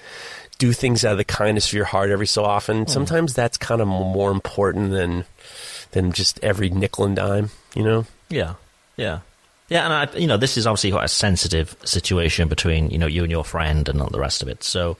do 0.57 0.73
things 0.73 1.05
out 1.05 1.13
of 1.13 1.19
the 1.19 1.25
kindness 1.25 1.69
of 1.69 1.75
your 1.75 1.85
heart 1.85 2.09
every 2.09 2.27
so 2.27 2.43
often. 2.45 2.85
Hmm. 2.85 2.89
Sometimes 2.91 3.35
that's 3.35 3.59
kind 3.59 3.83
of 3.83 3.89
more 3.89 4.31
important 4.31 4.93
than 4.93 5.27
than 5.91 6.13
just 6.13 6.43
every 6.43 6.71
nickel 6.71 7.05
and 7.05 7.17
dime. 7.17 7.51
You 7.75 7.85
know. 7.85 8.07
Yeah, 8.31 8.55
yeah, 8.97 9.21
yeah. 9.69 9.85
And 9.85 9.93
I, 9.93 10.19
you 10.19 10.27
know, 10.27 10.37
this 10.37 10.57
is 10.57 10.67
obviously 10.67 10.93
quite 10.93 11.05
a 11.05 11.09
sensitive 11.09 11.77
situation 11.85 12.49
between 12.49 12.91
you 12.91 12.99
know 12.99 13.07
you 13.07 13.23
and 13.23 13.31
your 13.31 13.45
friend 13.45 13.89
and 13.89 14.01
all 14.01 14.09
the 14.09 14.21
rest 14.21 14.43
of 14.43 14.49
it. 14.49 14.63
So, 14.63 14.97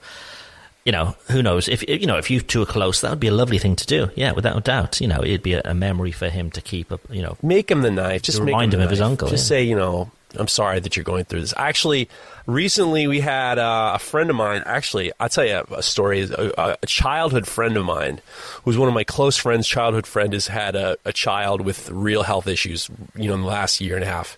you 0.85 0.91
know, 0.91 1.15
who 1.31 1.41
knows 1.41 1.67
if 1.67 1.87
you 1.87 2.07
know 2.07 2.17
if 2.17 2.29
you 2.29 2.41
two 2.41 2.61
are 2.61 2.65
close, 2.65 3.01
that 3.01 3.09
would 3.09 3.19
be 3.19 3.27
a 3.27 3.33
lovely 3.33 3.57
thing 3.57 3.75
to 3.75 3.85
do. 3.85 4.09
Yeah, 4.15 4.31
without 4.31 4.57
a 4.57 4.61
doubt. 4.61 5.01
You 5.01 5.07
know, 5.07 5.23
it'd 5.23 5.43
be 5.43 5.53
a, 5.53 5.61
a 5.65 5.73
memory 5.73 6.11
for 6.11 6.29
him 6.29 6.51
to 6.51 6.61
keep. 6.61 6.91
Up, 6.91 7.01
you 7.09 7.21
know, 7.21 7.37
make 7.41 7.71
him 7.71 7.81
the 7.81 7.91
knife. 7.91 8.21
Just 8.21 8.39
remind 8.39 8.73
him, 8.73 8.79
him 8.79 8.85
of 8.85 8.91
his 8.91 9.01
uncle, 9.01 9.29
Just 9.29 9.45
yeah. 9.45 9.57
say, 9.57 9.63
you 9.63 9.75
know, 9.75 10.11
I'm 10.39 10.47
sorry 10.47 10.79
that 10.79 10.95
you're 10.95 11.03
going 11.03 11.25
through 11.25 11.41
this. 11.41 11.53
Actually, 11.57 12.09
recently 12.45 13.07
we 13.07 13.19
had 13.19 13.59
uh, 13.59 13.93
a 13.95 13.99
friend 13.99 14.29
of 14.29 14.35
mine. 14.35 14.63
Actually, 14.65 15.11
I'll 15.19 15.29
tell 15.29 15.45
you 15.45 15.63
a 15.71 15.83
story. 15.83 16.21
A, 16.23 16.77
a 16.81 16.87
childhood 16.87 17.47
friend 17.47 17.77
of 17.77 17.85
mine, 17.85 18.21
who's 18.63 18.77
one 18.77 18.87
of 18.87 18.93
my 18.93 19.03
close 19.03 19.37
friends, 19.37 19.67
childhood 19.67 20.07
friend, 20.07 20.33
has 20.33 20.47
had 20.47 20.75
a, 20.75 20.97
a 21.05 21.13
child 21.13 21.61
with 21.61 21.89
real 21.89 22.23
health 22.23 22.47
issues. 22.47 22.89
You 23.15 23.29
know, 23.29 23.35
in 23.35 23.41
the 23.41 23.47
last 23.47 23.81
year 23.81 23.95
and 23.95 24.03
a 24.03 24.07
half. 24.07 24.37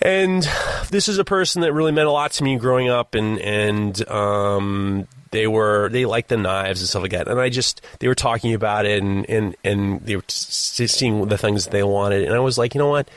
And 0.00 0.48
this 0.90 1.08
is 1.08 1.18
a 1.18 1.24
person 1.24 1.62
that 1.62 1.72
really 1.72 1.92
meant 1.92 2.06
a 2.06 2.12
lot 2.12 2.30
to 2.32 2.44
me 2.44 2.56
growing 2.56 2.88
up, 2.88 3.14
and 3.14 3.38
and 3.40 4.08
um, 4.08 5.08
they 5.32 5.46
were 5.46 5.88
they 5.88 6.06
liked 6.06 6.28
the 6.28 6.36
knives 6.36 6.80
and 6.80 6.88
stuff 6.88 7.02
like 7.02 7.10
that. 7.10 7.26
And 7.26 7.40
I 7.40 7.48
just 7.48 7.82
they 7.98 8.06
were 8.06 8.14
talking 8.14 8.54
about 8.54 8.86
it, 8.86 9.02
and 9.02 9.28
and 9.28 9.56
and 9.64 10.00
they 10.02 10.14
were 10.14 10.24
seeing 10.28 11.26
the 11.26 11.38
things 11.38 11.64
that 11.64 11.70
they 11.72 11.82
wanted, 11.82 12.24
and 12.24 12.34
I 12.34 12.38
was 12.38 12.56
like, 12.56 12.74
you 12.74 12.78
know 12.78 12.88
what, 12.88 13.08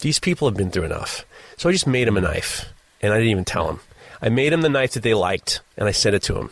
these 0.00 0.18
people 0.18 0.48
have 0.48 0.56
been 0.56 0.70
through 0.70 0.84
enough. 0.84 1.24
So 1.56 1.68
I 1.68 1.72
just 1.72 1.86
made 1.86 2.08
him 2.08 2.16
a 2.16 2.20
knife, 2.20 2.66
and 3.00 3.12
I 3.12 3.16
didn't 3.16 3.30
even 3.30 3.44
tell 3.44 3.68
him. 3.68 3.80
I 4.22 4.28
made 4.28 4.52
him 4.52 4.62
the 4.62 4.68
knife 4.68 4.92
that 4.92 5.02
they 5.02 5.14
liked, 5.14 5.60
and 5.76 5.88
I 5.88 5.92
sent 5.92 6.14
it 6.14 6.22
to 6.24 6.36
him, 6.36 6.50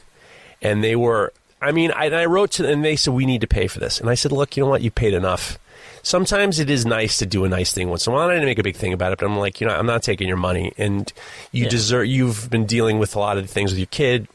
and 0.62 0.82
they 0.82 0.96
were. 0.96 1.32
I 1.60 1.72
mean, 1.72 1.90
I, 1.90 2.06
I 2.10 2.26
wrote 2.26 2.52
to 2.52 2.62
them, 2.62 2.72
and 2.72 2.84
they 2.84 2.96
said 2.96 3.12
we 3.14 3.26
need 3.26 3.40
to 3.40 3.46
pay 3.48 3.66
for 3.66 3.80
this, 3.80 4.00
and 4.00 4.08
I 4.08 4.14
said, 4.14 4.30
look, 4.32 4.56
you 4.56 4.62
know 4.62 4.68
what, 4.70 4.82
you 4.82 4.90
paid 4.90 5.14
enough 5.14 5.58
sometimes 6.02 6.58
it 6.58 6.70
is 6.70 6.86
nice 6.86 7.18
to 7.18 7.26
do 7.26 7.44
a 7.44 7.48
nice 7.48 7.72
thing 7.72 7.88
once 7.90 8.06
in 8.06 8.12
a 8.12 8.16
while. 8.16 8.28
I 8.28 8.34
didn't 8.34 8.46
make 8.46 8.58
a 8.58 8.62
big 8.62 8.76
thing 8.76 8.92
about 8.92 9.12
it, 9.12 9.18
but 9.18 9.26
I'm 9.26 9.36
like, 9.36 9.60
you 9.60 9.66
know, 9.66 9.74
I'm 9.74 9.86
not 9.86 10.02
taking 10.02 10.28
your 10.28 10.36
money, 10.36 10.72
and 10.78 11.12
you 11.52 11.64
Yeah. 11.64 11.70
deserve. 11.70 12.06
You've 12.06 12.48
been 12.50 12.66
dealing 12.66 12.98
with 12.98 13.14
a 13.14 13.18
lot 13.18 13.36
of 13.38 13.50
things 13.50 13.72
with 13.72 13.78
your 13.78 13.86
kid. 13.86 14.28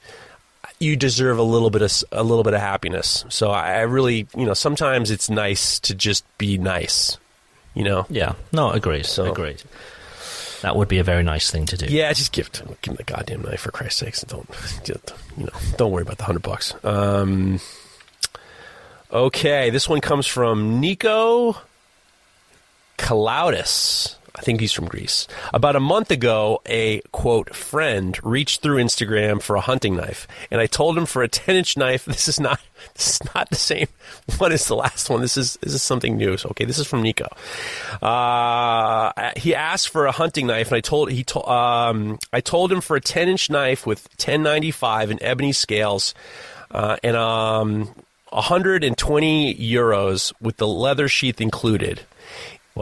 You 0.79 0.95
deserve 0.95 1.37
a 1.37 1.43
little 1.43 1.69
bit 1.69 1.81
of 1.81 2.03
a 2.11 2.23
little 2.23 2.43
bit 2.43 2.53
of 2.53 2.59
happiness. 2.59 3.25
So 3.29 3.51
I, 3.51 3.75
I 3.75 3.81
really, 3.81 4.27
you 4.35 4.45
know, 4.45 4.53
sometimes 4.53 5.09
it's 5.11 5.29
nice 5.29 5.79
to 5.79 5.95
just 5.95 6.25
be 6.37 6.57
nice. 6.57 7.17
You 7.73 7.83
know. 7.83 8.05
yeah, 8.09 8.33
no, 8.51 8.69
agreed, 8.71 9.05
So- 9.05 9.31
agreed. 9.31 9.63
That 10.61 10.77
would 10.77 10.87
be 10.87 10.99
a 10.99 11.03
very 11.03 11.23
nice 11.23 11.51
thing 11.51 11.65
to 11.65 11.75
do. 11.75 11.87
Yeah, 11.87 12.13
just 12.13 12.31
give, 12.31 12.47
him. 12.55 12.77
give 12.81 12.93
him 12.93 12.95
the 12.95 13.03
goddamn 13.03 13.41
knife 13.41 13.59
for 13.59 13.71
Christ's 13.71 13.99
sakes, 13.99 14.23
and 14.23 14.31
don't, 14.31 14.49
just, 14.85 15.13
you 15.37 15.43
know, 15.43 15.51
don't 15.75 15.91
worry 15.91 16.03
about 16.03 16.19
the 16.19 16.23
hundred 16.23 16.41
bucks. 16.41 16.73
Um, 16.85 17.59
okay, 19.11 19.69
this 19.71 19.89
one 19.89 19.99
comes 19.99 20.25
from 20.25 20.79
Nico 20.79 21.57
Caloudis. 22.97 24.15
I 24.35 24.41
think 24.41 24.59
he's 24.59 24.71
from 24.71 24.87
Greece. 24.87 25.27
About 25.53 25.75
a 25.75 25.79
month 25.79 26.09
ago, 26.09 26.61
a 26.65 27.01
quote 27.11 27.55
friend 27.55 28.19
reached 28.23 28.61
through 28.61 28.83
Instagram 28.83 29.39
for 29.41 29.55
a 29.55 29.61
hunting 29.61 29.95
knife, 29.95 30.27
and 30.49 30.59
I 30.59 30.65
told 30.65 30.97
him 30.97 31.05
for 31.05 31.21
a 31.21 31.27
ten 31.43 31.55
inch 31.55 31.77
knife. 31.77 32.05
This 32.05 32.27
is 32.27 32.39
not 32.39 32.59
this 32.95 33.09
is 33.09 33.35
not 33.35 33.49
the 33.51 33.55
same 33.55 33.87
one 34.39 34.51
as 34.51 34.67
the 34.67 34.75
last 34.75 35.09
one. 35.09 35.21
This 35.21 35.37
is 35.37 35.57
this 35.61 35.73
is 35.73 35.83
something 35.83 36.17
new. 36.17 36.37
So, 36.37 36.49
okay, 36.49 36.65
this 36.65 36.79
is 36.79 36.87
from 36.87 37.03
Nico. 37.03 37.27
Uh, 38.01 39.31
he 39.35 39.53
asked 39.53 39.89
for 39.89 40.07
a 40.07 40.11
hunting 40.11 40.47
knife, 40.47 40.69
and 40.69 40.77
I 40.77 40.81
told 40.81 41.11
he 41.11 41.23
told 41.23 41.47
um, 41.47 42.17
I 42.31 42.41
told 42.41 42.71
him 42.71 42.81
for 42.81 42.95
a 42.95 43.01
ten 43.01 43.29
inch 43.29 43.51
knife 43.51 43.85
with 43.85 44.09
ten 44.17 44.41
ninety 44.41 44.71
five 44.71 45.11
and 45.11 45.21
ebony 45.21 45.51
scales, 45.51 46.13
uh, 46.71 46.97
and 47.03 47.15
um. 47.15 47.93
120 48.33 49.53
euros 49.53 50.33
with 50.41 50.57
the 50.57 50.65
leather 50.65 51.07
sheath 51.07 51.39
included. 51.39 52.01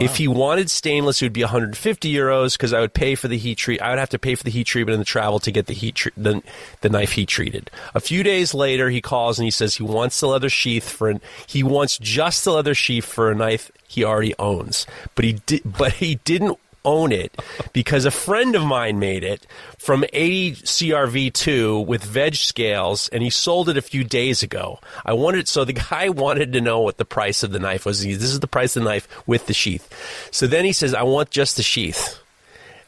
If 0.00 0.16
he 0.16 0.26
wanted 0.26 0.70
stainless, 0.70 1.20
it 1.20 1.26
would 1.26 1.32
be 1.34 1.42
150 1.42 2.12
euros 2.12 2.52
because 2.52 2.72
I 2.72 2.80
would 2.80 2.94
pay 2.94 3.14
for 3.14 3.28
the 3.28 3.36
heat 3.36 3.58
treat. 3.58 3.82
I 3.82 3.90
would 3.90 3.98
have 3.98 4.08
to 4.10 4.18
pay 4.18 4.34
for 4.34 4.42
the 4.42 4.50
heat 4.50 4.64
treatment 4.64 4.94
and 4.94 5.02
the 5.02 5.06
travel 5.06 5.38
to 5.40 5.50
get 5.50 5.66
the 5.66 5.74
heat 5.74 5.96
tre- 5.96 6.12
the, 6.16 6.42
the 6.80 6.88
knife 6.88 7.12
heat 7.12 7.28
treated. 7.28 7.70
A 7.94 8.00
few 8.00 8.22
days 8.22 8.54
later, 8.54 8.88
he 8.88 9.02
calls 9.02 9.38
and 9.38 9.44
he 9.44 9.50
says 9.50 9.74
he 9.74 9.82
wants 9.82 10.18
the 10.20 10.28
leather 10.28 10.48
sheath 10.48 10.88
for 10.88 11.10
an, 11.10 11.20
he 11.46 11.62
wants 11.62 11.98
just 11.98 12.44
the 12.44 12.52
leather 12.52 12.74
sheath 12.74 13.04
for 13.04 13.30
a 13.30 13.34
knife 13.34 13.70
he 13.86 14.02
already 14.02 14.34
owns, 14.38 14.86
but 15.14 15.26
he 15.26 15.34
di- 15.44 15.62
but 15.64 15.92
he 15.94 16.14
didn't 16.16 16.58
own 16.84 17.12
it 17.12 17.32
because 17.72 18.04
a 18.04 18.10
friend 18.10 18.54
of 18.54 18.62
mine 18.64 18.98
made 18.98 19.22
it 19.24 19.46
from 19.78 20.04
80 20.12 20.52
CRV2 20.56 21.86
with 21.86 22.02
veg 22.04 22.34
scales 22.36 23.08
and 23.08 23.22
he 23.22 23.30
sold 23.30 23.68
it 23.68 23.76
a 23.76 23.82
few 23.82 24.04
days 24.04 24.42
ago. 24.42 24.80
I 25.04 25.12
wanted 25.12 25.48
so 25.48 25.64
the 25.64 25.72
guy 25.90 26.08
wanted 26.08 26.52
to 26.54 26.60
know 26.60 26.80
what 26.80 26.96
the 26.96 27.04
price 27.04 27.42
of 27.42 27.52
the 27.52 27.58
knife 27.58 27.84
was. 27.86 28.00
He, 28.00 28.14
this 28.14 28.30
is 28.30 28.40
the 28.40 28.46
price 28.46 28.76
of 28.76 28.82
the 28.82 28.88
knife 28.88 29.08
with 29.26 29.46
the 29.46 29.54
sheath. 29.54 29.88
So 30.30 30.46
then 30.46 30.64
he 30.64 30.72
says 30.72 30.94
I 30.94 31.02
want 31.02 31.30
just 31.30 31.56
the 31.56 31.62
sheath. 31.62 32.18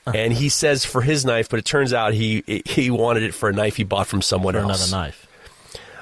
And 0.07 0.34
he 0.34 0.51
says 0.51 0.84
for 0.84 1.01
his 1.01 1.24
knife, 1.24 1.49
but 1.49 1.59
it 1.59 1.64
turns 1.64 1.95
out 1.95 2.12
he 2.12 2.42
he 2.66 2.90
wanted 2.90 3.22
it 3.22 3.32
for 3.32 3.49
a 3.49 3.55
knife 3.55 3.76
he 3.76 3.84
bought 3.84 4.07
from 4.07 4.20
someone 4.20 4.53
For 4.53 4.61
else. 4.61 4.92
another 4.92 5.05
knife. 5.07 5.26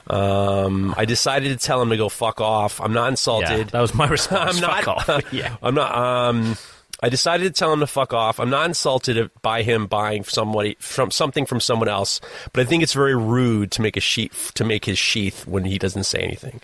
Um, 0.09 0.93
I 0.97 1.05
decided 1.05 1.59
to 1.59 1.65
tell 1.65 1.81
him 1.81 1.91
to 1.91 1.97
go 1.97 2.09
fuck 2.09 2.41
off. 2.41 2.81
I'm 2.81 2.93
not 2.93 3.09
insulted. 3.11 3.49
Yeah, 3.59 3.63
that 3.65 3.81
was 3.81 3.95
my 3.95 4.09
response. 4.11 4.57
I'm 4.57 4.61
not. 4.61 4.83
Fuck 4.83 5.09
off. 5.09 5.23
yeah. 5.33 5.57
I'm 5.63 5.77
not. 5.77 5.95
Um, 5.95 6.57
I 7.03 7.09
decided 7.09 7.53
to 7.53 7.59
tell 7.59 7.73
him 7.73 7.81
to 7.81 7.87
fuck 7.87 8.13
off. 8.13 8.39
I'm 8.39 8.51
not 8.51 8.67
insulted 8.67 9.31
by 9.43 9.63
him 9.63 9.87
buying 9.87 10.23
somebody 10.23 10.77
from 10.79 11.11
something 11.11 11.45
from 11.47 11.59
someone 11.61 11.89
else, 11.89 12.21
but 12.53 12.61
I 12.63 12.65
think 12.65 12.85
it's 12.85 12.93
very 12.93 13.17
rude 13.17 13.73
to 13.73 13.83
make 13.83 13.97
a 13.97 14.01
sheath 14.01 14.53
to 14.55 14.65
make 14.65 14.85
his 14.85 14.99
sheath 14.99 15.47
when 15.47 15.65
he 15.65 15.79
doesn't 15.79 16.05
say 16.05 16.21
anything. 16.21 16.61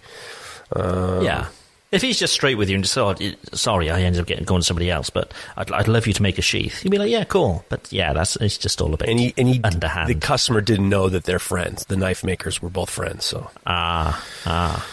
Um, 0.74 1.22
yeah. 1.22 1.48
If 1.90 2.02
he's 2.02 2.18
just 2.18 2.34
straight 2.34 2.56
with 2.56 2.68
you 2.68 2.74
and 2.74 2.84
just, 2.84 2.98
oh, 2.98 3.14
sorry, 3.54 3.90
I 3.90 4.02
ended 4.02 4.20
up 4.20 4.26
getting 4.26 4.44
going 4.44 4.60
to 4.60 4.64
somebody 4.64 4.90
else, 4.90 5.08
but 5.08 5.32
I'd, 5.56 5.72
I'd 5.72 5.88
love 5.88 6.06
you 6.06 6.12
to 6.12 6.22
make 6.22 6.36
a 6.36 6.42
sheath. 6.42 6.84
You'd 6.84 6.90
be 6.90 6.98
like, 6.98 7.10
yeah, 7.10 7.24
cool. 7.24 7.64
But 7.70 7.90
yeah, 7.90 8.12
that's 8.12 8.36
it's 8.36 8.58
just 8.58 8.82
all 8.82 8.92
a 8.92 8.96
bit 8.98 9.08
And 9.08 9.18
he 9.18 9.34
and 9.38 9.48
he 9.48 9.60
underhand. 9.64 10.08
the 10.10 10.14
customer 10.14 10.60
didn't 10.60 10.88
know 10.88 11.08
that 11.08 11.24
they're 11.24 11.38
friends. 11.38 11.86
The 11.86 11.96
knife 11.96 12.22
makers 12.22 12.60
were 12.60 12.68
both 12.68 12.90
friends. 12.90 13.24
So 13.24 13.50
ah, 13.66 14.22
ah. 14.44 14.86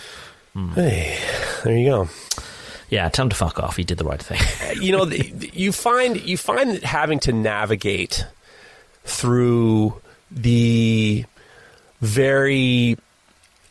hey, 0.74 1.20
there 1.66 1.78
you 1.78 1.86
go. 1.86 2.10
Yeah, 2.90 3.10
tell 3.10 3.24
him 3.24 3.30
to 3.30 3.36
fuck 3.36 3.60
off. 3.60 3.78
He 3.78 3.84
did 3.84 3.98
the 3.98 4.04
right 4.04 4.22
thing. 4.22 4.40
you 4.82 4.92
know, 4.92 5.06
you 5.06 5.72
find 5.72 6.22
you 6.22 6.38
find 6.38 6.72
that 6.72 6.84
having 6.84 7.20
to 7.22 7.34
navigate 7.34 8.26
through 9.04 10.02
the 10.32 11.26
very 12.02 12.98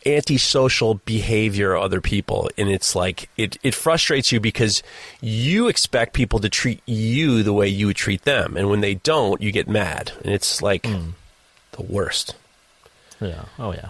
antisocial 0.05 0.95
behavior 1.05 1.73
of 1.73 1.81
other 1.81 1.99
people 1.99 2.47
and 2.59 2.69
it's 2.69 2.95
like 2.95 3.27
it, 3.37 3.57
it 3.63 3.73
frustrates 3.73 4.31
you 4.31 4.39
because 4.39 4.83
you 5.19 5.67
expect 5.67 6.13
people 6.13 6.37
to 6.37 6.47
treat 6.47 6.79
you 6.85 7.41
the 7.41 7.51
way 7.51 7.67
you 7.67 7.87
would 7.87 7.95
treat 7.95 8.21
them 8.21 8.55
and 8.55 8.69
when 8.69 8.81
they 8.81 8.93
don't 8.93 9.41
you 9.41 9.51
get 9.51 9.67
mad 9.67 10.11
and 10.23 10.31
it's 10.31 10.61
like 10.61 10.83
mm. 10.83 11.11
the 11.71 11.81
worst 11.81 12.35
yeah. 13.21 13.45
Oh, 13.57 13.73
yeah. 13.73 13.89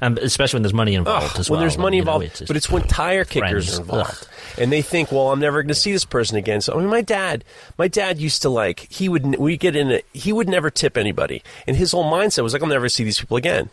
And 0.00 0.18
especially 0.18 0.56
when 0.58 0.62
there's 0.62 0.74
money 0.74 0.94
involved 0.94 1.32
Ugh, 1.34 1.40
as 1.40 1.50
when 1.50 1.60
there's 1.60 1.78
money 1.78 1.96
you 1.98 2.04
know, 2.04 2.12
involved, 2.16 2.24
it's- 2.26 2.42
but 2.46 2.56
it's 2.56 2.68
when 2.70 2.82
tire 2.82 3.24
kickers 3.24 3.66
friends. 3.66 3.78
are 3.78 3.82
involved, 3.82 4.10
Ugh. 4.22 4.28
and 4.58 4.72
they 4.72 4.82
think, 4.82 5.10
"Well, 5.12 5.30
I'm 5.32 5.40
never 5.40 5.62
going 5.62 5.68
to 5.68 5.74
see 5.74 5.92
this 5.92 6.04
person 6.04 6.36
again." 6.36 6.60
So, 6.60 6.74
I 6.74 6.78
mean, 6.78 6.88
my 6.88 7.02
dad, 7.02 7.44
my 7.78 7.88
dad 7.88 8.18
used 8.18 8.42
to 8.42 8.48
like 8.48 8.86
he 8.90 9.08
would 9.08 9.36
we 9.36 9.56
get 9.56 9.76
in 9.76 9.90
a, 9.92 10.02
he 10.12 10.32
would 10.32 10.48
never 10.48 10.70
tip 10.70 10.96
anybody, 10.96 11.42
and 11.66 11.76
his 11.76 11.92
whole 11.92 12.10
mindset 12.10 12.42
was 12.42 12.52
like, 12.52 12.62
"I'll 12.62 12.68
never 12.68 12.88
see 12.88 13.04
these 13.04 13.20
people 13.20 13.36
again." 13.36 13.70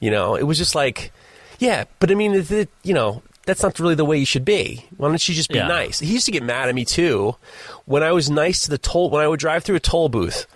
You 0.00 0.10
know, 0.10 0.34
it 0.36 0.44
was 0.44 0.58
just 0.58 0.74
like, 0.74 1.10
yeah, 1.58 1.84
but 1.98 2.10
I 2.10 2.14
mean, 2.14 2.34
it, 2.34 2.50
it- 2.50 2.68
you 2.84 2.94
know, 2.94 3.22
that's 3.46 3.62
not 3.62 3.78
really 3.80 3.94
the 3.94 4.04
way 4.04 4.18
you 4.18 4.26
should 4.26 4.44
be. 4.44 4.84
Why 4.96 5.08
don't 5.08 5.28
you 5.28 5.34
just 5.34 5.48
be 5.48 5.56
Yeah. 5.56 5.66
nice? 5.66 5.98
He 6.00 6.12
used 6.12 6.26
to 6.26 6.32
get 6.32 6.42
mad 6.42 6.68
at 6.68 6.74
me 6.74 6.84
too 6.84 7.34
when 7.86 8.02
I 8.02 8.12
was 8.12 8.28
nice 8.30 8.62
to 8.64 8.70
the 8.70 8.78
toll 8.78 9.10
when 9.10 9.22
I 9.22 9.26
would 9.28 9.40
drive 9.40 9.64
through 9.64 9.76
a 9.76 9.80
toll 9.80 10.08
booth. 10.08 10.46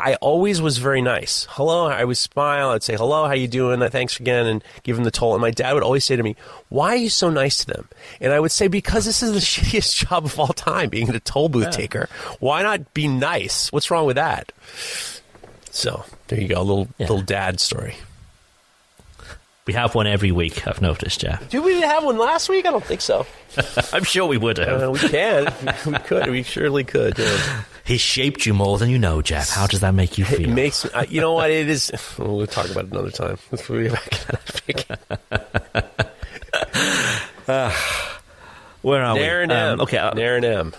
I 0.00 0.14
always 0.16 0.60
was 0.62 0.78
very 0.78 1.02
nice. 1.02 1.48
Hello, 1.50 1.86
I 1.86 2.04
would 2.04 2.16
smile. 2.16 2.70
I'd 2.70 2.84
say, 2.84 2.94
"Hello, 2.94 3.26
how 3.26 3.32
you 3.34 3.48
doing? 3.48 3.80
Thanks 3.90 4.20
again," 4.20 4.46
and 4.46 4.62
give 4.84 4.96
him 4.96 5.02
the 5.02 5.10
toll. 5.10 5.34
And 5.34 5.40
my 5.42 5.50
dad 5.50 5.72
would 5.72 5.82
always 5.82 6.04
say 6.04 6.14
to 6.14 6.22
me, 6.22 6.36
"Why 6.68 6.90
are 6.90 6.96
you 6.96 7.08
so 7.10 7.30
nice 7.30 7.58
to 7.58 7.66
them?" 7.66 7.88
And 8.20 8.32
I 8.32 8.38
would 8.38 8.52
say, 8.52 8.68
"Because 8.68 9.04
this 9.06 9.24
is 9.24 9.32
the 9.32 9.40
shittiest 9.40 10.06
job 10.08 10.24
of 10.24 10.38
all 10.38 10.48
time, 10.48 10.88
being 10.88 11.10
a 11.10 11.18
toll 11.18 11.48
booth 11.48 11.72
taker. 11.72 12.08
Why 12.38 12.62
not 12.62 12.94
be 12.94 13.08
nice? 13.08 13.72
What's 13.72 13.90
wrong 13.90 14.06
with 14.06 14.16
that?" 14.16 14.52
So 15.70 16.04
there 16.28 16.40
you 16.40 16.46
go, 16.48 16.60
a 16.60 16.62
little 16.62 16.88
Yeah. 16.98 17.06
little 17.08 17.20
dad 17.22 17.58
story. 17.58 17.96
We 19.68 19.74
have 19.74 19.94
one 19.94 20.06
every 20.06 20.32
week, 20.32 20.66
I've 20.66 20.80
noticed, 20.80 21.22
yeah. 21.22 21.40
Did 21.50 21.62
we 21.62 21.82
have 21.82 22.02
one 22.02 22.16
last 22.16 22.48
week? 22.48 22.64
I 22.64 22.70
don't 22.70 22.82
think 22.82 23.02
so. 23.02 23.26
I'm 23.92 24.02
sure 24.02 24.24
we 24.24 24.38
would 24.38 24.56
have. 24.56 24.82
Uh, 24.82 24.90
we 24.92 24.98
can. 24.98 25.52
we 25.84 25.92
could. 25.98 26.30
We 26.30 26.42
surely 26.42 26.84
could. 26.84 27.18
yeah. 27.18 27.64
He 27.84 27.98
shaped 27.98 28.46
you 28.46 28.54
more 28.54 28.78
than 28.78 28.88
you 28.88 28.98
know, 28.98 29.20
Jeff. 29.20 29.50
How 29.50 29.66
does 29.66 29.80
that 29.80 29.92
make 29.92 30.16
you 30.16 30.24
feel? 30.24 30.48
It 30.48 30.48
makes 30.48 30.86
uh, 30.86 31.04
you 31.06 31.20
know 31.20 31.34
what 31.34 31.50
it 31.50 31.68
is. 31.68 31.92
We'll 32.18 32.46
talk 32.46 32.70
about 32.70 32.86
it 32.86 32.92
another 32.92 33.10
time. 33.10 33.36
Let's 33.50 33.68
get 33.68 33.92
back 33.92 34.10
that. 37.44 37.72
Where 38.80 39.04
are 39.04 39.14
Nair 39.16 39.42
and 39.42 39.50
we? 39.50 39.56
M. 39.58 39.72
Um, 39.74 39.80
okay. 39.82 39.98
Uh, 39.98 40.14
Nair 40.14 40.36
and 40.36 40.44
M. 40.46 40.72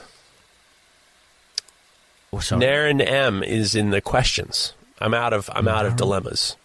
oh, 2.33 2.39
sorry. 2.39 2.59
Nair 2.61 2.87
and 2.87 3.03
M 3.03 3.43
is 3.43 3.75
in 3.75 3.91
the 3.91 4.01
questions. 4.01 4.73
I'm 4.99 5.13
out 5.13 5.33
of. 5.33 5.47
I'm 5.53 5.67
out 5.67 5.85
of 5.85 5.95
dilemmas. 5.95 6.55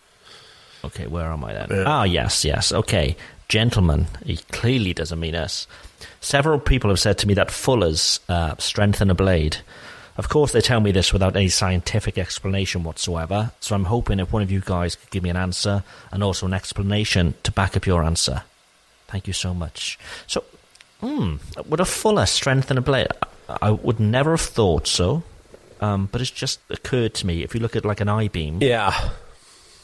Okay, 0.85 1.07
where 1.07 1.27
am 1.33 1.45
I 1.45 1.53
then? 1.55 1.69
Yeah. 1.71 1.85
Ah, 1.87 2.05
yes, 2.05 2.45
yes. 2.45 2.73
Okay. 2.73 3.17
Gentlemen, 3.49 4.07
he 4.25 4.37
clearly 4.53 4.95
doesn't 4.95 5.21
mean 5.21 5.35
us. 5.35 5.67
Several 6.21 6.59
people 6.59 6.91
have 6.91 6.99
said 7.01 7.19
to 7.19 7.29
me 7.29 7.35
that 7.35 7.51
fullers 7.51 8.21
uh, 8.29 8.55
strengthen 8.59 9.11
a 9.11 9.15
blade. 9.15 9.59
Of 10.17 10.29
course, 10.29 10.53
they 10.53 10.61
tell 10.61 10.81
me 10.81 10.93
this 10.93 11.13
without 11.13 11.37
any 11.37 11.49
scientific 11.49 12.17
explanation 12.19 12.85
whatsoever, 12.85 13.51
so 13.61 13.75
I'm 13.75 13.85
hoping 13.87 14.21
if 14.21 14.33
one 14.33 14.43
of 14.43 14.51
you 14.51 14.61
guys 14.65 14.95
could 14.95 15.11
give 15.11 15.23
me 15.23 15.31
an 15.31 15.37
answer 15.37 15.83
and 16.13 16.23
also 16.23 16.47
an 16.47 16.55
explanation 16.55 17.35
to 17.43 17.51
back 17.53 17.77
up 17.77 17.85
your 17.87 18.05
answer. 18.05 18.43
Thank 19.09 19.27
you 19.27 19.33
so 19.33 19.53
much. 19.53 19.99
So, 20.27 20.45
hmm, 21.01 21.37
would 21.67 21.81
a 21.81 21.85
fuller 21.85 22.27
strengthen 22.27 22.79
a 22.79 22.83
blade? 22.83 23.09
I 23.49 23.57
I 23.61 23.71
would 23.73 23.99
never 24.01 24.31
have 24.31 24.41
thought 24.41 24.87
so, 24.87 25.25
um, 25.81 26.09
but 26.13 26.21
it's 26.21 26.31
just 26.31 26.61
occurred 26.71 27.15
to 27.15 27.27
me. 27.27 27.43
If 27.43 27.55
you 27.55 27.61
look 27.61 27.75
at 27.77 27.85
like 27.85 28.01
an 28.01 28.09
I 28.09 28.29
beam, 28.29 28.59
Yeah. 28.63 29.11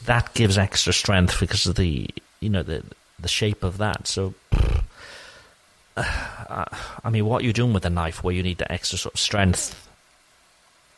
That 0.05 0.33
gives 0.33 0.57
extra 0.57 0.93
strength 0.93 1.39
because 1.39 1.65
of 1.67 1.75
the 1.75 2.07
you 2.39 2.49
know 2.49 2.63
the 2.63 2.83
the 3.19 3.27
shape 3.27 3.63
of 3.63 3.77
that. 3.77 4.07
So, 4.07 4.33
uh, 5.97 6.65
I 7.03 7.09
mean, 7.09 7.25
what 7.25 7.43
you're 7.43 7.49
you 7.49 7.53
doing 7.53 7.73
with 7.73 7.85
a 7.85 7.89
knife 7.89 8.23
where 8.23 8.33
you 8.33 8.43
need 8.43 8.57
the 8.57 8.71
extra 8.71 8.97
sort 8.97 9.15
of 9.15 9.19
strength? 9.19 9.87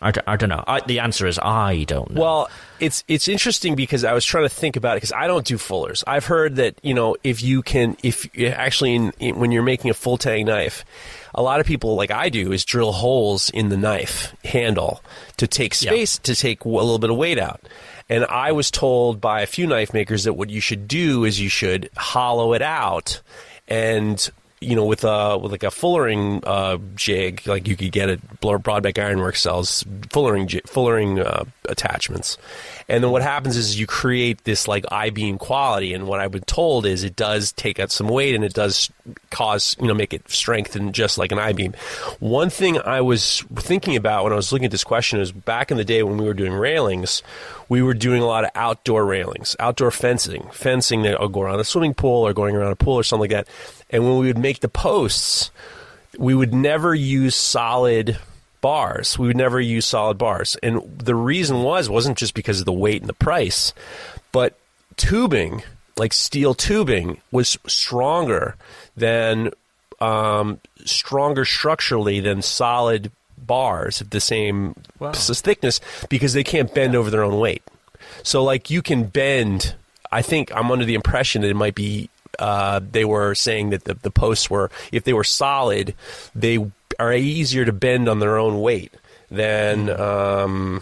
I, 0.02 0.12
d- 0.12 0.20
I 0.28 0.36
don't 0.36 0.50
know. 0.50 0.64
I, 0.68 0.82
the 0.82 1.00
answer 1.00 1.28
is 1.28 1.40
I 1.40 1.86
don't 1.88 2.12
know. 2.12 2.22
Well, 2.22 2.50
it's 2.82 3.06
it's 3.08 3.30
interesting 3.30 3.76
because 3.76 4.04
I 4.04 4.12
was 4.12 4.26
trying 4.26 4.44
to 4.44 4.50
think 4.50 4.76
about 4.76 4.94
it 4.94 4.98
because 4.98 5.14
I 5.14 5.28
don't 5.28 5.46
do 5.46 5.58
fullers. 5.58 6.04
I've 6.06 6.26
heard 6.26 6.58
that 6.58 6.76
you 6.84 6.94
know 6.94 7.16
if 7.24 7.42
you 7.42 7.62
can 7.62 7.96
if 8.04 8.28
actually 8.38 8.96
in, 8.96 9.14
in, 9.20 9.40
when 9.40 9.54
you're 9.54 9.64
making 9.64 9.92
a 9.92 9.94
full 9.94 10.18
tang 10.18 10.46
knife, 10.46 10.84
a 11.34 11.42
lot 11.42 11.62
of 11.62 11.66
people 11.66 11.96
like 11.96 12.12
I 12.12 12.28
do 12.28 12.52
is 12.52 12.66
drill 12.66 12.92
holes 12.92 13.50
in 13.52 13.70
the 13.70 13.78
knife 13.78 14.36
handle 14.44 15.02
to 15.38 15.48
take 15.48 15.72
Yeah. 15.82 15.92
space 15.92 16.18
to 16.20 16.36
take 16.36 16.66
a 16.66 16.70
little 16.70 17.00
bit 17.00 17.10
of 17.10 17.16
weight 17.16 17.40
out. 17.40 17.62
And 18.14 18.26
I 18.26 18.52
was 18.52 18.70
told 18.70 19.20
by 19.20 19.42
a 19.42 19.48
few 19.48 19.66
knife 19.66 19.92
makers 19.92 20.26
that 20.26 20.34
what 20.34 20.52
you 20.52 20.62
should 20.62 20.88
do 20.88 21.26
is 21.26 21.40
you 21.40 21.50
should 21.50 21.90
hollow 21.98 22.54
it 22.54 22.62
out 22.62 23.22
and 23.68 24.30
you 24.62 24.76
know, 24.76 24.86
with 24.86 25.04
a 25.04 25.36
with 25.38 25.52
like 25.52 25.64
a 25.64 25.72
fullering 25.72 26.42
uh, 26.46 26.78
jig, 26.96 27.42
like 27.48 27.68
you 27.68 27.76
could 27.76 27.92
get 27.92 28.10
at 28.10 28.40
Brodbeck 28.40 28.98
Ironworks 28.98 29.42
sells 29.42 29.84
fullering 30.12 30.48
fullering 30.68 31.20
uh, 31.20 31.46
attachments, 31.66 32.38
and 32.88 33.04
then 33.04 33.12
what 33.12 33.22
happens 33.22 33.56
is 33.56 33.80
you 33.80 33.88
create 33.88 34.44
this 34.44 34.68
like 34.68 34.86
I 34.92 35.10
beam 35.10 35.38
quality. 35.38 35.94
And 35.94 36.08
what 36.08 36.20
I've 36.20 36.32
been 36.32 36.44
told 36.44 36.86
is 36.86 37.04
it 37.04 37.16
does 37.16 37.52
take 37.54 37.80
out 37.80 37.92
some 37.92 38.08
weight 38.08 38.36
and 38.36 38.44
it 38.44 38.54
does 38.54 38.92
cause 39.32 39.76
you 39.80 39.88
know 39.88 39.94
make 39.94 40.14
it 40.14 40.30
strengthen 40.30 40.92
just 40.92 41.18
like 41.18 41.32
an 41.32 41.40
I 41.40 41.54
beam. 41.54 41.74
One 42.20 42.50
thing 42.50 42.80
I 42.80 43.02
was 43.02 43.42
thinking 43.56 43.96
about 43.96 44.24
when 44.24 44.34
I 44.34 44.36
was 44.36 44.52
looking 44.52 44.66
at 44.66 44.72
this 44.72 44.84
question 44.84 45.20
is 45.20 45.32
back 45.32 45.72
in 45.72 45.78
the 45.78 45.86
day 45.86 46.04
when 46.04 46.18
we 46.18 46.26
were 46.26 46.34
doing 46.34 46.54
railings, 46.54 47.24
we 47.70 47.82
were 47.82 47.94
doing 47.94 48.22
a 48.22 48.26
lot 48.26 48.44
of 48.44 48.52
outdoor 48.56 49.06
railings, 49.06 49.56
outdoor 49.60 49.92
fencing, 49.92 50.50
fencing 50.52 51.04
that 51.04 51.18
go 51.32 51.42
around 51.42 51.60
a 51.60 51.64
swimming 51.64 51.94
pool 51.94 52.28
or 52.28 52.34
going 52.34 52.56
around 52.56 52.72
a 52.72 52.76
pool 52.76 52.96
or 52.96 53.04
something 53.04 53.32
like 53.32 53.48
that. 53.48 53.48
And 53.90 54.04
when 54.04 54.18
we 54.18 54.28
would 54.28 54.38
make 54.38 54.60
the 54.60 54.70
posts, 54.70 55.52
we 56.18 56.36
would 56.36 56.54
never 56.54 56.94
use 56.94 57.36
solid 57.36 58.18
bars. 58.64 59.20
We 59.20 59.28
would 59.28 59.38
never 59.38 59.62
use 59.62 59.86
solid 59.86 60.18
bars, 60.18 60.56
and 60.64 60.82
the 60.98 61.14
reason 61.14 61.62
was 61.62 61.88
wasn't 61.90 62.18
just 62.18 62.34
because 62.34 62.60
of 62.60 62.66
the 62.66 62.74
weight 62.74 63.02
and 63.02 63.10
the 63.10 63.14
price, 63.14 63.74
but 64.32 64.58
tubing, 64.98 65.62
like 65.98 66.14
steel 66.14 66.56
tubing, 66.56 67.22
was 67.32 67.60
stronger 67.68 68.56
than 68.98 69.52
um, 70.00 70.60
stronger 70.86 71.46
structurally 71.46 72.20
than 72.20 72.42
solid 72.42 73.12
bars 73.38 74.02
of 74.02 74.10
the 74.10 74.20
same 74.20 74.76
s- 75.02 75.42
thickness 75.42 75.82
because 76.10 76.34
they 76.34 76.44
can't 76.44 76.74
bend 76.74 76.96
over 76.96 77.10
their 77.10 77.24
own 77.24 77.38
weight. 77.40 77.64
So, 78.24 78.44
like, 78.44 78.70
you 78.70 78.82
can 78.82 79.04
bend. 79.04 79.76
I 80.12 80.22
think 80.22 80.56
I'm 80.56 80.72
under 80.72 80.86
the 80.86 80.96
impression 80.96 81.42
that 81.42 81.50
it 81.50 81.56
might 81.56 81.76
be. 81.76 82.10
Uh, 82.40 82.80
they 82.92 83.06
were 83.06 83.36
saying 83.36 83.70
that 83.70 83.84
the, 83.84 83.94
the 83.94 84.10
posts 84.10 84.50
were, 84.50 84.72
if 84.92 85.04
they 85.04 85.14
were 85.14 85.24
solid, 85.24 85.94
they 86.34 86.58
are 87.00 87.14
easier 87.14 87.66
to 87.66 87.74
bend 87.74 88.10
on 88.10 88.20
their 88.20 88.38
own 88.38 88.62
weight 88.62 88.94
than 89.30 89.90
um, 89.90 90.82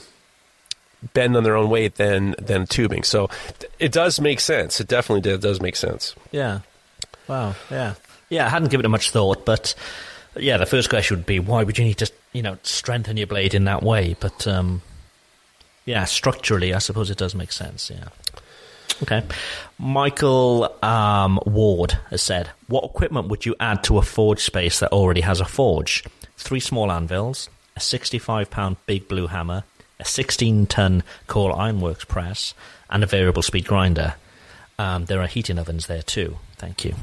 bend 1.14 1.36
on 1.36 1.44
their 1.44 1.56
own 1.56 1.70
weight 1.70 1.96
than 1.96 2.36
than 2.38 2.68
tubing. 2.68 3.04
So 3.04 3.30
it 3.80 3.92
does 3.92 4.20
make 4.20 4.40
sense. 4.40 4.80
It 4.80 4.88
definitely 4.88 5.22
does, 5.22 5.40
does 5.40 5.62
make 5.62 5.76
sense. 5.76 6.16
Yeah. 6.32 6.60
Wow. 7.28 7.56
Yeah. 7.70 7.96
Yeah. 8.30 8.46
I 8.46 8.50
hadn't 8.50 8.70
given 8.70 8.86
it 8.86 8.90
much 8.90 9.12
thought, 9.12 9.46
but 9.46 9.74
yeah, 10.36 10.58
the 10.58 10.66
first 10.66 10.90
question 10.90 11.18
would 11.18 11.26
be 11.26 11.40
why 11.40 11.64
would 11.64 11.78
you 11.78 11.84
need 11.84 11.98
to, 11.98 12.12
you 12.34 12.42
know, 12.42 12.58
strengthen 12.64 13.18
your 13.18 13.28
blade 13.28 13.54
in 13.54 13.66
that 13.66 13.84
way? 13.84 14.16
But 14.20 14.48
um, 14.48 14.82
yeah, 15.86 16.06
structurally, 16.06 16.74
I 16.74 16.80
suppose 16.80 17.10
it 17.10 17.18
does 17.18 17.36
make 17.36 17.52
sense. 17.52 17.90
Yeah. 17.90 18.10
Okay. 19.04 19.24
Michael 19.80 20.74
um, 20.84 21.40
Ward 21.46 21.98
has 22.10 22.22
said, 22.22 22.50
What 22.68 22.84
equipment 22.84 23.28
would 23.30 23.46
you 23.46 23.56
add 23.60 23.84
to 23.86 23.98
a 23.98 24.02
forge 24.02 24.42
space 24.42 24.80
that 24.80 24.92
already 24.92 25.22
has 25.22 25.40
a 25.42 25.46
forge? 25.46 26.04
Three 26.38 26.60
small 26.60 26.92
anvils, 26.92 27.50
a 27.76 27.80
65 27.80 28.50
pound 28.50 28.78
big 28.86 29.08
blue 29.08 29.28
hammer, 29.28 29.64
a 30.00 30.06
16 30.06 30.68
ton 30.68 31.04
Coal 31.28 31.54
Iron 31.54 31.82
Works 31.82 32.06
press, 32.06 32.54
and 32.90 33.04
a 33.04 33.08
variable 33.08 33.42
speed 33.42 33.66
grinder. 33.66 34.16
Um, 34.78 35.06
there 35.06 35.22
are 35.22 35.28
heating 35.28 35.60
ovens 35.60 35.88
there 35.88 36.02
too. 36.02 36.38
Thank 36.58 36.86
you. 36.86 36.96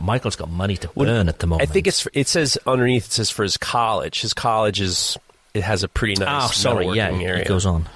Michael's 0.00 0.36
got 0.36 0.50
money 0.50 0.76
to 0.76 0.88
burn 0.88 1.28
at 1.28 1.38
the 1.40 1.46
moment. 1.46 1.68
I 1.68 1.72
think 1.72 1.86
it's 1.86 2.06
it 2.12 2.28
says 2.28 2.56
underneath 2.66 3.06
it 3.06 3.12
says 3.12 3.30
for 3.30 3.42
his 3.42 3.56
college. 3.56 4.20
His 4.20 4.32
college 4.32 4.80
is 4.80 5.16
it 5.52 5.62
has 5.62 5.82
a 5.82 5.88
pretty 5.88 6.14
nice 6.22 6.44
Oh, 6.44 6.52
sorry. 6.52 6.86
Yeah, 6.90 7.10
area. 7.10 7.42
it 7.42 7.48
goes 7.48 7.66
on. 7.66 7.86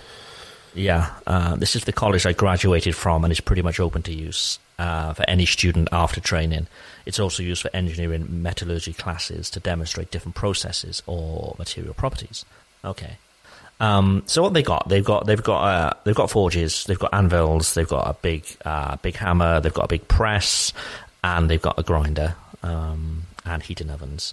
Yeah, 0.78 1.10
uh, 1.26 1.56
this 1.56 1.74
is 1.74 1.84
the 1.84 1.92
college 1.92 2.24
I 2.24 2.32
graduated 2.32 2.94
from, 2.94 3.24
and 3.24 3.32
it's 3.32 3.40
pretty 3.40 3.62
much 3.62 3.80
open 3.80 4.02
to 4.02 4.12
use 4.14 4.60
uh, 4.78 5.12
for 5.12 5.28
any 5.28 5.44
student 5.44 5.88
after 5.90 6.20
training. 6.20 6.68
It's 7.04 7.18
also 7.18 7.42
used 7.42 7.62
for 7.62 7.70
engineering 7.74 8.42
metallurgy 8.42 8.92
classes 8.92 9.50
to 9.50 9.60
demonstrate 9.60 10.12
different 10.12 10.36
processes 10.36 11.02
or 11.08 11.56
material 11.58 11.94
properties. 11.94 12.44
Okay. 12.84 13.16
Um, 13.80 14.22
so 14.26 14.40
what 14.40 14.54
they 14.54 14.62
got? 14.62 14.88
They've 14.88 15.04
got 15.04 15.26
they've 15.26 15.42
got 15.42 15.62
uh, 15.64 15.92
they've 16.04 16.14
got 16.14 16.30
forges, 16.30 16.84
they've 16.84 16.98
got 16.98 17.12
anvils, 17.12 17.74
they've 17.74 17.88
got 17.88 18.08
a 18.08 18.14
big 18.14 18.44
uh, 18.64 18.96
big 19.02 19.16
hammer, 19.16 19.58
they've 19.58 19.74
got 19.74 19.86
a 19.86 19.88
big 19.88 20.06
press, 20.06 20.72
and 21.24 21.50
they've 21.50 21.62
got 21.62 21.76
a 21.78 21.82
grinder 21.82 22.36
um, 22.62 23.22
and 23.44 23.64
heating 23.64 23.90
ovens. 23.90 24.32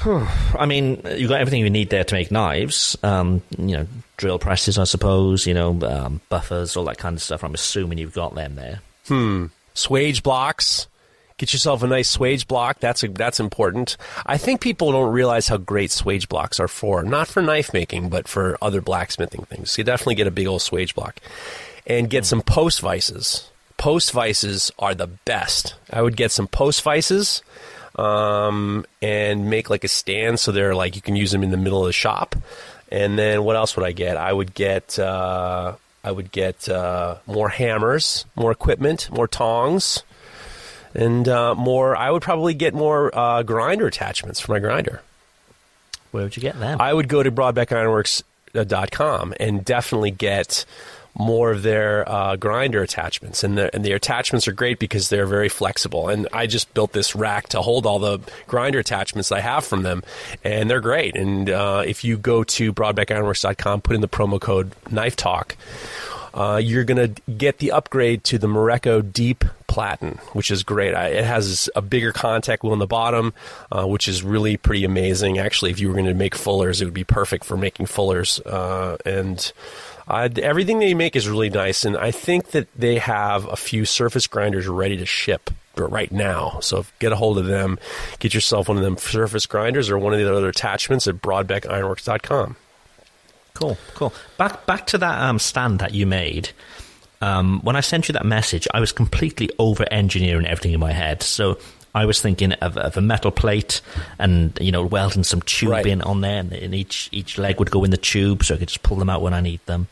I 0.04 0.66
mean, 0.66 1.02
you've 1.16 1.28
got 1.28 1.40
everything 1.40 1.60
you 1.60 1.70
need 1.70 1.90
there 1.90 2.04
to 2.04 2.14
make 2.14 2.30
knives. 2.30 2.96
Um, 3.02 3.42
you 3.56 3.76
know, 3.76 3.86
drill 4.16 4.38
presses, 4.38 4.78
I 4.78 4.84
suppose. 4.84 5.46
You 5.46 5.54
know, 5.54 5.80
um, 5.82 6.20
buffers, 6.28 6.76
all 6.76 6.84
that 6.84 6.98
kind 6.98 7.16
of 7.16 7.22
stuff. 7.22 7.42
I'm 7.42 7.54
assuming 7.54 7.98
you've 7.98 8.14
got 8.14 8.34
them 8.34 8.54
there. 8.54 8.80
Hmm. 9.06 9.46
swage 9.74 10.22
blocks. 10.22 10.86
Get 11.38 11.52
yourself 11.52 11.84
a 11.84 11.86
nice 11.86 12.16
swage 12.16 12.48
block. 12.48 12.80
That's 12.80 13.04
a, 13.04 13.08
that's 13.08 13.38
important. 13.38 13.96
I 14.26 14.38
think 14.38 14.60
people 14.60 14.90
don't 14.90 15.12
realize 15.12 15.46
how 15.46 15.56
great 15.56 15.90
swage 15.90 16.28
blocks 16.28 16.58
are 16.58 16.66
for 16.66 17.02
not 17.04 17.28
for 17.28 17.40
knife 17.40 17.72
making, 17.72 18.08
but 18.08 18.26
for 18.26 18.58
other 18.60 18.80
blacksmithing 18.80 19.44
things. 19.44 19.78
You 19.78 19.84
definitely 19.84 20.16
get 20.16 20.26
a 20.26 20.32
big 20.32 20.48
old 20.48 20.62
swage 20.62 20.94
block, 20.96 21.20
and 21.86 22.10
get 22.10 22.26
some 22.26 22.42
post 22.42 22.80
vices. 22.80 23.50
Post 23.76 24.10
vices 24.10 24.72
are 24.80 24.96
the 24.96 25.06
best. 25.06 25.76
I 25.92 26.02
would 26.02 26.16
get 26.16 26.32
some 26.32 26.48
post 26.48 26.82
vices, 26.82 27.42
um, 27.98 28.86
and 29.02 29.50
make 29.50 29.68
like 29.68 29.84
a 29.84 29.88
stand 29.88 30.40
so 30.40 30.52
they're 30.52 30.74
like 30.74 30.96
you 30.96 31.02
can 31.02 31.16
use 31.16 31.32
them 31.32 31.42
in 31.42 31.50
the 31.50 31.56
middle 31.56 31.80
of 31.80 31.86
the 31.86 31.92
shop. 31.92 32.36
And 32.90 33.18
then 33.18 33.44
what 33.44 33.56
else 33.56 33.76
would 33.76 33.84
I 33.84 33.92
get? 33.92 34.16
I 34.16 34.32
would 34.32 34.54
get. 34.54 34.98
Uh, 34.98 35.74
I 36.04 36.10
would 36.10 36.32
get 36.32 36.68
uh, 36.68 37.16
more 37.26 37.50
hammers, 37.50 38.24
more 38.34 38.52
equipment, 38.52 39.10
more 39.10 39.28
tongs, 39.28 40.02
and 40.94 41.28
uh, 41.28 41.54
more. 41.54 41.94
I 41.96 42.10
would 42.10 42.22
probably 42.22 42.54
get 42.54 42.72
more 42.72 43.14
uh, 43.16 43.42
grinder 43.42 43.86
attachments 43.86 44.40
for 44.40 44.52
my 44.52 44.58
grinder. 44.58 45.02
Where 46.12 46.22
would 46.22 46.34
you 46.36 46.40
get 46.40 46.58
them? 46.58 46.80
I 46.80 46.94
would 46.94 47.08
go 47.08 47.22
to 47.22 47.30
brodbeckironworks.com 47.30 49.34
and 49.38 49.62
definitely 49.64 50.12
get 50.12 50.64
more 51.18 51.50
of 51.50 51.62
their 51.62 52.08
uh, 52.08 52.36
grinder 52.36 52.82
attachments. 52.82 53.42
And 53.42 53.58
the, 53.58 53.74
and 53.74 53.84
the 53.84 53.92
attachments 53.92 54.46
are 54.48 54.52
great 54.52 54.78
because 54.78 55.08
they're 55.08 55.26
very 55.26 55.48
flexible. 55.48 56.08
And 56.08 56.28
I 56.32 56.46
just 56.46 56.72
built 56.74 56.92
this 56.92 57.14
rack 57.14 57.48
to 57.48 57.60
hold 57.60 57.84
all 57.84 57.98
the 57.98 58.20
grinder 58.46 58.78
attachments 58.78 59.32
I 59.32 59.40
have 59.40 59.64
from 59.64 59.82
them, 59.82 60.02
and 60.44 60.70
they're 60.70 60.80
great. 60.80 61.16
And 61.16 61.50
uh, 61.50 61.82
if 61.84 62.04
you 62.04 62.16
go 62.16 62.44
to 62.44 62.72
brodbeckironworks.com, 62.72 63.82
put 63.82 63.96
in 63.96 64.00
the 64.00 64.08
promo 64.08 64.40
code 64.40 64.72
Knife 64.90 65.16
Talk, 65.16 65.56
uh, 66.38 66.56
you're 66.56 66.84
going 66.84 67.14
to 67.14 67.20
get 67.32 67.58
the 67.58 67.72
upgrade 67.72 68.22
to 68.22 68.38
the 68.38 68.46
Mareko 68.46 69.12
Deep 69.12 69.44
Platen, 69.66 70.20
which 70.34 70.52
is 70.52 70.62
great. 70.62 70.94
I, 70.94 71.08
it 71.08 71.24
has 71.24 71.68
a 71.74 71.82
bigger 71.82 72.12
contact 72.12 72.62
wheel 72.62 72.72
in 72.72 72.78
the 72.78 72.86
bottom, 72.86 73.34
uh, 73.72 73.84
which 73.86 74.06
is 74.06 74.22
really 74.22 74.56
pretty 74.56 74.84
amazing. 74.84 75.38
Actually, 75.38 75.72
if 75.72 75.80
you 75.80 75.88
were 75.88 75.94
going 75.94 76.06
to 76.06 76.14
make 76.14 76.36
fullers, 76.36 76.80
it 76.80 76.84
would 76.84 76.94
be 76.94 77.02
perfect 77.02 77.44
for 77.44 77.56
making 77.56 77.86
fullers. 77.86 78.40
Uh, 78.46 78.96
and 79.04 79.52
uh, 80.06 80.28
everything 80.36 80.78
they 80.78 80.94
make 80.94 81.16
is 81.16 81.28
really 81.28 81.50
nice. 81.50 81.84
And 81.84 81.96
I 81.96 82.12
think 82.12 82.52
that 82.52 82.68
they 82.76 82.98
have 82.98 83.44
a 83.46 83.56
few 83.56 83.84
surface 83.84 84.28
grinders 84.28 84.68
ready 84.68 84.96
to 84.96 85.06
ship 85.06 85.50
right 85.76 86.10
now. 86.12 86.60
So 86.60 86.86
get 87.00 87.10
a 87.10 87.16
hold 87.16 87.38
of 87.38 87.46
them. 87.46 87.80
Get 88.20 88.32
yourself 88.32 88.68
one 88.68 88.78
of 88.78 88.84
them 88.84 88.96
surface 88.96 89.46
grinders 89.46 89.90
or 89.90 89.98
one 89.98 90.12
of 90.12 90.20
the 90.20 90.32
other 90.32 90.48
attachments 90.48 91.08
at 91.08 91.16
brodbeckironworks.com. 91.16 92.56
Cool, 93.58 93.76
cool. 93.94 94.12
Back 94.36 94.66
back 94.66 94.86
to 94.88 94.98
that 94.98 95.20
um, 95.20 95.38
stand 95.40 95.80
that 95.80 95.92
you 95.92 96.06
made. 96.06 96.50
Um, 97.20 97.60
when 97.62 97.74
I 97.74 97.80
sent 97.80 98.08
you 98.08 98.12
that 98.12 98.24
message, 98.24 98.68
I 98.72 98.78
was 98.78 98.92
completely 98.92 99.50
over 99.58 99.84
engineering 99.90 100.46
everything 100.46 100.72
in 100.72 100.78
my 100.80 100.92
head. 100.92 101.22
So 101.24 101.58
I 101.92 102.04
was 102.06 102.20
thinking 102.20 102.52
of, 102.52 102.76
of 102.76 102.96
a 102.96 103.00
metal 103.00 103.32
plate 103.32 103.80
and 104.20 104.56
you 104.60 104.70
know 104.70 104.84
welding 104.86 105.24
some 105.24 105.42
tubing 105.42 105.98
Right. 105.98 106.06
on 106.06 106.20
there, 106.20 106.38
and, 106.38 106.52
and 106.52 106.74
each 106.74 107.08
each 107.10 107.36
leg 107.38 107.58
would 107.58 107.72
go 107.72 107.82
in 107.82 107.90
the 107.90 107.96
tube, 107.96 108.44
so 108.44 108.54
I 108.54 108.58
could 108.58 108.68
just 108.68 108.84
pull 108.84 108.96
them 108.98 109.10
out 109.10 109.22
when 109.22 109.34
I 109.34 109.40
need 109.40 109.60
them. 109.66 109.88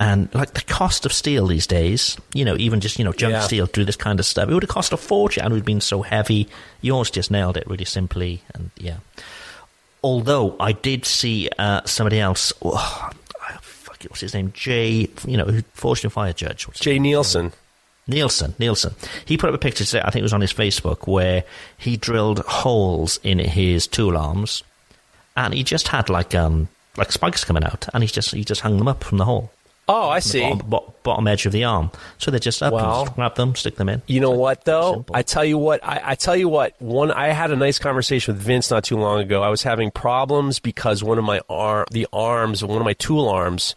And 0.00 0.28
like 0.34 0.52
the 0.54 0.60
cost 0.62 1.06
of 1.06 1.12
steel 1.12 1.46
these 1.46 1.66
days, 1.66 2.18
you 2.34 2.44
know, 2.44 2.56
even 2.58 2.80
just 2.80 2.98
you 2.98 3.04
know 3.04 3.12
junk 3.12 3.32
Yeah. 3.34 3.40
steel, 3.42 3.66
do 3.66 3.84
this 3.84 3.96
kind 3.96 4.18
of 4.18 4.26
stuff, 4.26 4.48
it 4.48 4.52
would 4.54 4.64
have 4.64 4.68
cost 4.70 4.92
a 4.92 4.96
fortune, 4.96 5.44
and 5.44 5.52
it 5.52 5.54
would 5.54 5.60
have 5.60 5.66
been 5.66 5.80
so 5.80 6.02
heavy. 6.02 6.48
Yours 6.82 7.10
just 7.10 7.30
nailed 7.30 7.56
it 7.56 7.66
really 7.68 7.84
simply, 7.86 8.42
and 8.54 8.70
yeah. 8.76 8.96
Although 10.06 10.54
I 10.60 10.70
did 10.70 11.04
see 11.04 11.50
uh, 11.58 11.80
somebody 11.84 12.20
else, 12.20 12.52
oh, 12.62 13.10
fuck 13.60 14.04
it, 14.04 14.10
what's 14.12 14.20
his 14.20 14.34
name? 14.34 14.52
Jay, 14.54 15.08
you 15.26 15.36
know, 15.36 15.46
who 15.46 15.62
Forged 15.74 16.04
in 16.04 16.10
Fire 16.10 16.32
Judge. 16.32 16.68
Jay? 16.74 16.98
Neilson. 16.98 17.52
Neilson, 18.08 18.52
Neilson. 18.52 18.94
He 19.24 19.36
put 19.36 19.48
up 19.48 19.56
a 19.56 19.58
picture 19.58 19.84
today, 19.84 20.02
I 20.04 20.10
think 20.10 20.20
it 20.20 20.22
was 20.22 20.32
on 20.32 20.42
his 20.42 20.52
Facebook, 20.52 21.08
where 21.08 21.42
he 21.76 21.96
drilled 21.96 22.38
holes 22.38 23.18
in 23.24 23.40
his 23.40 23.88
tool 23.88 24.16
arms, 24.16 24.62
and 25.36 25.52
he 25.52 25.64
just 25.64 25.88
had 25.88 26.08
like 26.08 26.32
um 26.36 26.68
like 26.96 27.10
spikes 27.10 27.44
coming 27.44 27.64
out, 27.64 27.88
and 27.92 28.04
he 28.04 28.08
just 28.08 28.32
he 28.32 28.44
just 28.44 28.60
hung 28.60 28.78
them 28.78 28.86
up 28.86 29.02
from 29.02 29.18
the 29.18 29.24
hole, 29.24 29.50
Oh, 29.88 30.08
I 30.08 30.18
see. 30.18 30.40
bottom, 30.40 30.68
bo- 30.68 30.94
bottom 31.04 31.28
edge 31.28 31.46
of 31.46 31.52
the 31.52 31.62
arm. 31.64 31.92
So 32.18 32.30
they're 32.30 32.40
just 32.40 32.60
up. 32.62 32.72
just 32.72 33.14
grab 33.14 33.36
them, 33.36 33.54
stick 33.54 33.76
them 33.76 33.88
in. 33.88 34.02
You 34.06 34.20
know 34.20 34.32
what 34.32 34.64
though? 34.64 34.94
Simple. 34.94 35.14
I 35.16 35.22
tell 35.22 35.44
you 35.44 35.58
what. 35.58 35.84
I, 35.84 36.00
I 36.04 36.14
tell 36.16 36.34
you 36.34 36.48
what. 36.48 36.74
One, 36.80 37.12
I 37.12 37.28
had 37.28 37.52
a 37.52 37.56
nice 37.56 37.78
conversation 37.78 38.34
with 38.34 38.42
Vince 38.42 38.70
not 38.70 38.82
too 38.84 38.96
long 38.96 39.20
ago. 39.20 39.42
I 39.42 39.48
was 39.48 39.62
having 39.62 39.92
problems 39.92 40.58
because 40.58 41.04
one 41.04 41.18
of 41.18 41.24
my 41.24 41.40
arm, 41.48 41.86
the 41.92 42.08
arms, 42.12 42.64
one 42.64 42.78
of 42.78 42.84
my 42.84 42.94
tool 42.94 43.28
arms, 43.28 43.76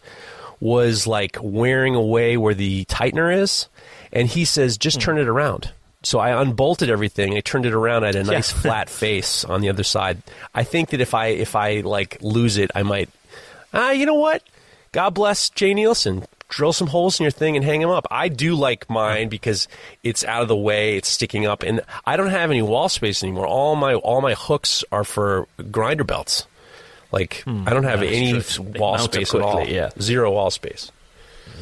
was 0.58 1.06
like 1.06 1.36
wearing 1.40 1.94
away 1.94 2.36
where 2.36 2.54
the 2.54 2.84
tightener 2.86 3.34
is, 3.36 3.68
and 4.12 4.26
he 4.26 4.44
says 4.44 4.76
just 4.78 5.00
turn 5.00 5.16
it 5.16 5.28
around. 5.28 5.70
So 6.02 6.18
I 6.18 6.40
unbolted 6.40 6.90
everything. 6.90 7.36
I 7.36 7.40
turned 7.40 7.66
it 7.66 7.74
around. 7.74 8.04
I 8.04 8.06
had 8.06 8.16
a 8.16 8.24
nice 8.24 8.50
flat 8.50 8.88
face 8.90 9.44
on 9.44 9.60
the 9.60 9.68
other 9.68 9.84
side. 9.84 10.22
I 10.54 10.64
think 10.64 10.90
that 10.90 11.00
if 11.00 11.14
I 11.14 11.26
if 11.28 11.54
I 11.54 11.80
like 11.82 12.18
lose 12.20 12.56
it, 12.56 12.70
I 12.74 12.82
might. 12.82 13.10
Ah, 13.72 13.92
you 13.92 14.06
know 14.06 14.14
what? 14.14 14.42
God 14.92 15.10
bless 15.10 15.50
Jay 15.50 15.72
Neilson. 15.74 16.26
Drill 16.48 16.72
some 16.72 16.88
holes 16.88 17.20
in 17.20 17.24
your 17.24 17.30
thing 17.30 17.54
and 17.54 17.64
hang 17.64 17.80
them 17.80 17.90
up. 17.90 18.08
I 18.10 18.28
do 18.28 18.56
like 18.56 18.90
mine 18.90 19.28
because 19.28 19.68
it's 20.02 20.24
out 20.24 20.42
of 20.42 20.48
the 20.48 20.56
way, 20.56 20.96
it's 20.96 21.08
sticking 21.08 21.46
up, 21.46 21.62
and 21.62 21.80
I 22.04 22.16
don't 22.16 22.30
have 22.30 22.50
any 22.50 22.60
wall 22.60 22.88
space 22.88 23.22
anymore. 23.22 23.46
All 23.46 23.76
my 23.76 23.94
all 23.94 24.20
my 24.20 24.34
hooks 24.34 24.82
are 24.90 25.04
for 25.04 25.46
grinder 25.70 26.02
belts. 26.02 26.46
Like 27.12 27.44
I 27.46 27.70
don't 27.70 27.84
have 27.84 28.02
any 28.02 28.40
true. 28.40 28.64
Wall 28.64 28.98
space 28.98 29.32
at 29.32 29.40
all. 29.42 29.64
yeah. 29.64 29.90
Zero 30.00 30.32
wall 30.32 30.50
space. 30.50 30.90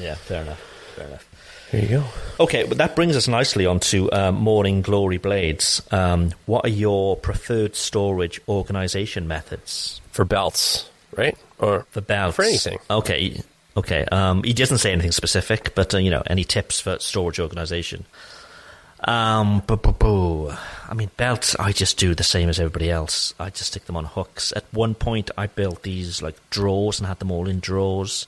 Yeah, 0.00 0.14
fair 0.14 0.42
enough. 0.42 0.60
Fair 0.96 1.06
enough. 1.08 1.28
There 1.70 1.82
you 1.82 1.88
go. 1.88 2.04
Okay, 2.40 2.64
but 2.66 2.78
that 2.78 2.96
brings 2.96 3.14
us 3.14 3.28
nicely 3.28 3.66
onto 3.66 4.08
uh, 4.10 4.32
Morning 4.32 4.80
Glory 4.80 5.18
Blades. 5.18 5.82
Um, 5.90 6.32
what 6.46 6.64
are 6.64 6.70
your 6.70 7.14
preferred 7.14 7.76
storage 7.76 8.40
organization 8.48 9.28
methods 9.28 10.00
For 10.12 10.24
belts, 10.24 10.88
right? 11.18 11.36
Or 11.58 11.86
for 11.90 12.00
belts? 12.00 12.36
For 12.36 12.44
anything. 12.44 12.78
Okay, 12.88 13.42
okay. 13.76 14.04
Um, 14.10 14.42
he 14.42 14.52
doesn't 14.52 14.78
say 14.78 14.92
anything 14.92 15.12
specific, 15.12 15.74
but 15.74 15.94
uh, 15.94 15.98
you 15.98 16.10
know, 16.10 16.22
any 16.26 16.44
tips 16.44 16.80
for 16.80 16.98
storage 17.00 17.40
organization? 17.40 18.06
Um, 19.00 19.62
boo, 19.66 19.76
boo, 19.76 19.92
boo. 19.92 20.52
I 20.88 20.94
mean, 20.94 21.10
belts. 21.16 21.54
I 21.56 21.72
just 21.72 21.98
do 21.98 22.14
the 22.14 22.24
same 22.24 22.48
as 22.48 22.58
everybody 22.58 22.90
else. 22.90 23.34
I 23.38 23.50
just 23.50 23.70
stick 23.70 23.84
them 23.84 23.96
on 23.96 24.04
hooks. 24.04 24.52
At 24.56 24.64
one 24.72 24.94
point, 24.94 25.30
I 25.36 25.46
built 25.46 25.82
these 25.82 26.22
like 26.22 26.36
drawers 26.50 26.98
and 26.98 27.06
had 27.06 27.18
them 27.18 27.30
all 27.30 27.48
in 27.48 27.60
drawers. 27.60 28.26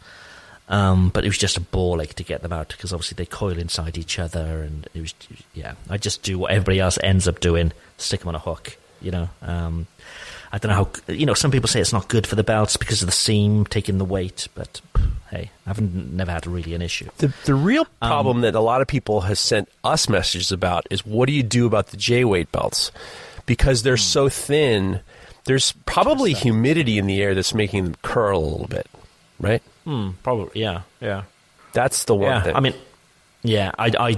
Um, 0.68 1.08
but 1.08 1.24
it 1.24 1.28
was 1.28 1.38
just 1.38 1.56
a 1.56 1.60
ball 1.60 2.00
ache 2.00 2.14
to 2.14 2.22
get 2.22 2.42
them 2.42 2.52
out 2.52 2.68
because 2.68 2.92
obviously 2.92 3.16
they 3.16 3.26
coil 3.26 3.58
inside 3.58 3.98
each 3.98 4.20
other, 4.20 4.62
and 4.62 4.88
it 4.94 5.00
was 5.00 5.14
yeah. 5.52 5.74
I 5.88 5.98
just 5.98 6.22
do 6.22 6.38
what 6.38 6.52
everybody 6.52 6.78
else 6.78 6.96
ends 7.02 7.26
up 7.26 7.40
doing: 7.40 7.72
stick 7.98 8.20
them 8.20 8.28
on 8.28 8.36
a 8.36 8.40
hook. 8.40 8.76
You 9.02 9.10
know, 9.10 9.28
um, 9.42 9.88
I 10.52 10.58
don't 10.58 10.70
know 10.70 10.90
how. 11.06 11.12
You 11.12 11.26
know, 11.26 11.34
some 11.34 11.50
people 11.50 11.68
say 11.68 11.80
it's 11.80 11.92
not 11.92 12.08
good 12.08 12.26
for 12.26 12.34
the 12.34 12.44
belts 12.44 12.76
because 12.76 13.02
of 13.02 13.06
the 13.06 13.12
seam 13.12 13.64
taking 13.64 13.98
the 13.98 14.04
weight, 14.04 14.48
but 14.54 14.80
hey, 15.30 15.50
I've 15.66 15.80
never 15.80 16.32
had 16.32 16.46
really 16.46 16.74
an 16.74 16.82
issue. 16.82 17.08
The 17.18 17.32
the 17.44 17.54
real 17.54 17.86
problem 18.02 18.40
that 18.40 18.54
a 18.54 18.60
lot 18.60 18.80
of 18.80 18.88
people 18.88 19.22
has 19.22 19.38
sent 19.38 19.68
us 19.84 20.08
messages 20.08 20.50
about 20.50 20.86
is 20.90 21.06
what 21.06 21.26
do 21.26 21.32
you 21.32 21.42
do 21.42 21.66
about 21.66 21.88
the 21.88 21.96
J 21.96 22.24
weight 22.24 22.50
belts 22.50 22.90
because 23.46 23.82
they're 23.82 23.96
so 23.96 24.28
thin. 24.28 25.00
There's 25.44 25.72
probably 25.86 26.34
humidity 26.34 26.98
in 26.98 27.06
the 27.06 27.22
air 27.22 27.34
that's 27.34 27.54
making 27.54 27.84
them 27.84 27.96
curl 28.02 28.38
a 28.38 28.44
little 28.44 28.66
bit, 28.66 28.86
right? 29.38 29.62
Hmm, 29.84 30.10
probably, 30.22 30.60
yeah, 30.60 30.82
yeah. 31.00 31.24
That's 31.72 32.04
the 32.04 32.14
one 32.14 32.30
yeah, 32.30 32.42
thing. 32.42 32.56
I 32.56 32.60
mean, 32.60 32.74
yeah, 33.42 33.72
I, 33.78 33.86
I, 33.98 34.08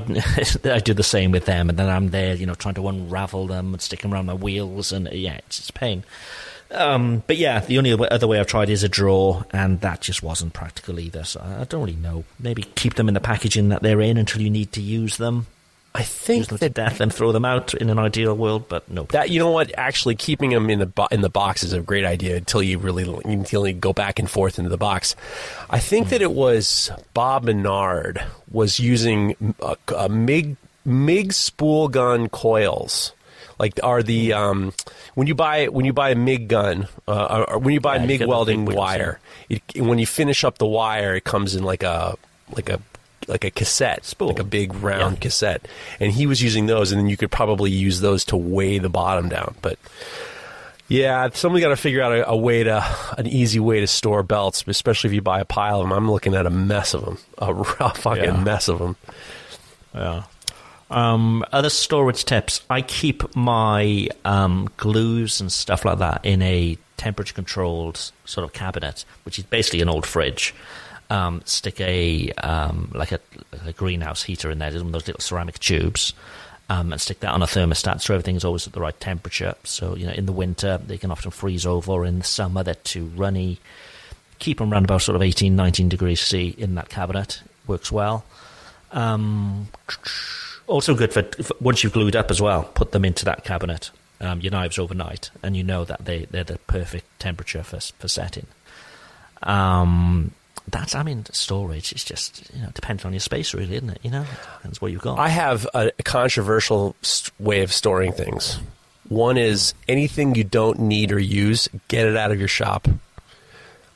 I 0.64 0.78
do 0.80 0.94
the 0.94 1.02
same 1.02 1.30
with 1.30 1.44
them, 1.44 1.68
and 1.68 1.78
then 1.78 1.88
I'm 1.88 2.10
there, 2.10 2.34
you 2.34 2.46
know, 2.46 2.54
trying 2.54 2.74
to 2.74 2.88
unravel 2.88 3.46
them 3.46 3.72
and 3.72 3.80
stick 3.80 4.00
them 4.00 4.12
around 4.12 4.26
my 4.26 4.34
wheels, 4.34 4.92
and 4.92 5.08
yeah, 5.12 5.38
it's, 5.46 5.60
it's 5.60 5.70
pain. 5.70 6.04
Um, 6.72 7.22
but 7.26 7.36
yeah, 7.36 7.60
the 7.60 7.78
only 7.78 7.92
other 7.92 8.26
way 8.26 8.40
I've 8.40 8.46
tried 8.46 8.70
is 8.70 8.82
a 8.82 8.88
draw, 8.88 9.42
and 9.50 9.80
that 9.82 10.00
just 10.00 10.22
wasn't 10.22 10.54
practical 10.54 10.98
either. 10.98 11.24
So 11.24 11.40
I 11.40 11.64
don't 11.64 11.82
really 11.82 11.98
know. 11.98 12.24
Maybe 12.38 12.62
keep 12.62 12.94
them 12.94 13.08
in 13.08 13.14
the 13.14 13.20
packaging 13.20 13.68
that 13.68 13.82
they're 13.82 14.00
in 14.00 14.16
until 14.16 14.40
you 14.42 14.50
need 14.50 14.72
to 14.72 14.80
use 14.80 15.18
them. 15.18 15.46
I 15.94 16.02
think 16.02 16.46
them 16.46 16.58
to 16.58 16.68
death 16.70 17.00
and 17.00 17.12
throw 17.12 17.32
them 17.32 17.44
out 17.44 17.74
in 17.74 17.90
an 17.90 17.98
ideal 17.98 18.34
world, 18.34 18.66
but 18.68 18.90
no. 18.90 19.02
That 19.04 19.28
you 19.28 19.38
know 19.38 19.50
what? 19.50 19.72
Actually, 19.76 20.14
keeping 20.14 20.50
them 20.50 20.70
in 20.70 20.78
the 20.78 20.86
bo- 20.86 21.08
in 21.10 21.20
the 21.20 21.28
box 21.28 21.62
is 21.62 21.74
a 21.74 21.80
great 21.80 22.04
idea 22.04 22.36
until 22.36 22.62
you 22.62 22.78
really 22.78 23.04
until 23.24 23.66
you 23.66 23.74
go 23.74 23.92
back 23.92 24.18
and 24.18 24.30
forth 24.30 24.58
into 24.58 24.70
the 24.70 24.78
box. 24.78 25.14
I 25.68 25.78
think 25.80 26.08
that 26.08 26.22
it 26.22 26.32
was 26.32 26.90
Bob 27.12 27.44
Menard 27.44 28.22
was 28.50 28.80
using 28.80 29.54
a, 29.60 29.76
a 29.94 30.08
MIG 30.08 30.56
MIG 30.86 31.32
spool 31.34 31.88
gun 31.88 32.28
coils. 32.30 33.12
Like 33.58 33.78
are 33.82 34.02
the 34.02 34.32
um, 34.32 34.72
when 35.14 35.26
you 35.26 35.34
buy 35.34 35.66
when 35.68 35.84
you 35.84 35.92
buy 35.92 36.10
a 36.10 36.14
MIG 36.14 36.48
gun 36.48 36.88
uh, 37.06 37.44
or 37.48 37.58
when 37.58 37.74
you 37.74 37.80
buy 37.80 37.96
Yeah, 37.96 38.06
MIG 38.06 38.26
welding 38.26 38.64
wire, 38.64 39.20
it, 39.50 39.62
when 39.76 39.98
you 39.98 40.06
finish 40.06 40.42
up 40.42 40.56
the 40.56 40.66
wire, 40.66 41.14
it 41.16 41.24
comes 41.24 41.54
in 41.54 41.62
like 41.62 41.82
a 41.82 42.16
like 42.56 42.70
a 42.70 42.80
like 43.28 43.44
a 43.44 43.50
cassette, 43.50 44.04
Spool. 44.04 44.28
like 44.28 44.38
a 44.38 44.44
big 44.44 44.74
round 44.74 45.16
Yeah. 45.16 45.20
cassette, 45.20 45.68
and 46.00 46.12
he 46.12 46.26
was 46.26 46.42
using 46.42 46.66
those, 46.66 46.92
and 46.92 47.00
then 47.00 47.08
you 47.08 47.16
could 47.16 47.30
probably 47.30 47.70
use 47.70 48.00
those 48.00 48.24
to 48.26 48.36
weigh 48.36 48.78
the 48.78 48.88
bottom 48.88 49.28
down. 49.28 49.54
But 49.62 49.78
yeah, 50.88 51.28
somebody 51.32 51.62
got 51.62 51.68
to 51.70 51.76
figure 51.76 52.02
out 52.02 52.12
a, 52.12 52.28
a 52.28 52.36
way 52.36 52.64
to 52.64 52.84
an 53.16 53.26
easy 53.26 53.58
way 53.60 53.80
to 53.80 53.86
store 53.86 54.22
belts, 54.22 54.64
especially 54.66 55.08
if 55.08 55.14
you 55.14 55.22
buy 55.22 55.40
a 55.40 55.44
pile 55.44 55.80
of 55.80 55.88
them. 55.88 55.92
I'm 55.96 56.10
looking 56.10 56.34
at 56.34 56.44
a 56.46 56.50
mess 56.50 56.92
of 56.94 57.04
them, 57.04 57.18
a 57.38 57.54
raw 57.80 57.90
fucking 57.92 58.24
Yeah. 58.24 58.42
mess 58.42 58.68
of 58.68 58.78
them. 58.78 58.96
Yeah. 59.94 60.22
Um, 60.90 61.42
other 61.52 61.70
storage 61.70 62.24
tips. 62.26 62.60
I 62.68 62.82
keep 62.82 63.34
my 63.34 64.08
um, 64.26 64.68
glues 64.76 65.40
and 65.40 65.50
stuff 65.50 65.86
like 65.86 65.98
that 65.98 66.20
in 66.24 66.42
a 66.42 66.76
temperature 66.98 67.32
controlled 67.32 68.10
sort 68.26 68.44
of 68.44 68.52
cabinet, 68.52 69.06
which 69.24 69.38
is 69.38 69.44
basically 69.44 69.80
an 69.80 69.88
old 69.88 70.04
fridge. 70.04 70.54
Um, 71.12 71.42
stick 71.44 71.78
a 71.78 72.30
um, 72.38 72.90
like 72.94 73.12
a, 73.12 73.20
a 73.66 73.72
greenhouse 73.74 74.22
heater 74.22 74.50
in 74.50 74.58
there, 74.58 74.70
one 74.70 74.86
of 74.86 74.92
those 74.92 75.06
little 75.06 75.20
ceramic 75.20 75.58
tubes, 75.58 76.14
um, 76.70 76.90
and 76.90 76.98
stick 76.98 77.20
that 77.20 77.34
on 77.34 77.42
a 77.42 77.46
thermostat 77.46 78.00
so 78.00 78.14
everything's 78.14 78.46
always 78.46 78.66
at 78.66 78.72
the 78.72 78.80
right 78.80 78.98
temperature. 78.98 79.54
So 79.64 79.94
you 79.94 80.06
know, 80.06 80.12
in 80.12 80.24
the 80.24 80.32
winter 80.32 80.78
they 80.78 80.96
can 80.96 81.10
often 81.10 81.30
freeze 81.30 81.66
over, 81.66 82.06
in 82.06 82.20
the 82.20 82.24
summer 82.24 82.62
they're 82.62 82.76
too 82.76 83.06
runny. 83.14 83.58
Keep 84.38 84.58
them 84.58 84.72
around 84.72 84.84
about 84.84 85.02
sort 85.02 85.16
of 85.16 85.22
18, 85.22 85.54
19 85.54 85.90
degrees 85.90 86.20
C 86.20 86.54
in 86.56 86.76
that 86.76 86.88
cabinet. 86.88 87.42
Works 87.66 87.92
well. 87.92 88.24
Um, 88.90 89.68
also 90.66 90.94
good 90.94 91.12
for, 91.12 91.22
for 91.42 91.54
once 91.60 91.84
you've 91.84 91.92
glued 91.92 92.16
up 92.16 92.30
as 92.30 92.40
well. 92.40 92.64
Put 92.64 92.92
them 92.92 93.04
into 93.04 93.26
that 93.26 93.44
cabinet. 93.44 93.90
Um, 94.20 94.40
your 94.40 94.52
knives 94.52 94.78
overnight, 94.78 95.30
and 95.42 95.56
you 95.56 95.64
know 95.64 95.84
that 95.84 96.04
they 96.04 96.26
they're 96.30 96.44
the 96.44 96.58
perfect 96.58 97.06
temperature 97.20 97.62
for 97.62 97.80
for 97.80 98.08
setting. 98.08 98.46
Um, 99.42 100.32
that's 100.68 100.94
I 100.94 101.02
mean 101.02 101.24
storage. 101.32 101.92
is 101.92 102.04
just 102.04 102.50
you 102.54 102.62
know 102.62 102.68
depends 102.74 103.04
on 103.04 103.12
your 103.12 103.20
space 103.20 103.54
really, 103.54 103.76
isn't 103.76 103.90
it? 103.90 103.98
You 104.02 104.10
know, 104.10 104.24
depends 104.56 104.80
what 104.80 104.92
you've 104.92 105.02
got. 105.02 105.18
I 105.18 105.28
have 105.28 105.66
a, 105.74 105.90
controversial 106.04 106.96
way 107.38 107.62
of 107.62 107.72
storing 107.72 108.12
things. 108.12 108.58
One 109.08 109.36
is 109.36 109.74
anything 109.88 110.34
you 110.34 110.44
don't 110.44 110.80
need 110.80 111.12
or 111.12 111.18
use, 111.18 111.68
get 111.88 112.06
it 112.06 112.16
out 112.16 112.30
of 112.30 112.38
your 112.38 112.48
shop. 112.48 112.88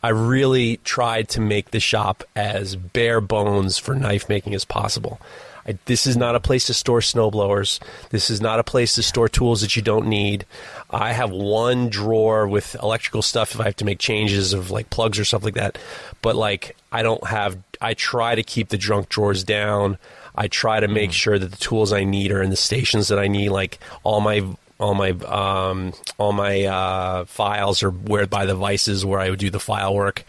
I 0.03 0.11
really 0.11 0.77
tried 0.79 1.29
to 1.31 1.41
make 1.41 1.71
the 1.71 1.81
shop 1.81 2.23
as 2.37 2.77
bare 2.77 3.21
bones 3.21 3.79
for 3.79 3.95
knife 3.95 4.29
making 4.29 4.55
as 4.55 4.65
possible. 4.65 5.21
I, 5.67 5.79
this 5.87 6.07
is 6.07 6.17
not 6.17 6.35
a 6.35 6.41
place 6.41 6.67
to 6.67 6.75
store 6.75 7.01
snowblowers. 7.01 7.81
This 8.11 8.31
is 8.31 8.41
not 8.41 8.59
a 8.59 8.65
place 8.65 8.95
to 8.95 9.03
store 9.03 9.29
tools 9.29 9.61
that 9.63 9.77
you 9.77 9.83
don't 9.83 10.07
need. 10.07 10.47
I 10.91 11.13
have 11.13 11.31
one 11.31 11.89
drawer 11.89 12.47
with 12.47 12.77
electrical 12.83 13.23
stuff 13.23 13.55
if 13.55 13.61
I 13.61 13.65
have 13.65 13.77
to 13.77 13.85
make 13.85 13.99
changes 13.99 14.53
of 14.53 14.71
like 14.71 14.91
plugs 14.91 15.19
or 15.19 15.25
stuff 15.25 15.45
like 15.45 15.55
that. 15.55 15.79
But 16.23 16.37
like 16.37 16.77
I 16.93 17.03
don't 17.03 17.27
have. 17.27 17.59
I 17.81 17.95
try 17.95 18.35
to 18.35 18.43
keep 18.43 18.69
the 18.69 18.79
junk 18.79 19.09
drawers 19.09 19.45
down. 19.45 19.99
I 20.35 20.49
try 20.49 20.81
to 20.81 20.89
make 20.89 21.13
sure 21.13 21.39
that 21.39 21.51
the 21.51 21.57
tools 21.57 21.93
I 21.93 22.05
need 22.05 22.31
are 22.31 22.43
in 22.43 22.51
the 22.51 22.57
stations 22.57 23.09
that 23.09 23.19
I 23.19 23.29
need. 23.29 23.51
Like 23.51 23.79
all 24.03 24.21
my 24.21 24.45
all 24.79 24.95
my 24.95 25.11
um, 25.11 25.93
all 26.19 26.33
my 26.33 26.65
uh, 26.65 27.25
files 27.25 27.83
are 27.83 27.91
where 27.91 28.27
by 28.27 28.47
the 28.47 28.55
vices 28.55 29.05
where 29.05 29.21
I 29.21 29.31
would 29.31 29.39
do 29.39 29.51
the 29.51 29.61
file 29.61 29.95
work. 29.95 30.25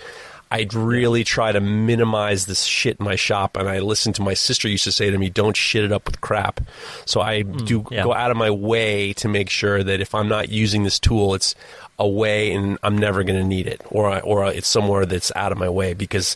I'd 0.49 0.73
really 0.73 1.23
try 1.23 1.51
to 1.51 1.59
minimize 1.59 2.45
this 2.45 2.63
shit 2.63 2.97
in 2.99 3.05
my 3.05 3.15
shop, 3.15 3.57
and 3.57 3.67
I 3.67 3.79
listen 3.79 4.13
to 4.13 4.21
my 4.21 4.33
sister 4.33 4.69
used 4.69 4.85
to 4.85 4.91
say 4.91 5.09
to 5.09 5.17
me, 5.17 5.29
"Don't 5.29 5.57
shit 5.57 5.83
it 5.83 5.91
up 5.91 6.05
with 6.05 6.21
crap." 6.21 6.61
So 7.05 7.21
I 7.21 7.41
do 7.41 7.85
yeah. 7.91 8.03
go 8.03 8.13
out 8.13 8.31
of 8.31 8.37
my 8.37 8.49
way 8.49 9.13
to 9.13 9.27
make 9.27 9.49
sure 9.49 9.83
that 9.83 9.99
if 9.99 10.15
I'm 10.15 10.29
not 10.29 10.49
using 10.49 10.83
this 10.83 10.99
tool, 10.99 11.33
it's 11.35 11.53
away 11.99 12.51
and 12.51 12.77
I'm 12.83 12.97
never 12.97 13.23
going 13.23 13.39
to 13.39 13.45
need 13.45 13.67
it, 13.67 13.81
or 13.89 14.09
I- 14.09 14.19
or 14.19 14.45
it's 14.45 14.67
somewhere 14.67 15.05
that's 15.05 15.31
out 15.35 15.51
of 15.51 15.57
my 15.57 15.69
way 15.69 15.93
because 15.93 16.35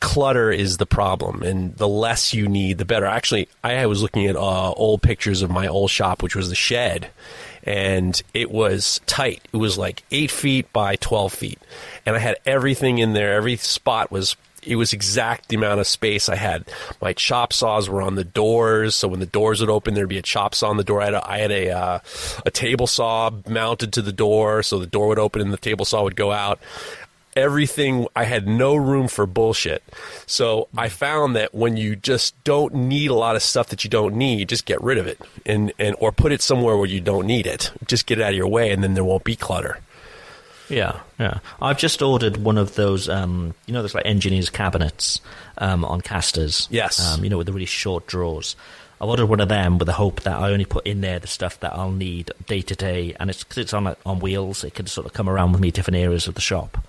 clutter 0.00 0.50
is 0.50 0.76
the 0.76 0.86
problem, 0.86 1.42
and 1.42 1.74
the 1.76 1.88
less 1.88 2.32
you 2.34 2.48
need, 2.48 2.78
the 2.78 2.84
better. 2.84 3.06
Actually, 3.06 3.48
I 3.64 3.86
was 3.86 4.02
looking 4.02 4.26
at 4.26 4.36
uh, 4.36 4.72
old 4.72 5.02
pictures 5.02 5.42
of 5.42 5.50
my 5.50 5.66
old 5.66 5.90
shop, 5.90 6.22
which 6.22 6.36
was 6.36 6.48
the 6.50 6.54
shed, 6.54 7.08
and 7.68 8.22
it 8.32 8.50
was 8.50 8.98
tight. 9.04 9.42
It 9.52 9.58
was 9.58 9.76
like 9.76 10.02
eight 10.10 10.30
feet 10.30 10.72
by 10.72 10.96
twelve 10.96 11.34
feet, 11.34 11.60
and 12.06 12.16
I 12.16 12.18
had 12.18 12.38
everything 12.46 12.98
in 12.98 13.12
there. 13.12 13.34
Every 13.34 13.56
spot 13.56 14.10
was. 14.10 14.36
It 14.60 14.76
was 14.76 14.92
exact 14.92 15.48
the 15.48 15.56
amount 15.56 15.78
of 15.80 15.86
space 15.86 16.28
I 16.28 16.34
had. 16.34 16.64
My 17.00 17.12
chop 17.12 17.52
saws 17.52 17.88
were 17.88 18.02
on 18.02 18.16
the 18.16 18.24
doors, 18.24 18.96
so 18.96 19.06
when 19.06 19.20
the 19.20 19.24
doors 19.24 19.60
would 19.60 19.70
open, 19.70 19.94
there'd 19.94 20.08
be 20.08 20.18
a 20.18 20.22
chop 20.22 20.54
saw 20.54 20.68
on 20.68 20.76
the 20.76 20.84
door. 20.84 21.00
I 21.00 21.04
had 21.06 21.14
a, 21.14 21.30
I 21.30 21.38
had 21.38 21.52
a, 21.52 21.70
uh, 21.70 21.98
a 22.44 22.50
table 22.50 22.88
saw 22.88 23.30
mounted 23.48 23.92
to 23.94 24.02
the 24.02 24.12
door, 24.12 24.62
so 24.64 24.78
the 24.78 24.86
door 24.86 25.06
would 25.08 25.18
open 25.18 25.40
and 25.40 25.52
the 25.52 25.58
table 25.58 25.84
saw 25.84 26.02
would 26.02 26.16
go 26.16 26.32
out 26.32 26.58
everything 27.38 28.06
I 28.14 28.24
had 28.24 28.46
no 28.46 28.76
room 28.76 29.08
for 29.08 29.26
bullshit. 29.26 29.82
So 30.26 30.68
I 30.76 30.88
found 30.88 31.36
that 31.36 31.54
when 31.54 31.76
you 31.76 31.96
just 31.96 32.42
don't 32.44 32.74
need 32.74 33.10
a 33.10 33.14
lot 33.14 33.36
of 33.36 33.42
stuff 33.42 33.68
that 33.68 33.84
you 33.84 33.90
don't 33.90 34.16
need, 34.16 34.48
just 34.48 34.66
get 34.66 34.82
rid 34.82 34.98
of 34.98 35.06
it 35.06 35.20
and 35.46 35.72
and 35.78 35.96
or 36.00 36.12
put 36.12 36.32
it 36.32 36.42
somewhere 36.42 36.76
where 36.76 36.86
you 36.86 37.00
don't 37.00 37.26
need 37.26 37.46
it. 37.46 37.70
Just 37.86 38.06
get 38.06 38.18
it 38.18 38.22
out 38.22 38.30
of 38.30 38.36
your 38.36 38.48
way 38.48 38.70
and 38.70 38.82
then 38.82 38.94
there 38.94 39.04
won't 39.04 39.24
be 39.24 39.36
clutter. 39.36 39.80
Yeah, 40.68 41.00
yeah. 41.18 41.38
I've 41.62 41.78
just 41.78 42.02
ordered 42.02 42.36
one 42.36 42.58
of 42.58 42.74
those, 42.74 43.08
um, 43.08 43.54
you 43.66 43.72
know, 43.72 43.80
those 43.80 43.94
like 43.94 44.04
engineers' 44.04 44.50
cabinets 44.50 45.20
um, 45.56 45.82
on 45.84 46.02
casters. 46.02 46.68
Yes. 46.70 47.00
Um, 47.00 47.24
you 47.24 47.30
know, 47.30 47.38
with 47.38 47.46
the 47.46 47.54
really 47.54 47.64
short 47.64 48.06
drawers. 48.06 48.54
I 49.00 49.04
ordered 49.04 49.26
one 49.26 49.40
of 49.40 49.48
them 49.48 49.78
with 49.78 49.86
the 49.86 49.92
hope 49.92 50.22
that 50.22 50.36
I 50.36 50.50
only 50.50 50.64
put 50.64 50.86
in 50.86 51.00
there 51.00 51.20
the 51.20 51.28
stuff 51.28 51.60
that 51.60 51.72
I'll 51.72 51.92
need 51.92 52.32
day 52.46 52.62
to 52.62 52.74
day, 52.74 53.14
and 53.20 53.30
it's 53.30 53.44
cause 53.44 53.58
it's 53.58 53.72
on 53.72 53.94
on 54.04 54.18
wheels. 54.18 54.64
It 54.64 54.74
can 54.74 54.86
sort 54.86 55.06
of 55.06 55.12
come 55.12 55.28
around 55.28 55.52
with 55.52 55.60
me 55.60 55.70
different 55.70 55.98
areas 55.98 56.26
of 56.26 56.34
the 56.34 56.40
shop. 56.40 56.84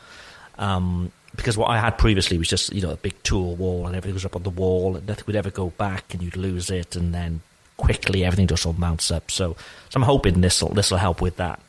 Um, 0.60 1.12
because 1.36 1.58
what 1.58 1.70
I 1.70 1.80
had 1.80 1.98
previously 1.98 2.38
was 2.38 2.48
just 2.50 2.72
you 2.74 2.82
know 2.82 2.92
a 2.92 2.96
big 2.98 3.22
tool 3.24 3.56
wall, 3.56 3.88
and 3.88 3.96
everything 3.96 4.14
was 4.14 4.26
up 4.26 4.36
on 4.36 4.44
the 4.44 4.50
wall, 4.50 4.96
and 4.98 5.08
nothing 5.08 5.24
would 5.28 5.36
ever 5.36 5.50
go 5.50 5.70
back, 5.72 6.14
and 6.14 6.22
you'd 6.22 6.36
lose 6.38 6.70
it, 6.70 6.96
and 6.96 7.14
then 7.14 7.42
quickly 7.78 8.26
everything 8.26 8.46
just 8.48 8.66
all 8.66 8.74
mounts 8.74 9.10
up. 9.10 9.32
So, 9.32 9.54
so 9.90 9.96
I'm 9.98 10.02
hoping 10.04 10.42
this 10.42 10.62
will 10.62 10.70
this 10.74 10.92
will 10.92 10.98
help 10.98 11.22
with 11.22 11.38
that. 11.38 11.60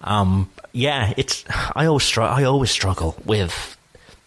Um, 0.00 0.50
yeah, 0.72 1.12
it's 1.16 1.44
I 1.76 1.86
always 1.86 2.04
str- 2.04 2.22
I 2.22 2.44
always 2.44 2.70
struggle 2.70 3.16
with 3.24 3.76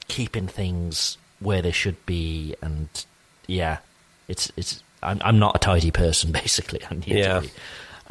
keeping 0.07 0.47
things 0.47 1.17
where 1.39 1.61
they 1.63 1.71
should 1.71 2.05
be, 2.05 2.55
and 2.61 2.87
yeah, 3.47 3.79
it's 4.27 4.51
it's. 4.55 4.83
I'm, 5.03 5.19
I'm 5.25 5.39
not 5.39 5.55
a 5.55 5.59
tidy 5.59 5.89
person, 5.89 6.31
basically. 6.43 6.81
I 6.91 6.93
need 6.93 7.07
Yeah. 7.07 7.35
to 7.39 7.41
be. 7.41 7.51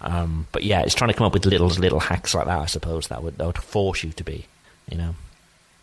Um, 0.00 0.46
but 0.50 0.64
yeah, 0.64 0.80
it's 0.80 0.94
trying 0.94 1.10
to 1.10 1.16
come 1.16 1.26
up 1.26 1.34
with 1.34 1.44
little 1.46 1.68
little 1.68 2.00
hacks 2.00 2.34
like 2.34 2.46
that. 2.46 2.58
I 2.58 2.66
suppose 2.66 3.08
that 3.08 3.22
would 3.22 3.38
that 3.38 3.46
would 3.46 3.58
force 3.58 4.02
you 4.02 4.10
to 4.12 4.24
be, 4.24 4.46
you 4.90 4.96
know. 4.98 5.14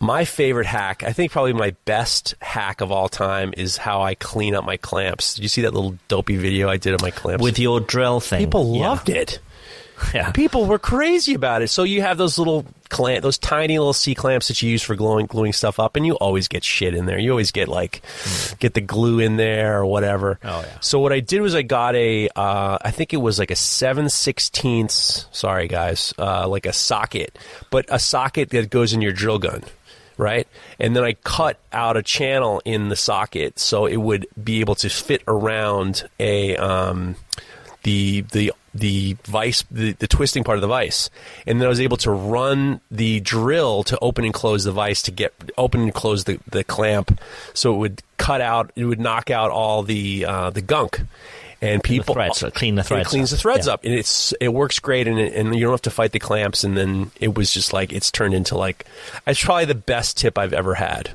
My 0.00 0.24
favorite 0.24 0.66
hack, 0.66 1.02
I 1.02 1.12
think 1.12 1.32
probably 1.32 1.52
my 1.52 1.74
best 1.84 2.34
hack 2.40 2.80
of 2.80 2.92
all 2.92 3.08
time, 3.08 3.52
is 3.56 3.76
how 3.76 4.02
I 4.02 4.14
clean 4.14 4.54
up 4.54 4.64
my 4.64 4.76
clamps. 4.76 5.34
Did 5.34 5.42
you 5.42 5.48
see 5.48 5.62
that 5.62 5.74
little 5.74 5.98
dopey 6.06 6.36
video 6.36 6.68
I 6.68 6.76
did 6.76 6.94
of 6.94 7.02
my 7.02 7.10
clamps? 7.10 7.42
With 7.42 7.58
your 7.58 7.80
drill 7.80 8.20
thing, 8.20 8.38
People 8.38 8.76
yeah. 8.76 8.88
loved 8.88 9.08
it. 9.08 9.40
Yeah. 10.14 10.30
People 10.30 10.66
were 10.66 10.78
crazy 10.78 11.34
about 11.34 11.60
it. 11.60 11.68
So 11.68 11.82
you 11.82 12.02
have 12.02 12.18
those 12.18 12.38
little 12.38 12.64
clamp, 12.88 13.24
those 13.24 13.36
tiny 13.36 13.78
little 13.80 13.92
C 13.92 14.14
clamps 14.14 14.46
that 14.46 14.62
you 14.62 14.70
use 14.70 14.80
for 14.80 14.94
gluing 14.94 15.26
gluing 15.26 15.52
stuff 15.52 15.80
up, 15.80 15.96
and 15.96 16.06
you 16.06 16.14
always 16.14 16.46
get 16.46 16.62
shit 16.62 16.94
in 16.94 17.06
there. 17.06 17.18
You 17.18 17.32
always 17.32 17.50
get 17.50 17.66
like 17.66 18.00
get 18.60 18.74
the 18.74 18.80
glue 18.80 19.18
in 19.18 19.38
there 19.38 19.76
or 19.80 19.86
whatever. 19.86 20.38
Oh, 20.44 20.60
yeah. 20.60 20.78
So 20.80 21.00
what 21.00 21.12
I 21.12 21.18
did 21.18 21.40
was 21.40 21.56
I 21.56 21.62
got 21.62 21.96
a, 21.96 22.28
uh, 22.36 22.78
I 22.80 22.92
think 22.92 23.12
it 23.12 23.16
was 23.16 23.40
like 23.40 23.50
a 23.50 23.56
seven 23.56 24.08
sixteenths. 24.08 25.26
Sorry 25.32 25.66
guys, 25.66 26.14
uh, 26.16 26.46
like 26.46 26.66
a 26.66 26.72
socket, 26.72 27.36
but 27.70 27.84
a 27.88 27.98
socket 27.98 28.50
that 28.50 28.70
goes 28.70 28.92
in 28.92 29.02
your 29.02 29.12
drill 29.12 29.40
gun. 29.40 29.64
Right, 30.18 30.48
and 30.80 30.96
then 30.96 31.04
I 31.04 31.12
cut 31.12 31.60
out 31.72 31.96
a 31.96 32.02
channel 32.02 32.60
in 32.64 32.88
the 32.88 32.96
socket 32.96 33.60
so 33.60 33.86
it 33.86 33.98
would 33.98 34.26
be 34.42 34.58
able 34.58 34.74
to 34.74 34.88
fit 34.88 35.22
around 35.28 36.08
a 36.18 36.56
um, 36.56 37.14
the 37.84 38.22
the 38.32 38.52
the 38.74 39.16
vice 39.24 39.64
the, 39.70 39.92
the 39.92 40.06
twisting 40.06 40.44
part 40.44 40.58
of 40.58 40.62
the 40.62 40.68
vice 40.68 41.08
and 41.46 41.60
then 41.60 41.66
I 41.66 41.68
was 41.68 41.80
able 41.80 41.96
to 41.98 42.10
run 42.10 42.80
the 42.90 43.20
drill 43.20 43.82
to 43.84 43.98
open 44.00 44.24
and 44.24 44.34
close 44.34 44.64
the 44.64 44.72
vice 44.72 45.02
to 45.02 45.10
get 45.10 45.32
open 45.56 45.82
and 45.82 45.94
close 45.94 46.24
the, 46.24 46.38
the 46.50 46.64
clamp 46.64 47.20
so 47.54 47.74
it 47.74 47.78
would 47.78 48.02
cut 48.18 48.40
out 48.40 48.70
it 48.76 48.84
would 48.84 49.00
knock 49.00 49.30
out 49.30 49.50
all 49.50 49.82
the 49.82 50.24
uh, 50.24 50.50
the 50.50 50.60
gunk 50.60 51.00
and 51.60 51.82
people 51.82 52.14
threads, 52.14 52.42
uh, 52.42 52.50
clean 52.50 52.74
the 52.76 52.82
threads, 52.84 53.00
It 53.00 53.04
threads 53.04 53.10
cleans 53.10 53.32
up. 53.32 53.36
the 53.36 53.40
threads 53.42 53.66
Yeah. 53.66 53.72
up 53.74 53.84
and 53.84 53.94
it's 53.94 54.32
it 54.40 54.48
works 54.52 54.78
great 54.78 55.08
and, 55.08 55.18
it, 55.18 55.34
and 55.34 55.54
you 55.54 55.62
don't 55.62 55.72
have 55.72 55.82
to 55.82 55.90
fight 55.90 56.12
the 56.12 56.18
clamps 56.20 56.62
and 56.64 56.76
then 56.76 57.10
it 57.20 57.34
was 57.36 57.50
just 57.52 57.72
like 57.72 57.92
it's 57.92 58.10
turned 58.10 58.34
into 58.34 58.56
like 58.56 58.86
it's 59.26 59.42
probably 59.44 59.64
the 59.64 59.74
best 59.74 60.16
tip 60.16 60.38
I've 60.38 60.52
ever 60.52 60.74
had 60.74 61.10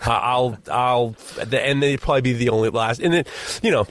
I'll 0.00 0.56
I'll 0.70 1.16
and 1.52 1.82
they'd 1.82 2.00
probably 2.00 2.20
be 2.20 2.32
the 2.34 2.50
only 2.50 2.68
last 2.70 3.00
and 3.00 3.12
then 3.14 3.24
you 3.62 3.70
know 3.70 3.86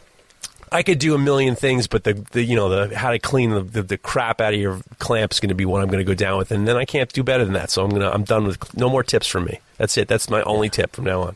I 0.71 0.81
could 0.83 0.99
do 0.99 1.13
a 1.13 1.17
million 1.17 1.55
things, 1.55 1.87
but 1.87 2.03
the, 2.03 2.13
the 2.31 2.43
you 2.43 2.55
know 2.55 2.69
the 2.87 2.97
how 2.97 3.11
to 3.11 3.19
clean 3.19 3.51
the, 3.51 3.61
the, 3.61 3.83
the 3.83 3.97
crap 3.97 4.41
out 4.41 4.53
of 4.53 4.59
your 4.59 4.81
clamp 4.99 5.31
is 5.31 5.39
going 5.39 5.49
to 5.49 5.55
be 5.55 5.63
what 5.63 5.81
I'm 5.81 5.87
going 5.87 5.99
to 5.99 6.03
go 6.03 6.15
down 6.15 6.37
with, 6.37 6.51
and 6.51 6.67
then 6.67 6.75
I 6.75 6.83
can't 6.85 7.09
do 7.13 7.23
better 7.23 7.45
than 7.45 7.53
that. 7.53 7.69
So 7.69 7.83
I'm 7.85 7.91
gonna 7.91 8.09
I'm 8.09 8.23
done 8.23 8.45
with 8.45 8.75
no 8.75 8.89
more 8.89 9.03
tips 9.03 9.27
from 9.27 9.45
me. 9.45 9.59
That's 9.77 9.95
it. 9.97 10.07
That's 10.07 10.29
my 10.29 10.41
only 10.41 10.69
tip 10.69 10.93
from 10.95 11.05
now 11.05 11.21
on. 11.21 11.35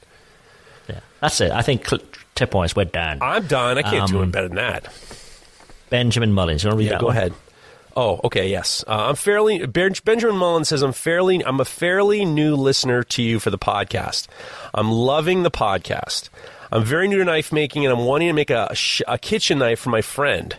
Yeah, 0.90 0.99
that's 1.22 1.40
it. 1.40 1.52
I 1.52 1.61
think 1.61 1.88
cl- 1.88 2.02
tip 2.40 2.53
wise, 2.53 2.76
we're 2.76 2.86
done. 2.86 3.20
I'm 3.22 3.45
done. 3.48 3.78
I 3.78 3.82
can't 3.84 4.10
do 4.10 4.18
Um, 4.20 4.24
it 4.30 4.32
better 4.32 4.48
than 4.48 4.57
that. 4.57 4.88
Benjamin 5.90 6.34
Mullins, 6.34 6.64
you 6.64 6.70
want 6.70 6.76
to 6.76 6.80
read 6.80 6.86
Yeah, 6.86 6.91
that 6.94 6.99
go 7.02 7.07
one? 7.07 7.18
ahead. 7.18 7.34
Oh, 7.98 8.22
okay, 8.24 8.49
yes. 8.49 8.84
Uh, 8.88 9.07
I'm 9.10 9.16
fairly. 9.16 9.66
Ben- 9.66 9.94
Benjamin 10.06 10.38
Mullen 10.38 10.64
says 10.64 10.82
I'm 10.84 10.94
fairly. 10.94 11.44
I'm 11.44 11.60
a 11.60 11.66
fairly 11.66 12.24
new 12.24 12.56
listener 12.56 13.03
to 13.03 13.22
you 13.24 13.40
for 13.40 13.49
the 13.49 13.57
podcast. 13.57 14.28
I'm 14.74 14.91
loving 14.91 15.44
the 15.44 15.52
podcast. 15.52 16.30
I'm 16.72 16.84
very 16.84 17.07
new 17.07 17.18
to 17.18 17.26
knife 17.26 17.52
making, 17.52 17.84
and 17.86 17.91
I'm 17.91 18.06
wanting 18.06 18.28
to 18.30 18.34
make 18.34 18.52
a, 18.52 18.74
a 19.07 19.18
kitchen 19.18 19.57
knife 19.60 19.80
for 19.80 19.90
my 19.90 20.02
friend. 20.02 20.57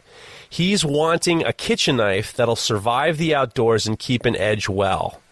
He's 0.50 0.84
wanting 0.84 1.44
a 1.44 1.52
kitchen 1.52 1.96
knife 1.96 2.34
that'll 2.34 2.56
survive 2.56 3.16
the 3.16 3.34
outdoors 3.34 3.86
and 3.86 3.96
keep 3.98 4.26
an 4.26 4.36
edge 4.36 4.68
well. 4.68 5.22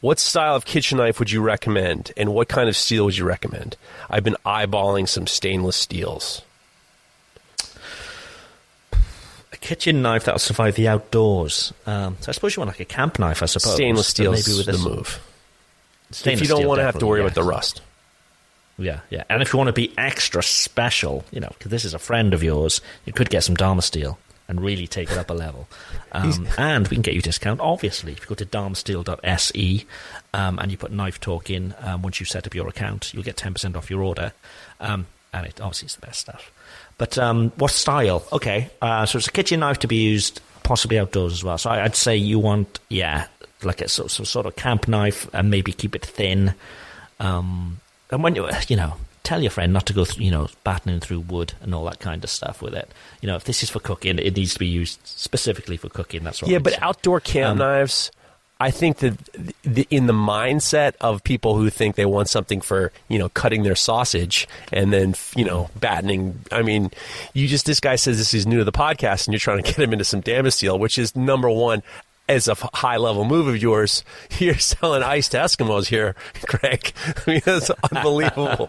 What 0.00 0.18
style 0.18 0.54
of 0.54 0.64
kitchen 0.64 0.98
knife 0.98 1.18
would 1.18 1.30
you 1.30 1.40
recommend, 1.40 2.12
and 2.16 2.34
what 2.34 2.48
kind 2.48 2.68
of 2.68 2.76
steel 2.76 3.06
would 3.06 3.16
you 3.16 3.24
recommend? 3.24 3.76
I've 4.10 4.24
been 4.24 4.36
eyeballing 4.44 5.08
some 5.08 5.26
stainless 5.26 5.76
steels. 5.76 6.42
A 8.92 9.56
kitchen 9.58 10.02
knife 10.02 10.24
that'll 10.24 10.38
survive 10.38 10.74
the 10.74 10.86
outdoors. 10.88 11.72
Um, 11.86 12.18
so 12.20 12.28
I 12.28 12.32
suppose 12.32 12.56
you 12.56 12.60
want 12.60 12.68
like 12.68 12.80
a 12.80 12.84
camp 12.84 13.18
knife, 13.18 13.42
I 13.42 13.46
suppose. 13.46 13.74
Stainless 13.74 14.08
steel 14.08 14.32
maybe 14.32 14.54
with 14.56 14.66
the 14.66 14.78
move. 14.78 15.20
Stainless 16.10 16.42
if 16.42 16.48
you 16.48 16.54
don't 16.54 16.66
want 16.66 16.78
to 16.78 16.84
have 16.84 16.98
to 16.98 17.06
worry 17.06 17.20
about 17.20 17.34
the 17.34 17.42
rust. 17.42 17.80
Yeah, 18.78 19.00
yeah. 19.08 19.24
And 19.30 19.40
if 19.40 19.52
you 19.52 19.56
want 19.56 19.68
to 19.68 19.72
be 19.72 19.94
extra 19.96 20.42
special, 20.42 21.24
you 21.30 21.40
know, 21.40 21.48
because 21.48 21.70
this 21.70 21.86
is 21.86 21.94
a 21.94 21.98
friend 21.98 22.34
of 22.34 22.42
yours, 22.42 22.82
you 23.06 23.14
could 23.14 23.30
get 23.30 23.42
some 23.42 23.56
Damasteel 23.56 24.18
and 24.48 24.60
really 24.60 24.86
take 24.86 25.10
it 25.10 25.18
up 25.18 25.30
a 25.30 25.34
level. 25.34 25.68
Um, 26.12 26.48
and 26.56 26.88
we 26.88 26.96
can 26.96 27.02
get 27.02 27.12
you 27.12 27.20
a 27.20 27.22
discount, 27.22 27.60
obviously. 27.60 28.12
If 28.12 28.20
you 28.20 28.26
go 28.26 28.34
to 28.36 28.46
damasteel.se 28.46 29.84
um, 30.32 30.58
and 30.58 30.70
you 30.70 30.78
put 30.78 30.90
Knife 30.90 31.20
Talk 31.20 31.50
in, 31.50 31.74
um, 31.80 32.00
once 32.00 32.20
you 32.20 32.24
set 32.24 32.46
up 32.46 32.54
your 32.54 32.68
account, 32.68 33.12
you'll 33.12 33.22
get 33.22 33.36
10% 33.36 33.76
off 33.76 33.90
your 33.90 34.02
order. 34.02 34.32
Um, 34.80 35.08
and 35.34 35.44
it 35.44 35.60
obviously 35.60 35.86
is 35.86 35.96
the 35.96 36.06
best 36.06 36.20
stuff. 36.20 36.50
But 36.96 37.18
um, 37.18 37.50
what 37.56 37.70
style? 37.70 38.24
Okay, 38.32 38.70
uh, 38.80 39.04
so 39.04 39.18
it's 39.18 39.28
a 39.28 39.32
kitchen 39.32 39.60
knife 39.60 39.80
to 39.80 39.88
be 39.88 39.96
used 39.96 40.40
possibly 40.62 40.98
outdoors 40.98 41.32
as 41.34 41.44
well. 41.44 41.58
So 41.58 41.68
I, 41.68 41.84
I'd 41.84 41.96
say 41.96 42.16
you 42.16 42.38
want, 42.38 42.80
yeah, 42.88 43.26
like 43.62 43.82
a 43.82 43.88
sort, 43.88 44.10
sort 44.10 44.46
of 44.46 44.56
camp 44.56 44.88
knife 44.88 45.28
and 45.34 45.50
maybe 45.50 45.72
keep 45.72 45.94
it 45.94 46.04
thin. 46.04 46.54
Um, 47.20 47.80
and 48.10 48.22
when 48.22 48.34
you, 48.34 48.48
you 48.68 48.76
know, 48.76 48.94
tell 49.26 49.42
your 49.42 49.50
friend 49.50 49.72
not 49.72 49.84
to 49.86 49.92
go, 49.92 50.06
you 50.16 50.30
know, 50.30 50.48
battening 50.64 51.00
through 51.00 51.20
wood 51.20 51.52
and 51.60 51.74
all 51.74 51.84
that 51.84 51.98
kind 51.98 52.22
of 52.24 52.30
stuff 52.30 52.62
with 52.62 52.74
it. 52.74 52.90
You 53.20 53.26
know, 53.26 53.36
if 53.36 53.44
this 53.44 53.62
is 53.62 53.68
for 53.70 53.80
cooking, 53.80 54.18
it 54.18 54.36
needs 54.36 54.52
to 54.54 54.58
be 54.60 54.66
used 54.68 55.00
specifically 55.04 55.76
for 55.76 55.88
cooking. 55.88 56.22
That's 56.24 56.40
what 56.40 56.50
Yeah, 56.50 56.58
I'd 56.58 56.62
but 56.62 56.74
say. 56.74 56.78
outdoor 56.80 57.20
camp 57.20 57.52
Um, 57.52 57.58
knives, 57.58 58.10
I 58.58 58.70
think 58.70 58.98
that 58.98 59.18
the, 59.64 59.86
in 59.90 60.06
the 60.06 60.14
mindset 60.14 60.94
of 61.02 61.22
people 61.24 61.56
who 61.56 61.68
think 61.68 61.96
they 61.96 62.06
want 62.06 62.28
something 62.30 62.62
for 62.62 62.90
you 63.08 63.18
know 63.18 63.28
cutting 63.28 63.64
their 63.64 63.74
sausage 63.74 64.48
and 64.72 64.92
then 64.92 65.14
you 65.34 65.44
know 65.44 65.68
battening. 65.78 66.40
I 66.50 66.62
mean, 66.62 66.90
you 67.34 67.48
just 67.48 67.66
this 67.66 67.80
guy 67.80 67.96
says 67.96 68.16
this 68.16 68.32
is 68.32 68.46
new 68.46 68.58
to 68.58 68.64
the 68.64 68.72
podcast, 68.72 69.26
and 69.26 69.34
you're 69.34 69.40
trying 69.40 69.62
to 69.62 69.62
get 69.70 69.78
him 69.78 69.92
into 69.92 70.04
some 70.04 70.22
Damasteel, 70.22 70.78
which 70.78 70.96
is 70.96 71.14
number 71.14 71.50
one. 71.50 71.82
As 72.28 72.48
a 72.48 72.54
high 72.54 72.96
level 72.96 73.24
move 73.24 73.46
of 73.46 73.60
yours, 73.60 74.02
you're 74.38 74.58
selling 74.58 75.02
ice 75.02 75.28
to 75.28 75.36
Eskimos 75.38 75.86
here, 75.86 76.14
Greg. 76.46 76.92
I 77.26 77.30
mean, 77.30 77.40
that's 77.44 77.70
unbelievable. 77.92 78.68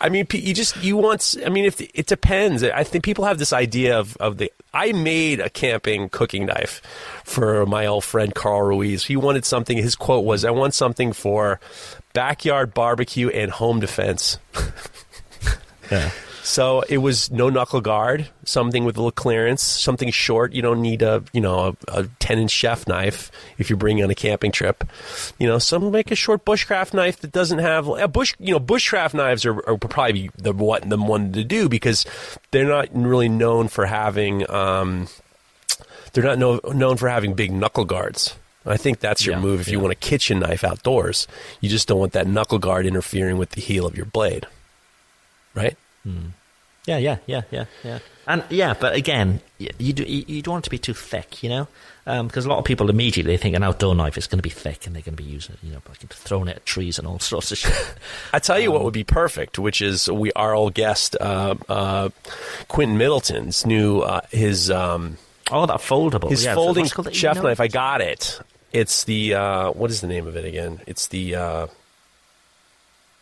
I 0.00 0.08
mean, 0.08 0.26
you 0.32 0.54
just 0.54 0.82
you 0.82 0.96
want. 0.96 1.36
I 1.44 1.50
mean, 1.50 1.66
if 1.66 1.80
it 1.80 2.06
depends. 2.06 2.62
I 2.62 2.84
think 2.84 3.04
people 3.04 3.26
have 3.26 3.38
this 3.38 3.52
idea 3.52 3.98
of 3.98 4.16
of 4.16 4.38
the. 4.38 4.50
I 4.72 4.92
made 4.92 5.40
a 5.40 5.50
camping 5.50 6.08
cooking 6.08 6.46
knife 6.46 6.80
for 7.24 7.66
my 7.66 7.84
old 7.84 8.04
friend 8.04 8.34
Carl 8.34 8.62
Ruiz. 8.62 9.04
He 9.04 9.16
wanted 9.16 9.44
something. 9.44 9.76
His 9.76 9.96
quote 9.96 10.24
was, 10.24 10.44
"I 10.46 10.50
want 10.52 10.72
something 10.72 11.12
for 11.12 11.60
backyard 12.14 12.72
barbecue 12.72 13.28
and 13.28 13.50
home 13.50 13.80
defense." 13.80 14.38
Yeah. 15.90 16.10
So 16.42 16.82
it 16.88 16.98
was 16.98 17.30
no 17.30 17.50
knuckle 17.50 17.80
guard, 17.80 18.28
something 18.44 18.84
with 18.84 18.96
a 18.96 19.00
little 19.00 19.12
clearance, 19.12 19.62
something 19.62 20.10
short. 20.10 20.52
You 20.52 20.62
don't 20.62 20.80
need 20.80 21.02
a 21.02 21.22
you 21.32 21.40
know 21.40 21.76
a, 21.88 22.00
a 22.00 22.08
ten 22.18 22.38
inch 22.38 22.50
chef 22.50 22.86
knife 22.88 23.30
if 23.58 23.68
you're 23.68 23.76
bringing 23.76 24.04
on 24.04 24.10
a 24.10 24.14
camping 24.14 24.52
trip. 24.52 24.84
You 25.38 25.46
know, 25.46 25.58
some 25.58 25.90
make 25.90 26.10
a 26.10 26.14
short 26.16 26.44
bushcraft 26.44 26.94
knife 26.94 27.20
that 27.20 27.32
doesn't 27.32 27.58
have 27.58 27.88
a 27.88 28.08
bush. 28.08 28.34
You 28.38 28.52
know, 28.52 28.60
bushcraft 28.60 29.14
knives 29.14 29.44
are, 29.44 29.56
are 29.68 29.76
probably 29.76 30.30
the 30.36 30.52
what 30.52 30.88
the 30.88 30.96
one 30.96 31.32
to 31.32 31.44
do 31.44 31.68
because 31.68 32.06
they're 32.50 32.68
not 32.68 32.88
really 32.92 33.28
known 33.28 33.68
for 33.68 33.86
having. 33.86 34.50
Um, 34.50 35.08
they're 36.12 36.24
not 36.24 36.38
know, 36.38 36.60
known 36.74 36.96
for 36.96 37.08
having 37.08 37.34
big 37.34 37.52
knuckle 37.52 37.84
guards. 37.84 38.34
I 38.66 38.76
think 38.76 39.00
that's 39.00 39.24
your 39.24 39.36
Yeah, 39.36 39.42
move 39.42 39.60
if 39.60 39.68
you 39.68 39.80
want 39.80 39.92
a 39.92 39.96
kitchen 39.96 40.40
knife 40.40 40.64
outdoors. 40.64 41.26
You 41.60 41.68
just 41.68 41.88
don't 41.88 41.98
want 41.98 42.12
that 42.12 42.26
knuckle 42.26 42.58
guard 42.58 42.84
interfering 42.84 43.38
with 43.38 43.50
the 43.50 43.60
heel 43.60 43.86
of 43.86 43.96
your 43.96 44.06
blade, 44.06 44.46
right? 45.54 45.76
Yeah, 46.86 46.96
yeah, 46.96 47.18
yeah, 47.26 47.42
yeah, 47.50 47.64
yeah. 47.84 47.98
And 48.26 48.44
yeah, 48.48 48.74
but 48.78 48.94
again, 48.94 49.40
you 49.58 49.92
do, 49.92 50.04
you, 50.04 50.40
don't 50.40 50.52
want 50.52 50.64
it 50.64 50.66
to 50.66 50.70
be 50.70 50.78
too 50.78 50.94
thick, 50.94 51.42
you 51.42 51.48
know, 51.48 51.68
because 52.04 52.46
a 52.46 52.48
lot 52.48 52.58
of 52.58 52.64
people 52.64 52.88
immediately 52.88 53.36
think 53.36 53.54
an 53.54 53.62
outdoor 53.62 53.94
knife 53.94 54.16
is 54.16 54.26
going 54.26 54.38
to 54.38 54.42
be 54.42 54.50
thick 54.50 54.86
and 54.86 54.94
they're 54.94 55.02
going 55.02 55.16
to 55.16 55.22
be 55.22 55.28
using, 55.28 55.54
it, 55.54 55.66
you 55.66 55.72
know, 55.72 55.82
like 55.88 55.98
throwing 56.08 56.48
it 56.48 56.56
at 56.56 56.66
trees 56.66 56.98
and 56.98 57.06
all 57.06 57.18
sorts 57.20 57.52
of 57.52 57.58
shit. 57.58 57.94
I 58.32 58.38
tell 58.38 58.58
you 58.58 58.68
Um, 58.70 58.74
what 58.74 58.84
would 58.84 58.94
be 58.94 59.04
perfect, 59.04 59.58
which 59.58 59.82
is 59.82 60.10
we 60.10 60.32
our 60.32 60.54
old 60.54 60.74
guest 60.74 61.16
uh, 61.20 61.54
uh, 61.68 62.08
Quintin 62.68 62.96
Middleton's 62.96 63.66
new 63.66 64.00
uh, 64.00 64.20
his 64.30 64.70
um, 64.70 65.18
oh, 65.50 65.66
that 65.66 65.80
foldable, 65.80 66.30
his 66.30 66.44
yeah, 66.44 66.54
folding 66.54 66.82
what's 66.82 66.92
it 66.92 66.94
called? 66.94 67.14
chef 67.14 67.42
knife. 67.42 67.60
I 67.60 67.68
got 67.68 68.00
it. 68.00 68.40
It's 68.72 69.04
the 69.04 69.34
uh, 69.34 69.70
what 69.72 69.90
is 69.90 70.00
the 70.00 70.06
name 70.06 70.26
of 70.26 70.36
it 70.36 70.44
again? 70.44 70.80
It's 70.86 71.08
the 71.08 71.34
uh, 71.34 71.66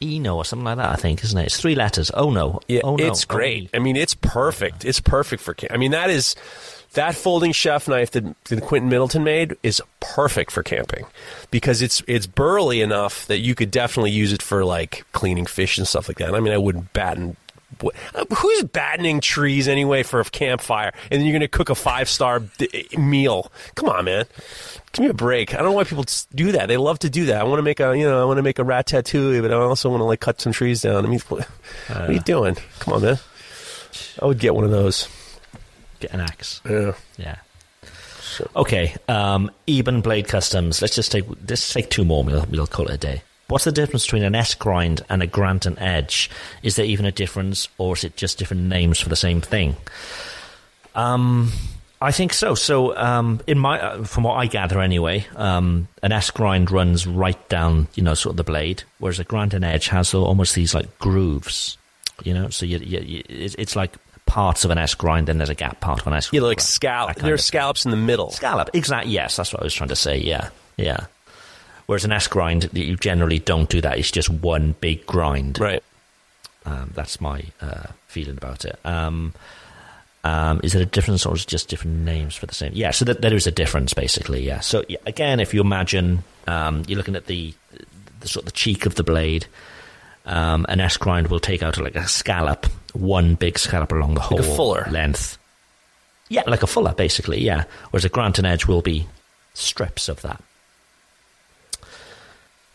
Eno 0.00 0.36
or 0.36 0.44
something 0.44 0.64
like 0.64 0.76
that. 0.76 0.90
I 0.90 0.96
think, 0.96 1.24
isn't 1.24 1.38
it? 1.38 1.46
It's 1.46 1.60
three 1.60 1.74
letters. 1.74 2.10
Oh 2.14 2.30
no, 2.30 2.60
yeah. 2.68 2.80
oh, 2.84 2.96
no. 2.96 3.06
it's 3.06 3.24
great. 3.24 3.70
I 3.74 3.78
mean, 3.78 3.96
it's 3.96 4.14
perfect. 4.14 4.84
It's 4.84 5.00
perfect 5.00 5.42
for. 5.42 5.54
ca- 5.54 5.68
I 5.70 5.76
mean, 5.76 5.90
that 5.90 6.10
is 6.10 6.36
that 6.94 7.14
folding 7.14 7.52
chef 7.52 7.86
knife 7.86 8.12
that, 8.12 8.24
that 8.44 8.62
Quintin 8.62 8.88
Middleton 8.88 9.22
made 9.22 9.56
is 9.62 9.82
perfect 10.00 10.50
for 10.50 10.62
camping 10.62 11.06
because 11.50 11.82
it's 11.82 12.02
it's 12.06 12.26
burly 12.26 12.80
enough 12.80 13.26
that 13.26 13.38
you 13.38 13.54
could 13.54 13.70
definitely 13.70 14.10
use 14.10 14.32
it 14.32 14.42
for 14.42 14.64
like 14.64 15.04
cleaning 15.12 15.46
fish 15.46 15.78
and 15.78 15.86
stuff 15.86 16.08
like 16.08 16.18
that. 16.18 16.34
I 16.34 16.40
mean, 16.40 16.52
I 16.52 16.58
wouldn't 16.58 16.92
batten. 16.92 17.36
Uh, 18.14 18.24
who's 18.34 18.64
battening 18.64 19.20
trees 19.20 19.68
anyway 19.68 20.02
for 20.02 20.20
a 20.20 20.24
campfire? 20.24 20.92
And 21.10 21.20
then 21.20 21.26
you're 21.26 21.34
going 21.34 21.40
to 21.42 21.48
cook 21.48 21.68
a 21.68 21.74
five 21.74 22.08
star 22.08 22.42
meal. 22.96 23.52
Come 23.74 23.90
on, 23.90 24.06
man. 24.06 24.24
Give 24.92 25.04
me 25.04 25.10
a 25.10 25.14
break. 25.14 25.54
I 25.54 25.58
don't 25.58 25.66
know 25.66 25.72
why 25.72 25.84
people 25.84 26.04
do 26.34 26.52
that. 26.52 26.68
They 26.68 26.76
love 26.76 26.98
to 27.00 27.10
do 27.10 27.26
that. 27.26 27.40
I 27.40 27.44
want 27.44 27.58
to 27.58 27.62
make 27.62 27.80
a, 27.80 27.96
you 27.96 28.04
know, 28.04 28.22
I 28.22 28.24
want 28.24 28.38
to 28.38 28.42
make 28.42 28.58
a 28.58 28.64
rat 28.64 28.86
tattoo, 28.86 29.40
but 29.42 29.50
I 29.50 29.54
also 29.54 29.90
want 29.90 30.00
to 30.00 30.04
like 30.04 30.20
cut 30.20 30.40
some 30.40 30.52
trees 30.52 30.82
down. 30.82 31.04
I 31.04 31.08
mean, 31.08 31.20
what, 31.28 31.44
what 31.88 32.00
are 32.00 32.12
you 32.12 32.20
doing? 32.20 32.56
Come 32.80 32.94
on, 32.94 33.02
man. 33.02 33.18
I 34.20 34.26
would 34.26 34.38
get 34.38 34.54
one 34.54 34.64
of 34.64 34.70
those. 34.70 35.08
Get 36.00 36.12
an 36.12 36.20
axe. 36.20 36.60
Yeah. 36.68 36.92
Yeah. 37.16 37.36
Okay. 38.54 38.94
Um, 39.08 39.50
Eben 39.66 40.00
Blade 40.00 40.28
Customs. 40.28 40.80
Let's 40.80 40.94
just 40.94 41.10
take 41.12 41.24
let's 41.48 41.72
take 41.72 41.90
two 41.90 42.04
more. 42.04 42.24
We'll, 42.24 42.46
we'll 42.50 42.66
call 42.66 42.86
it 42.86 42.94
a 42.94 42.98
day. 42.98 43.22
What's 43.48 43.64
the 43.64 43.72
difference 43.72 44.04
between 44.04 44.24
an 44.24 44.34
S 44.34 44.54
grind 44.54 45.00
and 45.08 45.22
a 45.22 45.26
Granton 45.26 45.78
Edge? 45.78 46.30
Is 46.62 46.76
there 46.76 46.84
even 46.84 47.06
a 47.06 47.12
difference, 47.12 47.68
or 47.78 47.96
is 47.96 48.04
it 48.04 48.16
just 48.16 48.38
different 48.38 48.64
names 48.64 49.00
for 49.00 49.08
the 49.08 49.16
same 49.16 49.40
thing? 49.40 49.76
Um, 50.94 51.50
I 52.00 52.12
think 52.12 52.32
so. 52.32 52.54
So, 52.54 52.96
um, 52.96 53.40
in 53.46 53.58
my, 53.58 53.80
uh, 53.80 54.04
from 54.04 54.22
what 54.24 54.34
I 54.34 54.46
gather 54.46 54.80
anyway, 54.80 55.26
um, 55.34 55.88
an 56.02 56.12
S 56.12 56.30
grind 56.30 56.70
runs 56.70 57.06
right 57.06 57.48
down, 57.48 57.88
you 57.94 58.02
know, 58.04 58.14
sort 58.14 58.34
of 58.34 58.36
the 58.36 58.44
blade, 58.44 58.84
whereas 58.98 59.18
a 59.18 59.24
Granton 59.24 59.64
Edge 59.64 59.88
has 59.88 60.14
almost 60.14 60.54
these 60.54 60.74
like 60.74 60.98
grooves, 61.00 61.76
you 62.22 62.32
know. 62.32 62.50
So 62.50 62.66
you, 62.66 62.78
you, 62.78 63.00
you, 63.00 63.22
it's, 63.28 63.74
like 63.74 63.96
parts 64.26 64.64
of 64.64 64.70
an 64.70 64.78
S 64.78 64.94
grind, 64.94 65.26
then 65.26 65.38
there's 65.38 65.50
a 65.50 65.56
gap 65.56 65.80
part 65.80 66.00
of 66.00 66.06
an 66.06 66.12
S. 66.12 66.32
Yeah, 66.32 66.42
like 66.42 66.60
scallop. 66.60 67.16
There's 67.16 67.40
of- 67.40 67.46
scallops 67.46 67.84
in 67.84 67.90
the 67.90 67.96
middle. 67.96 68.30
Scallop, 68.30 68.70
exactly. 68.74 69.12
Yes, 69.12 69.36
that's 69.36 69.52
what 69.52 69.62
I 69.62 69.64
was 69.64 69.74
trying 69.74 69.88
to 69.88 69.96
say. 69.96 70.18
Yeah, 70.18 70.50
yeah. 70.76 71.06
Whereas 71.86 72.04
an 72.04 72.12
S 72.12 72.28
grind, 72.28 72.70
you 72.74 72.96
generally 72.96 73.40
don't 73.40 73.68
do 73.68 73.80
that. 73.80 73.98
It's 73.98 74.12
just 74.12 74.28
one 74.28 74.76
big 74.80 75.04
grind. 75.06 75.58
Right. 75.58 75.82
Um, 76.64 76.92
that's 76.94 77.20
my 77.20 77.42
uh, 77.60 77.86
feeling 78.06 78.36
about 78.36 78.66
it. 78.66 78.78
Um, 78.84 79.32
um, 80.24 80.60
is 80.62 80.72
there 80.72 80.82
a 80.82 80.86
difference, 80.86 81.24
or 81.24 81.34
is 81.34 81.42
it 81.42 81.48
just 81.48 81.68
different 81.68 81.98
names 81.98 82.34
for 82.34 82.46
the 82.46 82.54
same? 82.54 82.72
Yeah, 82.74 82.90
so 82.90 83.04
that 83.04 83.22
there 83.22 83.34
is 83.34 83.46
a 83.46 83.50
difference, 83.50 83.94
basically. 83.94 84.44
Yeah. 84.44 84.60
So 84.60 84.84
yeah, 84.88 84.98
again, 85.06 85.40
if 85.40 85.54
you 85.54 85.60
imagine 85.60 86.24
um, 86.46 86.82
you're 86.86 86.96
looking 86.96 87.16
at 87.16 87.26
the, 87.26 87.54
the 88.20 88.28
sort 88.28 88.42
of 88.42 88.52
the 88.52 88.56
cheek 88.56 88.84
of 88.84 88.96
the 88.96 89.04
blade, 89.04 89.46
um, 90.26 90.66
an 90.68 90.80
S 90.80 90.96
grind 90.96 91.28
will 91.28 91.40
take 91.40 91.62
out 91.62 91.78
like 91.78 91.94
a 91.94 92.06
scallop, 92.08 92.66
one 92.92 93.36
big 93.36 93.58
scallop 93.58 93.92
along 93.92 94.14
the 94.14 94.20
whole 94.20 94.40
a 94.40 94.42
fuller. 94.42 94.86
length. 94.90 95.38
Yeah, 96.28 96.42
like 96.46 96.62
a 96.62 96.66
fuller, 96.66 96.92
basically. 96.92 97.40
Yeah. 97.40 97.64
Whereas 97.90 98.04
a 98.04 98.10
Granton 98.10 98.44
Edge 98.44 98.66
will 98.66 98.82
be 98.82 99.06
strips 99.54 100.08
of 100.08 100.20
that. 100.22 100.42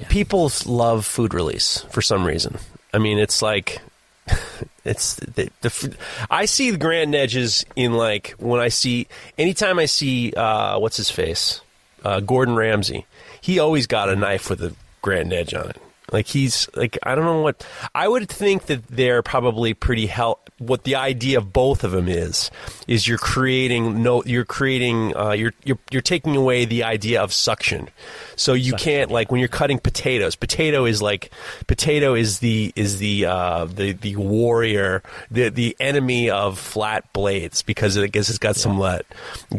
People 0.09 0.51
love 0.65 1.05
food 1.05 1.33
release 1.33 1.85
for 1.91 2.01
some 2.01 2.25
reason. 2.25 2.57
I 2.93 2.97
mean, 2.97 3.19
it's 3.19 3.41
like 3.41 3.79
it's 4.85 5.15
the, 5.15 5.49
the 5.61 5.97
I 6.29 6.45
see 6.45 6.71
the 6.71 6.77
Grand 6.77 7.13
Edges 7.15 7.65
in 7.75 7.93
like 7.93 8.31
when 8.37 8.59
I 8.59 8.69
see 8.69 9.07
anytime 9.37 9.79
I 9.79 9.85
see 9.85 10.33
uh, 10.33 10.79
what's 10.79 10.97
his 10.97 11.09
face 11.09 11.61
uh, 12.03 12.19
Gordon 12.19 12.55
Ramsay. 12.55 13.05
He 13.41 13.59
always 13.59 13.87
got 13.87 14.09
a 14.09 14.15
knife 14.15 14.49
with 14.49 14.61
a 14.61 14.73
Grand 15.01 15.33
Edge 15.33 15.53
on 15.53 15.69
it. 15.69 15.77
Like 16.11 16.27
he's 16.27 16.69
like 16.75 16.97
I 17.03 17.15
don't 17.15 17.25
know 17.25 17.41
what 17.41 17.65
I 17.95 18.07
would 18.07 18.29
think 18.29 18.67
that 18.67 18.87
they're 18.87 19.23
probably 19.23 19.73
pretty 19.73 20.05
hel- 20.05 20.39
what 20.59 20.83
the 20.83 20.95
idea 20.95 21.39
of 21.39 21.51
both 21.51 21.83
of 21.83 21.91
them 21.91 22.07
is 22.07 22.51
is 22.87 23.07
you're 23.07 23.17
creating 23.17 24.03
no 24.03 24.23
you're 24.25 24.45
creating 24.45 25.15
uh, 25.15 25.31
you're 25.31 25.53
you're 25.63 25.77
you're 25.91 26.01
taking 26.01 26.35
away 26.35 26.65
the 26.65 26.83
idea 26.83 27.21
of 27.21 27.31
suction. 27.33 27.89
So 28.35 28.53
you 28.53 28.73
can't 28.73 29.11
like 29.11 29.31
when 29.31 29.39
you're 29.39 29.47
cutting 29.47 29.79
potatoes. 29.79 30.35
Potato 30.35 30.85
is 30.85 31.01
like 31.01 31.31
potato 31.67 32.13
is 32.15 32.39
the 32.39 32.73
is 32.75 32.97
the 32.99 33.25
uh, 33.25 33.65
the 33.65 33.93
the 33.93 34.15
warrior 34.15 35.03
the 35.31 35.49
the 35.49 35.75
enemy 35.79 36.29
of 36.29 36.57
flat 36.59 37.11
blades 37.13 37.61
because 37.61 37.97
I 37.97 38.07
guess 38.07 38.29
it's 38.29 38.39
got 38.39 38.55
some 38.55 38.79
let 38.79 39.05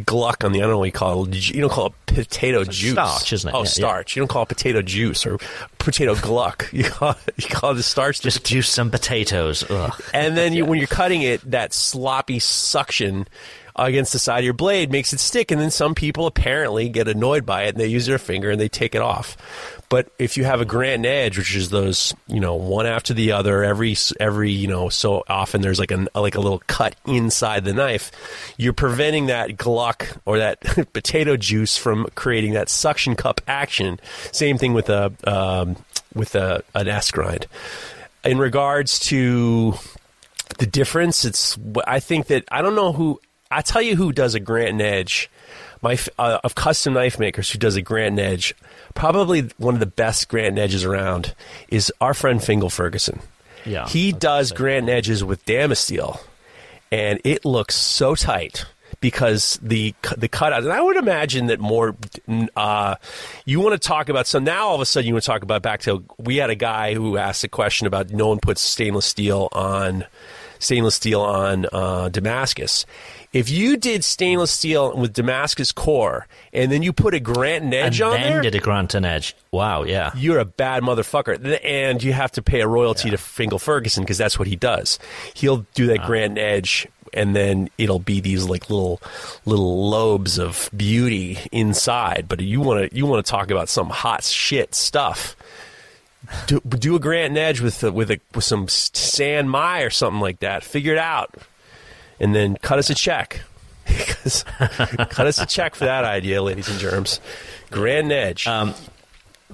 gluck 0.05 0.44
on 0.44 0.52
the 0.52 0.59
I 0.59 0.62
don't 0.62 0.72
know 0.72 0.78
what 0.78 0.84
you 0.86 0.92
call 0.92 1.28
it. 1.28 1.51
You 1.55 1.60
don't 1.60 1.70
call 1.72 1.86
it 1.86 1.92
potato 2.06 2.64
juice. 2.64 2.92
starch, 2.92 3.32
isn't 3.32 3.48
it? 3.48 3.52
Oh, 3.55 3.59
Yeah, 3.59 3.62
yeah. 3.64 3.68
starch. 3.70 4.16
You 4.16 4.20
don't 4.20 4.28
call 4.28 4.42
it 4.42 4.48
potato 4.48 4.82
juice 4.82 5.24
or 5.26 5.38
potato 5.78 6.14
gluck. 6.14 6.68
You 6.74 6.84
call 6.90 7.10
it, 7.26 7.34
you 7.36 7.48
call 7.48 7.76
it 7.76 7.82
starch. 7.84 8.20
Just 8.20 8.44
juice 8.44 8.68
some 8.68 8.90
potatoes. 8.90 9.64
Ugh. 9.70 9.92
and 10.12 10.36
then 10.36 10.52
you, 10.52 10.64
when 10.66 10.78
you're 10.78 10.88
cutting 10.88 11.22
it, 11.22 11.40
that 11.51 11.72
sloppy 11.72 12.38
suction 12.40 13.14
against 13.77 14.12
the 14.12 14.19
side 14.19 14.41
of 14.41 14.45
your 14.45 14.55
blade 14.55 14.91
makes 14.91 15.12
it 15.12 15.20
stick. 15.20 15.51
And 15.51 15.61
then 15.61 15.70
some 15.70 15.95
people 15.95 16.27
apparently 16.27 16.89
get 16.89 17.09
annoyed 17.09 17.45
by 17.45 17.65
it 17.65 17.70
and 17.70 17.78
they 17.78 17.86
use 17.86 18.07
their 18.07 18.19
finger 18.19 18.51
and 18.51 18.61
they 18.61 18.69
take 18.69 18.95
it 18.95 19.03
off. 19.03 19.36
But 19.89 20.09
if 20.19 20.36
you 20.36 20.45
have 20.45 20.61
a 20.61 20.65
Granton 20.65 21.07
Edge, 21.07 21.39
which 21.39 21.55
is 21.55 21.70
those, 21.70 22.15
you 22.27 22.41
know, 22.41 22.55
one 22.55 22.86
after 22.86 23.15
the 23.15 23.32
other, 23.32 23.62
every 23.62 23.97
every 24.19 24.51
you 24.51 24.66
know 24.66 24.89
so 24.89 25.23
often 25.28 25.61
there's 25.61 25.78
like 25.78 25.91
a 25.91 26.07
like 26.15 26.35
a 26.35 26.41
little 26.41 26.62
cut 26.66 26.97
inside 27.07 27.65
the 27.65 27.74
knife, 27.74 28.11
you're 28.57 28.73
preventing 28.73 29.27
that 29.27 29.57
gluck 29.57 30.09
or 30.24 30.39
that 30.39 30.61
potato 30.93 31.36
juice 31.36 31.77
from 31.77 32.07
creating 32.15 32.55
that 32.55 32.69
suction 32.69 33.15
cup 33.15 33.41
action. 33.47 34.01
Same 34.32 34.59
thing 34.59 34.73
with 34.73 34.89
a 34.89 35.12
um, 35.24 35.77
with 36.15 36.35
a 36.35 36.65
an 36.74 36.89
S 36.89 37.11
grind. 37.11 37.47
In 38.24 38.39
regards 38.39 38.99
to 39.01 39.74
the 40.59 40.66
difference, 40.66 41.24
it's 41.24 41.59
I 41.86 42.01
think 42.01 42.26
that 42.28 42.44
I 42.51 42.62
don't 42.62 42.74
know 42.74 42.93
who 42.93 43.20
I 43.51 43.62
tell 43.62 43.82
you 43.82 43.97
who 43.97 44.12
does 44.12 44.35
a 44.35 44.40
Granton 44.40 44.81
Edge. 44.81 45.31
My 45.82 45.98
uh, 46.18 46.39
of 46.43 46.55
custom 46.55 46.94
knife 46.94 47.18
makers 47.18 47.51
who 47.51 47.59
does 47.59 47.76
a 47.76 47.82
Granton 47.82 48.18
Edge, 48.18 48.55
probably 48.94 49.51
one 49.59 49.74
of 49.74 49.81
the 49.81 49.86
best 49.86 50.28
Granton 50.28 50.59
Edges 50.59 50.85
around 50.85 51.35
is 51.68 51.93
our 52.01 52.14
friend 52.14 52.43
Fingal 52.43 52.70
Ferguson. 52.70 53.20
Yeah, 53.66 53.86
he 53.86 54.12
does. 54.12 54.51
Granton 54.52 54.89
Edges 54.89 55.22
with 55.22 55.44
Damasteel, 55.44 56.20
and 56.90 57.20
it 57.24 57.44
looks 57.44 57.74
so 57.74 58.14
tight 58.14 58.64
because 59.01 59.59
the 59.62 59.94
the 60.16 60.28
cutout. 60.28 60.62
And 60.62 60.72
I 60.72 60.81
would 60.81 60.97
imagine 60.97 61.47
that 61.47 61.60
more. 61.60 61.94
Uh, 62.56 62.97
you 63.44 63.60
want 63.60 63.81
to 63.81 63.89
talk 63.89 64.09
about 64.09 64.26
so 64.26 64.39
now 64.39 64.68
all 64.68 64.74
of 64.74 64.81
a 64.81 64.86
sudden 64.86 65.06
you 65.06 65.14
want 65.14 65.24
to 65.24 65.31
talk 65.31 65.43
about 65.43 65.62
back 65.62 65.81
to 65.82 66.05
we 66.18 66.36
had 66.36 66.51
a 66.51 66.55
guy 66.55 66.94
who 66.94 67.18
asked 67.18 67.44
a 67.44 67.48
question 67.48 67.86
about 67.86 68.10
no 68.10 68.28
one 68.28 68.39
puts 68.39 68.62
stainless 68.62 69.05
steel 69.05 69.48
on 69.52 70.06
stainless 70.65 70.95
steel 70.97 71.20
on 71.20 71.66
uh, 71.73 72.09
Damascus. 72.09 72.86
If 73.32 73.51
you 73.51 73.77
did 73.77 74.05
stainless 74.05 74.53
steel 74.53 74.97
with 74.97 75.12
Damascus 75.12 75.73
core 75.73 76.28
and 76.53 76.70
then 76.70 76.82
you 76.82 76.93
put 76.93 77.15
a 77.15 77.20
Granton 77.20 77.74
Edge 77.74 78.01
and 78.01 78.12
on 78.12 78.20
then 78.20 78.32
there, 78.32 78.43
did 78.43 78.55
a 78.55 78.61
Granton 78.61 79.05
Edge. 79.05 79.35
Wow, 79.51 79.82
yeah. 79.82 80.12
you're 80.15 80.39
a 80.39 80.45
bad 80.45 80.85
motherfucker. 80.85 81.61
And 81.65 82.03
you 82.03 82.12
have 82.12 82.31
to 82.32 82.43
pay 82.43 82.61
a 82.61 82.69
royalty 82.69 83.11
to 83.11 83.19
Fingal 83.19 83.59
Ferguson 83.59 84.05
because 84.05 84.19
that's 84.19 84.39
what 84.39 84.47
he 84.47 84.55
does. 84.55 85.01
He'll 85.35 85.66
do 85.74 85.86
that 85.89 86.05
Grand 86.05 86.39
Edge, 86.39 86.86
and 87.12 87.35
then 87.35 87.70
it'll 87.77 87.99
be 87.99 88.20
these 88.20 88.49
like 88.49 88.70
little 88.70 89.01
little 89.45 89.89
lobes 89.91 90.39
of 90.39 90.70
beauty 90.77 91.39
inside. 91.51 92.27
But 92.28 92.41
you 92.41 92.61
want 92.61 92.91
to 92.91 92.97
you 92.97 93.05
want 93.05 93.24
to 93.24 93.31
talk 93.31 93.51
about 93.51 93.69
some 93.69 93.91
hot 93.91 94.23
shit 94.23 94.74
stuff. 94.77 95.36
Do, 96.46 96.60
do 96.60 96.96
a 96.96 96.98
Grant 96.98 97.36
Edge 97.36 97.60
with 97.60 97.82
a, 97.82 97.92
with 97.92 98.10
a 98.10 98.20
with 98.34 98.44
some 98.44 98.68
San 98.68 99.48
Mai 99.48 99.82
or 99.82 99.90
something 99.90 100.20
like 100.20 100.40
that. 100.40 100.64
Figure 100.64 100.92
it 100.92 100.98
out, 100.98 101.34
and 102.20 102.34
then 102.34 102.56
cut 102.56 102.78
us 102.78 102.90
a 102.90 102.94
check. 102.94 103.40
Cut 103.86 105.26
us 105.26 105.38
a 105.38 105.44
check 105.46 105.74
for 105.74 105.84
that 105.84 106.05
idea, 106.05 106.42
ladies 106.42 106.68
and 106.68 106.78
germs. 106.78 107.20
Grand 107.70 108.10
Edge. 108.10 108.48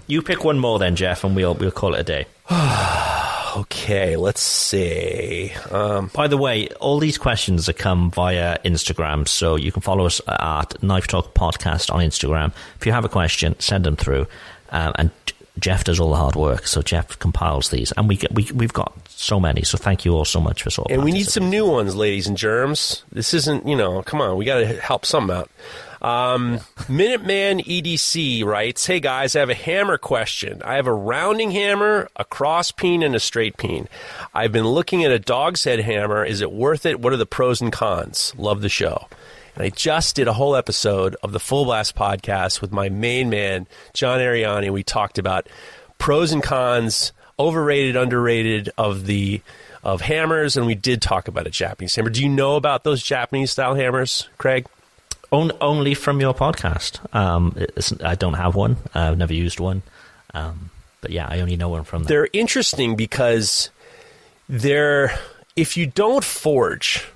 You 0.06 0.22
pick 0.22 0.44
one 0.44 0.58
more 0.58 0.78
then, 0.78 0.96
Jeff, 0.96 1.24
and 1.24 1.34
we'll 1.34 1.54
we'll 1.54 1.70
call 1.72 1.94
it 1.94 2.00
a 2.00 2.04
day. 2.04 2.26
Okay, 3.56 4.14
let's 4.16 4.40
see. 4.40 5.52
Um, 5.72 6.08
By 6.14 6.28
the 6.28 6.36
way, 6.36 6.68
all 6.78 7.00
these 7.00 7.18
questions 7.18 7.66
have 7.66 7.76
come 7.76 8.12
via 8.12 8.58
Instagram, 8.64 9.26
so 9.26 9.56
you 9.56 9.72
can 9.72 9.82
follow 9.82 10.06
us 10.06 10.20
at 10.28 10.80
Knife 10.84 11.08
Talk 11.08 11.34
Podcast 11.34 11.92
on 11.92 11.98
Instagram. 11.98 12.52
If 12.76 12.86
you 12.86 12.92
have 12.92 13.04
a 13.04 13.08
question, 13.08 13.58
send 13.58 13.84
them 13.84 13.96
through, 13.96 14.28
um, 14.70 14.92
and 14.94 15.10
Jeff 15.60 15.84
does 15.84 16.00
all 16.00 16.10
the 16.10 16.16
hard 16.16 16.34
work. 16.34 16.66
So 16.66 16.82
Jeff 16.82 17.18
compiles 17.18 17.70
these, 17.70 17.92
and 17.92 18.08
we 18.08 18.16
get 18.16 18.32
we 18.34 18.48
we've 18.54 18.72
got 18.72 18.92
so 19.08 19.38
many. 19.38 19.62
So 19.62 19.78
thank 19.78 20.04
you 20.04 20.14
all 20.14 20.24
so 20.24 20.40
much 20.40 20.62
for 20.62 20.70
sort 20.70 20.90
and 20.90 21.04
we 21.04 21.12
need 21.12 21.26
some 21.26 21.50
new 21.50 21.66
ones, 21.66 21.94
ladies 21.94 22.26
and 22.26 22.36
germs. 22.36 23.04
This 23.12 23.34
isn't, 23.34 23.66
you 23.66 23.76
know, 23.76 24.02
come 24.02 24.20
on, 24.20 24.36
we 24.36 24.44
got 24.44 24.58
to 24.58 24.80
help 24.80 25.04
some 25.04 25.30
out. 25.30 25.50
Um, 26.02 26.58
Minuteman 26.88 27.64
EDC 27.64 28.44
writes, 28.44 28.86
"Hey 28.86 29.00
guys, 29.00 29.36
I 29.36 29.40
have 29.40 29.50
a 29.50 29.54
hammer 29.54 29.98
question. 29.98 30.62
I 30.64 30.76
have 30.76 30.86
a 30.86 30.94
rounding 30.94 31.50
hammer, 31.50 32.08
a 32.16 32.24
cross 32.24 32.70
peen, 32.72 33.02
and 33.02 33.14
a 33.14 33.20
straight 33.20 33.56
peen. 33.56 33.88
I've 34.34 34.52
been 34.52 34.66
looking 34.66 35.04
at 35.04 35.12
a 35.12 35.18
dog's 35.18 35.64
head 35.64 35.80
hammer. 35.80 36.24
Is 36.24 36.40
it 36.40 36.52
worth 36.52 36.86
it? 36.86 37.00
What 37.00 37.12
are 37.12 37.18
the 37.18 37.26
pros 37.26 37.60
and 37.60 37.70
cons? 37.72 38.32
Love 38.38 38.62
the 38.62 38.68
show." 38.70 39.06
And 39.60 39.66
I 39.66 39.76
just 39.76 40.16
did 40.16 40.26
a 40.26 40.32
whole 40.32 40.56
episode 40.56 41.16
of 41.22 41.32
the 41.32 41.38
Full 41.38 41.66
Blast 41.66 41.94
podcast 41.94 42.62
with 42.62 42.72
my 42.72 42.88
main 42.88 43.28
man, 43.28 43.66
John 43.92 44.18
Ariani. 44.18 44.70
We 44.70 44.82
talked 44.82 45.18
about 45.18 45.50
pros 45.98 46.32
and 46.32 46.42
cons, 46.42 47.12
overrated, 47.38 47.94
underrated 47.94 48.70
of 48.78 49.04
the 49.04 49.42
of 49.84 50.00
hammers, 50.00 50.56
and 50.56 50.66
we 50.66 50.74
did 50.74 51.02
talk 51.02 51.28
about 51.28 51.46
a 51.46 51.50
Japanese 51.50 51.94
hammer. 51.94 52.08
Do 52.08 52.22
you 52.22 52.28
know 52.30 52.56
about 52.56 52.84
those 52.84 53.02
Japanese 53.02 53.50
style 53.50 53.74
hammers, 53.74 54.30
Craig? 54.38 54.66
On, 55.30 55.52
only 55.60 55.92
from 55.92 56.22
your 56.22 56.32
podcast. 56.32 56.98
Um, 57.14 57.54
I 58.02 58.14
don't 58.14 58.34
have 58.34 58.54
one. 58.54 58.78
I've 58.94 59.18
never 59.18 59.34
used 59.34 59.60
one. 59.60 59.82
Um, 60.32 60.70
but 61.02 61.10
yeah, 61.10 61.26
I 61.28 61.40
only 61.40 61.56
know 61.56 61.68
one 61.68 61.84
from 61.84 62.04
there. 62.04 62.22
They're 62.22 62.30
interesting 62.32 62.96
because 62.96 63.68
they're 64.48 65.18
if 65.54 65.76
you 65.76 65.84
don't 65.84 66.24
forge, 66.24 67.06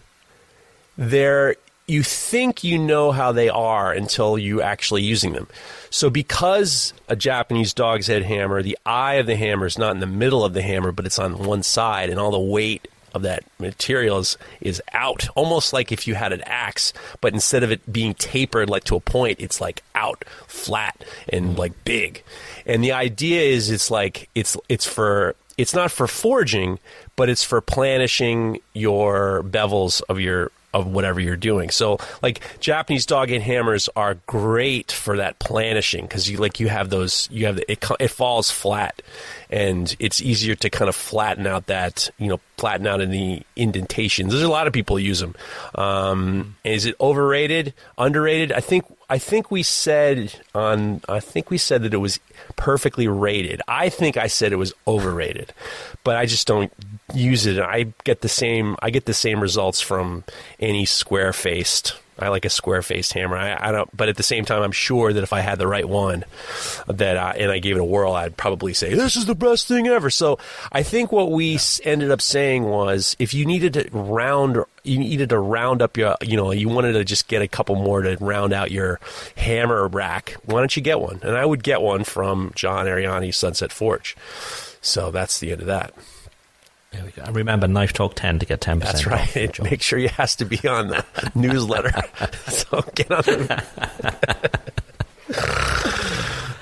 they're 0.98 1.56
you 1.86 2.02
think 2.02 2.64
you 2.64 2.78
know 2.78 3.12
how 3.12 3.32
they 3.32 3.48
are 3.48 3.92
until 3.92 4.38
you 4.38 4.62
actually 4.62 5.02
using 5.02 5.32
them. 5.32 5.46
So 5.90 6.10
because 6.10 6.92
a 7.08 7.16
Japanese 7.16 7.74
dog's 7.74 8.06
head 8.06 8.22
hammer, 8.22 8.62
the 8.62 8.78
eye 8.86 9.14
of 9.14 9.26
the 9.26 9.36
hammer 9.36 9.66
is 9.66 9.78
not 9.78 9.92
in 9.92 10.00
the 10.00 10.06
middle 10.06 10.44
of 10.44 10.54
the 10.54 10.62
hammer, 10.62 10.92
but 10.92 11.06
it's 11.06 11.18
on 11.18 11.44
one 11.44 11.62
side, 11.62 12.10
and 12.10 12.18
all 12.18 12.30
the 12.30 12.38
weight 12.38 12.88
of 13.14 13.22
that 13.22 13.44
material 13.60 14.18
is 14.18 14.36
is 14.60 14.82
out, 14.92 15.28
almost 15.36 15.72
like 15.72 15.92
if 15.92 16.06
you 16.08 16.14
had 16.16 16.32
an 16.32 16.42
axe, 16.42 16.92
but 17.20 17.32
instead 17.32 17.62
of 17.62 17.70
it 17.70 17.92
being 17.92 18.14
tapered 18.14 18.68
like 18.68 18.84
to 18.84 18.96
a 18.96 19.00
point, 19.00 19.38
it's 19.40 19.60
like 19.60 19.82
out, 19.94 20.24
flat, 20.48 21.04
and 21.28 21.56
like 21.56 21.84
big. 21.84 22.22
And 22.66 22.82
the 22.82 22.92
idea 22.92 23.42
is, 23.42 23.70
it's 23.70 23.90
like 23.90 24.28
it's 24.34 24.56
it's 24.68 24.86
for 24.86 25.36
it's 25.56 25.74
not 25.74 25.92
for 25.92 26.08
forging, 26.08 26.80
but 27.14 27.28
it's 27.28 27.44
for 27.44 27.60
planishing 27.60 28.60
your 28.72 29.44
bevels 29.44 30.02
of 30.08 30.18
your 30.18 30.50
of 30.74 30.88
whatever 30.88 31.20
you're 31.20 31.36
doing. 31.36 31.70
So 31.70 31.98
like 32.22 32.40
Japanese 32.60 33.06
dog 33.06 33.28
gate 33.28 33.42
hammers 33.42 33.88
are 33.96 34.16
great 34.26 34.92
for 34.92 35.16
that 35.16 35.38
planishing 35.38 36.02
because 36.02 36.28
you 36.28 36.36
like 36.38 36.60
you 36.60 36.68
have 36.68 36.90
those 36.90 37.28
you 37.30 37.46
have 37.46 37.56
the, 37.56 37.70
it 37.70 37.84
it 38.00 38.08
falls 38.08 38.50
flat 38.50 39.00
and 39.48 39.96
it's 40.00 40.20
easier 40.20 40.54
to 40.56 40.68
kind 40.68 40.88
of 40.88 40.96
flatten 40.96 41.46
out 41.46 41.66
that 41.66 42.10
you 42.18 42.28
know 42.28 42.40
flatten 42.58 42.86
out 42.86 43.00
any 43.00 43.44
indentations. 43.56 44.32
There's 44.32 44.44
a 44.44 44.50
lot 44.50 44.66
of 44.66 44.72
people 44.72 44.98
use 44.98 45.20
them. 45.20 45.34
Um, 45.74 46.56
is 46.64 46.86
it 46.86 46.96
overrated, 47.00 47.74
underrated? 47.96 48.52
I 48.52 48.60
think 48.60 48.84
I 49.08 49.18
think 49.18 49.50
we 49.50 49.62
said 49.62 50.40
on 50.54 51.02
I 51.08 51.20
think 51.20 51.50
we 51.50 51.58
said 51.58 51.82
that 51.82 51.94
it 51.94 51.98
was 51.98 52.20
perfectly 52.56 53.08
rated. 53.08 53.60
I 53.68 53.88
think 53.88 54.16
I 54.16 54.26
said 54.26 54.52
it 54.52 54.56
was 54.56 54.72
overrated, 54.86 55.52
but 56.04 56.16
I 56.16 56.26
just 56.26 56.46
don't 56.46 56.72
use 57.12 57.46
it. 57.46 57.58
I 57.58 57.92
get 58.04 58.22
the 58.22 58.28
same 58.28 58.76
I 58.80 58.90
get 58.90 59.04
the 59.04 59.14
same 59.14 59.40
results 59.40 59.80
from 59.80 60.24
any 60.58 60.84
square 60.84 61.32
faced. 61.32 61.98
I 62.18 62.28
like 62.28 62.44
a 62.44 62.50
square 62.50 62.82
faced 62.82 63.12
hammer. 63.12 63.36
I, 63.36 63.68
I 63.68 63.72
don't, 63.72 63.94
but 63.96 64.08
at 64.08 64.16
the 64.16 64.22
same 64.22 64.44
time, 64.44 64.62
I'm 64.62 64.72
sure 64.72 65.12
that 65.12 65.22
if 65.22 65.32
I 65.32 65.40
had 65.40 65.58
the 65.58 65.66
right 65.66 65.88
one, 65.88 66.24
that 66.86 67.16
I, 67.16 67.32
and 67.32 67.50
I 67.50 67.58
gave 67.58 67.76
it 67.76 67.80
a 67.80 67.84
whirl, 67.84 68.12
I'd 68.12 68.36
probably 68.36 68.72
say 68.72 68.94
this 68.94 69.16
is 69.16 69.26
the 69.26 69.34
best 69.34 69.66
thing 69.66 69.88
ever. 69.88 70.10
So 70.10 70.38
I 70.70 70.82
think 70.82 71.10
what 71.10 71.32
we 71.32 71.56
s 71.56 71.80
ended 71.84 72.10
up 72.10 72.22
saying 72.22 72.64
was, 72.64 73.16
if 73.18 73.34
you 73.34 73.44
needed 73.44 73.74
to 73.74 73.88
round, 73.92 74.58
you 74.84 74.98
needed 74.98 75.30
to 75.30 75.38
round 75.38 75.82
up 75.82 75.96
your, 75.96 76.16
you 76.22 76.36
know, 76.36 76.52
you 76.52 76.68
wanted 76.68 76.92
to 76.92 77.04
just 77.04 77.26
get 77.26 77.42
a 77.42 77.48
couple 77.48 77.74
more 77.74 78.02
to 78.02 78.16
round 78.20 78.52
out 78.52 78.70
your 78.70 79.00
hammer 79.36 79.88
rack. 79.88 80.36
Why 80.44 80.60
don't 80.60 80.76
you 80.76 80.82
get 80.82 81.00
one? 81.00 81.20
And 81.22 81.36
I 81.36 81.44
would 81.44 81.64
get 81.64 81.82
one 81.82 82.04
from 82.04 82.52
John 82.54 82.86
Ariani's 82.86 83.36
Sunset 83.36 83.72
Forge. 83.72 84.16
So 84.80 85.10
that's 85.10 85.40
the 85.40 85.50
end 85.50 85.62
of 85.62 85.66
that. 85.66 85.94
There 86.94 87.04
we 87.04 87.10
go. 87.10 87.22
And 87.22 87.34
remember, 87.34 87.66
Knife 87.66 87.92
Talk 87.92 88.14
10 88.14 88.38
to 88.38 88.46
get 88.46 88.60
10%. 88.60 88.80
That's 88.80 89.06
right. 89.06 89.60
Make 89.62 89.82
sure 89.82 89.98
you 89.98 90.08
has 90.10 90.36
to 90.36 90.44
be 90.44 90.66
on 90.68 90.88
the 90.88 91.04
newsletter. 91.34 91.90
so 92.46 92.82
get 92.94 93.10
on. 93.10 93.22
The... 93.22 93.64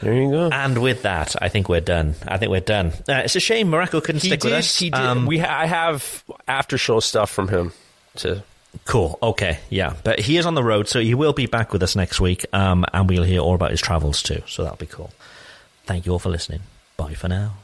there 0.01 0.15
you 0.15 0.31
go. 0.31 0.49
And 0.51 0.81
with 0.81 1.03
that, 1.03 1.37
I 1.43 1.49
think 1.49 1.69
we're 1.69 1.81
done. 1.81 2.15
I 2.27 2.39
think 2.39 2.51
we're 2.51 2.61
done. 2.61 2.93
Uh, 3.09 3.23
it's 3.25 3.37
a 3.37 3.41
shame 3.41 3.69
Mareko 3.71 4.03
couldn't 4.03 4.23
He 4.23 4.29
stick 4.29 4.41
did. 4.41 4.49
with 4.49 4.59
us. 4.59 4.79
He 4.79 4.89
did. 4.89 4.99
Um, 4.99 5.27
we 5.27 5.39
ha- 5.39 5.61
I 5.61 5.67
have 5.67 6.25
after 6.49 6.79
show 6.79 7.01
stuff 7.01 7.31
from 7.31 7.49
him. 7.49 7.73
To 8.17 8.43
Cool. 8.87 9.19
Okay. 9.23 9.59
Yeah. 9.69 9.97
But 10.03 10.19
he 10.19 10.39
is 10.39 10.47
on 10.47 10.55
the 10.55 10.65
road, 10.65 10.89
so 10.89 11.01
he 11.01 11.15
will 11.15 11.35
be 11.35 11.47
back 11.47 11.75
with 11.75 11.83
us 11.83 11.95
next 11.95 12.21
week, 12.21 12.47
um, 12.55 12.87
and 12.93 13.09
we'll 13.09 13.23
hear 13.23 13.41
all 13.41 13.55
about 13.55 13.71
his 13.71 13.83
travels 13.83 14.23
too. 14.23 14.43
So 14.47 14.63
that'll 14.63 14.79
be 14.79 14.87
cool. 14.87 15.11
Thank 15.85 16.07
you 16.07 16.13
all 16.13 16.19
for 16.19 16.31
listening. 16.31 16.61
Bye 16.97 17.15
for 17.15 17.29
now. 17.29 17.55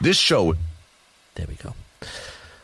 This 0.00 0.16
show 0.16 0.54
There 1.34 1.46
we 1.48 1.54
go. 1.54 1.74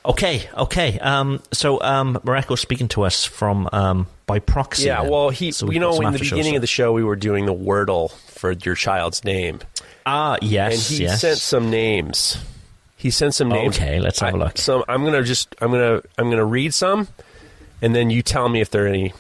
Okay. 0.05 0.49
Okay. 0.57 0.99
Um, 0.99 1.43
so 1.53 1.81
um, 1.81 2.19
Mareko's 2.25 2.61
speaking 2.61 2.89
to 2.89 3.03
us 3.03 3.25
from 3.25 3.69
um, 3.73 4.07
by 4.27 4.41
proxy. 4.41 4.87
yeah. 4.87 5.03
then. 5.03 5.11
Well, 5.11 5.31
he. 5.31 5.53
So 5.53 5.67
we've 5.67 5.75
you 5.75 5.81
know, 5.81 5.95
in 5.95 6.01
the 6.01 6.07
after-show 6.09 6.37
beginning 6.37 6.57
of 6.57 6.61
the 6.61 6.67
show, 6.67 6.93
we 6.93 7.05
were 7.05 7.17
doing 7.17 7.47
the 7.47 7.55
Wordle 7.55 8.11
for 8.11 8.53
your 8.53 8.75
child's 8.75 9.25
name, 9.25 9.61
ah 10.05 10.37
yes 10.43 10.91
and 10.91 10.99
he 10.99 11.05
yes. 11.05 11.21
sent 11.21 11.39
some 11.39 11.71
names. 11.71 12.37
He 12.97 13.11
sent 13.11 13.35
some 13.35 13.49
names. 13.49 13.77
Okay, 13.77 14.01
let's 14.01 14.21
have 14.21 14.35
a 14.35 14.37
look. 14.37 14.59
So 14.59 14.85
I'm 14.89 15.05
gonna 15.05 15.23
just 15.23 15.55
I'm 15.61 15.71
gonna 15.71 16.03
I'm 16.19 16.31
gonna 16.31 16.45
read 16.45 16.75
some, 16.75 17.09
and 17.81 17.95
then 17.95 18.11
you 18.11 18.23
tell 18.23 18.49
me 18.49 18.61
if 18.61 18.71
there 18.71 18.85
are 18.85 18.89
any. 18.89 19.13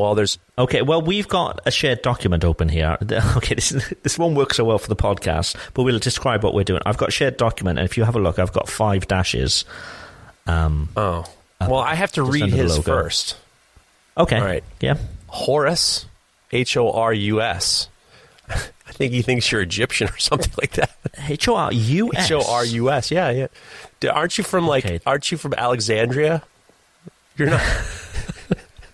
Well, 0.00 0.14
there's 0.14 0.38
Okay, 0.58 0.82
well, 0.82 1.00
we've 1.02 1.28
got 1.28 1.60
a 1.66 1.70
shared 1.70 2.02
document 2.02 2.44
open 2.44 2.68
here. 2.68 2.96
Okay, 3.36 3.54
this 3.54 3.70
this 4.02 4.18
won't 4.18 4.36
work 4.36 4.52
so 4.54 4.64
well 4.64 4.78
for 4.78 4.88
the 4.88 4.96
podcast, 4.96 5.56
but 5.74 5.82
we'll 5.82 5.98
describe 5.98 6.42
what 6.42 6.54
we're 6.54 6.64
doing. 6.64 6.80
I've 6.86 6.96
got 6.96 7.08
a 7.08 7.12
shared 7.12 7.36
document, 7.36 7.78
and 7.78 7.86
if 7.88 7.96
you 7.96 8.04
have 8.04 8.16
a 8.16 8.18
look, 8.18 8.38
I've 8.38 8.52
got 8.52 8.68
five 8.68 9.06
dashes. 9.08 9.64
Um, 10.46 10.88
oh 10.96 11.24
well, 11.60 11.76
I 11.80 11.94
have 11.94 12.12
to 12.12 12.22
read 12.22 12.50
his 12.50 12.78
logo. 12.78 12.82
first. 12.82 13.36
okay, 14.16 14.38
All 14.38 14.44
right. 14.44 14.64
yeah. 14.80 14.96
Horus, 15.28 16.06
H 16.52 16.76
O 16.76 16.90
R 16.90 17.12
U 17.12 17.40
S. 17.40 17.88
I 18.48 18.92
think 18.92 19.12
he 19.12 19.22
thinks 19.22 19.50
you're 19.52 19.60
Egyptian 19.60 20.08
or 20.08 20.18
something 20.18 20.52
like 20.60 20.72
that. 20.72 20.90
H 21.28 21.46
O 21.48 21.56
R 21.56 21.72
U 21.72 22.10
S. 22.14 22.26
H 22.26 22.32
O 22.32 22.42
R 22.42 22.64
U 22.64 22.90
S. 22.90 23.10
Yeah, 23.10 23.30
yeah. 23.30 24.10
Aren't 24.10 24.38
you 24.38 24.44
from 24.44 24.66
like? 24.66 24.84
Okay. 24.84 25.00
Aren't 25.06 25.30
you 25.30 25.38
from 25.38 25.54
Alexandria? 25.54 26.42
You're 27.36 27.50
not. 27.50 27.62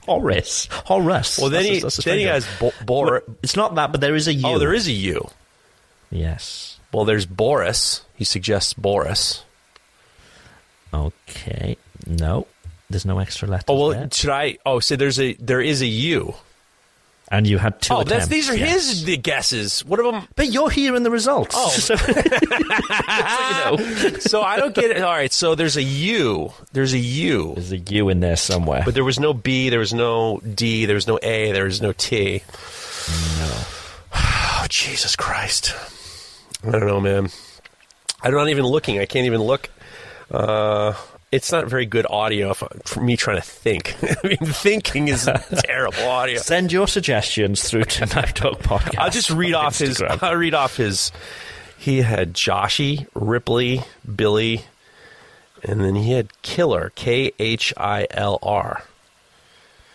Horus. 0.07 0.69
Horus. 0.71 1.39
Well, 1.39 1.51
then 1.51 1.63
That's 1.65 1.69
a- 1.71 1.75
he 1.75 1.81
that's 1.81 1.99
a 1.99 2.03
then 2.03 2.19
he 2.19 2.25
has. 2.25 2.47
Bo- 2.61 2.73
Bor. 2.85 3.23
It's 3.43 3.57
not 3.57 3.75
that, 3.75 3.93
but 3.93 4.01
there 4.01 4.15
is 4.15 4.29
a 4.29 4.33
U. 4.35 4.47
Oh, 4.47 4.59
there 4.59 4.73
is 4.75 4.87
a 4.89 4.93
U. 4.93 5.29
Yes. 6.11 6.79
Well, 6.93 7.05
there's 7.05 7.27
Boris. 7.27 8.03
He 8.15 8.25
suggests 8.25 8.73
Boris. 8.73 9.43
Okay. 10.95 11.77
No, 12.07 12.47
there's 12.89 13.05
no 13.05 13.19
extra 13.19 13.49
letters. 13.49 13.65
Oh 13.69 13.79
well, 13.79 13.89
there. 13.91 14.09
should 14.13 14.31
I? 14.31 14.59
Oh, 14.65 14.81
so 14.81 14.97
there's 14.97 15.19
a 15.21 15.35
there 15.35 15.61
is 15.61 15.83
a 15.83 15.87
U. 15.87 16.35
and 17.29 17.47
you 17.47 17.59
had 17.59 17.81
two. 17.81 17.95
oh, 17.95 17.99
that's 17.99 18.27
attempts, 18.27 18.29
these 18.29 18.51
are 18.51 18.57
yes. 18.57 18.89
his 18.89 19.05
the 19.05 19.17
guesses. 19.17 19.85
What 19.85 19.99
of 20.01 20.07
them? 20.13 20.29
But 20.37 20.53
you're 20.53 20.71
hearing 20.71 21.03
the 21.03 21.11
results. 21.11 21.55
Oh. 21.59 21.71
So- 21.77 21.95
you 22.07 22.15
know. 24.13 24.19
so 24.21 24.43
I 24.43 24.57
don't 24.57 24.75
get 24.75 24.91
it. 24.91 25.03
All 25.03 25.13
right, 25.13 25.33
so 25.33 25.55
there's 25.55 25.77
a 25.77 25.83
U. 25.83 26.53
There's 26.73 26.93
a 26.95 26.99
U. 26.99 27.55
There's 27.55 27.73
a 27.73 27.79
U 27.79 28.09
in 28.09 28.21
there 28.21 28.37
somewhere. 28.37 28.83
But 28.85 28.95
there 28.95 29.05
was 29.05 29.19
no 29.19 29.33
B, 29.35 29.69
there 29.71 29.79
was 29.79 29.93
no 29.95 30.39
D, 30.41 30.87
there 30.87 30.95
was 30.95 31.07
no 31.07 31.19
A, 31.23 31.53
there 31.53 31.65
was 31.65 31.81
no 31.83 31.93
T. 31.93 32.43
no. 33.39 33.53
Oh, 34.59 34.67
Jesus 34.69 35.15
Christ. 35.15 35.75
I 36.67 36.71
don't 36.71 36.87
know, 36.87 37.01
man. 37.01 37.29
I'm 38.23 38.33
not 38.33 38.49
even 38.49 38.65
looking. 38.65 38.99
I 38.99 39.05
can't 39.07 39.27
even 39.27 39.43
look. 39.43 39.69
Uh, 40.31 40.95
it's 41.33 41.51
not 41.51 41.67
very 41.67 41.87
good 41.87 42.07
audio 42.09 42.51
if, 42.51 42.63
for 42.85 43.01
me 43.01 43.17
trying 43.17 43.37
to 43.37 43.43
think. 43.43 43.97
I 44.03 44.29
mean, 44.29 44.37
thinking 44.39 45.09
is 45.09 45.29
terrible 45.65 46.05
audio. 46.05 46.39
Send 46.39 46.73
your 46.73 46.87
suggestions 46.87 47.69
through 47.69 47.85
to 47.85 48.07
Knife 48.15 48.35
Talk 48.35 48.59
Podcast. 48.61 48.99
I'll 48.99 49.11
just 49.11 49.31
read 49.31 49.55
off 49.55 49.79
his. 49.79 50.01
I'll 50.03 50.37
read 50.37 50.55
off 50.55 50.77
his. 50.77 51.13
He 51.79 52.03
had 52.03 52.35
Joshy, 52.35 53.07
Ripley, 53.15 53.83
Billy, 54.15 54.65
and 55.63 55.81
then 55.81 55.95
he 55.95 56.13
had 56.13 56.31
Killer, 56.43 56.93
K 56.95 57.33
H 57.39 57.73
I 57.77 58.07
L 58.11 58.39
R. 58.43 58.83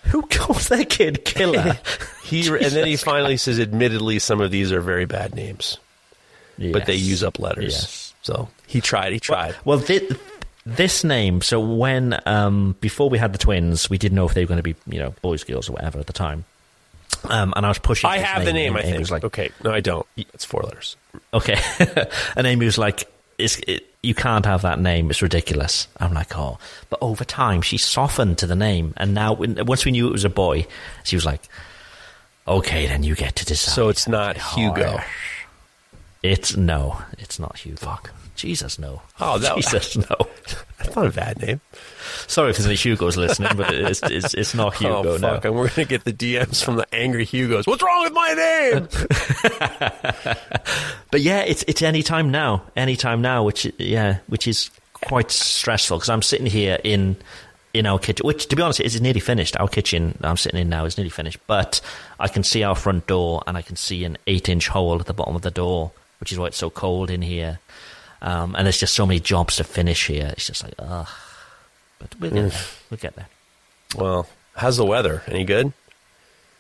Who 0.06 0.24
calls 0.24 0.68
that 0.70 0.90
kid 0.90 1.26
Killer? 1.26 1.78
He 2.24 2.48
and 2.48 2.72
then 2.72 2.88
he 2.88 2.96
finally 2.98 3.38
says, 3.38 3.60
"Admittedly, 3.60 4.20
some 4.20 4.42
of 4.42 4.52
these 4.52 4.72
are 4.72 4.82
very 4.82 5.06
bad 5.06 5.36
names, 5.36 5.78
but 6.58 6.86
they 6.86 6.96
use 6.96 7.24
up 7.24 7.40
letters." 7.40 7.74
Yes. 7.74 8.14
So 8.24 8.50
he 8.68 8.82
tried. 8.82 9.14
He 9.14 9.20
tried. 9.20 9.56
Well, 9.66 9.80
thi- 9.80 10.08
this 10.66 11.04
name. 11.04 11.42
So 11.42 11.60
when 11.60 12.20
um, 12.26 12.76
before 12.82 13.10
we 13.10 13.18
had 13.18 13.34
the 13.34 13.38
twins, 13.40 13.90
we 13.90 13.98
didn't 13.98 14.16
know 14.16 14.26
if 14.26 14.34
they 14.34 14.44
were 14.44 14.48
going 14.50 14.58
to 14.58 14.64
be 14.64 14.76
you 14.88 15.00
know 15.00 15.12
boys, 15.22 15.44
girls, 15.44 15.70
or 15.70 15.74
whatever 15.74 16.00
at 16.00 16.08
the 16.08 16.14
time. 16.14 16.46
Um, 17.26 17.54
and 17.56 17.66
I 17.66 17.70
was 17.70 17.80
pushing. 17.80 18.10
I 18.10 18.18
have 18.18 18.46
the 18.46 18.54
name. 18.54 18.76
I 18.76 18.82
think. 18.82 19.00
was 19.00 19.12
like, 19.12 19.24
okay, 19.24 19.52
no, 19.64 19.72
I 19.72 19.80
don't. 19.82 20.06
It's 20.18 20.46
four 20.46 20.62
letters. 20.62 20.96
okay, 21.34 21.60
and 22.36 22.48
Amy 22.48 22.66
was 22.66 22.78
like, 22.78 23.10
it's, 23.38 23.58
it, 23.68 23.86
"You 24.02 24.16
can't 24.16 24.46
have 24.46 24.64
that 24.64 24.80
name. 24.80 25.10
It's 25.10 25.22
ridiculous." 25.22 25.88
I'm 26.00 26.14
like, 26.14 26.36
"Oh," 26.38 26.58
but 26.90 27.00
over 27.02 27.24
time, 27.24 27.62
she 27.62 27.78
softened 27.78 28.38
to 28.40 28.48
the 28.48 28.56
name, 28.56 28.94
and 28.98 29.14
now 29.14 29.34
when, 29.34 29.64
once 29.66 29.86
we 29.86 29.92
knew 29.92 30.08
it 30.08 30.12
was 30.12 30.26
a 30.26 30.30
boy, 30.30 30.66
she 31.04 31.16
was 31.16 31.26
like, 31.26 31.42
"Okay, 32.48 32.88
then 32.88 33.04
you 33.04 33.16
get 33.16 33.36
to 33.38 33.46
decide." 33.46 33.74
So 33.74 33.90
it's 33.90 34.08
not 34.08 34.38
Hugo. 34.38 35.00
It's 36.24 36.56
no, 36.56 37.02
it's 37.18 37.40
not 37.40 37.58
Hugo. 37.58 37.78
Fuck. 37.78 38.12
Jesus, 38.42 38.80
no. 38.80 39.04
Oh, 39.20 39.38
that- 39.38 39.56
Jesus, 39.56 39.96
no. 39.98 40.16
That's 40.80 40.96
not 40.96 41.06
a 41.06 41.12
bad 41.12 41.40
name. 41.40 41.62
Sorry 42.26 42.50
if 42.50 42.58
there's 42.58 42.66
any 42.66 42.76
Hugos 42.76 43.16
listening, 43.16 43.56
but 43.56 43.72
it's 43.72 44.02
it's, 44.02 44.34
it's 44.34 44.56
not 44.56 44.74
oh, 44.84 45.04
Hugo. 45.04 45.10
oh 45.14 45.18
fuck! 45.20 45.44
no. 45.44 45.50
And 45.50 45.56
we're 45.60 45.70
gonna 45.70 45.86
get 45.86 46.06
the 46.06 46.12
DMs 46.14 46.64
from 46.64 46.78
the 46.78 46.88
angry 46.92 47.24
Hugos. 47.24 47.68
What's 47.68 47.84
wrong 47.84 48.04
with 48.04 48.14
my 48.14 48.34
name? 48.34 48.88
But 51.12 51.22
yeah, 51.22 51.42
it's 51.42 51.64
it's 51.68 51.82
any 51.82 52.04
time 52.04 52.32
now, 52.32 52.64
any 52.76 52.96
time 52.96 53.22
now, 53.22 53.44
which 53.44 53.72
yeah, 53.78 54.20
which 54.28 54.48
is 54.48 54.72
quite 54.94 55.30
stressful 55.30 55.98
because 55.98 56.10
I'm 56.10 56.22
sitting 56.22 56.46
here 56.48 56.80
in 56.84 57.18
in 57.74 57.86
our 57.86 58.00
kitchen, 58.00 58.26
which 58.26 58.48
to 58.48 58.56
be 58.56 58.62
honest 58.62 58.80
is 58.80 59.00
nearly 59.02 59.20
finished. 59.20 59.58
Our 59.58 59.68
kitchen 59.68 60.18
I'm 60.22 60.38
sitting 60.38 60.60
in 60.60 60.70
now 60.70 60.86
is 60.86 60.98
nearly 60.98 61.10
finished, 61.10 61.38
but 61.48 61.82
I 62.20 62.28
can 62.30 62.44
see 62.44 62.64
our 62.64 62.76
front 62.76 63.08
door 63.08 63.44
and 63.46 63.58
I 63.58 63.62
can 63.62 63.76
see 63.76 64.06
an 64.06 64.18
eight 64.26 64.48
inch 64.50 64.70
hole 64.70 65.00
at 65.00 65.06
the 65.06 65.14
bottom 65.14 65.36
of 65.36 65.42
the 65.42 65.52
door, 65.52 65.92
which 66.22 66.32
is 66.32 66.40
why 66.40 66.48
it's 66.48 66.58
so 66.58 66.70
cold 66.70 67.12
in 67.12 67.22
here. 67.22 67.60
Um, 68.22 68.56
and 68.56 68.66
there's 68.66 68.80
just 68.80 68.94
so 68.94 69.06
many 69.06 69.20
jobs 69.20 69.56
to 69.58 69.64
finish 69.64 70.08
here. 70.08 70.30
It's 70.34 70.46
just 70.48 70.64
like 70.64 70.74
ugh. 70.80 71.08
But 72.00 72.16
we'll 72.20 72.32
get 72.32 72.50
there. 72.52 72.62
We'll 72.90 72.98
get 72.98 73.16
there. 73.16 73.28
well, 73.96 74.28
how's 74.56 74.78
the 74.78 74.86
weather? 74.86 75.24
Any 75.28 75.44
good? 75.44 75.74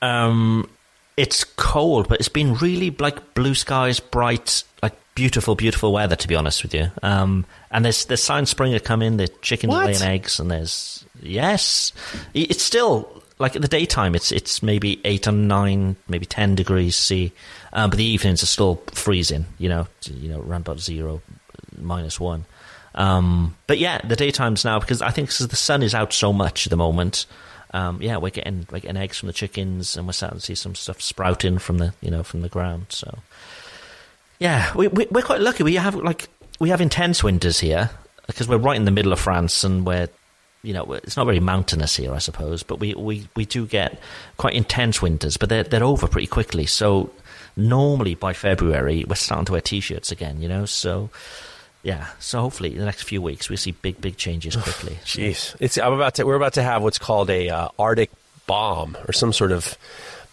Um, 0.01 0.69
it's 1.17 1.43
cold, 1.43 2.07
but 2.07 2.19
it's 2.19 2.29
been 2.29 2.55
really 2.55 2.89
like 2.91 3.33
blue 3.33 3.53
skies, 3.53 3.99
bright, 3.99 4.63
like 4.81 4.93
beautiful, 5.15 5.55
beautiful 5.55 5.93
weather. 5.93 6.15
To 6.15 6.27
be 6.27 6.35
honest 6.35 6.63
with 6.63 6.73
you, 6.73 6.89
um, 7.03 7.45
and 7.69 7.85
there's 7.85 8.05
there's 8.05 8.23
signs 8.23 8.49
spring 8.49 8.73
are 8.73 8.79
coming. 8.79 9.17
The 9.17 9.27
chickens 9.27 9.71
What? 9.71 9.85
laying 9.87 10.01
eggs, 10.01 10.39
and 10.39 10.49
there's 10.49 11.05
yes, 11.21 11.93
it's 12.33 12.63
still 12.63 13.21
like 13.37 13.55
in 13.55 13.61
the 13.61 13.67
daytime. 13.67 14.15
It's 14.15 14.31
it's 14.31 14.63
maybe 14.63 14.99
eight 15.05 15.27
or 15.27 15.31
nine, 15.31 15.95
maybe 16.07 16.25
ten 16.25 16.55
degrees 16.55 16.95
C, 16.95 17.31
um, 17.73 17.89
but 17.91 17.97
the 17.97 18.05
evenings 18.05 18.41
are 18.41 18.47
still 18.47 18.81
freezing. 18.91 19.45
You 19.59 19.69
know, 19.69 19.87
you 20.05 20.29
know, 20.29 20.39
around 20.41 20.61
about 20.61 20.79
zero, 20.79 21.21
minus 21.81 22.19
one. 22.19 22.45
Um, 22.95 23.55
but 23.67 23.77
yeah, 23.79 23.99
the 24.05 24.15
daytimes 24.15 24.65
now 24.65 24.79
because 24.79 25.01
I 25.01 25.11
think 25.11 25.29
'cause 25.29 25.47
the 25.47 25.55
sun 25.55 25.81
is 25.83 25.95
out 25.95 26.13
so 26.13 26.33
much 26.33 26.67
at 26.67 26.69
the 26.71 26.77
moment. 26.77 27.25
Um, 27.73 28.01
yeah, 28.01 28.17
we're 28.17 28.31
getting 28.31 28.67
we're 28.69 28.79
getting 28.79 28.97
eggs 28.97 29.17
from 29.17 29.27
the 29.27 29.33
chickens, 29.33 29.95
and 29.95 30.05
we're 30.05 30.13
starting 30.13 30.39
to 30.39 30.45
see 30.45 30.55
some 30.55 30.75
stuff 30.75 31.01
sprouting 31.01 31.57
from 31.57 31.77
the 31.77 31.93
you 32.01 32.11
know 32.11 32.21
from 32.23 32.41
the 32.41 32.49
ground. 32.49 32.87
So 32.89 33.19
yeah, 34.39 34.73
we, 34.75 34.87
we 34.89 35.07
we're 35.09 35.21
quite 35.21 35.39
lucky. 35.39 35.63
We 35.63 35.75
have 35.75 35.95
like 35.95 36.27
we 36.59 36.69
have 36.69 36.81
intense 36.81 37.23
winters 37.23 37.59
here 37.59 37.89
because 38.27 38.47
we're 38.47 38.57
right 38.57 38.75
in 38.75 38.85
the 38.85 38.91
middle 38.91 39.13
of 39.13 39.19
France, 39.19 39.63
and 39.63 39.85
we're 39.85 40.09
you 40.63 40.73
know 40.73 40.91
it's 40.93 41.15
not 41.15 41.25
very 41.25 41.39
mountainous 41.39 41.95
here, 41.95 42.13
I 42.13 42.17
suppose. 42.17 42.61
But 42.61 42.79
we, 42.81 42.93
we, 42.93 43.27
we 43.35 43.45
do 43.45 43.65
get 43.65 43.99
quite 44.37 44.53
intense 44.53 45.01
winters, 45.01 45.37
but 45.37 45.47
they're 45.47 45.63
they're 45.63 45.83
over 45.83 46.07
pretty 46.09 46.27
quickly. 46.27 46.65
So 46.65 47.09
normally 47.55 48.15
by 48.15 48.33
February 48.33 49.05
we're 49.07 49.15
starting 49.15 49.45
to 49.45 49.51
wear 49.53 49.61
t-shirts 49.61 50.11
again. 50.11 50.41
You 50.41 50.49
know, 50.49 50.65
so 50.65 51.09
yeah. 51.83 52.07
So 52.19 52.41
hopefully 52.41 52.73
in 52.73 52.79
the 52.79 52.85
next 52.85 53.03
few 53.03 53.21
weeks 53.21 53.49
we 53.49 53.55
see 53.55 53.71
big 53.71 53.99
big 54.01 54.17
changes 54.17 54.55
quickly. 54.55 54.99
Jeez, 55.05 55.55
it's 55.59 55.77
I'm 55.77 55.93
about 55.93 56.15
to. 56.15 56.23
We're 56.25 56.35
about 56.35 56.53
to 56.53 56.63
have 56.63 56.83
what's 56.83 56.99
called 56.99 57.29
a 57.29 57.49
uh, 57.49 57.67
Arctic 57.79 58.11
bomb 58.47 58.97
or 59.07 59.13
some 59.13 59.31
sort 59.33 59.51
of 59.51 59.77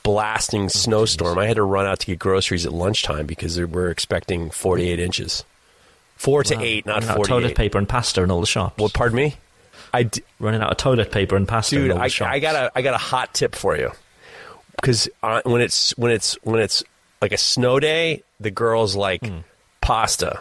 blasting 0.02 0.68
snowstorm. 0.68 1.38
I 1.38 1.46
had 1.46 1.56
to 1.56 1.62
run 1.62 1.86
out 1.86 2.00
to 2.00 2.06
get 2.06 2.18
groceries 2.18 2.64
at 2.66 2.72
lunchtime 2.72 3.26
because 3.26 3.60
we're 3.60 3.90
expecting 3.90 4.50
48 4.50 4.98
inches, 5.00 5.44
four 6.16 6.42
to 6.44 6.58
eight, 6.60 6.86
not 6.86 6.94
Running 6.94 7.08
out 7.10 7.12
of 7.12 7.26
48. 7.26 7.28
toilet 7.42 7.56
paper 7.56 7.78
and 7.78 7.88
pasta 7.88 8.22
in 8.22 8.30
all 8.30 8.40
the 8.40 8.46
shops. 8.46 8.78
Well, 8.78 8.88
pardon 8.92 9.16
me. 9.16 9.36
I 9.92 10.04
d- 10.04 10.22
Running 10.38 10.60
out 10.62 10.70
of 10.70 10.76
toilet 10.76 11.10
paper 11.12 11.36
and 11.36 11.46
pasta 11.48 11.76
dude, 11.76 11.86
in 11.86 11.92
all 11.92 11.98
the 11.98 12.04
I, 12.04 12.08
shops. 12.08 12.30
I 12.30 12.38
got 12.40 12.54
a 12.56 12.72
I 12.74 12.82
got 12.82 12.94
a 12.94 12.98
hot 12.98 13.34
tip 13.34 13.54
for 13.54 13.76
you 13.76 13.90
because 14.76 15.08
uh, 15.22 15.42
when 15.44 15.60
it's 15.60 15.96
when 15.98 16.10
it's 16.12 16.34
when 16.42 16.60
it's 16.60 16.84
like 17.20 17.32
a 17.32 17.38
snow 17.38 17.80
day, 17.80 18.22
the 18.40 18.50
girls 18.50 18.94
like 18.96 19.24
Hmm. 19.26 19.38
pasta. 19.80 20.40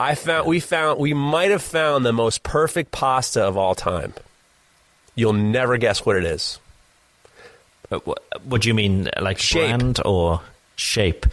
I 0.00 0.14
found 0.14 0.46
we 0.46 0.60
found 0.60 0.98
we 0.98 1.12
might 1.14 1.50
have 1.50 1.62
found 1.62 2.06
the 2.06 2.12
most 2.12 2.42
perfect 2.42 2.90
pasta 2.90 3.42
of 3.44 3.56
all 3.56 3.74
time. 3.74 4.14
You'll 5.14 5.34
never 5.34 5.76
guess 5.76 6.06
what 6.06 6.16
it 6.16 6.24
is. 6.24 6.58
Uh, 7.90 7.98
What, 8.04 8.22
what 8.44 8.62
do 8.62 8.68
you 8.68 8.74
mean, 8.74 9.10
like 9.20 9.38
Shape. 9.38 9.78
brand 9.78 10.00
or 10.04 10.40
shape? 10.76 11.26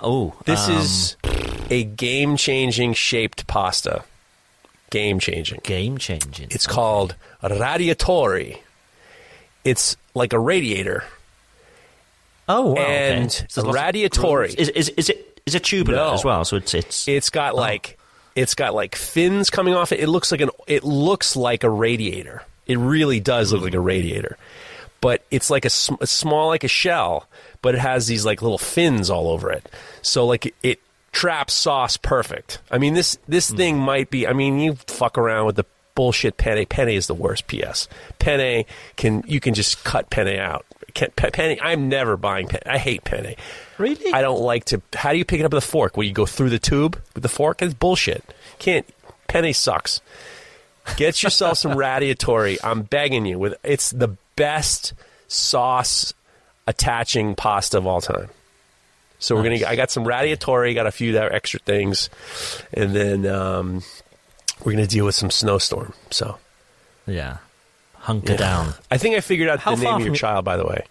Oh, 0.00 0.34
This 0.44 0.68
um, 0.68 0.76
is 0.76 1.16
a 1.70 1.82
game 1.82 2.36
changing 2.36 2.92
shaped 2.94 3.46
pasta. 3.48 4.04
Game 4.90 5.18
changing. 5.18 5.60
game 5.64 5.98
changing. 5.98 6.48
It's 6.50 6.66
called 6.66 7.16
radiatori. 7.42 8.58
It's 9.64 9.96
like 10.14 10.32
a 10.32 10.38
radiator. 10.38 11.02
oh, 12.48 12.72
wow, 12.72 12.80
and 12.80 13.26
okay. 13.26 13.46
So 13.48 13.62
there's 13.62 13.74
lots 13.74 13.88
of 13.88 13.94
radiatori. 13.94 14.54
Is, 14.54 14.68
is 14.70 14.88
is 14.90 15.10
it 15.10 15.27
is 15.48 15.54
it 15.54 15.64
tubular 15.64 15.98
No. 15.98 16.14
as 16.14 16.24
well? 16.24 16.44
So 16.44 16.56
it's 16.56 16.74
it's 16.74 17.08
It's 17.08 17.30
got 17.30 17.54
Oh. 17.54 17.56
like 17.56 17.98
it's 18.36 18.54
got 18.54 18.74
like 18.74 18.94
fins 18.94 19.50
coming 19.50 19.74
off 19.74 19.90
it. 19.90 20.00
It 20.00 20.08
looks 20.08 20.30
like 20.30 20.40
an 20.40 20.50
it 20.66 20.84
looks 20.84 21.34
like 21.34 21.64
a 21.64 21.70
radiator. 21.70 22.42
It 22.66 22.78
really 22.78 23.18
does 23.18 23.50
look 23.52 23.60
hmm. 23.60 23.64
like 23.66 23.74
a 23.74 23.80
radiator. 23.80 24.36
But 25.00 25.22
it's 25.30 25.48
like 25.48 25.64
a, 25.64 25.70
sm- 25.70 25.94
it's 26.00 26.10
small 26.10 26.48
like 26.48 26.64
a 26.64 26.68
shell, 26.68 27.28
but 27.62 27.74
it 27.74 27.78
has 27.78 28.08
these 28.08 28.26
like 28.26 28.42
little 28.42 28.58
fins 28.58 29.10
all 29.10 29.28
over 29.28 29.50
it. 29.50 29.68
So 30.02 30.26
like 30.26 30.54
it 30.62 30.80
traps 31.12 31.54
sauce 31.54 31.96
perfect. 31.96 32.60
I 32.70 32.78
mean 32.78 32.94
this 32.94 33.18
this 33.26 33.50
hmm. 33.50 33.56
thing 33.56 33.78
might 33.78 34.10
be 34.10 34.26
I 34.26 34.32
mean 34.32 34.60
you 34.60 34.74
fuck 34.86 35.18
around 35.18 35.46
with 35.46 35.56
the 35.56 35.64
bullshit 35.94 36.36
penne. 36.36 36.66
Penne 36.66 36.90
is 36.90 37.06
the 37.08 37.14
worst 37.14 37.46
PS. 37.48 37.88
Penne 38.18 38.64
can 38.96 39.24
you 39.26 39.40
can 39.40 39.54
just 39.54 39.82
cut 39.84 40.10
penne 40.10 40.38
out. 40.38 40.66
Can, 40.94 41.10
pe- 41.16 41.30
penne 41.30 41.58
I'm 41.62 41.88
never 41.88 42.16
buying 42.16 42.48
penne. 42.48 42.62
I 42.66 42.78
hate 42.78 43.04
penne. 43.04 43.34
Really? 43.78 44.12
I 44.12 44.22
don't 44.22 44.40
like 44.40 44.64
to. 44.66 44.82
How 44.94 45.12
do 45.12 45.18
you 45.18 45.24
pick 45.24 45.40
it 45.40 45.44
up 45.44 45.52
with 45.52 45.62
a 45.62 45.66
fork? 45.66 45.96
Where 45.96 46.06
you 46.06 46.12
go 46.12 46.26
through 46.26 46.50
the 46.50 46.58
tube 46.58 47.00
with 47.14 47.22
the 47.22 47.28
fork? 47.28 47.62
It's 47.62 47.74
bullshit. 47.74 48.24
Can't. 48.58 48.86
Penny 49.28 49.52
sucks. 49.52 50.00
Get 50.96 51.22
yourself 51.22 51.58
some 51.58 51.72
radiatori. 51.76 52.58
I'm 52.64 52.82
begging 52.82 53.26
you. 53.26 53.38
With 53.38 53.54
it's 53.62 53.90
the 53.90 54.16
best 54.36 54.94
sauce 55.28 56.14
attaching 56.66 57.34
pasta 57.34 57.78
of 57.78 57.86
all 57.86 58.00
time. 58.00 58.30
So 59.18 59.34
we're 59.34 59.42
gonna. 59.42 59.66
I 59.66 59.76
got 59.76 59.90
some 59.90 60.04
radiatori. 60.04 60.74
Got 60.74 60.86
a 60.86 60.92
few 60.92 61.16
extra 61.18 61.60
things, 61.60 62.08
and 62.72 62.94
then 62.94 63.26
um, 63.26 63.82
we're 64.64 64.72
gonna 64.72 64.86
deal 64.86 65.04
with 65.04 65.14
some 65.14 65.30
snowstorm. 65.30 65.92
So 66.10 66.38
yeah, 67.06 67.38
hunker 68.08 68.36
down. 68.36 68.74
I 68.90 68.96
think 68.98 69.16
I 69.16 69.20
figured 69.20 69.48
out 69.48 69.60
How 69.60 69.74
the 69.74 69.84
name 69.84 69.94
of 69.94 70.00
your 70.00 70.08
from- 70.08 70.14
child. 70.16 70.44
By 70.44 70.56
the 70.56 70.66
way, 70.66 70.84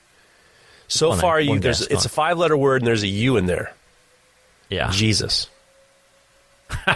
so 0.87 1.09
One 1.09 1.19
far 1.19 1.37
name, 1.39 1.45
you 1.45 1.51
one 1.53 1.59
there's 1.61 1.79
guess, 1.79 1.87
it's 1.89 2.05
a 2.05 2.09
five 2.09 2.37
letter 2.37 2.55
word 2.55 2.81
and 2.81 2.87
there's 2.87 3.03
a 3.03 3.07
U 3.07 3.37
in 3.37 3.47
there. 3.47 3.73
Yeah, 4.69 4.91
Jesus. 4.91 5.49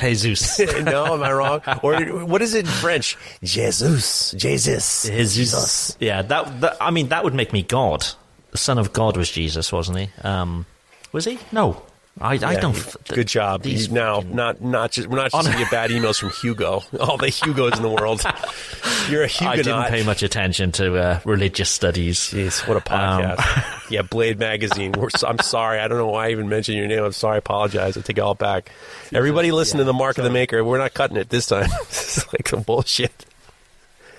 Jesus. 0.00 0.58
no, 0.82 1.14
am 1.14 1.22
I 1.22 1.32
wrong? 1.32 1.60
Or 1.82 1.96
what 2.26 2.42
is 2.42 2.54
it 2.54 2.66
in 2.66 2.70
French? 2.70 3.16
Jesus, 3.42 4.32
Jesus, 4.32 5.04
Jesus. 5.04 5.96
Yeah, 6.00 6.22
that, 6.22 6.60
that. 6.60 6.76
I 6.80 6.90
mean, 6.90 7.08
that 7.08 7.24
would 7.24 7.34
make 7.34 7.52
me 7.52 7.62
God. 7.62 8.04
The 8.50 8.58
Son 8.58 8.78
of 8.78 8.92
God 8.92 9.16
was 9.16 9.30
Jesus, 9.30 9.72
wasn't 9.72 9.98
he? 9.98 10.10
Um, 10.22 10.66
was 11.12 11.24
he? 11.24 11.38
No, 11.52 11.82
I, 12.20 12.34
I 12.34 12.54
don't. 12.56 12.96
Good 13.08 13.26
job. 13.26 13.62
These 13.62 13.88
These 13.88 13.90
now, 13.90 14.20
fucking- 14.20 14.36
not 14.36 14.60
not 14.62 14.92
just 14.92 15.08
we're 15.08 15.16
not 15.16 15.32
just 15.32 15.46
gonna 15.46 15.58
get 15.58 15.70
bad 15.70 15.90
emails 15.90 16.18
from 16.20 16.30
Hugo. 16.30 16.84
All 17.00 17.16
the 17.16 17.28
Hugos 17.28 17.76
in 17.76 17.82
the 17.82 17.88
world. 17.90 18.22
You're 19.10 19.24
a 19.24 19.26
Huguenot. 19.26 19.58
I 19.58 19.62
didn't 19.62 19.84
pay 19.88 20.04
much 20.06 20.22
attention 20.22 20.70
to 20.72 20.96
uh, 20.96 21.20
religious 21.24 21.68
studies. 21.70 22.18
Jeez, 22.20 22.66
what 22.68 22.76
a 22.76 22.94
Um, 22.94 23.20
podcast. 23.36 23.80
yeah, 23.90 24.02
Blade 24.02 24.38
Magazine. 24.38 24.92
We're, 24.92 25.08
I'm 25.26 25.40
sorry. 25.40 25.80
I 25.80 25.88
don't 25.88 25.98
know 25.98 26.08
why 26.08 26.28
I 26.28 26.30
even 26.30 26.48
mentioned 26.48 26.78
your 26.78 26.86
name. 26.86 27.02
I'm 27.02 27.12
sorry. 27.12 27.34
I 27.34 27.38
apologize. 27.38 27.96
I 27.96 28.00
take 28.00 28.16
it 28.18 28.20
all 28.20 28.34
back. 28.36 28.70
Everybody 29.12 29.50
listen 29.50 29.78
to 29.78 29.84
the 29.84 29.92
Mark 29.92 30.16
of 30.18 30.24
the 30.24 30.30
Maker. 30.30 30.62
We're 30.64 30.78
not 30.78 30.94
cutting 30.94 31.16
it 31.16 31.28
this 31.30 31.46
time. 31.48 31.68
this 31.88 32.18
is 32.18 32.26
like 32.32 32.46
some 32.48 32.62
bullshit. 32.62 33.26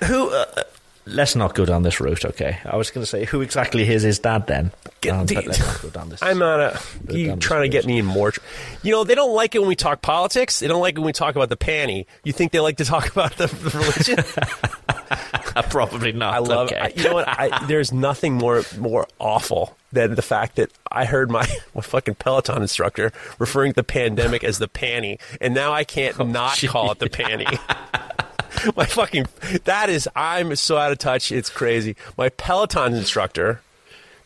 Who? 0.03 0.29
Uh, 0.29 0.45
let's 1.05 1.35
not 1.35 1.55
go 1.55 1.65
down 1.65 1.83
this 1.83 1.99
route. 1.99 2.25
Okay, 2.25 2.57
I 2.65 2.75
was 2.75 2.91
going 2.91 3.03
to 3.03 3.09
say 3.09 3.25
who 3.25 3.41
exactly 3.41 3.87
is 3.89 4.03
his 4.03 4.19
dad 4.19 4.47
then. 4.47 4.71
Um, 5.11 5.25
but 5.27 5.45
let's 5.45 5.59
not 5.59 5.81
go 5.81 5.89
down 5.89 6.09
this. 6.09 6.21
I'm 6.23 6.39
not 6.39 6.59
a. 6.59 6.79
You 7.09 7.35
trying 7.35 7.63
to 7.63 7.69
get 7.69 7.85
me 7.85 7.99
in 7.99 8.05
more? 8.05 8.31
tr- 8.31 8.39
You 8.83 8.91
know, 8.91 9.03
they 9.03 9.15
don't 9.15 9.33
like 9.33 9.53
it 9.55 9.59
when 9.59 9.67
we 9.67 9.75
talk 9.75 10.01
politics. 10.01 10.59
They 10.59 10.67
don't 10.67 10.81
like 10.81 10.95
it 10.95 10.99
when 10.99 11.05
we 11.07 11.13
talk 11.13 11.35
about 11.35 11.49
the 11.49 11.57
panty. 11.57 12.05
You 12.23 12.33
think 12.33 12.51
they 12.51 12.59
like 12.59 12.77
to 12.77 12.85
talk 12.85 13.11
about 13.11 13.37
the, 13.37 13.47
the 13.47 13.77
religion? 13.77 15.63
Probably 15.69 16.11
not. 16.11 16.33
I 16.33 16.39
love. 16.39 16.67
Okay. 16.71 16.79
I, 16.79 16.87
you 16.95 17.03
know 17.03 17.13
what? 17.13 17.27
I, 17.27 17.65
there's 17.67 17.91
nothing 17.93 18.33
more 18.33 18.63
more 18.77 19.07
awful 19.19 19.77
than 19.91 20.15
the 20.15 20.21
fact 20.21 20.57
that 20.57 20.71
I 20.91 21.05
heard 21.05 21.31
my, 21.31 21.47
my 21.75 21.81
fucking 21.81 22.15
Peloton 22.15 22.61
instructor 22.61 23.11
referring 23.39 23.71
to 23.71 23.75
the 23.77 23.83
pandemic 23.83 24.43
as 24.43 24.59
the 24.59 24.67
panty, 24.67 25.19
and 25.39 25.53
now 25.53 25.71
I 25.71 25.83
can't 25.83 26.27
not 26.27 26.61
call 26.67 26.91
it 26.91 26.99
the 26.99 27.09
panty. 27.09 27.59
my 28.75 28.85
fucking 28.85 29.25
that 29.65 29.89
is 29.89 30.07
I'm 30.15 30.55
so 30.55 30.77
out 30.77 30.91
of 30.91 30.97
touch. 30.97 31.31
It's 31.31 31.49
crazy. 31.49 31.95
My 32.17 32.29
Peloton 32.29 32.93
instructor 32.93 33.61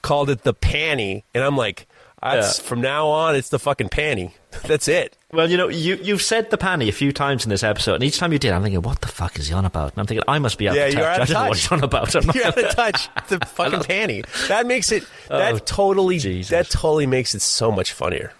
called 0.01 0.29
it 0.29 0.43
the 0.43 0.53
panty, 0.53 1.23
and 1.33 1.43
I'm 1.43 1.57
like, 1.57 1.87
that's, 2.21 2.59
Yeah. 2.59 2.65
from 2.65 2.81
now 2.81 3.07
on, 3.07 3.35
it's 3.35 3.49
the 3.49 3.59
fucking 3.59 3.89
panty. 3.89 4.31
That's 4.63 4.87
it. 4.87 5.15
Well, 5.31 5.49
you 5.49 5.57
know, 5.57 5.67
you, 5.69 5.95
you've 6.01 6.21
said 6.23 6.49
the 6.49 6.57
panty 6.57 6.89
a 6.89 6.91
few 6.91 7.13
times 7.13 7.43
in 7.45 7.49
this 7.51 7.61
episode, 7.63 7.95
and 7.95 8.03
each 8.03 8.17
time 8.17 8.33
you 8.33 8.39
did, 8.39 8.51
I'm 8.51 8.63
thinking, 8.63 8.81
what 8.81 8.99
the 8.99 9.07
fuck 9.07 9.37
is 9.37 9.47
he 9.47 9.53
on 9.53 9.63
about? 9.63 9.91
And 9.93 9.99
I'm 9.99 10.07
thinking, 10.07 10.23
I 10.27 10.39
must 10.39 10.57
be 10.57 10.67
out 10.67 10.75
Yeah, 10.75 10.85
of 10.85 10.93
touch. 10.93 10.99
you're 10.99 11.07
out 11.07 11.19
I 11.19 11.21
of 11.23 11.27
don't 11.29 11.33
know 11.35 11.41
what 11.41 11.47
touch. 11.49 11.61
he's 11.61 11.71
on 11.71 11.83
about. 11.83 12.15
I'm 12.15 12.31
You're 12.35 12.45
out 12.45 12.57
of 12.57 12.69
touch. 12.75 13.09
The 13.29 13.39
fucking 13.45 13.79
panty. 13.81 14.47
That 14.47 14.65
makes 14.65 14.91
it. 14.91 15.03
That 15.29 15.53
Oh, 15.53 15.57
totally. 15.59 16.17
Jesus. 16.17 16.49
That 16.49 16.69
totally 16.69 17.05
makes 17.05 17.35
it 17.35 17.41
so 17.43 17.71
much 17.71 17.93
funnier. 17.93 18.33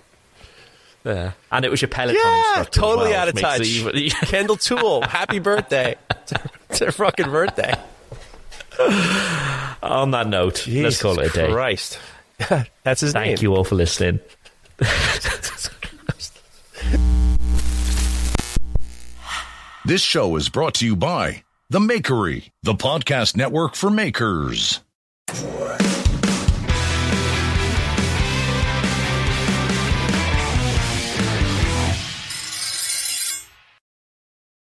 Yeah. 1.03 1.31
And 1.51 1.65
it 1.65 1.71
was 1.71 1.81
your 1.81 1.89
Peloton 1.89 2.21
Yeah, 2.23 2.63
totally 2.65 3.11
well, 3.11 3.21
out 3.21 3.27
of 3.29 3.35
which 3.35 3.43
makes 3.43 3.57
touch. 3.57 3.67
even- 3.67 4.09
Kendall 4.27 4.57
Toole, 4.57 5.01
happy 5.03 5.39
birthday! 5.39 5.95
It's 6.69 6.79
her 6.81 6.91
fucking 6.91 7.31
birthday. 7.31 7.73
on 9.81 10.11
that 10.11 10.27
note, 10.27 10.67
let's 10.67 11.01
call 11.01 11.19
it 11.19 11.31
a 11.31 11.33
day. 11.33 11.51
Christ, 11.51 11.99
that's 12.83 13.01
his 13.01 13.15
name. 13.15 13.23
Thank 13.25 13.41
you 13.41 13.55
all 13.55 13.63
for 13.63 13.73
listening. 13.73 14.19
This 19.85 20.01
show 20.01 20.35
is 20.35 20.49
brought 20.49 20.75
to 20.75 20.85
you 20.85 20.95
by 20.95 21.43
The 21.69 21.79
Makery, 21.79 22.51
the 22.63 22.73
podcast 22.73 23.35
network 23.35 23.75
for 23.75 23.89
makers. 23.89 24.81